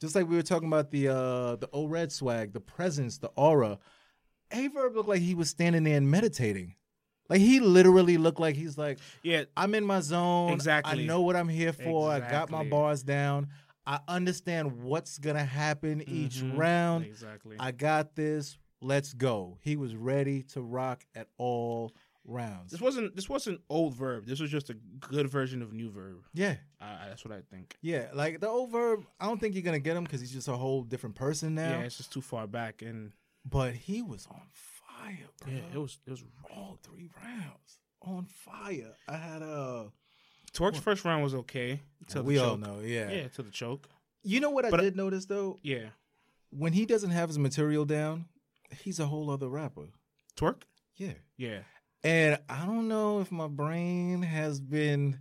just 0.00 0.14
like 0.14 0.26
we 0.28 0.36
were 0.36 0.42
talking 0.42 0.68
about 0.68 0.90
the 0.90 1.08
uh 1.08 1.56
the 1.56 1.68
old 1.72 1.90
red 1.90 2.10
swag, 2.12 2.52
the 2.54 2.60
presence, 2.60 3.18
the 3.18 3.28
aura. 3.36 3.78
Averb 4.50 4.94
looked 4.94 5.08
like 5.08 5.20
he 5.20 5.34
was 5.34 5.50
standing 5.50 5.84
there 5.84 5.96
and 5.96 6.10
meditating. 6.10 6.74
Like 7.28 7.40
he 7.40 7.60
literally 7.60 8.16
looked 8.18 8.40
like 8.40 8.56
he's 8.56 8.76
like, 8.78 8.98
Yeah, 9.22 9.44
I'm 9.56 9.74
in 9.74 9.84
my 9.84 10.00
zone. 10.00 10.52
Exactly. 10.52 11.02
I 11.02 11.06
know 11.06 11.22
what 11.22 11.36
I'm 11.36 11.48
here 11.48 11.72
for. 11.72 12.10
I 12.10 12.20
got 12.20 12.50
my 12.50 12.64
bars 12.64 13.02
down. 13.02 13.48
I 13.86 14.00
understand 14.08 14.82
what's 14.82 15.18
gonna 15.18 15.44
happen 15.44 16.02
each 16.08 16.38
Mhm. 16.42 16.56
round. 16.58 17.04
exactly. 17.04 17.56
I 17.60 17.70
got 17.72 18.16
this. 18.16 18.58
Let's 18.80 19.12
go. 19.14 19.58
He 19.62 19.76
was 19.76 19.94
ready 19.96 20.42
to 20.52 20.60
rock 20.60 21.04
at 21.14 21.28
all 21.38 21.94
rounds. 22.28 22.72
this 22.72 22.80
wasn't 22.80 23.14
this 23.14 23.28
wasn't 23.28 23.60
old 23.70 23.94
Verb. 23.94 24.26
This 24.26 24.40
was 24.40 24.50
just 24.50 24.68
a 24.70 24.74
good 24.74 25.28
version 25.30 25.62
of 25.62 25.72
new 25.72 25.90
Verb. 25.90 26.24
Yeah. 26.34 26.56
I, 26.80 26.86
I- 27.04 27.08
that's 27.08 27.24
what 27.24 27.32
I 27.32 27.40
think. 27.42 27.76
Yeah, 27.82 28.08
like 28.14 28.40
the 28.40 28.48
old 28.48 28.72
verb, 28.72 29.06
I 29.20 29.26
don't 29.26 29.40
think 29.40 29.54
you're 29.54 29.62
gonna 29.62 29.78
get 29.78 29.96
him 29.96 30.02
because 30.04 30.20
he's 30.20 30.32
just 30.32 30.48
a 30.48 30.56
whole 30.56 30.82
different 30.82 31.14
person 31.14 31.54
now. 31.54 31.70
Yeah, 31.70 31.80
it's 31.82 31.96
just 31.96 32.12
too 32.12 32.20
far 32.20 32.46
back, 32.48 32.82
and 32.82 33.12
But 33.48 33.74
he 33.74 34.02
was 34.02 34.26
on 34.26 34.42
fire, 34.98 35.18
bro. 35.42 35.52
yeah, 35.52 35.60
it 35.74 35.78
was 35.78 35.98
it 36.06 36.10
was. 36.10 36.24
all 36.54 36.78
three 36.82 37.10
rounds 37.22 37.78
on 38.02 38.26
fire. 38.26 38.92
I 39.08 39.16
had 39.16 39.42
a. 39.42 39.86
Twerk's 40.52 40.78
first 40.78 41.04
round 41.04 41.22
was 41.22 41.34
okay. 41.34 41.80
The 42.08 42.22
we 42.22 42.38
all 42.38 42.56
know, 42.56 42.80
yeah. 42.82 43.10
Yeah, 43.10 43.28
to 43.28 43.42
the 43.42 43.50
choke. 43.50 43.88
You 44.22 44.40
know 44.40 44.50
what 44.50 44.64
I 44.64 44.70
But- 44.70 44.80
did 44.80 44.96
notice 44.96 45.26
though? 45.26 45.58
Yeah, 45.62 45.90
When 46.50 46.72
he 46.72 46.86
doesn't 46.86 47.10
have 47.10 47.28
his 47.28 47.38
material 47.38 47.84
down, 47.84 48.24
he's 48.82 48.98
a 48.98 49.06
whole 49.06 49.30
other 49.30 49.48
rapper. 49.48 49.88
Twerk. 50.36 50.62
Yeah. 50.96 51.12
Yeah, 51.36 51.60
And 52.02 52.38
I 52.48 52.64
don't 52.64 52.88
know 52.88 53.20
if 53.20 53.30
my 53.30 53.48
brain 53.48 54.22
has 54.22 54.58
been 54.60 55.18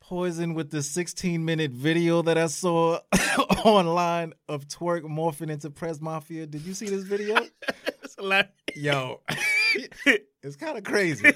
poisoned 0.00 0.56
with 0.56 0.70
the 0.70 0.82
16 0.82 1.44
minute 1.44 1.70
video 1.70 2.22
that 2.22 2.36
I 2.36 2.46
saw 2.48 2.98
online 3.64 4.32
of 4.48 4.66
Twerk 4.66 5.02
morphing 5.02 5.50
into 5.50 5.70
Press 5.70 6.00
Mafia. 6.00 6.46
Did 6.46 6.62
you 6.62 6.74
see 6.74 6.86
this 6.86 7.04
video? 7.04 7.36
it's 8.02 8.16
hilarious. 8.16 8.48
Yo, 8.74 9.20
it's 10.42 10.56
kind 10.56 10.78
of 10.78 10.84
crazy 10.84 11.32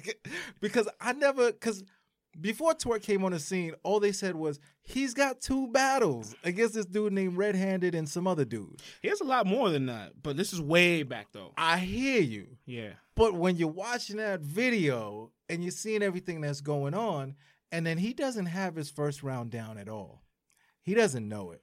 because 0.60 0.88
I 1.00 1.12
never 1.12 1.52
because 1.52 1.82
before 2.40 2.74
Twerk 2.74 3.02
came 3.02 3.24
on 3.24 3.32
the 3.32 3.38
scene, 3.38 3.74
all 3.82 4.00
they 4.00 4.12
said 4.12 4.36
was 4.36 4.60
he's 4.82 5.14
got 5.14 5.40
two 5.40 5.68
battles 5.68 6.34
against 6.44 6.74
this 6.74 6.86
dude 6.86 7.12
named 7.12 7.36
Red 7.36 7.56
Handed 7.56 7.94
and 7.94 8.08
some 8.08 8.26
other 8.26 8.44
dude. 8.44 8.80
He 9.02 9.08
has 9.08 9.20
a 9.20 9.24
lot 9.24 9.46
more 9.46 9.70
than 9.70 9.86
that, 9.86 10.12
but 10.22 10.36
this 10.36 10.52
is 10.52 10.60
way 10.60 11.02
back 11.02 11.28
though. 11.32 11.52
I 11.56 11.78
hear 11.78 12.20
you. 12.20 12.56
Yeah. 12.66 12.90
But 13.14 13.34
when 13.34 13.56
you're 13.56 13.68
watching 13.68 14.16
that 14.16 14.40
video 14.40 15.32
and 15.48 15.62
you're 15.62 15.72
seeing 15.72 16.02
everything 16.02 16.40
that's 16.40 16.60
going 16.60 16.94
on, 16.94 17.34
and 17.72 17.86
then 17.86 17.98
he 17.98 18.14
doesn't 18.14 18.46
have 18.46 18.74
his 18.76 18.90
first 18.90 19.22
round 19.22 19.50
down 19.50 19.78
at 19.78 19.88
all. 19.88 20.22
He 20.82 20.94
doesn't 20.94 21.28
know 21.28 21.50
it. 21.50 21.62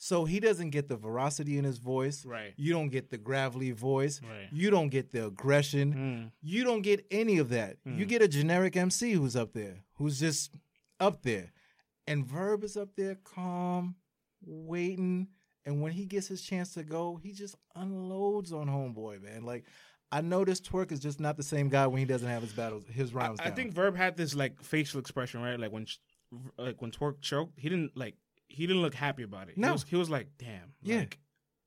So 0.00 0.24
he 0.24 0.38
doesn't 0.38 0.70
get 0.70 0.88
the 0.88 0.96
veracity 0.96 1.58
in 1.58 1.64
his 1.64 1.78
voice. 1.78 2.24
Right. 2.24 2.54
You 2.56 2.72
don't 2.72 2.88
get 2.88 3.10
the 3.10 3.18
gravelly 3.18 3.72
voice. 3.72 4.20
Right. 4.22 4.48
You 4.52 4.70
don't 4.70 4.90
get 4.90 5.10
the 5.10 5.26
aggression. 5.26 5.94
Mm. 5.94 6.30
You 6.40 6.62
don't 6.62 6.82
get 6.82 7.04
any 7.10 7.38
of 7.38 7.48
that. 7.48 7.78
You 7.84 8.06
get 8.06 8.22
a 8.22 8.28
generic 8.28 8.76
MC 8.76 9.12
who's 9.12 9.34
up 9.34 9.52
there, 9.52 9.82
who's 9.94 10.20
just 10.20 10.54
up 11.00 11.22
there. 11.22 11.52
And 12.06 12.24
Verb 12.24 12.62
is 12.62 12.76
up 12.76 12.90
there 12.96 13.18
calm, 13.24 13.96
waiting. 14.46 15.28
And 15.66 15.82
when 15.82 15.90
he 15.90 16.06
gets 16.06 16.28
his 16.28 16.42
chance 16.42 16.74
to 16.74 16.84
go, 16.84 17.18
he 17.20 17.32
just 17.32 17.56
unloads 17.74 18.52
on 18.52 18.68
Homeboy, 18.68 19.20
man. 19.22 19.42
Like, 19.44 19.64
I 20.12 20.20
noticed 20.20 20.70
Twerk 20.70 20.92
is 20.92 21.00
just 21.00 21.18
not 21.18 21.36
the 21.36 21.42
same 21.42 21.68
guy 21.68 21.86
when 21.88 21.98
he 21.98 22.04
doesn't 22.04 22.28
have 22.28 22.42
his 22.42 22.52
battles, 22.52 22.84
his 22.90 23.12
rounds 23.12 23.40
I, 23.40 23.46
I 23.46 23.50
think 23.50 23.74
Verb 23.74 23.96
had 23.96 24.16
this 24.16 24.34
like 24.34 24.62
facial 24.62 25.00
expression, 25.00 25.42
right? 25.42 25.58
Like 25.60 25.72
when, 25.72 25.86
like 26.56 26.80
when 26.80 26.92
Twerk 26.92 27.20
choked, 27.20 27.58
he 27.58 27.68
didn't 27.68 27.96
like 27.96 28.14
he 28.48 28.66
didn't 28.66 28.82
look 28.82 28.94
happy 28.94 29.22
about 29.22 29.48
it. 29.48 29.56
No. 29.56 29.68
he 29.68 29.72
was, 29.72 29.82
he 29.84 29.96
was 29.96 30.10
like, 30.10 30.28
"Damn, 30.38 30.72
Yeah. 30.82 30.98
like, 31.00 31.18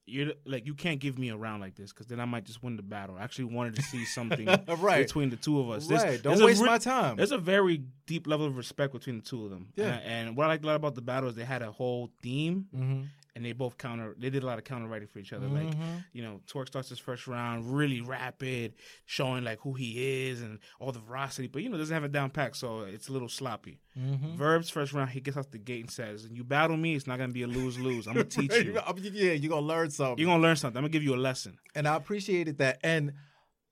you're 0.08 0.34
like 0.46 0.66
you 0.66 0.74
can't 0.74 1.00
give 1.00 1.18
me 1.18 1.30
a 1.30 1.38
round 1.38 1.62
like 1.62 1.76
this 1.76 1.94
because 1.94 2.08
then 2.08 2.20
I 2.20 2.26
might 2.26 2.44
just 2.44 2.62
win 2.64 2.76
the 2.76 2.84
battle." 2.84 3.16
I 3.18 3.24
actually 3.24 3.46
wanted 3.46 3.76
to 3.76 3.82
see 3.84 4.04
something 4.06 4.46
Right. 4.80 5.06
between 5.06 5.30
the 5.30 5.36
two 5.38 5.60
of 5.60 5.70
us. 5.70 5.90
right. 5.90 6.22
Don't 6.22 6.42
a 6.42 6.46
waste 6.46 6.62
re- 6.62 6.68
my 6.68 6.78
time. 6.78 7.18
There's 7.18 7.32
a 7.32 7.38
very 7.38 7.84
deep 8.08 8.28
level 8.28 8.46
of 8.46 8.58
respect 8.58 8.94
between 8.94 9.18
the 9.18 9.24
two 9.24 9.46
of 9.46 9.52
them. 9.52 9.70
Yeah. 9.76 9.86
And, 9.94 10.30
and 10.30 10.38
what 10.38 10.46
I 10.46 10.50
like 10.50 10.64
a 10.64 10.68
lot 10.68 10.76
about 10.76 10.96
the 10.96 11.02
battle 11.02 11.30
is 11.30 11.36
they 11.36 11.46
had 11.46 11.62
a 11.62 11.72
whole 11.72 12.10
theme 12.22 12.68
mm-hmm. 12.76 13.02
And 13.36 13.46
they 13.46 13.54
both 13.54 13.78
counter. 13.78 14.14
They 14.18 14.30
did 14.30 14.44
a 14.44 14.46
lot 14.46 14.58
of 14.58 14.66
counter 14.66 14.88
writing 14.88 15.08
for 15.08 15.20
each 15.20 15.32
other. 15.32 15.48
Like 15.48 15.74
Mhm. 15.76 16.04
you 16.14 16.22
know, 16.22 16.42
Twerk 16.48 16.68
starts 16.68 16.90
his 16.90 17.00
first 17.00 17.28
round 17.28 17.74
really 17.74 18.02
rapid, 18.02 18.74
showing 19.06 19.44
like 19.44 19.60
who 19.62 19.74
he 19.74 20.28
is 20.28 20.42
and 20.42 20.60
all 20.80 20.92
the 20.92 21.00
veracity, 21.00 21.48
but 21.48 21.64
you 21.64 21.70
know 21.70 21.78
doesn't 21.78 21.94
have 21.94 22.04
it 22.04 22.12
down 22.12 22.30
packed, 22.30 22.58
so 22.58 22.82
it's 22.82 23.08
a 23.08 23.14
little 23.14 23.30
sloppy. 23.30 23.80
Mhm. 23.98 24.36
Verb's 24.36 24.70
first 24.70 24.92
round, 24.94 25.12
he 25.12 25.22
gets 25.22 25.38
off 25.38 25.50
the 25.52 25.58
gate 25.58 25.82
and 25.82 25.92
says, 25.92 26.28
"You 26.32 26.44
battle 26.44 26.76
me, 26.78 26.96
it's 26.96 27.08
not 27.08 27.20
gonna 27.20 27.32
be 27.34 27.44
a 27.44 27.48
lose 27.48 27.80
lose. 27.80 28.06
I'm 28.08 28.14
gonna 28.16 28.26
teach 28.26 28.52
you. 28.54 28.74
yeah, 29.14 29.32
you're 29.34 29.50
gonna 29.50 29.66
learn 29.66 29.90
something. 29.92 30.18
You're 30.20 30.32
gonna 30.34 30.44
learn 30.44 30.56
something. 30.58 30.78
I'm 30.78 30.84
gonna 30.84 30.92
give 30.92 31.04
you 31.04 31.16
a 31.16 31.18
lesson." 31.18 31.58
and 31.74 31.88
I 31.88 31.96
appreciated 31.96 32.58
that. 32.58 32.80
And 32.84 33.14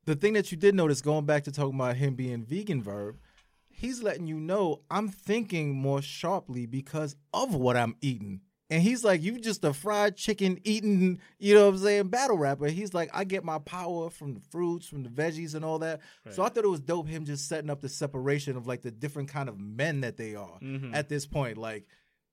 the 0.05 0.15
thing 0.15 0.33
that 0.33 0.51
you 0.51 0.57
did 0.57 0.73
notice, 0.73 1.01
going 1.01 1.25
back 1.25 1.43
to 1.43 1.51
talking 1.51 1.75
about 1.75 1.97
him 1.97 2.15
being 2.15 2.43
vegan, 2.45 2.81
verb, 2.81 3.17
he's 3.69 4.01
letting 4.01 4.25
you 4.27 4.39
know 4.39 4.81
I'm 4.89 5.09
thinking 5.09 5.75
more 5.75 6.01
sharply 6.01 6.65
because 6.65 7.15
of 7.33 7.53
what 7.55 7.75
I'm 7.77 7.95
eating. 8.01 8.41
And 8.71 8.83
he's 8.83 9.03
like, 9.03 9.23
you 9.23 9.39
just 9.39 9.63
a 9.65 9.73
fried 9.73 10.15
chicken 10.15 10.59
eating, 10.63 11.19
you 11.39 11.55
know 11.55 11.65
what 11.65 11.73
I'm 11.75 11.77
saying, 11.79 12.07
battle 12.09 12.37
rapper. 12.37 12.67
He's 12.67 12.93
like, 12.93 13.09
I 13.13 13.23
get 13.23 13.43
my 13.43 13.57
power 13.59 14.09
from 14.11 14.35
the 14.35 14.41
fruits, 14.51 14.87
from 14.87 15.01
the 15.03 15.09
veggies 15.09 15.55
and 15.55 15.65
all 15.65 15.79
that. 15.79 16.01
So 16.29 16.43
I 16.43 16.49
thought 16.49 16.63
it 16.63 16.69
was 16.69 16.79
dope 16.79 17.07
him 17.07 17.25
just 17.25 17.47
setting 17.47 17.69
up 17.71 17.81
the 17.81 17.89
separation 17.89 18.55
of 18.57 18.67
like 18.67 18.83
the 18.83 18.91
different 18.91 19.29
kind 19.29 19.49
of 19.49 19.59
men 19.59 20.01
that 20.01 20.17
they 20.17 20.35
are 20.35 20.59
Mhm. 20.61 20.93
at 20.93 21.09
this 21.09 21.25
point. 21.25 21.57
Like, 21.57 21.87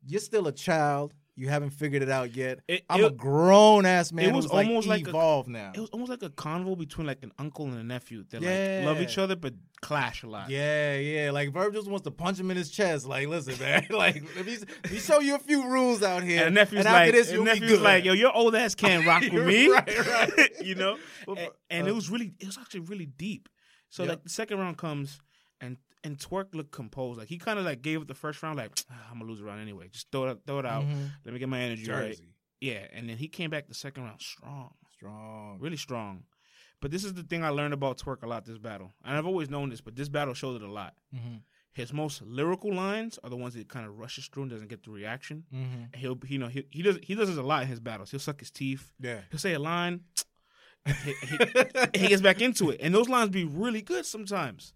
you're 0.07 0.21
still 0.21 0.47
a 0.47 0.53
child. 0.53 1.15
You 1.39 1.49
haven't 1.51 1.71
figured 1.71 2.03
it 2.03 2.09
out 2.09 2.35
yet. 2.35 2.61
It- 2.67 2.85
I'm 2.89 3.05
a 3.05 3.11
grown 3.11 3.85
ass 3.85 4.11
man. 4.11 4.31
it 4.31 4.35
was 4.35 4.51
like 4.51 4.67
almost 4.69 4.89
like 4.89 5.07
a- 5.07 5.11
evolved 5.11 5.49
now. 5.51 5.71
It 5.75 5.81
was 5.81 5.91
almost 5.91 6.09
like 6.11 6.23
a 6.23 6.31
convo 6.31 6.79
between 6.79 7.07
like 7.07 7.23
an 7.23 7.31
uncle 7.39 7.67
and 7.67 7.79
a 7.79 7.83
nephew 7.85 8.25
that 8.31 8.41
like 8.43 8.87
love 8.87 9.03
each 9.03 9.19
other 9.19 9.37
but 9.37 9.53
clash 9.83 10.23
a 10.23 10.27
lot. 10.29 10.49
Yeah, 10.49 10.97
yeah. 10.97 11.31
Like 11.33 11.53
Verb 11.53 11.75
just 11.75 11.89
wants 11.89 12.05
to 12.05 12.11
punch 12.11 12.39
him 12.41 12.51
in 12.51 12.57
his 12.57 12.71
chest. 12.71 13.05
Like, 13.07 13.29
listen, 13.29 13.55
man. 13.61 13.87
like, 13.91 14.23
let 14.35 14.47
me, 14.47 14.57
let 14.85 14.93
me 14.93 14.99
show 14.99 15.21
you 15.21 15.35
a 15.35 15.39
few 15.39 15.69
rules 15.71 16.03
out 16.03 16.23
here. 16.23 16.47
And 16.47 16.57
the 16.57 16.61
nephew's 16.61 16.79
and 16.81 16.89
after 16.89 17.05
like, 17.05 17.13
this, 17.13 17.31
and 17.31 17.45
nephew's 17.45 17.81
like, 17.83 18.05
yo, 18.07 18.15
your 18.15 18.35
old 18.35 18.57
ass 18.57 18.75
can't 18.75 19.07
rock 19.07 19.21
with 19.31 19.47
me, 19.47 19.69
Right, 19.69 20.07
right. 20.09 20.51
you 20.65 20.75
know. 20.75 20.97
Well, 21.27 21.37
and, 21.69 21.87
uh, 21.87 21.91
it 21.91 21.95
was 21.95 22.09
really, 22.09 22.33
it 22.41 22.47
was 22.47 22.57
actually 22.57 22.81
really 22.81 23.07
deep. 23.07 23.51
So 23.91 24.05
Yep. 24.05 24.11
like 24.11 24.23
the 24.25 24.31
second 24.31 24.59
round 24.59 24.79
comes, 24.79 25.21
and 25.61 25.77
and 26.05 26.19
Twerk 26.19 26.55
looked 26.55 26.71
composed. 26.73 27.19
Like 27.19 27.29
he 27.29 27.39
kind 27.39 27.59
of 27.59 27.65
like 27.65 27.83
gave 27.83 28.03
it 28.03 28.09
the 28.09 28.15
first 28.15 28.43
round, 28.43 28.59
like 28.59 28.73
"Ah, 28.91 29.09
I'm 29.11 29.19
gonna 29.19 29.31
lose 29.31 29.41
a 29.41 29.45
round 29.45 29.61
anyway. 29.61 29.89
Just 29.89 30.11
throw 30.13 30.29
it, 30.29 30.39
throw 30.47 30.59
it 30.61 30.67
out. 30.67 30.85
Mhm. 30.85 31.11
Let 31.25 31.33
me 31.35 31.39
get 31.41 31.49
my 31.49 31.61
energy 31.61 31.91
right. 31.91 32.19
Yeah, 32.61 32.87
and 32.93 33.09
then 33.09 33.17
he 33.19 33.29
came 33.29 33.51
back 33.51 33.69
the 33.69 33.75
second 33.75 34.05
round 34.05 34.21
strong, 34.21 34.73
Strong. 34.95 35.59
really 35.61 35.77
strong. 35.77 36.25
But 36.81 36.91
this 36.91 37.05
is 37.05 37.15
the 37.15 37.23
thing 37.23 37.43
I 37.45 37.49
learned 37.51 37.75
about 37.75 37.99
Twerk 37.99 38.23
a 38.23 38.27
lot 38.27 38.45
this 38.45 38.59
battle, 38.59 38.93
and 39.05 39.17
I've 39.17 39.27
always 39.27 39.51
known 39.51 39.69
this, 39.71 39.81
but 39.81 39.95
this 39.97 40.09
battle 40.09 40.35
showed 40.35 40.57
it 40.57 40.63
a 40.67 40.71
lot. 40.71 40.95
Mhm. 41.15 41.43
His 41.73 41.93
most 41.93 42.23
lyrical 42.23 42.73
lines 42.73 43.19
are 43.23 43.29
the 43.29 43.37
ones 43.37 43.53
that 43.55 43.69
kind 43.69 43.87
of 43.87 43.99
rushes 43.99 44.29
through 44.29 44.45
and 44.45 44.51
doesn't 44.51 44.69
get 44.69 44.83
the 44.83 44.91
reaction. 44.91 45.45
Mhm. 45.53 45.95
He'll, 45.97 46.19
you 46.27 46.39
know, 46.39 46.49
he, 46.49 46.67
he 46.71 46.81
does 46.83 46.99
he 47.03 47.15
does 47.15 47.29
this 47.29 47.37
a 47.37 47.43
lot 47.43 47.63
in 47.63 47.69
his 47.69 47.81
battles. 47.81 48.11
He'll 48.11 48.21
suck 48.21 48.41
his 48.41 48.51
teeth. 48.51 48.95
Yeah. 48.99 49.21
He'll 49.31 49.39
say 49.39 49.53
a 49.53 49.59
line. 49.59 50.05
he, 50.87 51.13
he- 51.13 51.37
he 52.01 52.09
gets 52.09 52.23
back 52.23 52.41
into 52.41 52.71
it, 52.71 52.81
and 52.81 52.95
those 52.95 53.09
lines 53.09 53.31
be 53.31 53.45
really 53.45 53.83
good 53.83 54.07
sometimes. 54.07 54.73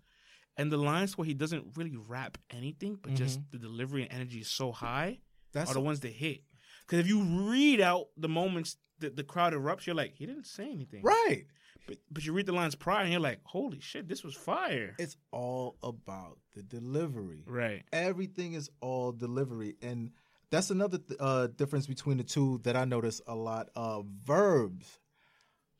And 0.60 0.70
the 0.70 0.76
lines 0.76 1.16
where 1.16 1.24
he 1.26 1.32
doesn't 1.32 1.64
really 1.76 1.96
rap 1.96 2.36
anything, 2.50 2.98
but 3.00 3.14
just 3.14 3.40
the 3.50 3.58
delivery 3.58 4.02
and 4.02 4.12
energy 4.12 4.40
is 4.40 4.48
so 4.48 4.72
high, 4.72 5.18
That's 5.52 5.70
are 5.70 5.74
the 5.74 5.80
ones 5.80 6.00
that 6.00 6.12
hit. 6.12 6.42
Because 6.86 6.98
if 6.98 7.08
you 7.08 7.22
read 7.22 7.80
out 7.80 8.08
the 8.16 8.28
moments 8.28 8.76
that 8.98 9.16
the 9.16 9.24
crowd 9.24 9.54
erupts, 9.54 9.86
you're 9.86 9.96
like, 9.96 10.14
he 10.14 10.26
didn't 10.26 10.46
say 10.46 10.70
anything. 10.70 11.02
right. 11.02 11.46
But, 11.86 11.96
but 12.10 12.26
you 12.26 12.32
read 12.34 12.44
the 12.46 12.52
lines 12.52 12.74
prior, 12.74 13.02
and 13.02 13.10
you're 13.10 13.22
like, 13.22 13.40
holy 13.42 13.80
shit, 13.80 14.06
this 14.06 14.22
was 14.22 14.34
fire. 14.34 14.94
It's 14.98 15.16
all 15.32 15.76
about 15.82 16.38
the 16.54 16.62
delivery. 16.62 17.42
right. 17.46 17.82
Everything 17.92 18.52
is 18.52 18.70
all 18.82 19.12
delivery, 19.12 19.76
and 19.80 20.10
that's 20.50 20.70
another 20.70 20.98
th- 20.98 21.18
uh, 21.18 21.46
difference 21.46 21.86
between 21.86 22.18
the 22.18 22.22
two 22.24 22.60
that 22.64 22.76
I 22.76 22.84
notice 22.84 23.22
a 23.26 23.34
lot. 23.34 23.70
Uh, 23.74 24.02
verbs. 24.24 24.98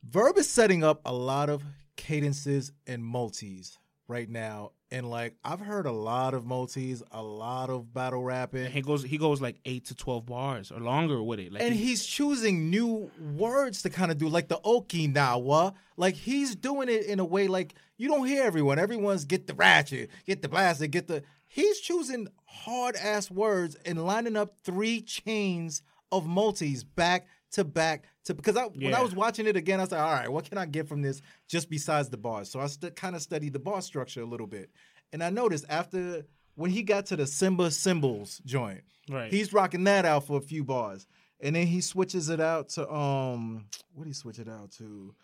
Verb 0.03 0.39
is 0.39 0.49
setting 0.49 0.83
up 0.83 1.03
a 1.05 1.12
lot 1.12 1.51
of 1.51 1.62
cadences 1.97 2.72
and 2.87 3.05
multis 3.05 3.78
right 4.11 4.29
now, 4.29 4.73
and 4.91 5.09
like 5.09 5.37
I've 5.45 5.61
heard 5.61 5.87
a 5.87 5.93
lot 5.93 6.35
of 6.35 6.45
multis, 6.45 7.03
a 7.13 7.23
lot 7.23 7.71
of 7.71 7.95
battle 7.95 8.23
rapping, 8.23 8.65
And 8.67 8.75
he 8.75 8.83
goes 8.83 9.03
he 9.03 9.17
goes 9.17 9.41
like 9.41 9.61
eight 9.65 9.87
to 9.87 9.95
twelve 9.95 10.27
bars 10.27 10.71
or 10.71 10.81
longer 10.81 11.23
with 11.23 11.39
it. 11.41 11.53
Like 11.53 11.63
and 11.63 11.73
he- 11.75 11.87
he's 11.87 12.05
choosing 12.05 12.69
new 12.69 13.11
words 13.35 13.83
to 13.83 13.91
kind 13.91 14.11
of 14.11 14.19
do, 14.19 14.29
like 14.29 14.49
the 14.49 14.59
Okinawa. 14.59 15.75
Like 15.97 16.17
he's 16.17 16.55
doing 16.57 16.89
it 16.89 17.07
in 17.07 17.21
a 17.21 17.25
way 17.25 17.47
like 17.47 17.75
you 17.97 18.09
don't 18.09 18.27
hear 18.27 18.43
everyone. 18.45 18.79
Everyone's 18.79 19.25
get 19.25 19.47
the 19.47 19.55
ratchet, 19.55 20.11
get 20.27 20.43
the 20.43 20.49
blasted, 20.49 20.91
get 20.91 21.07
the. 21.09 21.23
He's 21.47 21.81
choosing 21.81 22.29
hard 22.45 22.95
ass 22.97 23.31
words 23.31 23.77
and 23.85 24.05
lining 24.05 24.37
up 24.37 24.55
three 24.63 25.01
chains 25.01 25.83
of 26.13 26.27
multis 26.27 26.85
back 26.85 27.27
to 27.53 27.64
back 27.64 28.05
to 28.24 28.34
because 28.34 28.57
I 28.57 28.64
when 28.64 28.94
I 28.94 29.03
was 29.03 29.14
watching 29.14 29.46
it 29.46 29.57
again, 29.57 29.80
I 29.80 29.82
was 29.84 29.92
like, 29.92 30.01
all 30.01 30.12
right, 30.12 30.30
what 30.30 30.48
can 30.48 30.59
I 30.59 30.66
get 30.66 30.88
from 30.88 31.03
this 31.03 31.20
just 31.48 31.68
besides 31.68 32.09
the 32.09 32.16
bars? 32.16 32.51
So 32.51 32.61
I 32.61 32.66
st- 32.66 32.96
kind 32.96 33.16
of 33.16 33.22
studied 33.22 33.53
the 33.53 33.59
bar 33.59 33.82
structure 33.82 34.22
a 34.22 34.26
little 34.26 34.46
bit, 34.46 34.70
and 35.12 35.22
I 35.22 35.30
noticed 35.30 35.64
after 35.68 36.24
when 36.55 36.70
he 36.70 36.82
got 36.82 37.07
to 37.07 37.16
the 37.16 37.26
Simba 37.26 37.70
symbols 37.70 38.40
joint, 38.44 38.82
right. 39.09 39.32
He's 39.32 39.53
rocking 39.53 39.84
that 39.84 40.05
out 40.05 40.26
for 40.26 40.38
a 40.38 40.42
few 40.42 40.64
bars. 40.64 41.07
And 41.42 41.57
then 41.57 41.66
he 41.66 41.80
switches 41.80 42.28
it 42.28 42.38
out 42.40 42.68
to 42.70 42.90
um 42.92 43.64
what 43.94 44.05
did 44.05 44.11
he 44.11 44.14
switch 44.14 44.38
it 44.38 44.48
out 44.48 44.72
to? 44.72 45.14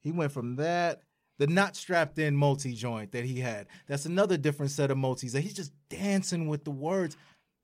He 0.00 0.12
went 0.12 0.32
from 0.32 0.56
that, 0.56 1.00
the 1.38 1.46
not 1.46 1.76
strapped 1.76 2.18
in 2.18 2.36
multi 2.36 2.74
joint 2.74 3.12
that 3.12 3.24
he 3.24 3.40
had. 3.40 3.68
That's 3.86 4.04
another 4.04 4.36
different 4.36 4.70
set 4.70 4.90
of 4.90 4.98
multis 4.98 5.32
that 5.32 5.40
he's 5.40 5.54
just 5.54 5.72
dancing 5.88 6.46
with 6.46 6.64
the 6.64 6.70
words 6.70 7.16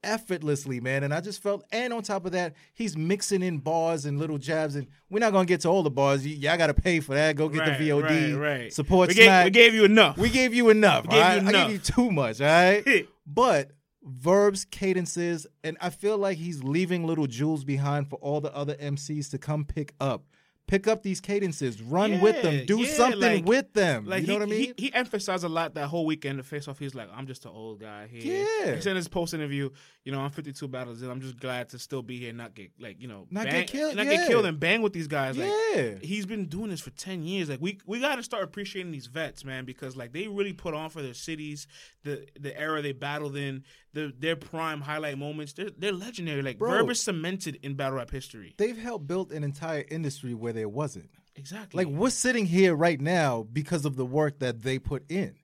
effortlessly, 0.03 0.81
man. 0.81 1.03
And 1.03 1.13
I 1.13 1.21
just 1.21 1.43
felt 1.43 1.65
and 1.73 1.93
on 1.93 2.03
top 2.03 2.25
of 2.27 2.33
that, 2.33 2.55
he's 2.75 2.97
mixing 2.97 3.43
in 3.43 3.59
bars 3.59 4.05
and 4.05 4.19
little 4.19 4.39
jabs. 4.39 4.77
And 4.77 4.87
we're 5.11 5.19
not 5.19 5.33
gonna 5.33 5.47
get 5.47 5.61
to 5.63 5.69
all 5.69 5.83
the 5.83 5.91
bars. 5.91 6.23
Y- 6.25 6.31
y'all 6.39 6.57
gotta 6.57 6.75
pay 6.75 7.01
for 7.01 7.15
that. 7.15 7.37
Go 7.37 7.49
get 7.49 7.61
Right, 7.61 7.79
the 7.79 7.89
VOD. 7.91 8.35
right, 8.35 8.61
right. 8.61 8.73
Support 8.73 9.09
we 9.09 9.15
gave, 9.15 9.45
we 9.45 9.51
gave 9.51 9.75
you 9.75 9.85
enough. 9.85 10.17
We 10.19 10.29
gave 10.31 10.55
you 10.55 10.71
enough. 10.71 11.05
We 11.05 11.11
gave 11.11 11.23
all 11.23 11.35
you 11.37 11.41
right? 11.43 11.55
I 11.55 11.65
gave 11.65 11.73
you 11.73 11.79
too 11.79 12.11
much, 12.11 12.41
all 12.41 12.47
right? 12.47 13.07
but 13.27 13.71
verbs, 14.03 14.65
cadences, 14.65 15.47
and 15.63 15.77
I 15.81 15.91
feel 15.91 16.17
like 16.17 16.39
he's 16.39 16.63
leaving 16.63 17.07
little 17.07 17.27
jewels 17.27 17.65
behind 17.65 18.09
for 18.09 18.17
all 18.17 18.41
the 18.41 18.55
other 18.55 18.75
MCs 18.77 19.31
to 19.33 19.39
come 19.39 19.65
pick 19.65 19.95
up. 20.01 20.25
Pick 20.69 20.87
up 20.87 21.03
these 21.03 21.21
cadences, 21.21 21.83
run 21.83 22.21
with 22.21 22.43
them, 22.43 22.67
do 22.67 22.79
yeah, 22.81 22.93
something 22.93 23.21
like- 23.21 23.45
with 23.47 23.73
them. 23.73 24.05
Like 24.05 24.21
you 24.21 24.29
know 24.29 24.35
he, 24.35 24.39
what 24.39 24.49
I 24.49 24.51
mean? 24.51 24.75
He, 24.77 24.85
he 24.85 24.95
emphasized 24.95 25.43
a 25.43 25.49
lot 25.49 25.75
that 25.75 25.89
whole 25.89 26.07
weekend. 26.07 26.39
The 26.39 26.43
face 26.43 26.69
off, 26.69 26.79
he's 26.79 26.95
like, 26.95 27.09
"I'm 27.13 27.27
just 27.27 27.45
an 27.47 27.53
old 27.53 27.81
guy 27.81 28.07
here." 28.07 28.47
Yeah. 28.63 28.75
He 28.77 28.81
said 28.83 28.91
in 28.91 28.97
his 28.97 29.09
post 29.09 29.35
interview, 29.35 29.71
"You 30.09 30.15
know, 30.15 30.21
I'm 30.21 30.31
52 30.31 30.67
battles 30.69 31.03
in. 31.03 31.11
I'm 31.11 31.21
just 31.21 31.39
glad 31.39 31.69
to 31.69 31.79
still 31.79 32.01
be 32.01 32.19
here, 32.19 32.31
and 32.31 32.39
not 32.39 32.55
get 32.55 32.71
like 32.81 32.97
you 32.99 33.09
know, 33.09 33.27
Not 33.31 33.45
bang, 33.45 33.61
get 33.61 33.69
killed, 33.69 33.95
not 33.95 34.07
yeah. 34.07 34.17
get 34.17 34.29
killed, 34.29 34.47
and 34.47 34.59
bang 34.59 34.81
with 34.81 34.95
these 34.95 35.07
guys." 35.07 35.37
Like, 35.37 35.53
yeah. 35.75 35.95
he's 36.01 36.25
been 36.25 36.47
doing 36.47 36.71
this 36.71 36.81
for 36.81 36.91
10 36.91 37.23
years 37.23 37.51
like 37.51 37.61
we 37.61 37.79
we 37.85 38.01
got 38.01 38.17
to 38.17 38.23
start 38.23 38.43
appreciating 38.45 38.91
these 38.91 39.07
vets 39.07 39.45
man 39.45 39.67
because 39.67 39.97
like 39.97 40.13
they 40.13 40.27
really 40.29 40.55
put 40.55 40.73
on 40.73 40.89
for 40.89 41.03
their 41.03 41.13
cities 41.15 41.67
the 42.05 42.27
the 42.41 42.59
era 42.59 42.81
they 42.81 42.93
battled 42.93 43.37
in 43.37 43.63
the 43.93 44.13
their 44.19 44.37
prime 44.37 44.81
highlight 44.81 45.19
moments 45.19 45.53
they're, 45.53 45.71
they're 45.77 45.93
legendary 45.93 46.41
like 46.43 46.59
Bro. 46.59 46.71
verb 46.71 46.91
is 46.91 47.01
cemented 47.01 47.59
in 47.63 47.75
battle 47.75 47.99
rap 47.99 48.11
history 48.11 48.55
They've 48.57 48.79
helped 48.79 49.07
build 49.07 49.31
an 49.33 49.45
entire 49.45 49.85
industry 49.91 50.33
where 50.35 50.55
there 50.55 50.69
wasn't. 50.69 51.11
exactly 51.37 51.85
Like 51.85 51.93
we're 51.93 52.11
sitting 52.11 52.47
here 52.47 52.75
right 52.75 53.01
now 53.01 53.47
because 53.53 53.85
of 53.85 53.97
the 53.97 54.07
work 54.07 54.39
that 54.39 54.63
they 54.63 54.79
put 54.79 55.05
in. 55.11 55.35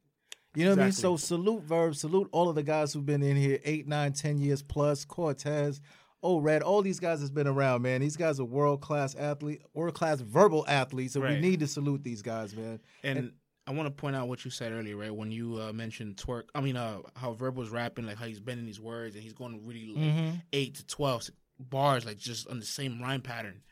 You 0.55 0.65
know 0.65 0.71
what 0.71 0.79
I 0.81 0.85
mean? 0.85 0.93
So 0.93 1.17
salute 1.17 1.63
Verb, 1.65 1.97
salute 1.97 2.29
all 2.33 2.49
of 2.49 2.55
the 2.55 2.63
guys 2.63 2.93
who've 2.93 3.05
been 3.05 3.23
in 3.23 3.37
here 3.37 3.59
eight, 3.65 3.87
nine, 3.89 4.13
ten 4.13 4.39
years 4.39 4.63
plus. 4.63 5.05
Cortez, 5.05 5.81
oh 6.23 6.39
Red, 6.39 6.63
all 6.63 6.83
these 6.83 7.01
guys 7.01 7.21
has 7.21 7.31
been 7.31 7.47
around, 7.47 7.83
man. 7.83 8.01
These 8.01 8.17
guys 8.17 8.39
are 8.41 8.45
world 8.45 8.81
class 8.81 9.15
athlete, 9.15 9.63
world 9.75 9.95
class 9.95 10.21
verbal 10.21 10.65
athletes, 10.69 11.17
and 11.17 11.25
we 11.25 11.41
need 11.41 11.61
to 11.61 11.67
salute 11.67 12.03
these 12.05 12.23
guys, 12.23 12.55
man. 12.55 12.81
And, 13.03 13.33
I 13.67 13.71
want 13.73 13.87
to 13.87 13.91
point 13.91 14.15
out 14.15 14.29
what 14.29 14.45
you 14.45 14.51
said 14.51 14.73
earlier, 14.73 14.95
right? 14.95 15.15
When 15.15 15.31
you 15.31 15.59
uh, 15.59 15.73
mentioned 15.73 16.17
twerk, 16.17 16.43
I 16.55 16.61
mean, 16.61 16.77
uh, 16.77 16.99
how 17.17 17.33
Verb 17.33 17.57
was 17.57 17.71
rapping, 17.71 18.05
like 18.05 18.19
how 18.19 18.27
he's 18.27 18.39
bending 18.39 18.67
these 18.67 18.79
words 18.79 19.15
and 19.15 19.25
he's 19.25 19.33
going 19.33 19.67
really 19.67 19.87
like 19.87 20.05
Mm-hmm. 20.05 20.31
eight 20.53 20.75
to 20.75 20.87
twelve 20.87 21.23
bars, 21.59 22.05
like 22.05 22.19
just 22.19 22.47
on 22.49 22.61
the 22.61 22.67
same 22.67 23.01
rhyme 23.01 23.23
pattern. 23.23 23.63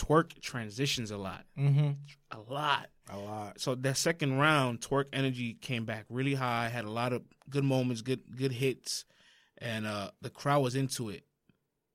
Twerk 0.00 0.40
transitions 0.40 1.10
a 1.10 1.16
lot, 1.18 1.44
Mm-hmm. 1.58 1.90
a 2.30 2.40
lot. 2.52 2.88
A 3.10 3.18
lot. 3.18 3.60
So 3.60 3.74
that 3.74 3.96
second 3.96 4.38
round, 4.38 4.80
Twerk 4.80 5.06
energy 5.12 5.54
came 5.60 5.84
back 5.84 6.06
really 6.08 6.34
high. 6.34 6.68
Had 6.68 6.84
a 6.84 6.90
lot 6.90 7.12
of 7.12 7.22
good 7.50 7.64
moments, 7.64 8.02
good 8.02 8.20
good 8.36 8.52
hits, 8.52 9.04
and 9.58 9.86
uh 9.86 10.10
the 10.22 10.30
crowd 10.30 10.60
was 10.62 10.74
into 10.74 11.10
it. 11.10 11.24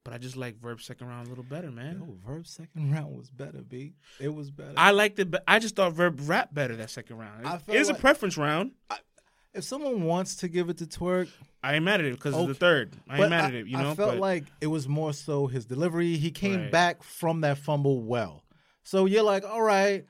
But 0.03 0.13
I 0.13 0.17
just 0.19 0.35
like 0.35 0.59
Verb 0.61 0.81
second 0.81 1.07
round 1.07 1.25
a 1.25 1.29
little 1.29 1.43
better, 1.43 1.71
man. 1.71 1.97
Yo, 1.99 2.17
Verb's 2.31 2.51
second 2.51 2.91
round 2.93 3.17
was 3.17 3.31
better, 3.31 3.61
B. 3.63 3.93
It 4.19 4.29
was 4.31 4.51
better. 4.51 4.73
I 4.77 4.91
liked 4.91 5.17
it, 5.17 5.31
but 5.31 5.43
I 5.47 5.57
just 5.57 5.75
thought 5.75 5.93
Verb 5.93 6.19
rap 6.25 6.53
better 6.53 6.75
that 6.75 6.91
second 6.91 7.17
round. 7.17 7.47
I 7.47 7.55
It 7.67 7.75
is 7.75 7.87
like- 7.89 7.97
a 7.97 8.01
preference 8.01 8.37
round. 8.37 8.73
if 9.53 9.63
someone 9.63 10.03
wants 10.03 10.35
to 10.37 10.47
give 10.47 10.69
it 10.69 10.77
to 10.77 10.85
Twerk, 10.85 11.29
I 11.65 11.75
ain't 11.75 11.83
mad 11.83 11.99
at 11.99 12.05
it 12.05 12.13
because 12.13 12.35
it's 12.35 12.47
the 12.47 12.53
third. 12.53 12.93
I 13.09 13.13
ain't 13.13 13.21
but 13.23 13.29
mad 13.31 13.43
I, 13.45 13.47
at 13.47 13.53
it, 13.55 13.67
you 13.67 13.77
know, 13.77 13.91
I 13.91 13.95
felt 13.95 14.11
but 14.11 14.19
like 14.19 14.43
it 14.61 14.67
was 14.67 14.87
more 14.87 15.13
so 15.13 15.47
his 15.47 15.65
delivery. 15.65 16.15
He 16.17 16.31
came 16.31 16.61
Right. 16.61 16.71
back 16.71 17.03
from 17.03 17.41
that 17.41 17.57
fumble 17.57 18.01
well. 18.03 18.43
So 18.83 19.05
you're 19.05 19.23
like, 19.23 19.43
all 19.43 19.61
right, 19.63 20.05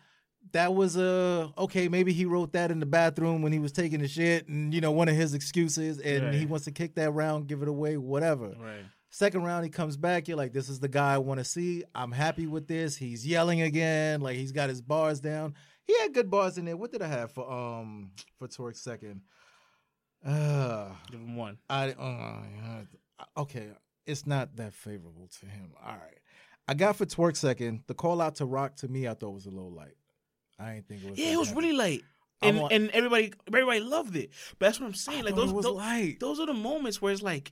that 0.52 0.74
was 0.76 0.98
a 0.98 1.52
okay. 1.58 1.88
Maybe 1.88 2.12
he 2.14 2.26
wrote 2.26 2.52
that 2.54 2.72
in 2.72 2.80
the 2.80 2.86
bathroom 2.86 3.42
when 3.42 3.52
he 3.54 3.60
was 3.60 3.72
taking 3.72 4.02
a 4.02 4.08
shit, 4.08 4.48
and 4.50 4.74
you 4.74 4.82
know 4.82 4.92
one 4.92 5.08
of 5.08 5.16
his 5.16 5.34
excuses, 5.34 6.00
and 6.00 6.34
he 6.34 6.46
wants 6.46 6.66
to 6.66 6.72
kick 6.72 6.96
that 6.96 7.12
round, 7.12 7.48
give 7.48 7.62
it 7.62 7.68
away, 7.68 7.98
whatever. 7.98 8.50
right. 8.60 8.86
Second 9.10 9.44
round, 9.44 9.64
he 9.64 9.70
comes 9.70 9.96
back. 9.96 10.28
You're 10.28 10.36
like, 10.36 10.52
this 10.52 10.68
is 10.68 10.82
the 10.82 10.90
guy 10.90 11.14
I 11.14 11.20
want 11.20 11.38
to 11.40 11.46
see. 11.46 11.86
I'm 11.96 12.12
happy 12.12 12.48
with 12.48 12.68
this. 12.68 12.98
He's 12.98 13.26
yelling 13.26 13.62
again, 13.62 14.20
like 14.20 14.36
he's 14.36 14.52
got 14.52 14.68
his 14.68 14.82
bars 14.82 15.22
down. 15.22 15.54
He 15.86 15.98
had 16.02 16.14
good 16.14 16.30
bars 16.30 16.58
in 16.58 16.66
there. 16.66 16.76
What 16.76 16.92
did 16.92 17.02
I 17.02 17.08
have 17.08 17.32
for 17.32 17.50
um 17.50 18.12
for 18.38 18.50
Torque 18.50 18.76
second? 18.76 19.22
Uh, 20.26 20.90
Give 21.12 21.20
him 21.20 21.36
one. 21.36 21.58
I 21.70 21.92
uh, 21.92 23.42
okay, 23.42 23.68
it's 24.06 24.26
not 24.26 24.56
that 24.56 24.74
favorable 24.74 25.30
to 25.40 25.46
him. 25.46 25.72
All 25.86 25.94
right, 25.94 26.18
I 26.68 26.74
got 26.74 26.96
for 26.96 27.06
twerk 27.06 27.36
second. 27.36 27.84
The 27.88 27.94
call 27.94 28.22
out 28.22 28.36
to 28.36 28.46
Rock 28.46 28.76
to 28.78 28.88
me, 28.88 29.08
I 29.08 29.14
thought 29.14 29.32
was 29.32 29.46
a 29.46 29.52
little 29.52 29.72
light. 29.72 29.96
I 30.60 30.74
didn't 30.76 30.88
think 30.88 31.04
it 31.04 31.10
was. 31.12 31.20
Yeah, 31.20 31.34
it 31.34 31.38
was 31.38 31.50
heavy. 31.50 31.60
really 31.62 31.78
light. 31.78 32.04
And 32.42 32.60
like- 32.60 32.72
and 32.74 32.90
everybody 32.92 33.34
everybody 33.48 33.80
loved 33.80 34.16
it. 34.16 34.32
But 34.60 34.68
that's 34.68 34.80
what 34.80 34.88
I'm 34.88 34.94
I 34.94 34.96
saying. 34.96 35.24
Like 35.26 35.36
those 35.36 35.54
those, 35.54 35.66
light. 35.66 36.18
those 36.20 36.40
are 36.40 36.46
the 36.46 36.54
moments 36.54 37.02
where 37.02 37.14
it's 37.14 37.22
like, 37.22 37.52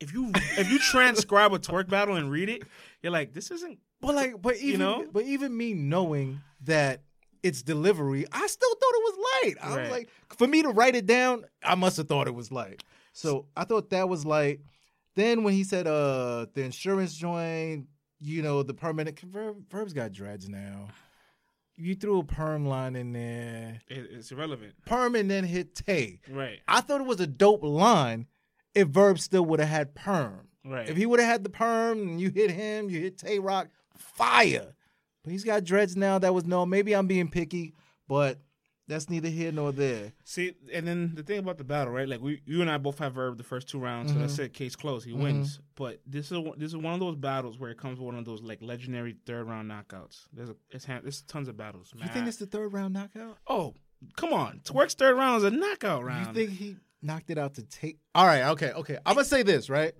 if 0.00 0.12
you 0.12 0.30
if 0.34 0.70
you 0.70 0.78
transcribe 0.78 1.52
a 1.52 1.58
twerk 1.58 1.88
battle 1.88 2.16
and 2.16 2.30
read 2.30 2.48
it, 2.48 2.62
you're 3.02 3.12
like, 3.12 3.32
this 3.32 3.50
isn't. 3.50 3.78
But 4.00 4.14
like, 4.14 4.40
but 4.42 4.56
even 4.56 4.80
know? 4.80 5.06
but 5.12 5.24
even 5.24 5.56
me 5.56 5.74
knowing 5.74 6.40
that 6.64 7.02
it's 7.42 7.62
delivery, 7.62 8.24
I 8.32 8.46
still 8.46 8.70
thought 8.74 8.94
it 8.94 9.02
was 9.04 9.18
light. 9.42 9.54
I 9.62 9.80
was 9.82 9.90
like, 9.90 10.08
for 10.36 10.46
me 10.46 10.62
to 10.62 10.68
write 10.70 10.94
it 10.94 11.06
down, 11.06 11.44
I 11.64 11.74
must 11.74 11.96
have 11.96 12.08
thought 12.08 12.26
it 12.28 12.34
was 12.34 12.50
light. 12.52 12.82
So 13.12 13.46
I 13.56 13.64
thought 13.64 13.90
that 13.90 14.08
was 14.08 14.24
light. 14.24 14.60
Then 15.16 15.42
when 15.44 15.52
he 15.54 15.64
said 15.64 15.86
uh 15.86 16.46
the 16.54 16.62
insurance 16.62 17.14
joint, 17.14 17.86
you 18.20 18.42
know, 18.42 18.62
the 18.62 18.74
permanent 18.74 19.18
Verb, 19.20 19.56
Verb's 19.70 19.92
got 19.92 20.12
dreads 20.12 20.48
now. 20.48 20.88
You 21.76 21.94
threw 21.94 22.20
a 22.20 22.24
perm 22.24 22.66
line 22.66 22.96
in 22.96 23.12
there. 23.12 23.80
It, 23.88 24.06
it's 24.12 24.30
irrelevant, 24.30 24.74
Perm 24.86 25.14
and 25.14 25.30
then 25.30 25.44
hit 25.44 25.74
Tay. 25.74 26.20
right? 26.30 26.60
I 26.68 26.80
thought 26.82 27.00
it 27.00 27.06
was 27.06 27.20
a 27.20 27.26
dope 27.26 27.62
line 27.64 28.26
if 28.74 28.88
Verb 28.88 29.18
still 29.18 29.44
would 29.46 29.58
have 29.60 29.68
had 29.68 29.94
perm. 29.94 30.48
Right. 30.64 30.88
If 30.88 30.96
he 30.96 31.06
would 31.06 31.18
have 31.18 31.28
had 31.28 31.44
the 31.44 31.50
perm 31.50 31.98
and 32.00 32.20
you 32.20 32.30
hit 32.30 32.50
him, 32.50 32.88
you 32.88 33.00
hit 33.00 33.18
Tay 33.18 33.38
Roc, 33.38 33.68
fire. 33.96 34.74
But 35.24 35.32
he's 35.32 35.44
got 35.44 35.64
dreads 35.64 35.96
now. 35.96 36.18
That 36.18 36.34
was 36.34 36.44
no. 36.44 36.66
Maybe 36.66 36.94
I'm 36.94 37.06
being 37.06 37.28
picky, 37.28 37.74
but 38.08 38.38
that's 38.88 39.08
neither 39.08 39.28
here 39.28 39.52
nor 39.52 39.70
there. 39.70 40.12
See, 40.24 40.54
and 40.72 40.86
then 40.86 41.12
the 41.14 41.22
thing 41.22 41.38
about 41.38 41.56
the 41.58 41.64
battle, 41.64 41.92
right? 41.92 42.08
Like 42.08 42.20
we, 42.20 42.42
you 42.44 42.60
and 42.60 42.68
I 42.70 42.78
both 42.78 42.98
have 42.98 43.14
Verb 43.14 43.38
the 43.38 43.44
first 43.44 43.68
two 43.68 43.78
rounds, 43.78 44.12
so 44.12 44.18
that's 44.18 44.32
Mm-hmm. 44.34 44.42
it. 44.42 44.52
Case 44.54 44.74
closed. 44.74 45.06
He 45.06 45.12
wins. 45.12 45.60
But 45.76 46.00
this 46.06 46.32
is 46.32 46.38
one- 46.38 46.58
this 46.58 46.70
is 46.70 46.76
one 46.76 46.92
of 46.94 47.00
those 47.00 47.14
battles 47.16 47.58
where 47.58 47.70
it 47.70 47.78
comes 47.78 47.98
with 48.00 48.06
one 48.06 48.16
of 48.18 48.24
those 48.24 48.42
like 48.42 48.60
legendary 48.60 49.14
third 49.24 49.46
round 49.48 49.70
knockouts. 49.70 50.26
There's 50.32 50.48
a, 50.50 50.56
it's 50.70 50.86
there's 50.86 51.22
tons 51.22 51.46
of 51.48 51.56
battles. 51.56 51.92
You 51.96 52.08
think 52.08 52.26
it's 52.26 52.38
the 52.38 52.46
third 52.46 52.72
round 52.72 52.94
knockout? 52.94 53.38
Oh, 53.46 53.74
come 54.16 54.32
on! 54.32 54.60
Twerk's 54.64 54.94
third 54.94 55.16
round 55.16 55.38
is 55.38 55.44
a 55.44 55.50
knockout 55.56 56.02
round. 56.02 56.26
You 56.36 56.46
think 56.46 56.58
he 56.58 56.76
knocked 57.00 57.30
it 57.30 57.38
out 57.38 57.54
to 57.54 57.62
take? 57.62 57.98
All 58.16 58.26
right, 58.26 58.42
okay, 58.50 58.72
okay. 58.72 58.98
I'm 59.06 59.14
gonna 59.14 59.24
say 59.24 59.44
this 59.44 59.70
right. 59.70 59.92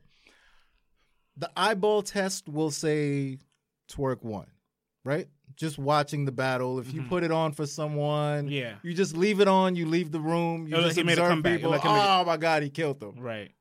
The 1.36 1.50
eyeball 1.56 2.02
test 2.02 2.48
will 2.48 2.70
say 2.72 3.38
Twerk 3.90 4.22
won, 4.22 4.46
right? 5.04 5.28
Just 5.56 5.78
watching 5.78 6.24
the 6.24 6.32
battle. 6.32 6.78
If 6.78 6.92
you 6.94 7.02
put 7.02 7.22
it 7.24 7.30
on 7.30 7.52
for 7.52 7.66
someone, 7.66 8.44
Mm-hmm. 8.46 8.52
Yeah. 8.52 8.74
you 8.82 8.94
just 8.94 9.16
leave 9.16 9.40
it 9.40 9.48
on. 9.48 9.76
You 9.76 9.86
leave 9.86 10.10
the 10.10 10.20
room. 10.20 10.66
You 10.66 10.76
just 10.76 10.96
made 11.04 11.18
observe 11.18 11.42
people. 11.44 11.70
Like 11.70 11.84
oh 11.84 12.24
my 12.24 12.36
god, 12.36 12.62
he 12.62 12.70
killed 12.70 13.00
them. 13.00 13.16
Right. 13.18 13.52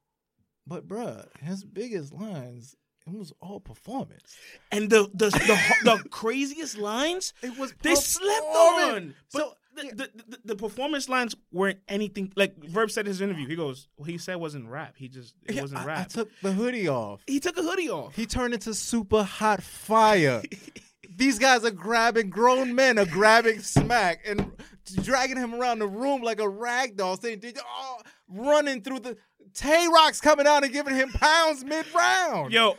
But 0.67 0.87
bruh, 0.87 1.25
his 1.41 1.63
biggest 1.65 2.13
lines, 2.13 2.75
it 3.07 3.13
was 3.13 3.33
all 3.41 3.59
performance. 3.59 4.35
And 4.71 4.89
the 4.89 5.09
the 5.13 5.29
the, 5.31 5.75
the 5.83 6.09
craziest 6.09 6.77
lines 6.77 7.33
It 7.41 7.57
was 7.57 7.73
they 7.81 7.95
slept 7.95 8.45
on. 8.45 9.15
But 9.33 9.41
So 9.41 9.53
the, 9.75 9.83
the, 9.95 10.09
the, 10.27 10.39
the 10.45 10.55
performance 10.55 11.07
lines 11.09 11.33
weren't 11.51 11.79
anything 11.87 12.31
like 12.35 12.55
Verb 12.57 12.91
said 12.91 13.05
in 13.05 13.09
his 13.09 13.21
interview. 13.21 13.47
He 13.47 13.55
goes, 13.55 13.87
"What 13.95 14.09
he 14.09 14.17
said 14.17 14.35
wasn't 14.35 14.67
rap. 14.69 14.95
He 14.97 15.07
just 15.09 15.33
it 15.45 15.55
yeah, 15.55 15.61
wasn't 15.61 15.81
I, 15.81 15.85
rap. 15.85 15.99
I 15.99 16.03
took 16.03 16.29
the 16.41 16.51
hoodie 16.53 16.87
off. 16.87 17.21
he 17.27 17.39
took 17.39 17.57
a 17.57 17.63
hoodie 17.63 17.89
off. 17.89 18.15
He 18.15 18.25
turned 18.25 18.53
into 18.53 18.73
super 18.73 19.23
hot 19.23 19.61
fire. 19.63 20.41
These 21.15 21.39
guys 21.39 21.65
are 21.65 21.71
grabbing 21.71 22.29
grown 22.29 22.73
men 22.73 22.97
are 22.97 23.05
grabbing 23.05 23.59
smack 23.61 24.21
and 24.25 24.51
dragging 25.03 25.37
him 25.37 25.53
around 25.53 25.79
the 25.79 25.87
room 25.87 26.21
like 26.21 26.39
a 26.39 26.47
rag 26.47 26.95
doll, 26.97 27.17
saying, 27.17 27.39
"Did 27.39 27.55
you 27.57 27.61
oh, 27.65 28.01
running 28.29 28.81
through 28.81 28.99
the 29.01 29.17
Tay 29.53 29.87
Roc's 29.93 30.21
coming 30.21 30.47
out 30.47 30.63
and 30.63 30.71
giving 30.71 30.95
him 30.95 31.09
pounds 31.09 31.63
mid 31.63 31.85
round." 31.93 32.53
Yo, 32.53 32.75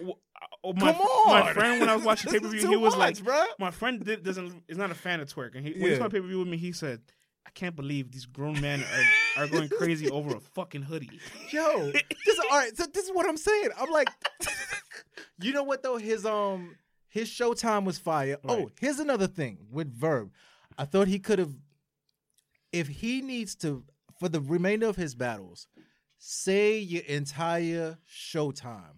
uh, 0.64 0.72
my, 0.74 0.92
Come 0.92 1.00
on. 1.00 1.40
my 1.40 1.52
friend 1.52 1.80
when 1.80 1.88
I 1.88 1.96
was 1.96 2.04
watching 2.04 2.32
pay 2.32 2.38
per 2.38 2.48
view, 2.48 2.68
he 2.68 2.76
was 2.76 2.96
much, 2.96 3.22
like, 3.22 3.34
bruh. 3.34 3.46
my 3.58 3.70
friend 3.70 4.04
did, 4.04 4.22
doesn't 4.22 4.62
is 4.68 4.78
not 4.78 4.90
a 4.90 4.94
fan 4.94 5.20
of 5.20 5.32
twerk, 5.32 5.54
and 5.54 5.66
he, 5.66 5.72
when 5.72 5.90
he 5.90 5.96
saw 5.96 6.08
pay 6.08 6.20
per 6.20 6.26
view 6.26 6.38
with 6.40 6.48
me, 6.48 6.56
he 6.56 6.72
said, 6.72 7.00
"I 7.46 7.50
can't 7.50 7.74
believe 7.74 8.12
these 8.12 8.26
grown 8.26 8.60
men 8.60 8.84
are 9.36 9.44
are 9.44 9.46
going 9.48 9.68
crazy 9.68 10.08
over 10.10 10.36
a 10.36 10.40
fucking 10.40 10.82
hoodie." 10.82 11.20
Yo, 11.52 11.90
this 11.92 12.38
all 12.50 12.58
right. 12.58 12.76
So 12.76 12.84
this 12.92 13.04
is 13.04 13.10
what 13.12 13.28
I'm 13.28 13.36
saying. 13.36 13.70
I'm 13.78 13.90
like, 13.90 14.08
you 15.40 15.52
know 15.52 15.64
what 15.64 15.82
though? 15.82 15.96
His 15.96 16.24
um 16.24 16.76
his 17.12 17.28
showtime 17.28 17.84
was 17.84 17.98
fire. 17.98 18.38
Oh, 18.48 18.70
here's 18.80 18.98
another 18.98 19.26
thing 19.26 19.58
with 19.70 19.92
Verb. 19.92 20.30
I 20.78 20.86
thought 20.86 21.08
he 21.08 21.18
could 21.18 21.38
have, 21.38 21.52
if 22.72 22.88
he 22.88 23.20
needs 23.20 23.54
to, 23.56 23.84
for 24.18 24.30
the 24.30 24.40
remainder 24.40 24.86
of 24.88 24.96
his 24.96 25.14
battles, 25.14 25.66
say 26.16 26.78
your 26.78 27.02
entire 27.04 27.98
showtime, 28.10 28.96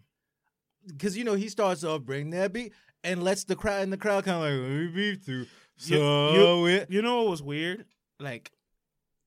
because 0.86 1.16
you 1.18 1.24
know 1.24 1.34
he 1.34 1.48
starts 1.48 1.82
off 1.82 2.02
bring 2.02 2.30
that 2.30 2.52
beat 2.52 2.72
and 3.02 3.22
lets 3.24 3.42
the 3.44 3.56
crowd 3.56 3.82
in 3.82 3.90
the 3.90 3.96
crowd 3.96 4.24
kind 4.24 4.36
of 4.36 4.42
like 4.42 4.70
let 4.70 4.78
me 4.78 4.86
beef 4.88 5.22
through. 5.24 5.46
So 5.76 6.66
you- 6.66 6.66
it. 6.76 6.90
You 6.90 7.02
know 7.02 7.22
what 7.22 7.30
was 7.32 7.42
weird? 7.42 7.84
Like 8.20 8.52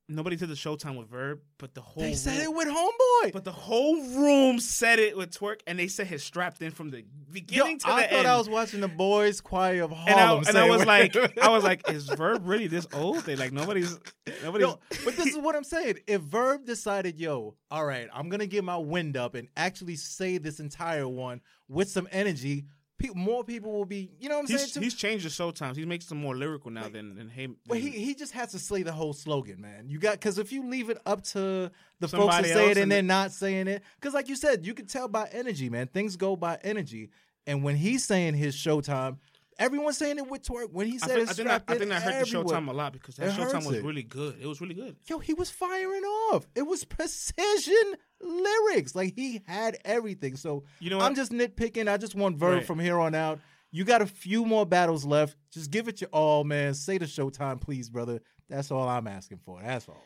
nobody 0.10 0.36
did 0.36 0.50
the 0.50 0.54
Showtime 0.56 0.98
with 0.98 1.10
Verb, 1.10 1.40
but 1.58 1.74
the 1.74 1.82
whole 1.82 2.02
They 2.04 2.14
said 2.14 2.42
it 2.42 2.54
with 2.54 2.68
Homeboy. 2.68 3.34
but 3.34 3.44
the 3.44 3.52
whole 3.52 3.96
room 3.96 4.60
said 4.60 5.00
it 5.00 5.18
with 5.18 5.32
twerk, 5.32 5.60
and 5.68 5.78
they 5.78 5.88
said 5.88 6.08
his 6.08 6.24
strapped 6.24 6.62
in 6.62 6.72
from 6.72 6.90
the 6.92 7.00
Yo, 7.00 7.06
beginning 7.32 7.80
to 7.80 7.88
I 7.90 7.90
the 7.90 8.02
thought 8.02 8.12
end. 8.12 8.20
I 8.20 8.24
thought 8.24 8.36
I 8.36 8.38
was 8.38 8.50
watching 8.50 8.80
the 8.82 8.88
Boys 8.88 9.42
Choir 9.42 9.84
of 9.84 9.92
and 9.92 10.00
I, 10.10 10.14
Harlem. 10.26 10.44
and 10.48 10.58
I 10.58 10.70
was 10.70 10.86
like, 10.86 11.16
I 11.38 11.50
was 11.50 11.64
like, 11.64 11.90
is 11.92 12.06
Verb 12.10 12.42
really 12.46 12.68
this 12.68 12.88
old? 12.94 13.20
They 13.26 13.36
like 13.36 13.52
nobody's, 13.52 14.00
nobody's. 14.44 14.68
Yo, 14.68 14.80
but 15.04 15.16
this 15.16 15.28
is 15.28 15.38
what 15.38 15.56
I'm 15.56 15.64
saying. 15.64 16.00
If 16.08 16.22
Verb 16.22 16.66
decided, 16.66 17.20
yo, 17.20 17.56
all 17.70 17.86
right, 17.86 18.08
I'm 18.14 18.30
gonna 18.30 18.48
get 18.48 18.64
my 18.64 18.78
wind 18.78 19.18
up 19.18 19.36
and 19.36 19.48
actually 19.58 19.96
say 19.96 20.38
this 20.38 20.60
entire 20.60 21.08
one 21.08 21.42
with 21.68 21.90
some 21.90 22.08
energy, 22.12 22.66
more 23.14 23.44
people 23.44 23.72
will 23.72 23.86
be, 23.86 24.10
you 24.20 24.30
know 24.30 24.36
what 24.36 24.42
I'm 24.42 24.48
he's, 24.48 24.60
saying? 24.62 24.74
too? 24.74 24.80
he's 24.80 24.94
changed 24.94 25.26
the 25.26 25.30
show 25.30 25.52
times. 25.52 25.78
He 25.78 25.86
makes 25.86 26.06
them 26.06 26.18
more 26.20 26.36
lyrical 26.36 26.72
now 26.72 26.90
than 26.90 27.16
than 27.16 27.30
hey. 27.30 27.48
but 27.68 27.78
he 27.78 27.90
he 27.92 28.16
just 28.16 28.34
has 28.34 28.52
to 28.52 28.60
say 28.60 28.84
the 28.84 28.92
whole 28.92 29.14
slogan, 29.14 29.62
man. 29.62 29.90
You 29.90 30.00
got 30.00 30.14
because 30.14 30.38
if 30.38 30.52
you 30.52 30.68
leave 30.68 30.90
it 30.90 30.98
up 31.06 31.24
to 31.26 31.72
the 32.00 32.08
folks 32.08 32.38
to 32.38 32.44
say 32.44 32.72
it 32.72 32.78
and 32.78 32.92
they're 32.92 33.02
the- 33.02 33.08
not 33.08 33.32
saying 33.32 33.68
it, 33.68 33.84
because 34.00 34.14
like 34.14 34.30
you 34.30 34.36
said, 34.36 34.66
you 34.66 34.74
can 34.74 34.86
tell 34.88 35.08
by 35.08 35.28
energy, 35.32 35.70
man. 35.70 35.88
Things 35.88 36.16
go 36.16 36.36
by 36.36 36.58
energy, 36.64 37.10
and 37.46 37.64
when 37.64 37.76
he's 37.76 38.04
saying 38.04 38.34
his 38.34 38.56
showtime, 38.56 39.18
everyone's 39.60 39.98
saying 39.98 40.18
it 40.18 40.28
with 40.30 40.44
twerk. 40.44 40.72
When 40.72 40.88
he 40.88 40.96
I, 40.96 40.98
said 40.98 41.10
feel- 41.10 41.22
it's 41.24 41.32
I 41.32 41.34
think 41.36 41.48
I, 41.50 41.52
strapped 41.58 41.70
I 41.70 41.74
in 41.74 41.80
think 41.80 41.92
I 41.92 42.00
heard 42.00 42.26
the. 42.26 42.30
Showtime 42.32 42.68
a 42.70 42.74
lot 42.74 42.94
because 42.94 43.16
that 43.18 43.28
It 43.28 43.32
Showtime 43.34 43.66
was 43.66 43.76
it. 43.76 43.84
really 43.84 44.04
good. 44.04 44.38
It 44.42 44.48
was 44.48 44.62
really 44.62 44.76
good. 44.76 44.96
Yo, 45.10 45.20
he 45.20 45.34
was 45.34 45.50
firing 45.50 46.04
off. 46.32 46.48
It 46.56 46.64
was 46.68 46.84
precision 46.86 47.96
lyrics. 48.22 48.96
Like 48.96 49.14
he 49.16 49.42
had 49.46 49.78
everything. 49.86 50.36
So 50.36 50.64
You 50.80 50.90
know 50.90 51.00
I'm 51.00 51.16
just 51.16 51.32
nitpicking. 51.32 51.88
I 51.92 51.98
just 51.98 52.16
want 52.16 52.38
Verb 52.38 52.54
Right. 52.58 52.66
from 52.66 52.80
here 52.80 53.00
on 53.00 53.16
out. 53.16 53.40
You 53.72 53.84
got 53.84 54.02
a 54.02 54.06
few 54.08 54.46
more 54.46 54.66
battles 54.66 55.06
left. 55.06 55.36
Just 55.52 55.72
give 55.72 55.88
it 55.88 56.00
your 56.02 56.10
all, 56.12 56.44
man. 56.46 56.74
Say 56.74 56.98
the 56.98 57.06
showtime, 57.06 57.60
please, 57.60 57.90
brother. 57.90 58.22
That's 58.50 58.72
all 58.72 58.88
I'm 58.88 59.08
asking 59.08 59.40
for. 59.46 59.62
That's 59.62 59.88
all. 59.90 60.02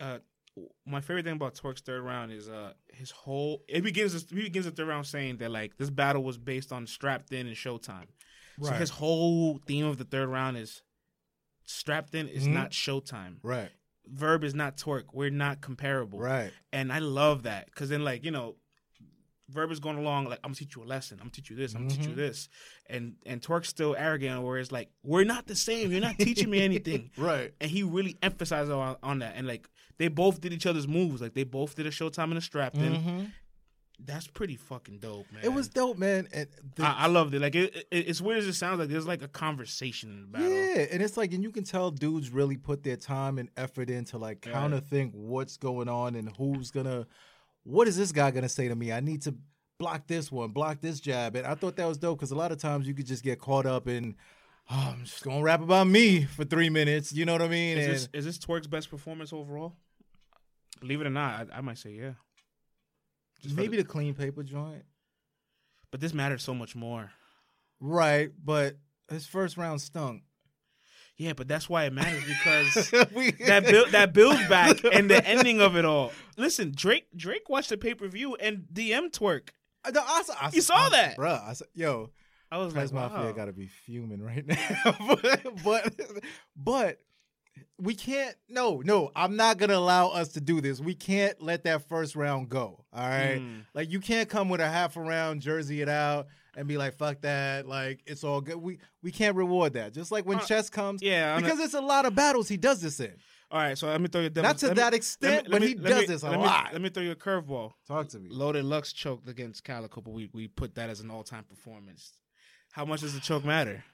uh, 0.00 0.18
my 0.86 1.00
favorite 1.00 1.24
thing 1.24 1.34
about 1.34 1.54
Twerk's 1.54 1.80
third 1.80 2.02
round 2.02 2.30
is 2.32 2.48
uh 2.48 2.72
his 2.92 3.10
whole. 3.10 3.62
It 3.68 3.82
begins. 3.82 4.12
He 4.30 4.42
begins 4.42 4.66
the 4.66 4.70
third 4.72 4.88
round 4.88 5.06
saying 5.06 5.38
that 5.38 5.50
like 5.50 5.76
this 5.78 5.90
battle 5.90 6.22
was 6.22 6.38
based 6.38 6.72
on 6.72 6.86
strapped 6.86 7.32
in 7.32 7.46
and 7.46 7.56
Showtime. 7.56 8.06
So 8.60 8.70
Right. 8.70 8.80
his 8.80 8.90
whole 8.90 9.58
theme 9.66 9.84
of 9.86 9.98
the 9.98 10.04
third 10.04 10.28
round 10.28 10.56
is 10.56 10.82
strapped 11.64 12.14
in 12.14 12.28
is 12.28 12.46
Mhm. 12.46 12.52
not 12.52 12.70
Showtime. 12.72 13.36
Right. 13.42 13.70
Verb 14.06 14.44
is 14.44 14.54
not 14.54 14.76
torque. 14.76 15.12
We're 15.14 15.30
not 15.30 15.60
comparable. 15.60 16.18
Right. 16.18 16.52
And 16.72 16.92
I 16.92 16.98
love 16.98 17.44
that 17.44 17.66
because 17.66 17.88
then, 17.88 18.04
like, 18.04 18.24
you 18.24 18.30
know, 18.30 18.56
Verb 19.50 19.70
is 19.70 19.78
going 19.80 19.98
along 19.98 20.24
like, 20.24 20.38
I'm 20.42 20.48
gonna 20.50 20.54
teach 20.56 20.74
you 20.74 20.82
a 20.82 20.86
lesson. 20.86 21.18
I'm 21.20 21.24
gonna 21.26 21.32
teach 21.32 21.50
you 21.50 21.56
this. 21.56 21.74
I'm 21.74 21.82
gonna 21.86 21.94
teach 21.98 22.06
you 22.06 22.12
Mhm. 22.14 22.16
this. 22.16 22.48
And 22.86 23.16
and 23.26 23.42
Twerk's 23.42 23.68
still 23.68 23.94
arrogant, 23.96 24.42
where 24.42 24.58
it's 24.58 24.72
like, 24.72 24.90
we're 25.02 25.24
not 25.24 25.46
the 25.46 25.54
same. 25.54 25.90
You're 25.92 26.00
not 26.00 26.18
teaching 26.18 26.48
me 26.50 26.60
anything. 26.62 27.10
Right. 27.16 27.52
And 27.60 27.70
he 27.70 27.82
really 27.82 28.16
emphasized 28.22 28.70
on, 28.70 28.96
on 29.02 29.18
that. 29.18 29.34
And 29.36 29.46
like, 29.46 29.68
they 29.98 30.08
both 30.08 30.40
did 30.40 30.52
each 30.54 30.64
other's 30.66 30.88
moves. 30.88 31.20
Like, 31.20 31.34
they 31.34 31.44
both 31.44 31.74
did 31.76 31.86
a 31.86 31.90
Showtime 31.90 32.24
and 32.24 32.38
a 32.38 32.40
strap. 32.40 32.74
in. 32.74 33.32
That's 34.04 34.26
pretty 34.26 34.56
fucking 34.56 34.98
dope, 34.98 35.30
man. 35.32 35.44
It 35.44 35.52
was 35.52 35.68
dope, 35.68 35.96
man. 35.98 36.28
And 36.32 36.48
the- 36.74 36.84
I, 36.84 37.04
I 37.04 37.06
loved 37.06 37.32
it. 37.34 37.40
Like, 37.40 37.54
it, 37.54 37.74
it, 37.90 38.08
it's 38.08 38.20
weird 38.20 38.38
as 38.38 38.46
it 38.46 38.54
sounds. 38.54 38.80
Like, 38.80 38.88
there's 38.88 39.06
like 39.06 39.22
a 39.22 39.28
conversation 39.28 40.10
in 40.10 40.20
the 40.22 40.26
battle. 40.26 40.50
Yeah, 40.50 40.86
and 40.92 41.00
it's 41.02 41.16
like, 41.16 41.32
and 41.32 41.42
you 41.42 41.50
can 41.52 41.62
tell 41.64 41.90
dudes 41.90 42.30
really 42.30 42.56
put 42.56 42.82
their 42.82 42.96
time 42.96 43.38
and 43.38 43.48
effort 43.56 43.88
into 43.90 44.18
like 44.18 44.44
Yeah. 44.44 44.52
counter 44.52 44.80
think 44.80 45.12
what's 45.14 45.56
going 45.56 45.88
on 45.88 46.16
and 46.16 46.34
who's 46.36 46.70
gonna, 46.70 47.06
what 47.62 47.86
is 47.88 47.96
this 47.96 48.10
guy 48.12 48.30
gonna 48.32 48.48
say 48.48 48.66
to 48.68 48.74
me? 48.74 48.92
I 48.92 49.00
need 49.00 49.22
to 49.22 49.34
block 49.78 50.06
this 50.08 50.30
one, 50.30 50.50
block 50.50 50.80
this 50.80 50.98
jab, 51.00 51.36
and 51.36 51.46
I 51.46 51.54
thought 51.54 51.76
that 51.76 51.86
was 51.86 51.96
dope 51.98 52.18
because 52.18 52.30
a 52.32 52.36
lot 52.36 52.50
of 52.52 52.58
times 52.58 52.86
you 52.88 52.94
could 52.94 53.06
just 53.06 53.22
get 53.22 53.38
caught 53.38 53.64
up 53.64 53.86
in, 53.88 54.16
oh, 54.70 54.92
I'm 54.98 55.04
just 55.04 55.22
gonna 55.22 55.40
rap 55.42 55.62
about 55.62 55.86
me 55.86 56.24
for 56.24 56.44
three 56.44 56.68
minutes. 56.68 57.12
You 57.12 57.24
know 57.26 57.32
what 57.32 57.42
I 57.42 57.48
mean? 57.48 57.78
Is 57.78 57.84
And 57.86 57.94
this, 57.94 58.08
is 58.12 58.24
this 58.24 58.38
Twerk's 58.38 58.66
best 58.66 58.90
performance 58.90 59.32
overall? 59.32 59.74
Believe 60.80 61.00
it 61.00 61.06
or 61.06 61.10
not, 61.10 61.48
I, 61.52 61.58
I 61.58 61.60
might 61.60 61.78
say 61.78 61.92
yeah. 61.92 62.12
Maybe 63.52 63.76
the 63.76 63.84
clean 63.84 64.14
paper 64.14 64.42
joint, 64.42 64.84
But 65.90 66.00
this 66.00 66.14
matters 66.14 66.42
so 66.42 66.54
much 66.54 66.74
more. 66.76 67.10
right? 67.80 68.30
But 68.42 68.76
his 69.10 69.26
first 69.26 69.56
round 69.56 69.80
stunk. 69.80 70.22
Yeah, 71.16 71.32
but 71.34 71.46
that's 71.46 71.68
why 71.68 71.84
it 71.84 71.92
matters 71.92 72.24
because 72.26 72.92
We- 73.14 73.30
that 73.46 73.64
build 73.64 73.90
that 73.92 74.12
build 74.12 74.36
back 74.48 74.78
and 74.92 75.08
the 75.10 75.24
ending 75.26 75.60
of 75.60 75.76
it 75.76 75.84
all. 75.84 76.12
Listen, 76.36 76.72
Drake 76.74 77.06
Drake 77.16 77.48
watched 77.48 77.68
the 77.70 77.76
pay 77.76 77.94
per 77.94 78.08
view 78.08 78.34
and 78.36 78.64
DM 78.72 79.10
twerk. 79.10 79.50
Uh, 79.84 79.88
I, 79.88 79.90
know, 79.92 80.02
I, 80.04 80.22
I, 80.46 80.50
You 80.52 80.60
saw 80.60 80.88
that? 80.88 81.16
bruh. 81.16 81.40
I 81.46 81.52
said, 81.52 81.68
yo, 81.74 82.10
I 82.50 82.58
was 82.58 82.72
Press 82.72 82.90
like, 82.92 83.10
Mafia 83.12 83.26
wow. 83.26 83.32
got 83.32 83.44
to 83.44 83.52
be 83.52 83.66
fuming 83.68 84.22
right 84.22 84.44
now. 84.46 84.96
but, 85.22 85.46
but 85.64 85.94
but 86.56 86.98
we 87.78 87.94
can't. 87.94 88.36
No, 88.48 88.82
no. 88.84 89.10
I'm 89.16 89.36
not 89.36 89.58
gonna 89.58 89.74
allow 89.76 90.08
us 90.08 90.28
to 90.28 90.40
do 90.40 90.60
this. 90.60 90.80
We 90.80 90.94
can't 90.94 91.40
let 91.42 91.64
that 91.64 91.88
first 91.88 92.14
round 92.16 92.48
go. 92.48 92.84
All 92.92 93.08
right. 93.08 93.40
Mm. 93.40 93.64
Like 93.74 93.90
you 93.90 94.00
can't 94.00 94.28
come 94.28 94.48
with 94.48 94.60
a 94.60 94.68
half 94.68 94.96
a 94.96 95.00
round, 95.00 95.42
jersey 95.42 95.80
it 95.82 95.88
out, 95.88 96.26
and 96.56 96.68
be 96.68 96.76
like, 96.78 96.94
"Fuck 96.94 97.20
that!" 97.22 97.66
Like 97.66 98.00
it's 98.06 98.22
all 98.24 98.40
good. 98.40 98.56
We 98.56 98.78
we 99.02 99.10
can't 99.10 99.36
reward 99.36 99.72
that. 99.74 99.92
Just 99.92 100.12
like 100.12 100.24
when 100.24 100.38
Uh, 100.38 100.42
chess 100.44 100.70
comes, 100.70 101.02
Yeah, 101.02 101.34
I'm 101.34 101.42
because 101.42 101.58
it's 101.60 101.74
a 101.74 101.80
lot 101.80 102.06
of 102.06 102.14
battles 102.14 102.48
he 102.48 102.56
does 102.56 102.80
this 102.80 103.00
in. 103.00 103.12
all 103.50 103.58
right. 103.60 103.76
So 103.76 103.88
let 103.88 104.00
me 104.00 104.08
throw 104.08 104.20
you 104.22 104.30
a 104.34 104.40
Not 104.42 104.58
to 104.58 104.74
that 104.74 104.94
extent, 104.94 105.48
but 105.50 105.62
he 105.62 105.74
does 105.74 106.06
this 106.06 106.22
a 106.22 106.30
let 106.30 106.40
lot. 106.40 106.72
Let 106.72 106.80
me 106.80 106.88
throw 106.90 107.02
you 107.02 107.10
a 107.12 107.16
curveball. 107.16 107.72
Talk 107.88 108.08
to 108.10 108.18
me. 108.20 108.30
Loaded 108.30 108.64
Lux 108.64 108.92
choked 108.92 109.28
against 109.28 109.64
Calicoe, 109.64 110.00
but 110.00 110.12
we 110.12 110.30
we 110.32 110.48
put 110.48 110.76
that 110.76 110.90
as 110.90 111.00
an 111.00 111.10
all 111.10 111.24
time 111.24 111.44
performance. 111.44 112.12
How 112.72 112.84
much 112.84 113.00
does 113.02 113.14
the 113.14 113.20
choke 113.20 113.44
matter? 113.44 113.84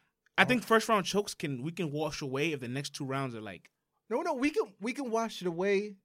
I 0.41 0.45
think 0.45 0.63
first 0.65 0.89
round 0.89 1.05
chokes 1.07 1.35
can 1.35 1.63
we 1.63 1.73
can 1.73 1.91
wash 1.93 2.23
away 2.23 2.53
if 2.53 2.61
the 2.61 2.69
next 2.69 2.91
two 2.95 3.05
rounds 3.05 3.35
are 3.35 3.41
like 3.41 3.71
No, 4.09 4.23
no, 4.23 4.35
we 4.35 4.51
can 4.51 4.65
we 4.81 4.93
can 4.93 5.11
wash 5.11 5.41
it 5.43 5.47
away 5.47 5.97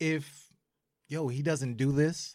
if 0.00 0.48
yo 1.08 1.28
he 1.28 1.42
doesn't 1.42 1.76
do 1.76 1.92
this, 1.92 2.34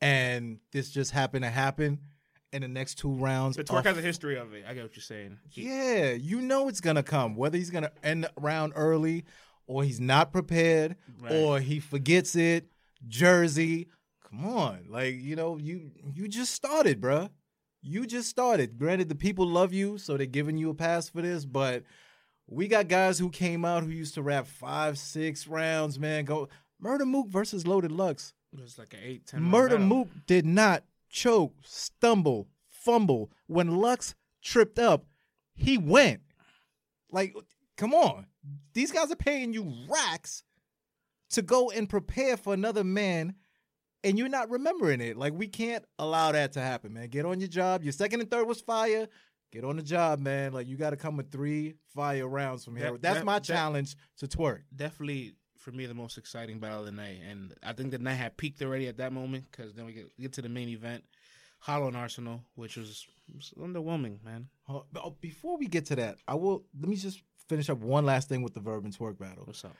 and 0.00 0.58
this 0.72 0.90
just 0.90 1.10
happened 1.12 1.44
to 1.44 1.50
happen, 1.50 2.00
in 2.52 2.62
the 2.62 2.68
next 2.68 2.96
two 2.98 3.12
rounds. 3.14 3.56
Twerk 3.56 3.70
are 3.84 3.88
has 3.88 3.98
a 3.98 4.02
history 4.02 4.36
of 4.36 4.52
it. 4.52 4.64
I 4.68 4.74
get 4.74 4.82
what 4.82 4.96
you're 4.96 5.02
saying. 5.02 5.38
Yeah, 5.52 6.12
you 6.12 6.40
know 6.40 6.68
it's 6.68 6.80
gonna 6.80 7.02
come. 7.02 7.36
Whether 7.36 7.56
he's 7.58 7.70
gonna 7.70 7.92
end 8.02 8.24
the 8.24 8.32
round 8.40 8.72
early, 8.76 9.24
or 9.66 9.84
he's 9.84 10.00
not 10.00 10.32
prepared, 10.32 10.96
Right. 11.20 11.32
or 11.32 11.60
he 11.60 11.80
forgets 11.80 12.34
it. 12.36 12.66
Jersey, 13.08 13.88
come 14.28 14.44
on, 14.46 14.86
like 14.88 15.14
you 15.16 15.34
know, 15.36 15.56
you 15.58 15.90
you 16.14 16.28
just 16.28 16.52
started, 16.54 17.00
bruh. 17.00 17.30
You 17.82 18.06
just 18.06 18.30
started. 18.30 18.78
Granted, 18.78 19.08
the 19.08 19.14
people 19.14 19.46
love 19.46 19.72
you, 19.72 19.98
so 19.98 20.16
they're 20.16 20.26
giving 20.26 20.56
you 20.56 20.70
a 20.70 20.74
pass 20.74 21.08
for 21.08 21.20
this. 21.20 21.44
But 21.44 21.82
we 22.46 22.68
got 22.68 22.88
guys 22.88 23.18
who 23.18 23.28
came 23.28 23.64
out 23.64 23.82
who 23.82 23.90
used 23.90 24.14
to 24.14 24.22
rap 24.22 24.46
five, 24.46 24.98
six 24.98 25.48
rounds. 25.48 25.98
Man, 25.98 26.24
go 26.24 26.48
Murda 26.82 27.04
Mook 27.06 27.28
versus 27.28 27.66
Loaded 27.66 27.92
Lux. 27.92 28.34
It 28.52 28.60
was 28.60 28.78
like 28.78 28.94
an 28.94 29.00
eight, 29.02 29.26
ten. 29.26 29.42
Murder 29.42 29.76
battle. 29.76 29.86
Mook 29.86 30.08
did 30.26 30.46
not 30.46 30.84
choke, 31.08 31.54
stumble, 31.64 32.48
fumble. 32.68 33.30
When 33.46 33.76
Lux 33.76 34.14
tripped 34.42 34.78
up, 34.78 35.06
he 35.54 35.78
went. 35.78 36.20
Like, 37.10 37.34
come 37.76 37.94
on. 37.94 38.26
These 38.74 38.92
guys 38.92 39.10
are 39.10 39.16
paying 39.16 39.52
you 39.52 39.72
racks 39.88 40.44
to 41.30 41.42
go 41.42 41.70
and 41.70 41.88
prepare 41.88 42.36
for 42.36 42.52
another 42.54 42.84
man, 42.84 43.34
and 44.04 44.18
you're 44.18 44.28
not 44.28 44.50
remembering 44.50 45.00
it. 45.00 45.16
Like, 45.16 45.32
we 45.34 45.46
can't 45.48 45.84
allow 45.98 46.32
that 46.32 46.52
to 46.52 46.60
happen, 46.60 46.92
man. 46.94 47.08
Get 47.08 47.24
on 47.26 47.40
your 47.40 47.48
job. 47.48 47.82
Your 47.82 47.92
second 47.92 48.20
and 48.20 48.30
third 48.30 48.46
was 48.46 48.60
fire. 48.60 49.08
Get 49.52 49.64
on 49.64 49.76
the 49.76 49.82
job, 49.82 50.18
man. 50.18 50.52
Like, 50.52 50.66
you 50.66 50.76
got 50.76 50.90
to 50.90 50.96
come 50.96 51.16
with 51.16 51.30
three 51.30 51.74
fire 51.94 52.26
rounds 52.26 52.64
from 52.64 52.76
here. 52.76 52.92
That- 52.92 53.02
That's 53.02 53.18
that- 53.18 53.24
my 53.24 53.34
that- 53.34 53.44
challenge 53.44 53.96
to 54.18 54.26
twerk. 54.26 54.62
Definitely 54.74 55.34
for 55.58 55.70
me 55.72 55.86
the 55.86 55.94
most 55.94 56.18
exciting 56.18 56.58
battle 56.58 56.80
of 56.80 56.86
the 56.86 56.90
night, 56.92 57.20
and 57.28 57.54
I 57.62 57.72
think 57.72 57.92
the 57.92 57.98
night 57.98 58.14
had 58.14 58.36
peaked 58.36 58.60
already 58.62 58.88
at 58.88 58.96
that 58.96 59.12
moment 59.12 59.44
because 59.48 59.74
then 59.74 59.86
we 59.86 59.92
get 59.92 60.16
get 60.18 60.32
to 60.32 60.42
the 60.42 60.48
main 60.48 60.68
event, 60.68 61.04
Hollow 61.60 61.86
and 61.86 61.94
Arsonal, 61.96 62.40
which 62.56 62.76
was, 62.76 63.06
was 63.32 63.54
underwhelming, 63.56 64.24
man. 64.24 64.48
Oh, 64.68 64.86
but, 64.90 65.04
oh, 65.04 65.16
Before 65.20 65.56
we 65.56 65.66
get 65.68 65.86
to 65.86 65.96
that, 65.96 66.16
I 66.26 66.34
will 66.34 66.64
let 66.80 66.88
me 66.88 66.96
just 66.96 67.22
finish 67.48 67.70
up 67.70 67.78
one 67.78 68.04
last 68.04 68.28
thing 68.28 68.42
with 68.42 68.54
the 68.54 68.60
Verb 68.60 68.84
and 68.84 68.92
Twerk 68.96 69.18
battle. 69.18 69.44
What's 69.44 69.64
up? 69.64 69.76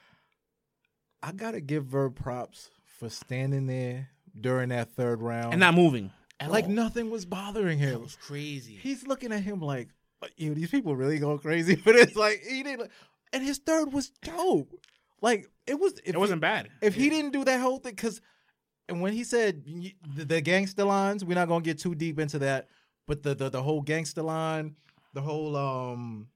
I 1.21 1.33
gotta 1.33 1.61
give 1.61 1.87
Verb 1.87 2.15
props 2.15 2.71
for 2.85 3.09
standing 3.09 3.67
there 3.67 4.09
during 4.41 4.71
that 4.71 4.95
third 4.95 5.23
round 5.23 5.53
And 5.53 5.61
not 5.61 5.75
moving. 5.75 6.11
like 6.49 6.65
all. 6.65 6.71
nothing 6.71 7.11
was 7.11 7.25
bothering 7.25 7.79
That 7.81 7.87
him. 7.95 8.03
was 8.03 8.17
crazy. 8.17 8.75
He's 8.83 9.07
looking 9.07 9.33
at 9.33 9.43
him 9.43 9.61
like, 9.61 9.89
"Yo, 10.37 10.55
these 10.55 10.71
people 10.71 10.97
really 10.97 11.19
go 11.19 11.39
crazy." 11.39 11.77
But 11.85 11.97
it's 11.97 12.17
like 12.17 12.43
he 12.49 12.63
didn't. 12.63 12.91
And 13.33 13.43
his 13.43 13.59
third 13.59 13.93
was 13.93 14.11
dope. 14.23 14.73
Like 15.21 15.47
it 15.67 15.79
was. 15.79 15.95
It 16.05 16.17
wasn't 16.19 16.41
bad. 16.41 16.69
if 16.81 16.95
he 16.95 17.09
didn't 17.11 17.33
do 17.33 17.45
that 17.45 17.61
whole 17.61 17.79
thing, 17.79 17.95
because 17.95 18.21
and 18.89 19.01
when 19.01 19.13
he 19.13 19.23
said 19.25 19.65
the, 19.65 20.25
the 20.25 20.41
gangster 20.41 20.85
lines, 20.85 21.25
we're 21.25 21.35
not 21.35 21.49
gonna 21.49 21.63
get 21.65 21.79
too 21.79 21.95
deep 21.95 22.19
into 22.19 22.39
that, 22.41 22.69
but 23.07 23.23
the 23.23 23.35
the, 23.35 23.49
the 23.49 23.63
whole 23.63 23.81
gangster 23.83 24.23
line, 24.23 24.75
the 25.15 25.21
whole 25.21 25.57
um, 25.57 26.27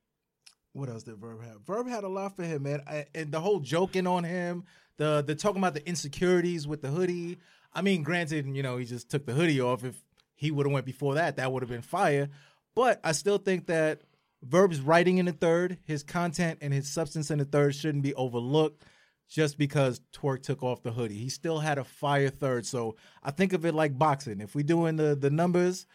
what 0.72 0.88
else 0.88 1.02
did 1.02 1.16
Verb 1.16 1.42
have? 1.42 1.62
Verb 1.66 1.88
had 1.88 2.04
a 2.04 2.08
lot 2.08 2.36
for 2.36 2.44
him, 2.44 2.62
man, 2.62 2.80
I, 2.86 3.06
and 3.14 3.32
the 3.32 3.40
whole 3.40 3.58
joking 3.58 4.06
on 4.06 4.22
him, 4.22 4.64
the 4.98 5.24
the 5.26 5.34
talking 5.34 5.58
about 5.60 5.74
the 5.74 5.86
insecurities 5.88 6.66
with 6.68 6.80
the 6.82 6.88
hoodie. 6.88 7.38
I 7.76 7.82
mean, 7.82 8.02
granted, 8.02 8.46
you 8.56 8.62
know, 8.62 8.78
he 8.78 8.86
just 8.86 9.10
took 9.10 9.26
the 9.26 9.34
hoodie 9.34 9.60
off. 9.60 9.84
If 9.84 10.02
he 10.34 10.50
would 10.50 10.64
have 10.64 10.72
went 10.72 10.86
before 10.86 11.14
that, 11.16 11.36
that 11.36 11.52
would 11.52 11.62
have 11.62 11.68
been 11.68 11.82
fire. 11.82 12.30
But 12.74 13.00
I 13.04 13.12
still 13.12 13.36
think 13.36 13.66
that 13.66 14.00
Verb's 14.42 14.80
writing 14.80 15.18
in 15.18 15.26
the 15.26 15.32
third, 15.32 15.76
his 15.84 16.02
content 16.02 16.60
and 16.62 16.72
his 16.72 16.90
substance 16.90 17.30
in 17.30 17.38
the 17.38 17.44
third 17.44 17.74
shouldn't 17.74 18.02
be 18.02 18.14
overlooked 18.14 18.82
just 19.28 19.58
because 19.58 20.00
Twerk 20.14 20.42
took 20.42 20.62
off 20.62 20.82
the 20.82 20.92
hoodie. 20.92 21.18
He 21.18 21.28
still 21.28 21.58
had 21.58 21.76
a 21.76 21.84
fire 21.84 22.30
third. 22.30 22.64
So 22.64 22.96
I 23.22 23.30
think 23.30 23.52
of 23.52 23.66
it 23.66 23.74
like 23.74 23.98
boxing. 23.98 24.40
If 24.40 24.54
we 24.54 24.62
doing 24.62 24.96
the 24.96 25.14
the 25.14 25.30
numbers, 25.30 25.86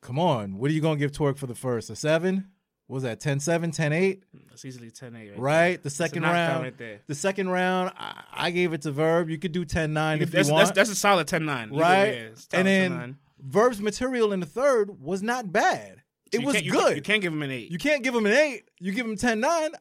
come 0.00 0.18
on. 0.18 0.58
What 0.58 0.70
are 0.70 0.74
you 0.74 0.80
gonna 0.80 0.98
give 0.98 1.12
Twerk 1.12 1.38
for 1.38 1.46
the 1.46 1.54
first? 1.54 1.88
A 1.88 1.96
seven? 1.96 2.50
What 2.92 2.96
was 2.96 3.04
that 3.04 3.20
10-7, 3.20 3.74
10-8? 3.74 4.20
It's 4.52 4.66
easily 4.66 4.90
10 4.90 5.16
8. 5.16 5.38
Right? 5.38 5.82
The 5.82 5.88
second 5.88 6.24
round. 6.24 6.62
Right 6.62 6.76
there. 6.76 7.00
The 7.06 7.14
second 7.14 7.48
round, 7.48 7.90
I, 7.96 8.22
I 8.30 8.50
gave 8.50 8.74
it 8.74 8.82
to 8.82 8.92
Verb. 8.92 9.30
You 9.30 9.38
could 9.38 9.52
do 9.52 9.64
10-9 9.64 10.20
if 10.20 10.30
that's, 10.30 10.48
you 10.48 10.52
want. 10.52 10.74
that's 10.74 10.90
a 10.90 10.94
solid 10.94 11.26
10 11.26 11.46
9. 11.46 11.70
right? 11.70 12.34
and 12.52 12.68
then 12.68 13.16
Verb's 13.40 13.80
material 13.80 14.34
in 14.34 14.40
the 14.40 14.46
third 14.46 15.00
was 15.00 15.22
not 15.22 15.50
bad. 15.50 16.02
It 16.32 16.44
was 16.44 16.60
you 16.60 16.70
good. 16.70 16.82
Can't, 16.82 16.96
you 16.96 17.00
can't 17.02 17.22
give 17.22 17.32
him 17.32 17.40
an 17.40 17.50
8. 17.50 17.70
You 17.70 17.78
can't 17.78 18.02
give 18.02 18.14
him 18.14 18.26
an 18.26 18.32
eight. 18.32 18.68
You 18.78 18.92
give 18.92 19.06
him 19.06 19.16
10 19.16 19.40
9. 19.40 19.50
I 19.50 19.58
got 19.62 19.72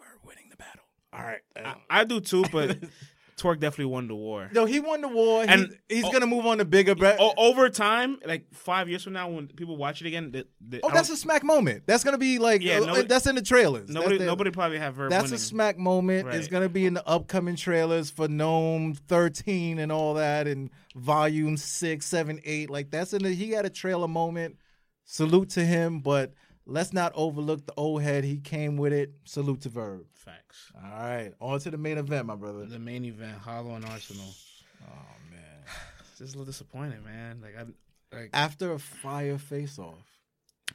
Verb 0.00 0.18
winning 0.24 0.48
the 0.50 0.56
battle. 0.56 0.82
All 1.12 1.22
right. 1.22 1.42
I, 1.54 2.00
I 2.00 2.04
do 2.04 2.18
too, 2.18 2.46
but 2.50 2.78
Twerk 3.40 3.60
definitely 3.60 3.86
won 3.86 4.06
the 4.08 4.14
war. 4.14 4.50
No, 4.52 4.64
he 4.66 4.80
won 4.80 5.00
the 5.00 5.08
war. 5.08 5.42
And- 5.42 5.50
And 5.50 5.78
he's 5.88 6.04
oh- 6.04 6.10
going 6.10 6.20
to 6.20 6.26
move 6.26 6.44
on 6.46 6.58
to 6.58 6.64
bigger. 6.64 6.94
Bre- 6.94 7.16
O- 7.18 7.32
over 7.36 7.68
time, 7.70 8.18
like 8.26 8.52
five 8.52 8.88
years 8.88 9.02
from 9.04 9.14
now, 9.14 9.28
when 9.30 9.46
people 9.48 9.76
watch 9.76 10.00
it 10.02 10.06
again, 10.06 10.30
the, 10.32 10.46
the, 10.60 10.80
oh, 10.82 10.90
that's 10.92 11.08
a 11.10 11.16
smack 11.16 11.42
moment. 11.42 11.84
That's 11.86 12.04
going 12.04 12.12
to 12.14 12.18
be 12.18 12.38
like, 12.38 12.62
Yeah, 12.62 12.76
uh, 12.78 12.86
nobody- 12.86 13.06
that's 13.08 13.26
in 13.26 13.34
the 13.36 13.42
trailers. 13.42 13.88
nobody 13.88 14.18
the- 14.18 14.26
nobody 14.26 14.50
probably 14.50 14.78
have 14.78 14.94
Verb 14.94 15.10
That's 15.10 15.24
winning. 15.24 15.34
a 15.36 15.38
smack 15.38 15.78
moment. 15.78 16.28
It's 16.34 16.48
going 16.48 16.62
to 16.62 16.68
be 16.68 16.84
in 16.86 16.94
the 16.94 17.06
upcoming 17.08 17.56
trailers 17.56 18.10
for 18.10 18.28
NOME 18.28 18.94
13 19.08 19.78
and 19.78 19.90
all 19.90 20.14
that, 20.14 20.46
and 20.46 20.70
volume 20.94 21.56
Six, 21.56 22.06
Seven, 22.06 22.40
Eight. 22.44 22.68
Like, 22.70 22.90
that's 22.90 23.12
in 23.12 23.22
the, 23.22 23.30
he 23.32 23.50
had 23.50 23.64
a 23.64 23.70
trailer 23.70 24.08
moment. 24.08 24.56
Salute 25.04 25.50
to 25.50 25.64
him. 25.64 26.00
But 26.00 26.34
let's 26.70 26.92
not 26.92 27.12
overlook 27.14 27.66
the 27.66 27.74
old 27.76 28.02
head. 28.02 28.24
He 28.24 28.38
came 28.38 28.76
with 28.76 28.92
it. 28.92 29.12
Salute 29.24 29.60
to 29.62 29.68
Verb. 29.68 30.04
Facts. 30.14 30.72
All 30.74 30.90
right, 30.90 31.32
on 31.40 31.58
to 31.60 31.70
the 31.70 31.76
main 31.78 31.98
event, 31.98 32.26
my 32.26 32.36
brother. 32.36 32.64
The 32.64 32.78
main 32.78 33.04
event, 33.04 33.38
Hollow 33.38 33.74
and 33.74 33.84
Arsonal. 33.84 34.34
Oh 34.82 35.30
man! 35.30 35.40
Just 36.18 36.34
a 36.34 36.38
little 36.38 36.46
disappointed, 36.46 37.04
man. 37.04 37.40
Like 37.42 37.54
I, 37.58 38.16
like 38.16 38.30
After 38.32 38.72
a 38.72 38.78
fire 38.78 39.36
face-off. 39.36 39.98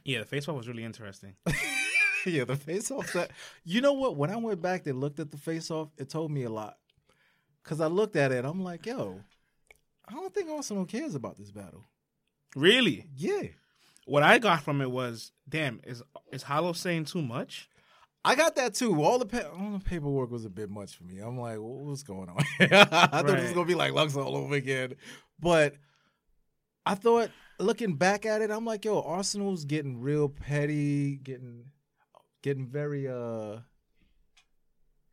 yeah, 0.04 0.20
the 0.20 0.24
face 0.24 0.46
off 0.46 0.56
was 0.56 0.68
really 0.68 0.84
interesting. 0.84 1.34
yeah, 2.24 2.44
the 2.44 2.54
face-off. 2.54 3.12
That 3.14 3.32
you 3.64 3.80
know 3.80 3.92
what? 3.94 4.16
When 4.16 4.30
I 4.30 4.36
went 4.36 4.62
back 4.62 4.86
and 4.86 5.00
looked 5.00 5.18
at 5.18 5.32
the 5.32 5.36
face-off, 5.36 5.88
it 5.98 6.08
told 6.08 6.30
me 6.30 6.44
a 6.44 6.50
lot. 6.50 6.76
Cause 7.64 7.80
I 7.80 7.88
looked 7.88 8.14
at 8.14 8.30
it, 8.30 8.44
I'm 8.44 8.62
like, 8.62 8.86
yo, 8.86 9.20
I 10.08 10.12
don't 10.12 10.32
think 10.32 10.48
Arsonal 10.50 10.86
cares 10.88 11.16
about 11.16 11.36
this 11.36 11.50
battle. 11.50 11.82
really, 12.54 13.06
Yeah. 13.16 13.42
What 14.06 14.22
I 14.22 14.38
got 14.38 14.62
from 14.62 14.80
it 14.80 14.90
was, 14.90 15.32
damn, 15.48 15.80
is 15.84 16.02
is 16.32 16.44
Hollow 16.44 16.72
saying 16.72 17.06
too 17.06 17.22
much? 17.22 17.68
I 18.24 18.34
got 18.34 18.56
that 18.56 18.74
too. 18.74 19.02
All 19.02 19.18
the 19.18 19.26
pa- 19.26 19.50
all 19.52 19.72
the 19.72 19.84
paperwork 19.84 20.30
was 20.30 20.44
a 20.44 20.50
bit 20.50 20.70
much 20.70 20.96
for 20.96 21.04
me. 21.04 21.18
I'm 21.18 21.38
like, 21.38 21.58
"What- 21.58 21.84
what's 21.84 22.02
going 22.04 22.28
on? 22.28 22.36
I 22.60 22.84
thought 22.84 23.30
it 23.30 23.42
was 23.42 23.52
gonna 23.52 23.66
be 23.66 23.74
like 23.74 23.92
Lux 23.92 24.16
all 24.16 24.36
over 24.36 24.54
again, 24.54 24.94
but 25.40 25.74
I 26.84 26.94
thought 26.94 27.30
looking 27.58 27.96
back 27.96 28.24
at 28.26 28.42
it, 28.42 28.50
I'm 28.50 28.64
like, 28.64 28.84
yo, 28.84 29.02
Arsonal's 29.02 29.64
getting 29.64 30.00
real 30.00 30.28
petty, 30.28 31.16
getting 31.16 31.66
getting 32.42 32.68
very 32.68 33.08
uh, 33.08 33.58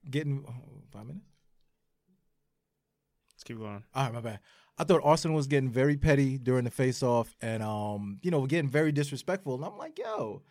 getting 0.10 0.46
oh, 0.48 0.82
five 0.91 1.08
minutes. 1.08 1.26
Let's 3.34 3.44
keep 3.44 3.58
going. 3.58 3.84
All 3.96 4.04
right, 4.04 4.14
my 4.14 4.22
bad. 4.22 4.39
I 4.78 4.84
thought 4.84 5.01
Arsonal 5.03 5.36
was 5.36 5.47
getting 5.47 5.69
very 5.69 5.97
petty 5.97 6.38
during 6.38 6.63
the 6.63 6.71
face-off, 6.71 7.36
and 7.41 7.61
um, 7.61 8.17
you 8.24 8.32
know, 8.32 8.45
getting 8.47 8.69
very 8.69 8.91
disrespectful. 8.91 9.55
And 9.55 9.63
I'm 9.63 9.78
like, 9.78 9.99
yo, 9.99 10.41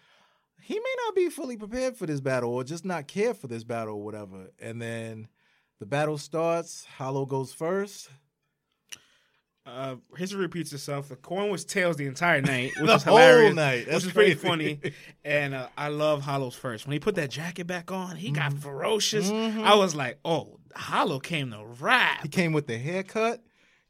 he 0.60 0.74
may 0.74 0.94
not 1.06 1.14
be 1.16 1.28
fully 1.28 1.56
prepared 1.56 1.96
for 1.96 2.06
this 2.06 2.20
battle, 2.20 2.50
or 2.54 2.62
just 2.64 2.84
not 2.84 3.08
care 3.08 3.34
for 3.34 3.48
this 3.48 3.64
battle, 3.64 3.94
or 3.96 4.02
whatever. 4.04 4.48
And 4.60 4.80
then 4.80 5.28
the 5.80 5.86
battle 5.86 6.18
starts. 6.18 6.84
Hollow 6.98 7.26
goes 7.26 7.52
first. 7.52 8.10
Uh, 9.64 9.94
history 10.16 10.40
repeats 10.40 10.72
itself. 10.72 11.08
The 11.08 11.14
coin 11.16 11.48
was 11.48 11.64
tails 11.64 11.96
the 11.96 12.06
entire 12.06 12.40
night, 12.42 12.72
which 12.80 12.86
The 12.88 12.94
is 12.96 13.02
whole 13.04 13.16
hilarious. 13.16 13.54
night. 13.54 13.86
That's 13.86 14.04
which 14.04 14.06
is 14.06 14.12
pretty 14.12 14.34
funny. 14.34 14.80
And 15.24 15.54
uh, 15.54 15.68
I 15.78 15.88
love 15.88 16.22
Hollow's 16.22 16.56
first. 16.56 16.84
When 16.86 16.92
he 16.92 16.98
put 16.98 17.14
that 17.14 17.30
jacket 17.30 17.68
back 17.68 17.92
on, 17.92 18.16
he 18.16 18.32
got 18.32 18.52
ferocious. 18.54 19.30
Mhm. 19.30 19.62
I 19.62 19.76
was 19.76 19.94
like, 19.94 20.18
oh, 20.24 20.58
Hollow 20.74 21.20
came 21.20 21.52
to 21.52 21.64
rap. 21.80 22.22
He 22.22 22.28
came 22.28 22.52
with 22.52 22.66
the 22.66 22.76
haircut. 22.76 23.40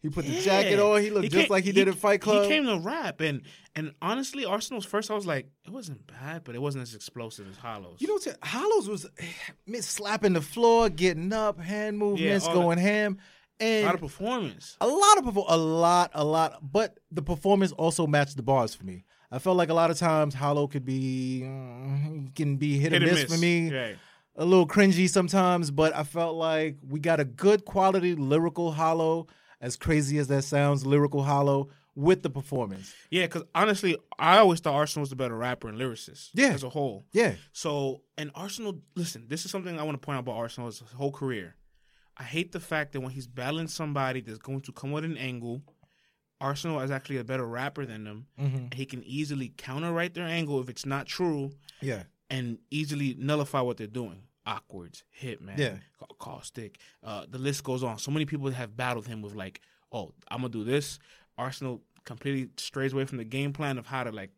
He 0.02 0.08
put 0.08 0.26
the 0.26 0.40
jacket 0.40 0.80
on. 0.80 1.00
He 1.00 1.10
looked 1.10 1.30
just 1.30 1.44
came- 1.44 1.48
like 1.48 1.62
he, 1.62 1.70
did 1.70 1.86
in 1.86 1.94
Fight 1.94 2.20
Club. 2.20 2.42
He 2.42 2.48
came 2.48 2.66
to 2.66 2.78
rap, 2.78 3.20
and 3.20 3.42
and 3.76 3.92
honestly, 4.02 4.44
Arsonal's 4.44 4.84
first, 4.84 5.10
I 5.10 5.14
was 5.14 5.26
like, 5.26 5.46
it 5.64 5.70
wasn't 5.70 6.06
bad, 6.08 6.42
but 6.42 6.56
it 6.56 6.60
wasn't 6.60 6.82
as 6.82 6.94
explosive 6.94 7.48
as 7.48 7.56
Hollow's. 7.56 8.00
You 8.00 8.08
know, 8.08 8.14
what 8.14 8.26
I'm 8.26 8.32
saying? 8.32 8.36
Hollows 8.42 8.88
was 8.88 9.06
eh, 9.18 9.80
slapping 9.80 10.32
the 10.32 10.40
floor, 10.40 10.88
getting 10.88 11.32
up, 11.32 11.60
hand 11.60 11.98
movements, 11.98 12.46
all 12.46 12.54
going 12.54 12.78
ham, 12.78 13.18
and 13.60 13.84
a 13.84 13.86
lot 13.86 13.94
of 13.94 14.00
performance. 14.00 14.76
a 14.80 14.88
lot 14.88 15.18
of 15.18 15.36
a 15.36 15.56
lot, 15.56 16.10
a 16.14 16.24
lot. 16.24 16.58
But 16.72 16.98
the 17.12 17.22
performance 17.22 17.70
also 17.72 18.06
matched 18.08 18.36
the 18.36 18.42
bars 18.42 18.74
for 18.74 18.84
me. 18.84 19.04
I 19.30 19.38
felt 19.38 19.56
like 19.56 19.70
a 19.70 19.74
lot 19.74 19.90
of 19.90 19.98
times 19.98 20.34
Hollow 20.34 20.66
could 20.66 20.84
be 20.84 21.42
mm, 21.44 22.34
can 22.34 22.56
be 22.56 22.78
hit, 22.78 22.92
Hit 22.92 23.02
or 23.02 23.06
and 23.06 23.14
miss, 23.14 23.32
for 23.32 23.40
me, 23.40 23.72
a 24.36 24.44
little 24.44 24.66
cringy 24.66 25.08
sometimes. 25.08 25.70
But 25.70 25.94
I 25.94 26.02
felt 26.02 26.34
like 26.36 26.76
we 26.86 27.00
got 27.00 27.20
a 27.20 27.24
good 27.24 27.64
quality 27.64 28.14
lyrical 28.14 28.72
Hollow, 28.72 29.28
as 29.62 29.76
crazy 29.76 30.18
as 30.18 30.26
that 30.28 30.42
sounds, 30.42 30.84
lyrical 30.84 31.22
Hollow 31.22 31.70
with 31.94 32.22
the 32.22 32.30
performance. 32.30 32.92
Yeah, 33.10 33.26
because 33.26 33.44
honestly, 33.54 33.96
I 34.18 34.38
always 34.38 34.60
thought 34.60 34.74
Arsonal 34.74 35.00
was 35.00 35.10
the 35.10 35.16
better 35.16 35.36
rapper 35.36 35.68
and 35.68 35.78
lyricist. 35.78 36.30
Yeah. 36.34 36.48
as 36.52 36.64
a 36.64 36.68
whole. 36.68 37.06
Yeah, 37.12 37.34
So, 37.52 38.02
and 38.18 38.32
Arsonal, 38.34 38.80
listen, 38.96 39.26
this 39.28 39.44
is 39.44 39.50
something 39.50 39.78
I 39.78 39.82
want 39.84 39.94
to 40.00 40.04
point 40.04 40.16
out 40.16 40.20
about 40.20 40.36
Arsonal 40.36 40.66
his 40.66 40.80
whole 40.96 41.12
career. 41.12 41.54
I 42.16 42.24
hate 42.24 42.52
the 42.52 42.60
fact 42.60 42.92
that 42.92 43.00
when 43.00 43.10
he's 43.10 43.26
battling 43.26 43.68
somebody 43.68 44.20
that's 44.20 44.38
going 44.38 44.60
to 44.62 44.72
come 44.72 44.92
with 44.92 45.04
an 45.04 45.16
angle, 45.16 45.62
Arsonal 46.42 46.82
is 46.84 46.90
actually 46.90 47.18
a 47.18 47.24
better 47.24 47.46
rapper 47.46 47.86
than 47.86 48.04
them. 48.04 48.26
mm-hmm. 48.38 48.66
He 48.74 48.84
can 48.84 49.02
easily 49.04 49.50
counterwrite 49.56 50.14
their 50.14 50.26
angle 50.26 50.60
if 50.60 50.68
it's 50.68 50.84
not 50.84 51.06
true 51.06 51.52
yeah, 51.80 52.02
and 52.28 52.58
easily 52.70 53.14
nullify 53.18 53.60
what 53.60 53.76
they're 53.76 53.86
doing. 53.86 54.22
Awkwards, 54.46 55.04
Hitman, 55.20 55.56
Yeah. 55.58 55.76
Ca- 55.98 56.06
Caustic. 56.18 56.78
Uh, 57.02 57.26
the 57.28 57.38
list 57.38 57.62
goes 57.64 57.82
on. 57.82 57.98
So 57.98 58.10
many 58.10 58.24
people 58.26 58.50
have 58.50 58.76
battled 58.76 59.06
him 59.06 59.22
with 59.22 59.34
like, 59.34 59.60
oh, 59.92 60.12
I'm 60.28 60.38
gonna 60.40 60.48
do 60.52 60.64
this. 60.64 60.98
Arsonal 61.38 61.80
completely 62.04 62.50
strays 62.56 62.92
away 62.92 63.04
from 63.04 63.18
the 63.18 63.24
game 63.24 63.52
plan 63.52 63.78
of 63.78 63.86
how 63.86 64.02
to 64.04 64.10
like. 64.10 64.30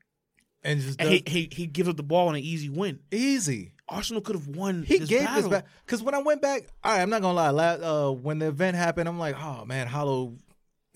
and 0.62 0.80
just 0.80 1.00
And 1.00 1.08
does- 1.10 1.22
he, 1.32 1.40
he 1.48 1.48
he 1.54 1.66
gives 1.66 1.88
up 1.88 1.96
the 1.96 2.02
ball 2.02 2.28
on 2.28 2.34
an 2.34 2.42
easy 2.42 2.68
win. 2.68 3.00
easy. 3.10 3.72
Arsonal 3.90 4.22
could 4.24 4.34
have 4.36 4.48
won. 4.48 4.82
He 4.82 4.98
this 4.98 5.08
gave 5.08 5.24
battle. 5.24 5.42
this 5.42 5.50
back 5.50 5.66
because 5.84 6.02
when 6.02 6.14
I 6.14 6.18
went 6.22 6.40
back, 6.42 6.62
all 6.82 6.92
right, 6.92 7.02
I'm 7.02 7.10
not 7.10 7.20
gonna 7.22 7.34
lie. 7.34 7.50
La 7.50 8.08
uh, 8.08 8.10
when 8.12 8.38
the 8.38 8.46
event 8.48 8.76
happened, 8.76 9.08
I'm 9.08 9.18
like, 9.18 9.36
oh 9.38 9.64
man, 9.66 9.86
Hollow, 9.86 10.36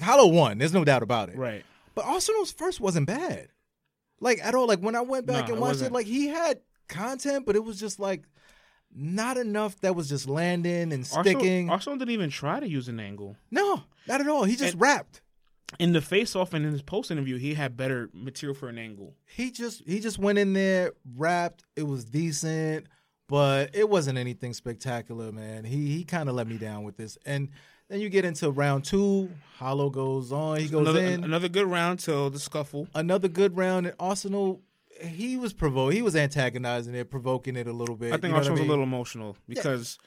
Hollow 0.00 0.26
won. 0.28 0.58
There's 0.58 0.72
no 0.72 0.84
doubt 0.84 1.02
about 1.02 1.28
it. 1.30 1.36
Right. 1.36 1.64
But 1.94 2.04
Arsonal's 2.06 2.52
first 2.52 2.80
wasn't 2.80 3.06
bad, 3.06 3.48
like 4.20 4.38
at 4.42 4.54
all. 4.54 4.66
Like 4.66 4.80
when 4.80 4.94
I 4.94 5.00
went 5.02 5.26
back 5.26 5.48
No, 5.48 5.52
and 5.54 5.60
watched 5.60 5.70
wasn't. 5.80 5.90
it, 5.90 5.94
like 5.94 6.06
he 6.06 6.28
had 6.28 6.60
content, 6.88 7.44
but 7.44 7.56
it 7.56 7.64
was 7.64 7.78
just 7.80 7.98
like 8.00 8.22
not 8.94 9.36
enough 9.36 9.78
that 9.80 9.94
was 9.94 10.08
just 10.08 10.28
landing 10.28 10.92
and 10.92 11.06
sticking. 11.06 11.68
Arsonal, 11.68 11.78
Arsonal 11.94 11.98
didn't 11.98 12.10
even 12.10 12.30
try 12.30 12.60
to 12.60 12.68
use 12.68 12.88
an 12.88 12.98
angle. 13.00 13.36
no, 13.50 13.82
not 14.06 14.20
at 14.20 14.28
all. 14.28 14.44
He 14.44 14.56
just 14.56 14.72
And- 14.74 14.80
rapped. 14.80 15.20
In 15.78 15.92
the 15.92 16.00
face 16.00 16.34
off 16.34 16.54
and 16.54 16.64
in 16.64 16.72
his 16.72 16.80
post 16.80 17.10
interview, 17.10 17.36
he 17.36 17.52
had 17.52 17.76
better 17.76 18.08
material 18.14 18.54
for 18.54 18.70
an 18.70 18.78
angle. 18.78 19.14
He 19.26 19.50
just 19.50 19.82
he 19.86 20.00
just 20.00 20.18
went 20.18 20.38
in 20.38 20.54
there, 20.54 20.92
rapped. 21.16 21.62
It 21.76 21.82
was 21.82 22.06
decent, 22.06 22.86
but 23.28 23.74
it 23.74 23.90
wasn't 23.90 24.16
anything 24.16 24.54
spectacular, 24.54 25.30
man. 25.30 25.64
He 25.64 25.88
he 25.94 26.04
kind 26.04 26.30
of 26.30 26.34
let 26.36 26.46
me 26.48 26.56
down 26.56 26.84
with 26.84 26.96
this. 26.96 27.18
And 27.26 27.50
then 27.90 28.00
you 28.00 28.08
get 28.08 28.24
into 28.24 28.50
round 28.50 28.84
two. 28.86 29.30
Hollow 29.58 29.90
goes 29.90 30.32
on. 30.32 30.58
He 30.58 30.68
goes 30.68 30.88
Another, 30.88 31.02
in. 31.04 31.22
another 31.24 31.50
good 31.50 31.66
round 31.66 32.00
till 32.00 32.30
the 32.30 32.38
scuffle. 32.38 32.88
another 32.94 33.28
good 33.28 33.54
round. 33.54 33.86
And 33.86 33.98
Arsonal, 33.98 34.60
he 35.00 35.36
was 35.36 35.52
provo. 35.52 35.88
He 35.88 36.02
was 36.02 36.16
antagonizing 36.16 36.94
it, 36.94 37.10
provoking 37.10 37.56
it 37.56 37.66
a 37.66 37.72
little 37.72 37.96
bit. 37.96 38.08
I 38.12 38.16
think 38.16 38.24
You 38.24 38.28
know 38.30 38.34
what 38.36 38.44
Arsonal's 38.44 38.60
mean? 38.60 38.68
a 38.68 38.70
little 38.70 38.84
emotional 38.84 39.36
because 39.48 39.98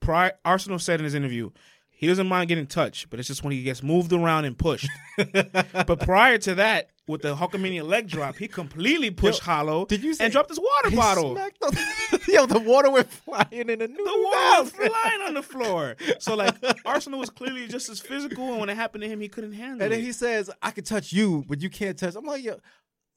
pri 0.00 0.32
Arsonal 0.44 0.80
said 0.80 1.00
in 1.00 1.04
his 1.04 1.14
interview 1.14 1.50
he 1.98 2.06
doesn't 2.06 2.26
mind 2.26 2.48
getting 2.48 2.66
touched, 2.66 3.08
but 3.08 3.18
it's 3.18 3.26
just 3.26 3.42
when 3.42 3.52
he 3.52 3.62
gets 3.62 3.82
moved 3.82 4.12
around 4.12 4.44
and 4.44 4.58
pushed. 4.58 4.86
but 5.32 5.98
prior 6.00 6.36
to 6.36 6.54
that, 6.56 6.90
with 7.08 7.22
the 7.22 7.34
Hulkamania 7.34 7.88
leg 7.88 8.06
drop, 8.06 8.36
he 8.36 8.48
completely 8.48 9.10
pushed 9.10 9.40
Hollow 9.40 9.86
did 9.86 10.02
you 10.02 10.12
say- 10.12 10.24
and 10.24 10.32
dropped 10.32 10.50
his 10.50 10.60
water 10.60 10.94
bottle. 10.94 11.34
the, 11.34 12.20
yo, 12.28 12.44
the 12.44 12.58
water 12.58 12.90
went 12.90 13.10
flying 13.10 13.46
in 13.70 13.80
a 13.80 13.86
new 13.88 13.96
The 13.96 14.30
water 14.30 14.62
was 14.62 14.70
flying 14.72 15.22
on 15.22 15.34
the 15.34 15.42
floor. 15.42 15.96
So 16.18 16.34
like 16.34 16.60
Arsonal 16.84 17.18
was 17.18 17.30
clearly 17.30 17.66
just 17.66 17.88
as 17.88 17.98
physical, 18.00 18.44
and 18.50 18.58
when 18.60 18.68
it 18.68 18.76
happened 18.76 19.02
to 19.02 19.08
him, 19.08 19.20
he 19.20 19.28
couldn't 19.28 19.52
handle 19.54 19.80
it. 19.80 19.84
And 19.84 19.92
then 19.94 20.00
he 20.02 20.12
says, 20.12 20.50
"I 20.60 20.72
can 20.72 20.84
touch 20.84 21.14
you, 21.14 21.44
but 21.48 21.62
you 21.62 21.70
can't 21.70 21.98
touch." 21.98 22.14
I'm 22.14 22.26
like, 22.26 22.44
yo, 22.44 22.58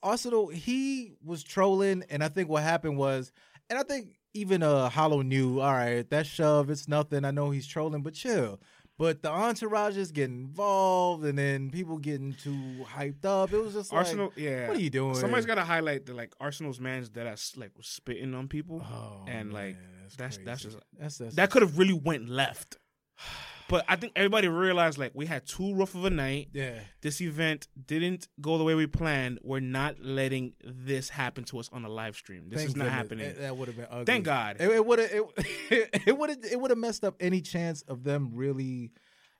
Arsonal. 0.03 0.51
He 0.53 1.13
was 1.23 1.43
trolling, 1.43 2.03
and 2.09 2.23
I 2.23 2.27
think 2.29 2.49
what 2.49 2.63
happened 2.63 2.97
was, 2.97 3.31
and 3.69 3.77
I 3.79 3.83
think 3.83 4.17
even 4.33 4.63
uh 4.63 4.89
Hollow 4.89 5.21
knew. 5.21 5.59
All 5.59 5.71
right, 5.73 6.09
that 6.09 6.25
shove, 6.25 6.69
it's 6.69 6.87
nothing. 6.87 7.25
I 7.25 7.31
know 7.31 7.49
he's 7.51 7.67
trolling, 7.67 8.01
but 8.01 8.13
chill. 8.13 8.59
But 8.97 9.23
the 9.23 9.29
entourage 9.31 9.95
is 9.95 10.11
getting 10.11 10.41
involved, 10.41 11.23
and 11.23 11.37
then 11.37 11.69
people 11.69 11.97
getting 11.99 12.33
too 12.33 12.85
hyped 12.93 13.23
up. 13.23 13.53
It 13.53 13.57
was 13.57 13.73
just 13.73 13.93
like, 13.93 14.05
Arsonal, 14.05 14.31
yeah. 14.35 14.67
what 14.67 14.75
are 14.75 14.81
you 14.81 14.89
doing? 14.89 15.15
Somebody's 15.15 15.45
got 15.45 15.55
to 15.55 15.63
highlight 15.63 16.05
the 16.05 16.13
like 16.13 16.37
Arsonal's 16.39 16.81
man's 16.81 17.09
that 17.11 17.25
I 17.25 17.35
like 17.57 17.71
was 17.77 17.87
spitting 17.87 18.33
on 18.35 18.49
people, 18.49 18.85
Oh, 18.85 19.23
and 19.25 19.53
like 19.53 19.75
man, 19.75 19.85
that's 20.01 20.15
that's 20.17 20.63
crazy. 20.63 20.63
just 20.63 20.77
that's, 20.99 21.17
that's 21.17 21.35
that 21.35 21.49
could 21.49 21.61
have 21.61 21.77
really 21.77 21.93
went 21.93 22.27
left. 22.27 22.77
But 23.69 23.85
I 23.87 23.95
think 23.95 24.13
everybody 24.15 24.47
realized 24.49 24.97
like 24.97 25.11
we 25.13 25.25
had 25.25 25.45
too 25.45 25.73
rough 25.75 25.95
of 25.95 26.03
a 26.05 26.09
night. 26.09 26.49
yeah. 26.53 26.79
This 27.01 27.21
event 27.21 27.67
didn't 27.87 28.27
go 28.41 28.57
the 28.57 28.63
way 28.65 28.75
we 28.75 28.85
planned. 28.87 29.39
We're 29.43 29.61
not 29.61 29.95
letting 30.01 30.53
this 30.63 31.07
happen 31.09 31.45
to 31.45 31.59
us 31.59 31.69
on 31.71 31.83
the 31.83 31.89
live 31.89 32.15
stream. 32.17 32.49
This 32.49 32.57
Thank 32.59 32.69
is 32.71 32.75
not 32.75 32.83
goodness. 32.85 32.93
happening. 32.97 33.27
That- 33.35 33.39
That 33.41 33.57
would 33.57 33.67
have 33.69 33.77
been 33.77 33.87
ugly. 33.89 34.05
Thank 34.05 34.25
God. 34.25 34.57
It, 34.59 34.69
it 34.69 34.85
would 34.85 34.99
have 34.99 35.09
it, 35.11 35.89
it 36.07 36.17
would 36.17 36.29
have 36.29 36.39
it 36.51 36.59
would 36.59 36.71
have 36.71 36.77
messed 36.77 37.03
up 37.05 37.15
any 37.19 37.41
chance 37.41 37.81
of 37.83 38.03
them 38.03 38.31
really 38.33 38.91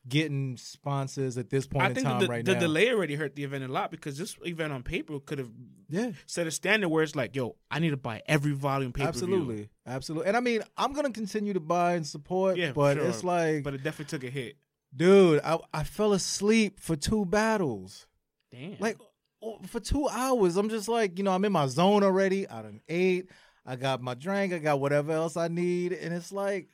getting 0.08 0.58
sponsors 0.58 1.38
at 1.38 1.50
this 1.50 1.68
point 1.68 1.84
I 1.86 1.90
in 1.90 1.96
think 1.96 2.08
time 2.08 2.20
the, 2.22 2.28
right 2.28 2.44
the 2.46 2.54
now. 2.54 2.60
delay 2.62 2.90
already 2.92 3.16
hurt 3.16 3.36
the 3.36 3.44
event 3.44 3.64
a 3.64 3.68
lot 3.68 3.92
because 3.92 4.18
this 4.18 4.36
event 4.44 4.72
on 4.74 4.82
paper 4.82 5.20
could 5.20 5.38
have 5.40 5.50
yeah, 5.90 6.12
set 6.26 6.48
a 6.48 6.52
standard 6.52 6.90
where 6.90 7.04
it's 7.04 7.16
like, 7.16 7.36
yo, 7.36 7.56
I 7.70 7.80
need 7.80 7.90
to 7.92 7.98
buy 7.98 8.22
every 8.28 8.54
volume 8.54 8.94
pay 8.94 9.04
per 9.06 9.12
view. 9.12 9.22
absolutely, 9.24 9.70
absolutely. 9.86 10.28
And 10.28 10.38
I 10.38 10.40
mean, 10.40 10.62
I'm 10.78 10.94
gonna 10.94 11.12
continue 11.12 11.54
to 11.54 11.60
buy 11.60 11.94
and 11.96 12.08
support, 12.08 12.58
Yeah, 12.58 12.72
but 12.72 12.96
sure. 12.98 13.06
it's 13.08 13.24
like, 13.24 13.64
But 13.64 13.74
it 13.74 13.84
definitely 13.84 14.06
took 14.18 14.24
a 14.28 14.32
hit. 14.32 14.56
dude, 14.96 15.42
I 15.44 15.58
I 15.74 15.84
fell 15.84 16.14
asleep 16.14 16.80
for 16.80 16.96
two 16.96 17.26
battles, 17.26 18.08
Damn. 18.52 18.78
like 18.80 18.98
oh, 19.44 19.60
for 19.68 19.80
two 19.80 20.08
hours. 20.10 20.56
I'm 20.58 20.70
just 20.70 20.88
like, 20.88 21.18
you 21.18 21.24
know, 21.24 21.32
I'm 21.32 21.44
in 21.46 21.52
my 21.52 21.68
zone 21.68 22.04
already. 22.04 22.48
I 22.48 22.62
done 22.62 22.82
ate. 22.88 23.30
I 23.66 23.76
got 23.76 24.02
my 24.02 24.14
drink. 24.16 24.54
I 24.54 24.60
got 24.60 24.80
whatever 24.80 25.12
else 25.12 25.36
I 25.38 25.50
need, 25.50 25.92
and 25.92 26.14
it's 26.14 26.32
like. 26.32 26.70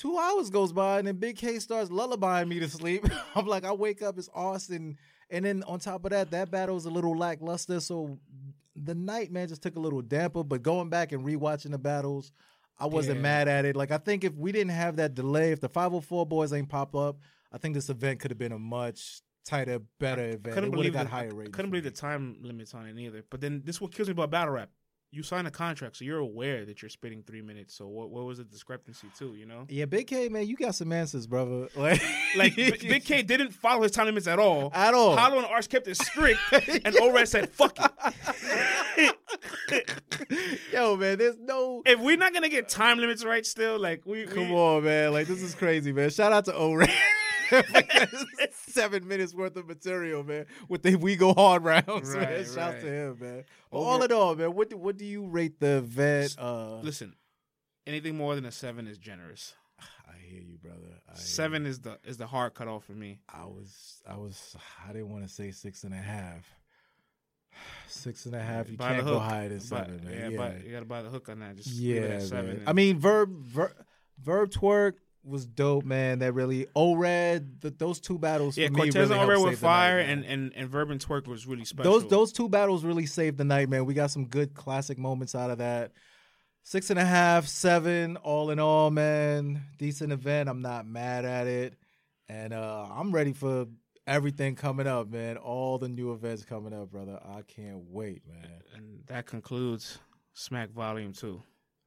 Two 0.00 0.16
hours 0.16 0.48
goes 0.48 0.72
by 0.72 0.98
and 0.98 1.06
then 1.06 1.16
Big 1.16 1.36
K 1.36 1.58
starts 1.58 1.90
lullabying 1.90 2.48
me 2.48 2.58
to 2.58 2.68
sleep. 2.70 3.04
I'm 3.34 3.46
like, 3.46 3.64
I 3.64 3.72
wake 3.72 4.00
up, 4.00 4.16
it's 4.16 4.30
Austin, 4.34 4.96
and 5.28 5.44
then 5.44 5.62
on 5.66 5.78
top 5.78 6.06
of 6.06 6.10
that, 6.12 6.30
that 6.30 6.50
battle 6.50 6.78
is 6.78 6.86
a 6.86 6.90
little 6.90 7.14
lackluster. 7.14 7.80
So 7.80 8.18
the 8.74 8.94
night, 8.94 9.30
man, 9.30 9.48
just 9.48 9.62
took 9.62 9.76
a 9.76 9.80
little 9.80 10.00
damper. 10.00 10.42
But 10.42 10.62
going 10.62 10.88
back 10.88 11.12
and 11.12 11.22
rewatching 11.22 11.72
the 11.72 11.78
battles, 11.78 12.32
I 12.78 12.86
wasn't 12.86 13.16
Yeah. 13.18 13.22
mad 13.24 13.48
at 13.48 13.66
it. 13.66 13.76
Like 13.76 13.90
I 13.90 13.98
think 13.98 14.24
if 14.24 14.34
we 14.34 14.52
didn't 14.52 14.72
have 14.72 14.96
that 14.96 15.14
delay, 15.14 15.52
if 15.52 15.60
the 15.60 15.68
504 15.68 16.24
boys 16.24 16.54
ain't 16.54 16.70
pop 16.70 16.96
up, 16.96 17.18
I 17.52 17.58
think 17.58 17.74
this 17.74 17.90
event 17.90 18.20
could 18.20 18.30
have 18.30 18.38
been 18.38 18.52
a 18.52 18.58
much 18.58 19.20
tighter, 19.44 19.80
better 19.98 20.24
event. 20.24 20.46
It 20.46 20.50
couldn't 20.52 20.64
have 20.64 20.72
believe 20.72 20.92
got 20.94 21.04
the, 21.04 21.10
higher 21.10 21.28
I 21.42 21.50
couldn't 21.50 21.72
believe 21.72 21.84
the 21.84 21.90
time 21.90 22.38
limits 22.40 22.72
on 22.72 22.86
it 22.86 22.96
either. 22.98 23.22
But 23.28 23.42
then 23.42 23.60
this 23.66 23.82
what 23.82 23.92
kills 23.92 24.08
me 24.08 24.12
about 24.12 24.30
battle 24.30 24.54
rap. 24.54 24.70
You 25.12 25.24
sign 25.24 25.44
a 25.46 25.50
contract, 25.50 25.96
so 25.96 26.04
you're 26.04 26.18
aware 26.18 26.64
that 26.64 26.82
you're 26.82 26.88
spitting 26.88 27.24
three 27.26 27.42
minutes. 27.42 27.74
So 27.74 27.88
what 27.88 28.10
what 28.10 28.24
was 28.26 28.38
the 28.38 28.44
discrepancy 28.44 29.08
too? 29.18 29.34
You 29.36 29.44
know, 29.44 29.66
Yeah, 29.68 29.86
Big 29.86 30.06
K, 30.06 30.28
man, 30.28 30.46
you 30.46 30.54
got 30.56 30.76
some 30.76 30.92
answers, 30.92 31.26
brother. 31.26 31.66
Like, 31.76 32.00
like 32.36 32.54
B- 32.54 32.70
Big 32.80 33.04
K 33.04 33.22
didn't 33.22 33.50
follow 33.52 33.82
his 33.82 33.90
time 33.90 34.06
limits 34.06 34.28
at 34.28 34.38
all. 34.38 34.70
at 34.72 34.94
all. 34.94 35.16
Hollow 35.16 35.38
and 35.38 35.46
Arch 35.46 35.68
kept 35.68 35.88
it 35.88 35.96
strict, 35.96 36.38
and 36.84 36.96
O-Red 37.00 37.26
said, 37.28 37.50
"Fuck 37.50 37.76
it." 38.96 39.16
Yo, 40.72 40.96
man, 40.96 41.18
there's 41.18 41.38
no. 41.38 41.82
if 41.86 41.98
we're 41.98 42.16
not 42.16 42.32
gonna 42.32 42.48
get 42.48 42.68
time 42.68 42.98
limits 42.98 43.24
right, 43.24 43.44
still 43.44 43.78
like 43.80 44.02
we 44.06 44.26
Come 44.26 44.50
we, 44.50 44.54
on, 44.54 44.84
man. 44.84 45.12
Like 45.12 45.26
this 45.26 45.42
is 45.42 45.54
crazy, 45.56 45.92
man. 45.92 46.10
Shout 46.10 46.32
out 46.32 46.44
to 46.44 46.54
O 46.54 46.76
Seven 48.52 49.06
minutes 49.08 49.34
worth 49.34 49.56
of 49.56 49.66
material, 49.66 50.22
man. 50.24 50.46
With 50.68 50.82
the 50.82 50.96
we 50.96 51.16
go 51.16 51.32
hard 51.34 51.64
rounds, 51.64 52.14
man. 52.14 52.44
Shout 52.44 52.56
right. 52.74 52.80
to 52.80 52.86
him, 52.86 53.16
man. 53.20 53.44
All 53.70 54.02
in 54.02 54.12
all, 54.12 54.34
man, 54.34 54.54
what 54.54 54.70
do, 54.70 54.76
what 54.76 54.96
do 54.96 55.04
you 55.04 55.26
rate 55.26 55.58
the 55.60 55.80
vet? 55.82 56.34
Uh, 56.38 56.80
Listen, 56.80 57.14
anything 57.86 58.16
more 58.16 58.34
than 58.34 58.44
a 58.46 58.52
seven 58.52 58.86
is 58.86 58.98
generous. 58.98 59.54
I 60.08 60.16
hear 60.18 60.40
you, 60.40 60.58
brother. 60.58 61.00
I 61.10 61.14
Seven 61.14 61.64
you. 61.64 61.70
is 61.70 61.80
the 61.80 61.98
is 62.04 62.16
the 62.16 62.26
hard 62.26 62.54
cutoff 62.54 62.84
for 62.84 62.92
me. 62.92 63.20
I 63.28 63.44
was, 63.46 64.02
I 64.08 64.16
was, 64.16 64.56
I 64.88 64.92
didn't 64.92 65.10
want 65.10 65.24
to 65.26 65.28
say 65.32 65.50
six 65.50 65.84
and 65.84 65.94
a 65.94 65.98
half. 65.98 66.48
Six 67.88 68.26
and 68.26 68.34
a 68.36 68.40
half. 68.40 68.70
You 68.70 68.76
Buy 68.76 68.94
can't 68.94 69.04
go 69.04 69.18
higher 69.18 69.48
than 69.48 69.58
Buy- 69.58 69.64
seven, 69.64 70.00
man. 70.04 70.14
yeah, 70.14 70.28
Yeah, 70.28 70.36
buy- 70.38 70.62
you 70.64 70.72
gotta 70.72 70.84
buy 70.86 71.02
the 71.02 71.08
hook 71.10 71.28
on 71.28 71.40
that. 71.40 71.56
Just 71.56 71.70
yeah, 71.72 72.20
seven. 72.20 72.50
and- 72.58 72.68
I 72.68 72.72
mean, 72.72 72.98
verb, 72.98 73.30
verb, 73.44 73.72
verb 74.22 74.50
twerk 74.50 74.92
was 75.24 75.46
dope, 75.46 75.84
man. 75.84 76.20
That 76.20 76.32
really, 76.32 76.66
O-Red, 76.74 77.60
th 77.62 77.74
those 77.78 78.00
two 78.00 78.18
battles. 78.18 78.56
yeah, 78.56 78.68
for 78.68 78.72
me 78.72 78.78
Cortez 78.80 78.94
really 79.08 79.20
and 79.20 79.30
O-Red 79.30 79.38
were 79.38 79.56
fire, 79.56 79.98
night, 79.98 80.08
and 80.08 80.24
and 80.24 80.52
and 80.54 80.68
Verb 80.68 80.90
and 80.90 81.00
Twerk 81.04 81.26
was 81.26 81.46
really 81.46 81.64
special. 81.64 81.92
those 81.92 82.08
those 82.08 82.32
two 82.32 82.48
battles 82.48 82.84
really 82.84 83.06
saved 83.06 83.38
the 83.38 83.44
night, 83.44 83.68
man. 83.68 83.84
We 83.86 83.94
got 83.94 84.10
some 84.10 84.26
good 84.26 84.54
classic 84.54 84.98
moments 84.98 85.34
out 85.34 85.50
of 85.50 85.58
that. 85.58 85.92
Six 86.62 86.90
and 86.90 86.98
a 86.98 87.04
half, 87.04 87.46
seven, 87.46 88.16
all 88.18 88.50
in 88.50 88.58
all, 88.58 88.90
man. 88.90 89.62
Decent 89.78 90.12
event. 90.12 90.48
I'm 90.48 90.60
not 90.60 90.86
mad 90.86 91.24
at 91.24 91.46
it, 91.46 91.74
and 92.28 92.52
uh, 92.52 92.86
I'm 92.90 93.12
ready 93.12 93.32
for 93.32 93.66
everything 94.06 94.56
coming 94.56 94.86
up, 94.86 95.10
man. 95.10 95.36
All 95.36 95.78
the 95.78 95.88
new 95.88 96.12
events 96.12 96.44
coming 96.44 96.74
up, 96.74 96.90
brother. 96.90 97.18
I 97.24 97.42
can't 97.42 97.84
wait, 97.88 98.22
man. 98.28 98.62
and 98.74 99.00
that 99.06 99.26
concludes 99.26 99.98
Smack 100.34 100.70
Volume 100.70 101.12
Two. 101.12 101.42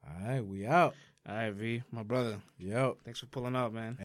All 0.05 0.27
right, 0.27 0.45
we 0.45 0.65
out. 0.65 0.95
All 1.27 1.35
right, 1.35 1.53
V, 1.53 1.83
my 1.91 2.03
brother. 2.03 2.37
Yep. 2.59 2.97
Thanks 3.05 3.21
for 3.21 3.27
pulling 3.27 3.55
up, 3.55 3.71
man. 3.71 3.97